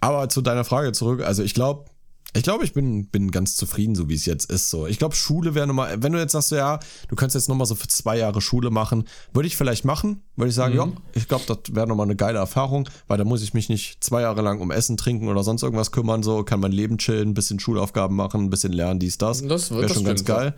Aber 0.00 0.28
zu 0.30 0.40
deiner 0.40 0.64
Frage 0.64 0.92
zurück, 0.92 1.22
also 1.22 1.42
ich 1.42 1.52
glaube, 1.52 1.84
ich 2.32 2.42
glaube, 2.44 2.64
ich 2.64 2.72
bin, 2.72 3.06
bin 3.08 3.30
ganz 3.32 3.56
zufrieden, 3.56 3.94
so 3.94 4.08
wie 4.08 4.14
es 4.14 4.24
jetzt 4.24 4.50
ist. 4.50 4.70
So, 4.70 4.86
ich 4.86 4.98
glaube, 4.98 5.14
Schule 5.16 5.54
wäre 5.54 5.66
nochmal, 5.66 6.02
wenn 6.02 6.12
du 6.12 6.18
jetzt 6.18 6.32
sagst, 6.32 6.52
ja, 6.52 6.78
du 7.08 7.16
kannst 7.16 7.34
jetzt 7.34 7.48
nochmal 7.48 7.66
so 7.66 7.74
für 7.74 7.88
zwei 7.88 8.16
Jahre 8.18 8.40
Schule 8.40 8.70
machen, 8.70 9.04
würde 9.32 9.46
ich 9.48 9.56
vielleicht 9.56 9.84
machen, 9.84 10.22
würde 10.36 10.50
ich 10.50 10.54
sagen, 10.54 10.76
ja, 10.76 10.88
ich 11.14 11.26
glaube, 11.26 11.44
das 11.48 11.74
wäre 11.74 11.86
nochmal 11.88 12.06
eine 12.06 12.16
geile 12.16 12.38
Erfahrung, 12.38 12.88
weil 13.08 13.18
da 13.18 13.24
muss 13.24 13.42
ich 13.42 13.52
mich 13.54 13.68
nicht 13.68 14.04
zwei 14.04 14.22
Jahre 14.22 14.42
lang 14.42 14.60
um 14.60 14.70
Essen, 14.70 14.96
Trinken 14.96 15.28
oder 15.28 15.42
sonst 15.42 15.62
irgendwas 15.62 15.90
kümmern, 15.90 16.22
so, 16.22 16.44
kann 16.44 16.60
mein 16.60 16.72
Leben 16.72 16.98
chillen, 16.98 17.30
ein 17.30 17.34
bisschen 17.34 17.58
Schulaufgaben 17.58 18.14
machen, 18.16 18.44
ein 18.44 18.50
bisschen 18.50 18.72
lernen, 18.72 19.00
dies, 19.00 19.18
das. 19.18 19.42
Das- 19.46 19.70
wäre 19.70 19.82
das 19.82 19.94
schon 19.94 20.04
ganz 20.04 20.24
geil. 20.24 20.54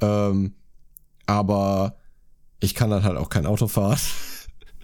Ähm, 0.00 0.54
aber 1.26 1.96
ich 2.60 2.74
kann 2.74 2.90
dann 2.90 3.04
halt 3.04 3.16
auch 3.16 3.28
kein 3.28 3.46
Auto 3.46 3.68
fahren. 3.68 3.98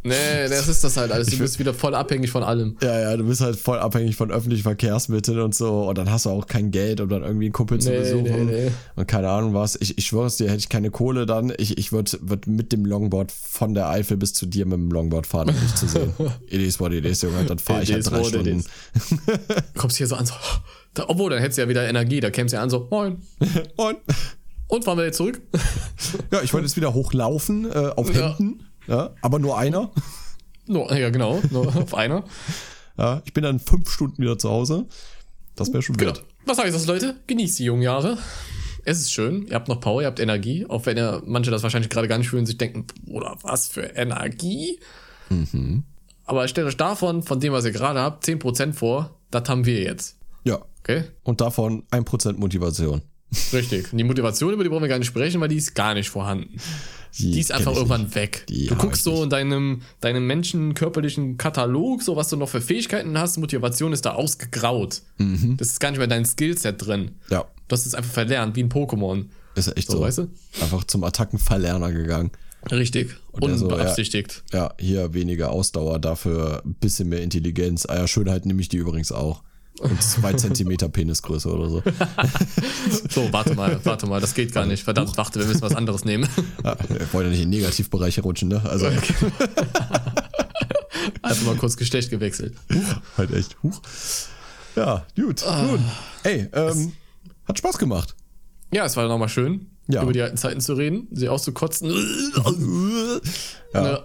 nee, 0.04 0.48
das 0.48 0.68
ist 0.68 0.82
das 0.84 0.96
halt 0.96 1.12
alles. 1.12 1.28
Du 1.28 1.38
bist 1.38 1.58
wieder 1.58 1.72
voll 1.74 1.94
abhängig 1.94 2.30
von 2.30 2.42
allem. 2.42 2.76
Ja, 2.82 2.98
ja, 3.00 3.16
du 3.16 3.24
bist 3.26 3.40
halt 3.40 3.56
voll 3.56 3.78
abhängig 3.78 4.16
von 4.16 4.30
öffentlichen 4.30 4.62
Verkehrsmitteln 4.62 5.40
und 5.40 5.54
so. 5.54 5.88
Und 5.88 5.98
dann 5.98 6.10
hast 6.10 6.26
du 6.26 6.30
auch 6.30 6.46
kein 6.46 6.70
Geld, 6.70 7.00
um 7.00 7.08
dann 7.08 7.22
irgendwie 7.22 7.46
einen 7.46 7.52
Kumpel 7.52 7.80
zu 7.80 7.90
Nee, 7.90 7.98
besuchen. 7.98 8.46
nee, 8.46 8.64
nee. 8.66 8.70
Und 8.96 9.06
keine 9.06 9.28
Ahnung 9.30 9.54
was. 9.54 9.76
Ich, 9.80 9.96
ich 9.98 10.06
schwöre 10.06 10.26
es 10.26 10.36
dir, 10.36 10.46
hätte 10.48 10.58
ich 10.58 10.68
keine 10.68 10.90
Kohle 10.90 11.26
dann, 11.26 11.52
ich, 11.58 11.78
ich 11.78 11.92
würde 11.92 12.10
würd 12.20 12.46
mit 12.46 12.72
dem 12.72 12.84
Longboard 12.84 13.30
von 13.32 13.74
der 13.74 13.88
Eifel 13.88 14.16
bis 14.16 14.34
zu 14.34 14.46
dir 14.46 14.66
mit 14.66 14.74
dem 14.74 14.90
Longboard 14.90 15.26
fahren, 15.26 15.48
um 15.50 15.54
dich 15.60 15.74
zu 15.74 15.86
sehen. 15.88 16.12
it 16.48 16.60
is 16.60 16.80
what 16.80 16.92
it 16.92 17.04
is, 17.04 17.22
Junge. 17.22 17.44
Dann 17.44 17.58
fahre 17.58 17.82
ich 17.82 17.92
halt 17.92 18.10
drei 18.10 18.24
Stunden. 18.24 18.64
kommst 19.76 19.96
hier 19.98 20.06
so 20.06 20.16
an, 20.16 20.26
so. 20.26 20.34
Da, 20.94 21.04
obwohl, 21.08 21.30
dann 21.30 21.38
hättest 21.40 21.58
du 21.58 21.62
ja 21.62 21.68
wieder 21.68 21.88
Energie. 21.88 22.20
Da 22.20 22.30
kämst 22.30 22.52
du 22.52 22.56
ja 22.56 22.62
an, 22.62 22.70
so, 22.70 22.86
moin. 22.90 23.18
Und 23.76 23.96
Und 24.68 24.84
fahren 24.84 24.98
wir 24.98 25.04
jetzt 25.04 25.16
zurück? 25.18 25.40
ja, 26.30 26.42
ich 26.42 26.52
wollte 26.52 26.66
jetzt 26.66 26.76
wieder 26.76 26.92
hochlaufen 26.94 27.70
äh, 27.70 27.90
auf 27.96 28.14
Ja. 28.14 28.36
Händen. 28.38 28.64
Ja, 28.86 29.14
aber 29.22 29.38
nur 29.38 29.58
einer. 29.58 29.90
No, 30.66 30.88
ja, 30.92 31.10
genau. 31.10 31.40
Nur 31.50 31.66
auf 31.76 31.94
einer. 31.94 32.24
Ja, 32.98 33.22
ich 33.24 33.32
bin 33.32 33.42
dann 33.44 33.58
fünf 33.58 33.90
Stunden 33.90 34.22
wieder 34.22 34.38
zu 34.38 34.50
Hause. 34.50 34.86
Das 35.56 35.72
wäre 35.72 35.82
schon 35.82 35.96
Genau. 35.96 36.12
wert. 36.14 36.24
Was 36.46 36.56
sage 36.56 36.68
ich 36.68 36.74
das, 36.74 36.86
Leute? 36.86 37.16
Genießt 37.26 37.58
die 37.58 37.64
jungen 37.64 37.82
Jahre. 37.82 38.18
Es 38.84 38.98
ist 39.00 39.12
schön. 39.12 39.46
Ihr 39.46 39.54
habt 39.54 39.68
noch 39.68 39.80
Power, 39.80 40.00
ihr 40.02 40.06
habt 40.08 40.18
Energie. 40.18 40.66
Auch 40.68 40.86
wenn 40.86 40.96
ihr 40.96 41.22
manche 41.24 41.50
das 41.50 41.62
wahrscheinlich 41.62 41.90
gerade 41.90 42.08
gar 42.08 42.18
nicht 42.18 42.28
fühlen, 42.30 42.46
sich 42.46 42.58
denken, 42.58 42.86
oder 43.08 43.36
was 43.42 43.68
für 43.68 43.82
Energie. 43.82 44.80
Mhm. 45.30 45.84
Aber 46.24 46.46
stellt 46.48 46.66
euch 46.66 46.76
davon, 46.76 47.22
von 47.22 47.38
dem, 47.40 47.52
was 47.52 47.64
ihr 47.64 47.70
gerade 47.72 48.00
habt, 48.00 48.24
10% 48.26 48.72
vor. 48.72 49.18
Das 49.30 49.48
haben 49.48 49.64
wir 49.66 49.80
jetzt. 49.82 50.16
Ja. 50.44 50.58
Okay? 50.80 51.04
Und 51.22 51.40
davon 51.40 51.84
1% 51.90 52.38
Motivation. 52.38 53.02
Richtig. 53.52 53.92
Und 53.92 53.98
die 53.98 54.04
Motivation, 54.04 54.52
über 54.52 54.64
die 54.64 54.68
brauchen 54.68 54.82
wir 54.82 54.88
gar 54.88 54.98
nicht 54.98 55.06
sprechen, 55.08 55.40
weil 55.40 55.48
die 55.48 55.56
ist 55.56 55.74
gar 55.74 55.94
nicht 55.94 56.10
vorhanden. 56.10 56.56
Die, 57.18 57.40
ist 57.40 57.48
kenn 57.48 57.58
einfach 57.58 57.74
irgendwann 57.74 58.14
weg. 58.14 58.44
Die 58.48 58.66
du 58.66 58.74
guckst 58.76 59.04
so 59.04 59.12
nicht. 59.12 59.22
in 59.24 59.30
deinem, 59.30 59.82
deinem 60.00 60.26
menschenkörperlichen 60.26 61.36
Katalog, 61.36 62.02
so 62.02 62.16
was 62.16 62.28
du 62.28 62.36
noch 62.36 62.48
für 62.48 62.60
Fähigkeiten 62.60 63.18
hast, 63.18 63.38
Motivation 63.38 63.92
ist 63.92 64.04
da 64.06 64.12
ausgegraut. 64.14 65.02
Mhm. 65.18 65.56
Das 65.58 65.68
ist 65.68 65.80
gar 65.80 65.90
nicht 65.90 65.98
mehr 65.98 66.06
dein 66.06 66.24
Skillset 66.24 66.84
drin. 66.86 67.12
Ja, 67.30 67.44
Du 67.68 67.74
hast 67.76 67.86
es 67.86 67.94
einfach 67.94 68.12
verlernt, 68.12 68.54
wie 68.56 68.62
ein 68.62 68.68
Pokémon. 68.68 69.26
ist 69.54 69.66
ja 69.68 69.72
echt 69.74 69.90
So, 69.90 69.96
so. 69.98 70.02
weißt 70.02 70.18
du? 70.18 70.28
Einfach 70.60 70.84
zum 70.84 71.04
Attackenverlerner 71.04 71.90
gegangen. 71.92 72.30
Richtig. 72.70 73.16
Und 73.32 73.44
der 73.44 73.56
so, 73.56 73.68
ja. 73.68 73.74
Unbeabsichtigt. 73.76 74.44
Ja, 74.52 74.74
hier 74.78 75.14
weniger 75.14 75.50
Ausdauer, 75.50 75.98
dafür 75.98 76.62
ein 76.64 76.74
bisschen 76.74 77.08
mehr 77.08 77.22
Intelligenz. 77.22 77.86
Ah 77.86 77.96
ja, 77.96 78.06
Schönheit 78.06 78.46
nehme 78.46 78.60
ich 78.60 78.68
die 78.68 78.76
übrigens 78.76 79.10
auch. 79.10 79.42
Und 79.82 80.02
zwei 80.02 80.32
Zentimeter 80.34 80.88
Penisgröße 80.88 81.48
oder 81.52 81.68
so. 81.68 81.82
So, 83.10 83.32
warte 83.32 83.54
mal, 83.54 83.80
warte 83.84 84.06
mal, 84.06 84.20
das 84.20 84.34
geht 84.34 84.52
gar 84.52 84.64
nicht. 84.66 84.84
Verdammt, 84.84 85.16
warte, 85.16 85.40
wir 85.40 85.46
müssen 85.46 85.62
was 85.62 85.74
anderes 85.74 86.04
nehmen. 86.04 86.28
Ja, 86.64 86.76
wir 86.88 87.12
wollen 87.12 87.26
ja 87.26 87.30
nicht 87.32 87.42
in 87.42 87.50
Negativbereiche 87.50 88.20
rutschen, 88.22 88.48
ne? 88.48 88.62
Also 88.64 88.86
Einfach 91.22 91.46
mal 91.46 91.56
kurz 91.56 91.76
Geschlecht 91.76 92.10
gewechselt. 92.10 92.54
halt 93.16 93.32
echt. 93.32 93.56
Huch. 93.62 93.80
Ja, 94.76 95.04
gut. 95.16 95.42
Ah. 95.44 95.66
Gut. 95.66 95.80
Ey, 96.22 96.48
ähm, 96.52 96.92
hat 97.46 97.58
Spaß 97.58 97.78
gemacht. 97.78 98.14
Ja, 98.72 98.84
es 98.86 98.96
war 98.96 99.06
nochmal 99.08 99.28
schön, 99.28 99.66
Ja. 99.88 100.02
über 100.02 100.12
die 100.12 100.22
alten 100.22 100.36
Zeiten 100.36 100.60
zu 100.60 100.74
reden, 100.74 101.08
sie 101.12 101.28
auszukotzen. 101.28 101.92
Ja. 103.74 103.82
Ja. 103.82 104.04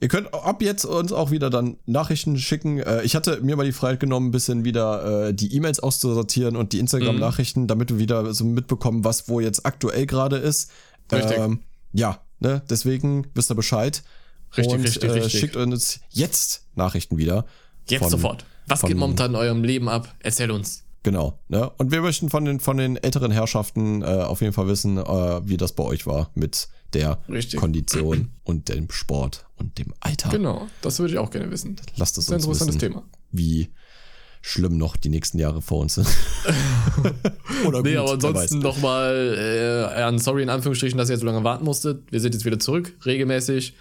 Ihr 0.00 0.08
könnt 0.08 0.32
ab 0.32 0.62
jetzt 0.62 0.84
uns 0.84 1.12
auch 1.12 1.30
wieder 1.32 1.50
dann 1.50 1.76
Nachrichten 1.86 2.38
schicken. 2.38 2.78
Äh, 2.78 3.02
Ich 3.02 3.16
hatte 3.16 3.40
mir 3.40 3.56
mal 3.56 3.66
die 3.66 3.72
Freiheit 3.72 3.98
genommen, 4.00 4.28
ein 4.28 4.30
bisschen 4.30 4.64
wieder 4.64 5.28
äh, 5.28 5.34
die 5.34 5.54
E-Mails 5.56 5.80
auszusortieren 5.80 6.54
und 6.56 6.72
die 6.72 6.78
Instagram-Nachrichten, 6.78 7.66
damit 7.66 7.90
wir 7.90 7.98
wieder 7.98 8.32
so 8.32 8.44
mitbekommen, 8.44 9.04
was 9.04 9.28
wo 9.28 9.40
jetzt 9.40 9.66
aktuell 9.66 10.06
gerade 10.06 10.36
ist. 10.36 10.70
Richtig. 11.10 11.38
Ähm, 11.38 11.60
ja, 11.92 12.20
ne? 12.38 12.62
deswegen 12.70 13.26
wisst 13.34 13.50
ihr 13.50 13.54
Bescheid. 13.56 14.02
Richtig, 14.56 14.74
und, 14.74 14.80
richtig, 14.84 15.02
äh, 15.02 15.10
richtig. 15.12 15.40
Schickt 15.40 15.56
uns 15.56 16.00
jetzt 16.10 16.64
Nachrichten 16.74 17.18
wieder. 17.18 17.44
Jetzt 17.88 18.00
Von- 18.02 18.10
sofort. 18.10 18.44
Was 18.66 18.82
geht 18.82 18.96
momentan 18.96 19.30
in 19.30 19.36
eurem 19.36 19.64
Leben 19.64 19.88
ab? 19.88 20.14
Erzähl 20.20 20.50
uns. 20.50 20.84
Genau. 21.02 21.38
Ne? 21.48 21.70
Und 21.78 21.90
wir 21.92 22.02
möchten 22.02 22.28
von 22.28 22.44
den, 22.44 22.60
von 22.60 22.76
den 22.76 22.96
älteren 22.96 23.30
Herrschaften 23.30 24.02
äh, 24.02 24.06
auf 24.06 24.40
jeden 24.40 24.52
Fall 24.52 24.66
wissen, 24.66 24.98
äh, 24.98 25.48
wie 25.48 25.56
das 25.56 25.72
bei 25.72 25.84
euch 25.84 26.06
war 26.06 26.30
mit 26.34 26.68
der 26.92 27.18
Richtig. 27.28 27.60
Kondition 27.60 28.30
und 28.44 28.68
dem 28.68 28.90
Sport 28.90 29.46
und 29.56 29.78
dem 29.78 29.94
Alter. 30.00 30.30
Genau, 30.30 30.66
das 30.82 30.98
würde 30.98 31.12
ich 31.12 31.18
auch 31.18 31.30
gerne 31.30 31.50
wissen. 31.50 31.76
Lasst 31.96 32.18
es 32.18 32.26
Das 32.26 32.38
ist 32.38 32.44
ein 32.44 32.50
uns 32.50 32.60
interessantes 32.60 32.76
wissen, 32.76 32.92
Thema. 32.94 33.04
wie 33.30 33.70
schlimm 34.40 34.76
noch 34.78 34.96
die 34.96 35.08
nächsten 35.08 35.38
Jahre 35.38 35.60
vor 35.62 35.80
uns 35.80 35.94
sind. 35.96 36.06
Oder 37.66 37.82
Nee, 37.82 37.96
gut, 37.96 37.98
aber 37.98 38.12
ansonsten 38.12 38.58
nochmal 38.60 39.90
äh, 39.96 40.00
an 40.02 40.18
sorry 40.18 40.42
in 40.42 40.48
Anführungsstrichen, 40.48 40.96
dass 40.96 41.10
ihr 41.10 41.18
so 41.18 41.26
lange 41.26 41.44
warten 41.44 41.64
musstet. 41.64 42.10
Wir 42.10 42.20
sind 42.20 42.34
jetzt 42.34 42.44
wieder 42.44 42.58
zurück, 42.58 42.96
regelmäßig. 43.04 43.74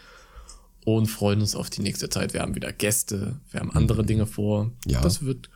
Und 0.83 1.07
freuen 1.07 1.41
uns 1.41 1.53
auf 1.55 1.69
die 1.69 1.81
nächste 1.81 2.09
Zeit. 2.09 2.33
Wir 2.33 2.41
haben 2.41 2.55
wieder 2.55 2.71
Gäste, 2.71 3.39
wir 3.51 3.59
haben 3.59 3.71
andere 3.71 4.05
Dinge 4.05 4.25
vor. 4.25 4.65
Mhm. 4.65 4.71
Ja. 4.87 5.01
Das 5.01 5.23
wird 5.25 5.49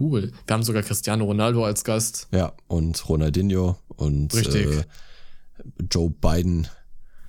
cool. 0.00 0.32
Wir 0.46 0.54
haben 0.54 0.62
sogar 0.62 0.82
Cristiano 0.82 1.24
Ronaldo 1.24 1.64
als 1.64 1.84
Gast. 1.84 2.28
Ja, 2.32 2.52
und 2.66 3.08
Ronaldinho 3.08 3.76
und. 3.96 4.34
Äh, 4.34 4.84
Joe 5.90 6.10
Biden. 6.10 6.68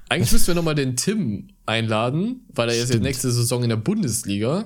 Eigentlich 0.10 0.32
müssten 0.32 0.48
wir 0.48 0.56
nochmal 0.56 0.76
den 0.76 0.96
Tim 0.96 1.50
einladen, 1.66 2.46
weil 2.54 2.70
er 2.70 2.76
ist 2.76 2.82
ja 2.82 2.88
Stimmt. 2.88 3.04
nächste 3.04 3.32
Saison 3.32 3.64
in 3.64 3.70
der 3.70 3.78
Bundesliga. 3.78 4.66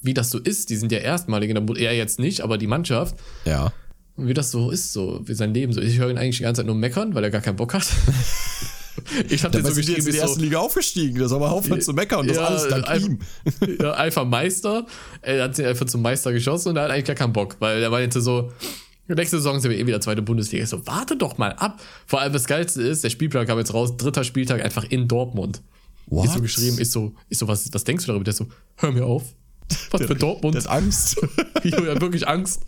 Wie 0.00 0.14
das 0.14 0.30
so 0.30 0.38
ist, 0.38 0.70
die 0.70 0.76
sind 0.76 0.92
ja 0.92 0.98
erstmalig 0.98 1.48
in 1.50 1.54
der 1.54 1.60
Bundesliga. 1.60 1.90
Er 1.90 1.96
jetzt 1.96 2.18
nicht, 2.18 2.40
aber 2.40 2.56
die 2.56 2.66
Mannschaft. 2.66 3.16
Ja. 3.44 3.72
Und 4.16 4.28
wie 4.28 4.34
das 4.34 4.50
so 4.50 4.70
ist, 4.70 4.92
so 4.92 5.20
wie 5.24 5.34
sein 5.34 5.52
Leben 5.54 5.72
so. 5.72 5.80
Ich 5.80 5.98
höre 5.98 6.10
ihn 6.10 6.18
eigentlich 6.18 6.38
die 6.38 6.42
ganze 6.42 6.60
Zeit 6.60 6.66
nur 6.66 6.74
meckern, 6.74 7.14
weil 7.14 7.24
er 7.24 7.30
gar 7.30 7.40
keinen 7.40 7.56
Bock 7.56 7.74
hat. 7.74 7.86
ich 9.28 9.44
habe 9.44 9.52
den 9.56 9.64
so 9.64 9.70
die 9.70 9.76
jetzt 9.76 9.86
geschrieben, 9.86 10.06
in 10.06 10.12
die 10.12 10.18
erste 10.18 10.36
so, 10.36 10.40
Liga 10.40 10.58
aufgestiegen. 10.58 11.18
Das 11.18 11.32
mal 11.32 11.48
aufhören 11.48 11.80
zu 11.80 11.92
meckern. 11.92 12.26
Das 12.26 12.36
ist 12.36 12.42
alles 12.42 12.68
dank 12.68 12.88
einfach, 12.88 13.08
ihm. 13.08 13.18
ja, 13.80 13.92
einfach 13.94 14.24
Meister. 14.24 14.86
Er 15.22 15.44
hat 15.44 15.56
sich 15.56 15.66
einfach 15.66 15.86
zum 15.86 16.02
Meister 16.02 16.32
geschossen 16.32 16.70
und 16.70 16.76
er 16.76 16.84
hat 16.84 16.90
eigentlich 16.90 17.06
gar 17.06 17.16
keinen 17.16 17.32
Bock, 17.32 17.56
weil 17.58 17.82
er 17.82 17.90
meinte 17.90 18.20
so, 18.20 18.52
nächste 19.06 19.38
Saison 19.38 19.58
sind 19.60 19.70
wir 19.70 19.78
eh 19.78 19.86
wieder 19.86 20.00
zweite 20.00 20.22
Bundesliga. 20.22 20.64
Ich 20.64 20.70
so, 20.70 20.86
warte 20.86 21.16
doch 21.16 21.38
mal 21.38 21.52
ab. 21.52 21.80
Vor 22.06 22.20
allem 22.20 22.32
das 22.32 22.46
Geilste 22.46 22.82
ist, 22.82 23.04
der 23.04 23.10
Spielplan 23.10 23.46
kam 23.46 23.58
jetzt 23.58 23.72
raus, 23.74 23.96
dritter 23.96 24.24
Spieltag 24.24 24.64
einfach 24.64 24.84
in 24.84 25.08
Dortmund. 25.08 25.62
What? 26.06 26.26
Ist 26.26 26.34
so 26.34 26.40
geschrieben, 26.40 26.78
ist 26.78 26.92
so, 26.92 27.14
ist 27.28 27.38
so, 27.38 27.48
was, 27.48 27.72
was 27.72 27.84
denkst 27.84 28.04
du 28.04 28.08
darüber? 28.08 28.24
Der 28.24 28.32
so, 28.32 28.46
hör 28.76 28.92
mir 28.92 29.04
auf. 29.04 29.24
Was 29.90 30.02
für 30.02 30.14
Dortmund? 30.14 30.54
Der 30.54 30.62
hat 30.62 30.70
Angst. 30.70 31.16
Ich 31.64 31.72
habe 31.74 32.00
wirklich 32.00 32.26
Angst. 32.26 32.62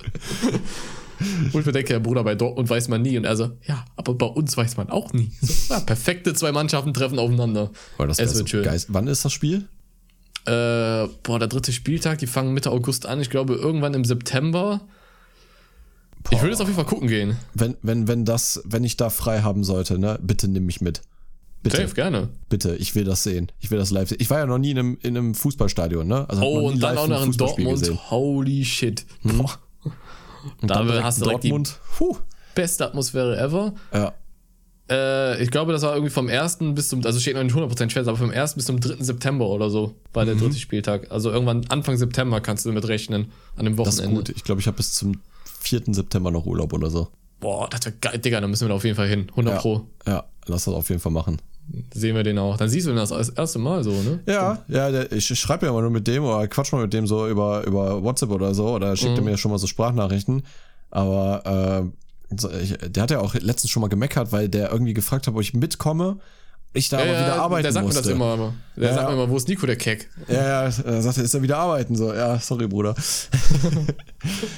Und 1.52 1.60
ich 1.60 1.66
mir 1.66 1.72
denke, 1.72 1.92
ja, 1.92 1.98
Bruder, 1.98 2.24
bei 2.24 2.34
Dortmund 2.34 2.68
weiß 2.70 2.88
man 2.88 3.02
nie. 3.02 3.16
Und 3.18 3.24
er 3.24 3.36
so, 3.36 3.50
ja, 3.66 3.84
aber 3.96 4.14
bei 4.14 4.26
uns 4.26 4.56
weiß 4.56 4.76
man 4.76 4.88
auch 4.90 5.12
nie. 5.12 5.30
So, 5.40 5.74
ja, 5.74 5.80
perfekte 5.80 6.34
zwei 6.34 6.52
Mannschaften 6.52 6.94
treffen 6.94 7.18
aufeinander. 7.18 7.70
Boah, 7.98 8.06
das 8.06 8.18
es 8.18 8.34
wird 8.34 8.38
so 8.38 8.46
schön. 8.46 8.64
geil. 8.64 8.80
Wann 8.88 9.06
ist 9.06 9.24
das 9.24 9.32
Spiel? 9.32 9.68
Äh, 10.46 11.06
boah, 11.22 11.38
der 11.38 11.48
dritte 11.48 11.72
Spieltag, 11.72 12.18
die 12.18 12.26
fangen 12.26 12.54
Mitte 12.54 12.70
August 12.70 13.06
an. 13.06 13.20
Ich 13.20 13.28
glaube, 13.30 13.54
irgendwann 13.54 13.94
im 13.94 14.04
September. 14.04 14.80
Ich 16.30 16.38
würde 16.38 16.50
jetzt 16.50 16.60
auf 16.60 16.66
jeden 16.68 16.76
Fall 16.76 16.86
gucken 16.86 17.08
gehen. 17.08 17.36
Wenn, 17.54 17.76
wenn, 17.82 18.06
wenn 18.08 18.24
das, 18.24 18.62
wenn 18.64 18.84
ich 18.84 18.96
da 18.96 19.10
frei 19.10 19.40
haben 19.42 19.64
sollte, 19.64 19.98
ne, 19.98 20.18
bitte 20.22 20.48
nimm 20.48 20.66
mich 20.66 20.80
mit. 20.80 21.02
Bitte, 21.62 21.76
Safe, 21.76 21.94
gerne. 21.94 22.28
bitte, 22.48 22.74
ich 22.76 22.94
will 22.94 23.04
das 23.04 23.22
sehen. 23.22 23.52
Ich 23.58 23.70
will 23.70 23.78
das 23.78 23.90
live 23.90 24.08
sehen. 24.08 24.18
Ich 24.20 24.30
war 24.30 24.38
ja 24.38 24.46
noch 24.46 24.56
nie 24.58 24.70
in 24.70 24.78
einem, 24.78 24.98
in 25.02 25.16
einem 25.16 25.34
Fußballstadion, 25.34 26.06
ne? 26.06 26.26
Also 26.28 26.42
Oh, 26.42 26.68
und 26.68 26.82
dann 26.82 26.96
auch 26.96 27.06
noch 27.06 27.22
in 27.22 27.32
Dortmund. 27.32 27.80
gesehen. 27.80 27.94
Hm? 27.94 28.10
Holy 28.10 28.64
shit. 28.64 29.04
Boah. 29.22 29.58
Und 30.60 30.70
Da 30.70 30.82
dann 30.82 31.04
hast 31.04 31.20
du 31.20 31.24
direkt 31.24 31.44
die 31.44 31.48
Dortmund. 31.50 31.78
Puh. 31.96 32.16
beste 32.54 32.84
Atmosphäre 32.86 33.38
ever. 33.38 33.74
Ja. 33.92 34.12
Äh, 34.90 35.42
ich 35.42 35.50
glaube, 35.50 35.72
das 35.72 35.82
war 35.82 35.94
irgendwie 35.94 36.10
vom 36.10 36.28
1. 36.28 36.58
bis 36.74 36.88
zum, 36.88 37.04
also 37.06 37.20
steht 37.20 37.36
noch 37.36 37.42
nicht 37.44 37.54
100% 37.54 37.90
fest, 37.92 38.08
aber 38.08 38.16
vom 38.18 38.30
1. 38.30 38.54
bis 38.54 38.64
zum 38.66 38.80
3. 38.80 38.96
September 39.04 39.46
oder 39.48 39.70
so 39.70 39.94
war 40.12 40.24
Mhm. 40.24 40.28
der 40.28 40.36
dritte 40.36 40.58
Spieltag. 40.58 41.10
Also 41.12 41.30
irgendwann 41.30 41.64
Anfang 41.68 41.96
September 41.96 42.40
kannst 42.40 42.64
du 42.64 42.70
damit 42.70 42.88
rechnen, 42.88 43.30
an 43.56 43.64
dem 43.66 43.76
Das 43.76 43.88
ist 43.88 43.98
Wochenende. 43.98 44.22
gut. 44.24 44.36
Ich 44.36 44.42
glaube, 44.44 44.60
ich 44.60 44.66
habe 44.66 44.76
bis 44.76 44.92
zum 44.94 45.20
4. 45.60 45.82
September 45.94 46.30
noch 46.30 46.44
Urlaub 46.46 46.72
oder 46.72 46.90
so. 46.90 47.08
Boah, 47.38 47.68
das 47.70 47.84
wäre 47.86 47.94
geil, 48.00 48.18
Digga, 48.18 48.40
da 48.40 48.48
müssen 48.48 48.64
wir 48.64 48.68
da 48.70 48.74
auf 48.74 48.84
jeden 48.84 48.96
Fall 48.96 49.08
hin. 49.08 49.28
100 49.30 49.54
Ja. 49.54 49.60
Pro. 49.60 49.86
Ja, 50.06 50.24
lass 50.46 50.64
das 50.64 50.74
auf 50.74 50.88
jeden 50.88 51.00
Fall 51.00 51.12
machen. 51.12 51.40
Sehen 51.94 52.16
wir 52.16 52.22
den 52.24 52.38
auch. 52.38 52.56
Dann 52.56 52.68
siehst 52.68 52.86
du 52.86 52.90
den 52.90 52.96
das 52.96 53.10
erste 53.28 53.58
Mal 53.60 53.84
so, 53.84 53.90
ne? 53.92 54.20
Ja, 54.26 54.64
ja, 54.68 54.90
der, 54.90 55.12
ich 55.12 55.26
schreibe 55.38 55.66
ja 55.66 55.72
immer 55.72 55.82
nur 55.82 55.90
mit 55.90 56.06
dem 56.08 56.24
oder 56.24 56.46
quatsch 56.48 56.72
mal 56.72 56.82
mit 56.82 56.92
dem 56.92 57.06
so 57.06 57.28
über, 57.28 57.64
über 57.64 58.02
WhatsApp 58.02 58.30
oder 58.30 58.54
so 58.54 58.68
oder 58.74 58.96
schickt 58.96 59.12
Mhm. 59.12 59.18
er 59.18 59.22
mir 59.32 59.38
schon 59.38 59.50
mal 59.52 59.58
so 59.58 59.66
Sprachnachrichten. 59.68 60.42
Aber 60.90 61.92
äh, 62.32 62.88
der 62.88 63.02
hat 63.02 63.10
ja 63.10 63.20
auch 63.20 63.34
letztens 63.34 63.70
schon 63.70 63.80
mal 63.82 63.88
gemeckert, 63.88 64.32
weil 64.32 64.48
der 64.48 64.70
irgendwie 64.72 64.94
gefragt 64.94 65.26
hat, 65.26 65.34
ob 65.34 65.40
ich 65.40 65.54
mitkomme. 65.54 66.18
Ich 66.72 66.88
da 66.88 66.98
aber 66.98 67.06
wieder 67.08 67.34
arbeiten 67.42 67.62
der 67.64 67.72
sagt 67.72 67.86
musste. 67.86 68.00
mir 68.00 68.04
das 68.06 68.12
immer. 68.14 68.24
aber- 68.26 68.54
Der 68.76 68.88
Ja, 68.90 68.94
sagt 68.94 69.08
ja. 69.10 69.16
mir 69.16 69.22
immer, 69.24 69.32
wo 69.32 69.36
ist 69.36 69.48
Nico, 69.48 69.66
der 69.66 69.74
Keck? 69.76 70.08
Ja, 70.28 70.34
ja, 70.34 70.62
er 70.64 71.02
sagte, 71.02 71.22
ist 71.22 71.34
er 71.34 71.42
wieder 71.42 71.58
arbeiten? 71.58 71.96
So, 71.96 72.14
ja, 72.14 72.38
sorry, 72.38 72.68
Bruder. 72.68 72.94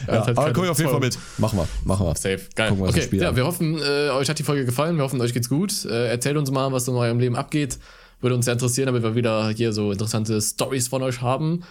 Er 0.06 0.14
Ja, 0.14 0.26
halt 0.26 0.36
aber 0.38 0.52
komm 0.52 0.64
ich 0.64 0.70
auf 0.70 0.78
jeden 0.78 0.90
Fall 0.90 1.00
mit. 1.00 1.18
Machen 1.38 1.58
wir, 1.58 1.68
machen 1.84 2.06
wir. 2.06 2.14
Safe, 2.14 2.38
geil. 2.54 2.68
Gucken 2.68 2.84
wir 2.84 2.90
okay, 2.90 3.02
Spiel 3.02 3.22
ja, 3.22 3.30
an. 3.30 3.36
wir 3.36 3.46
hoffen, 3.46 3.78
äh, 3.80 4.10
euch 4.10 4.28
hat 4.28 4.38
die 4.38 4.42
Folge 4.42 4.66
gefallen. 4.66 4.96
Wir 4.96 5.04
hoffen, 5.04 5.20
euch 5.22 5.32
geht's 5.32 5.48
gut. 5.48 5.86
Äh, 5.86 6.08
erzählt 6.08 6.36
uns 6.36 6.50
mal, 6.50 6.70
was 6.70 6.86
in 6.86 6.94
eurem 6.94 7.18
Leben 7.18 7.34
abgeht. 7.36 7.78
Würde 8.20 8.36
uns 8.36 8.44
sehr 8.44 8.52
interessieren, 8.52 8.86
damit 8.86 9.02
wir 9.02 9.14
wieder 9.14 9.48
hier 9.50 9.72
so 9.72 9.90
interessante 9.90 10.40
Stories 10.42 10.88
von 10.88 11.02
euch 11.02 11.22
haben. 11.22 11.64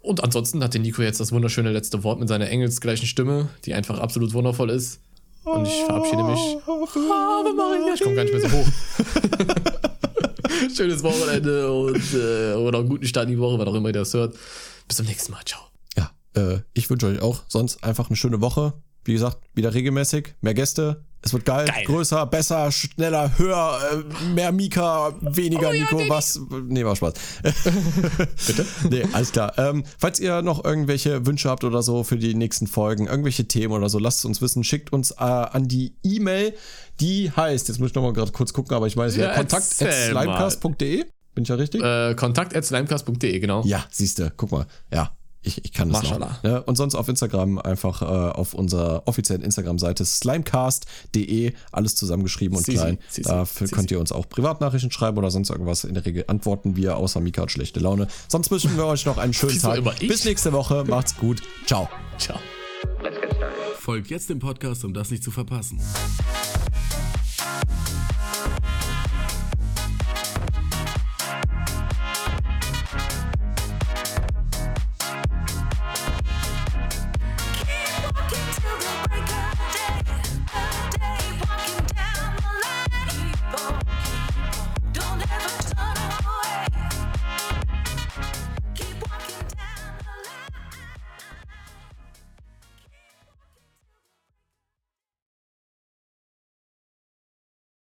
Und 0.00 0.24
ansonsten 0.24 0.64
hat 0.64 0.72
der 0.72 0.80
Nico 0.80 1.02
jetzt 1.02 1.20
das 1.20 1.30
wunderschöne 1.30 1.70
letzte 1.72 2.02
Wort 2.04 2.18
mit 2.20 2.28
seiner 2.28 2.48
engelsgleichen 2.48 3.06
Stimme, 3.06 3.48
die 3.66 3.74
einfach 3.74 3.98
absolut 3.98 4.32
wundervoll 4.32 4.70
ist. 4.70 5.00
Und 5.44 5.66
ich 5.66 5.82
verabschiede 5.84 6.24
mich. 6.24 6.38
Ich 7.94 8.02
komme 8.02 8.14
gar 8.16 8.24
nicht 8.24 8.34
mehr 8.34 8.42
so 8.42 8.50
hoch. 8.52 8.66
Schönes 10.76 11.02
Wochenende 11.02 11.70
und 11.70 12.14
äh, 12.14 12.54
oder 12.54 12.78
einen 12.78 12.88
guten 12.88 13.06
Start 13.06 13.26
in 13.26 13.32
die 13.32 13.38
Woche, 13.38 13.58
wann 13.58 13.68
auch 13.68 13.74
immer 13.74 13.88
ihr 13.88 13.94
das 13.94 14.14
hört. 14.14 14.36
Bis 14.86 14.96
zum 14.96 15.06
nächsten 15.06 15.32
Mal. 15.32 15.42
Ciao. 15.44 15.60
Ja, 15.96 16.10
äh, 16.34 16.60
ich 16.74 16.88
wünsche 16.90 17.06
euch 17.06 17.20
auch 17.20 17.42
sonst 17.48 17.82
einfach 17.84 18.08
eine 18.08 18.16
schöne 18.16 18.40
Woche. 18.40 18.74
Wie 19.04 19.12
gesagt, 19.12 19.38
wieder 19.54 19.72
regelmäßig, 19.72 20.34
mehr 20.40 20.54
Gäste. 20.54 21.04
Es 21.20 21.32
wird 21.32 21.44
geil, 21.44 21.66
Geil. 21.66 21.84
größer, 21.84 22.26
besser, 22.26 22.70
schneller, 22.70 23.36
höher, 23.38 23.80
äh, 23.92 24.24
mehr 24.34 24.52
Mika, 24.52 25.12
weniger 25.20 25.72
Nico, 25.72 26.08
was? 26.08 26.40
Nee, 26.68 26.84
war 26.84 26.94
Spaß. 26.94 27.14
Bitte? 28.46 28.66
nee, 28.88 29.04
alles 29.12 29.32
klar. 29.32 29.52
Ähm, 29.58 29.82
falls 29.98 30.20
ihr 30.20 30.42
noch 30.42 30.64
irgendwelche 30.64 31.26
Wünsche 31.26 31.50
habt 31.50 31.64
oder 31.64 31.82
so 31.82 32.04
für 32.04 32.18
die 32.18 32.34
nächsten 32.34 32.68
Folgen, 32.68 33.08
irgendwelche 33.08 33.48
Themen 33.48 33.74
oder 33.74 33.88
so, 33.88 33.98
lasst 33.98 34.20
es 34.20 34.24
uns 34.26 34.40
wissen. 34.40 34.62
Schickt 34.62 34.92
uns 34.92 35.10
äh, 35.10 35.24
an 35.24 35.66
die 35.66 35.96
E-Mail, 36.04 36.54
die 37.00 37.30
heißt, 37.30 37.68
jetzt 37.68 37.78
muss 37.78 37.90
ich 37.90 37.94
nochmal 37.94 38.12
gerade 38.12 38.32
kurz 38.32 38.52
gucken, 38.52 38.74
aber 38.76 38.86
ich 38.86 38.96
weiß 38.96 39.16
ja, 39.16 39.28
Ja, 39.28 39.34
kontakt 39.36 39.64
erzähl 39.78 40.14
mal. 40.14 40.22
slimecast.de. 40.24 41.04
Bin 41.34 41.42
ich 41.42 41.48
ja 41.48 41.54
richtig? 41.54 41.82
Äh, 41.82 42.14
kontakt.slimecast.de, 42.14 43.38
genau. 43.38 43.62
Ja, 43.64 43.84
siehste, 43.90 44.32
guck 44.36 44.50
mal. 44.50 44.66
Ja, 44.92 45.12
ich, 45.40 45.64
ich 45.64 45.72
kann 45.72 45.88
das 45.90 46.02
noch. 46.02 46.10
Maschallah. 46.18 46.38
Ne? 46.42 46.62
Und 46.64 46.74
sonst 46.76 46.96
auf 46.96 47.08
Instagram 47.08 47.58
einfach 47.60 48.02
äh, 48.02 48.04
auf 48.04 48.54
unserer 48.54 49.04
offiziellen 49.06 49.42
Instagram-Seite 49.42 50.04
slimecast.de, 50.04 51.52
alles 51.70 51.94
zusammengeschrieben 51.94 52.56
und 52.56 52.64
Sisi, 52.66 52.76
klein. 52.78 52.98
Sisi, 53.08 53.28
Dafür 53.28 53.66
Sisi. 53.68 53.74
könnt 53.76 53.90
ihr 53.92 54.00
uns 54.00 54.10
auch 54.10 54.28
Privatnachrichten 54.28 54.90
schreiben 54.90 55.16
oder 55.16 55.30
sonst 55.30 55.50
irgendwas. 55.50 55.84
In 55.84 55.94
der 55.94 56.04
Regel 56.04 56.24
antworten 56.26 56.74
wir, 56.74 56.96
außer 56.96 57.20
Mika 57.20 57.42
hat 57.42 57.52
schlechte 57.52 57.78
Laune. 57.78 58.08
Sonst 58.26 58.50
wünschen 58.50 58.76
wir 58.76 58.86
euch 58.86 59.06
noch 59.06 59.18
einen 59.18 59.32
schönen 59.34 59.60
Tag. 59.60 59.80
Bis 60.00 60.24
nächste 60.24 60.52
Woche. 60.52 60.84
Macht's 60.88 61.16
gut. 61.16 61.40
Ciao. 61.66 61.88
Ciao. 62.18 62.38
Folgt 63.78 64.10
jetzt 64.10 64.28
dem 64.28 64.40
Podcast, 64.40 64.84
um 64.84 64.92
das 64.92 65.10
nicht 65.12 65.22
zu 65.22 65.30
verpassen. 65.30 65.80
Thank 67.60 67.70
you 67.70 67.87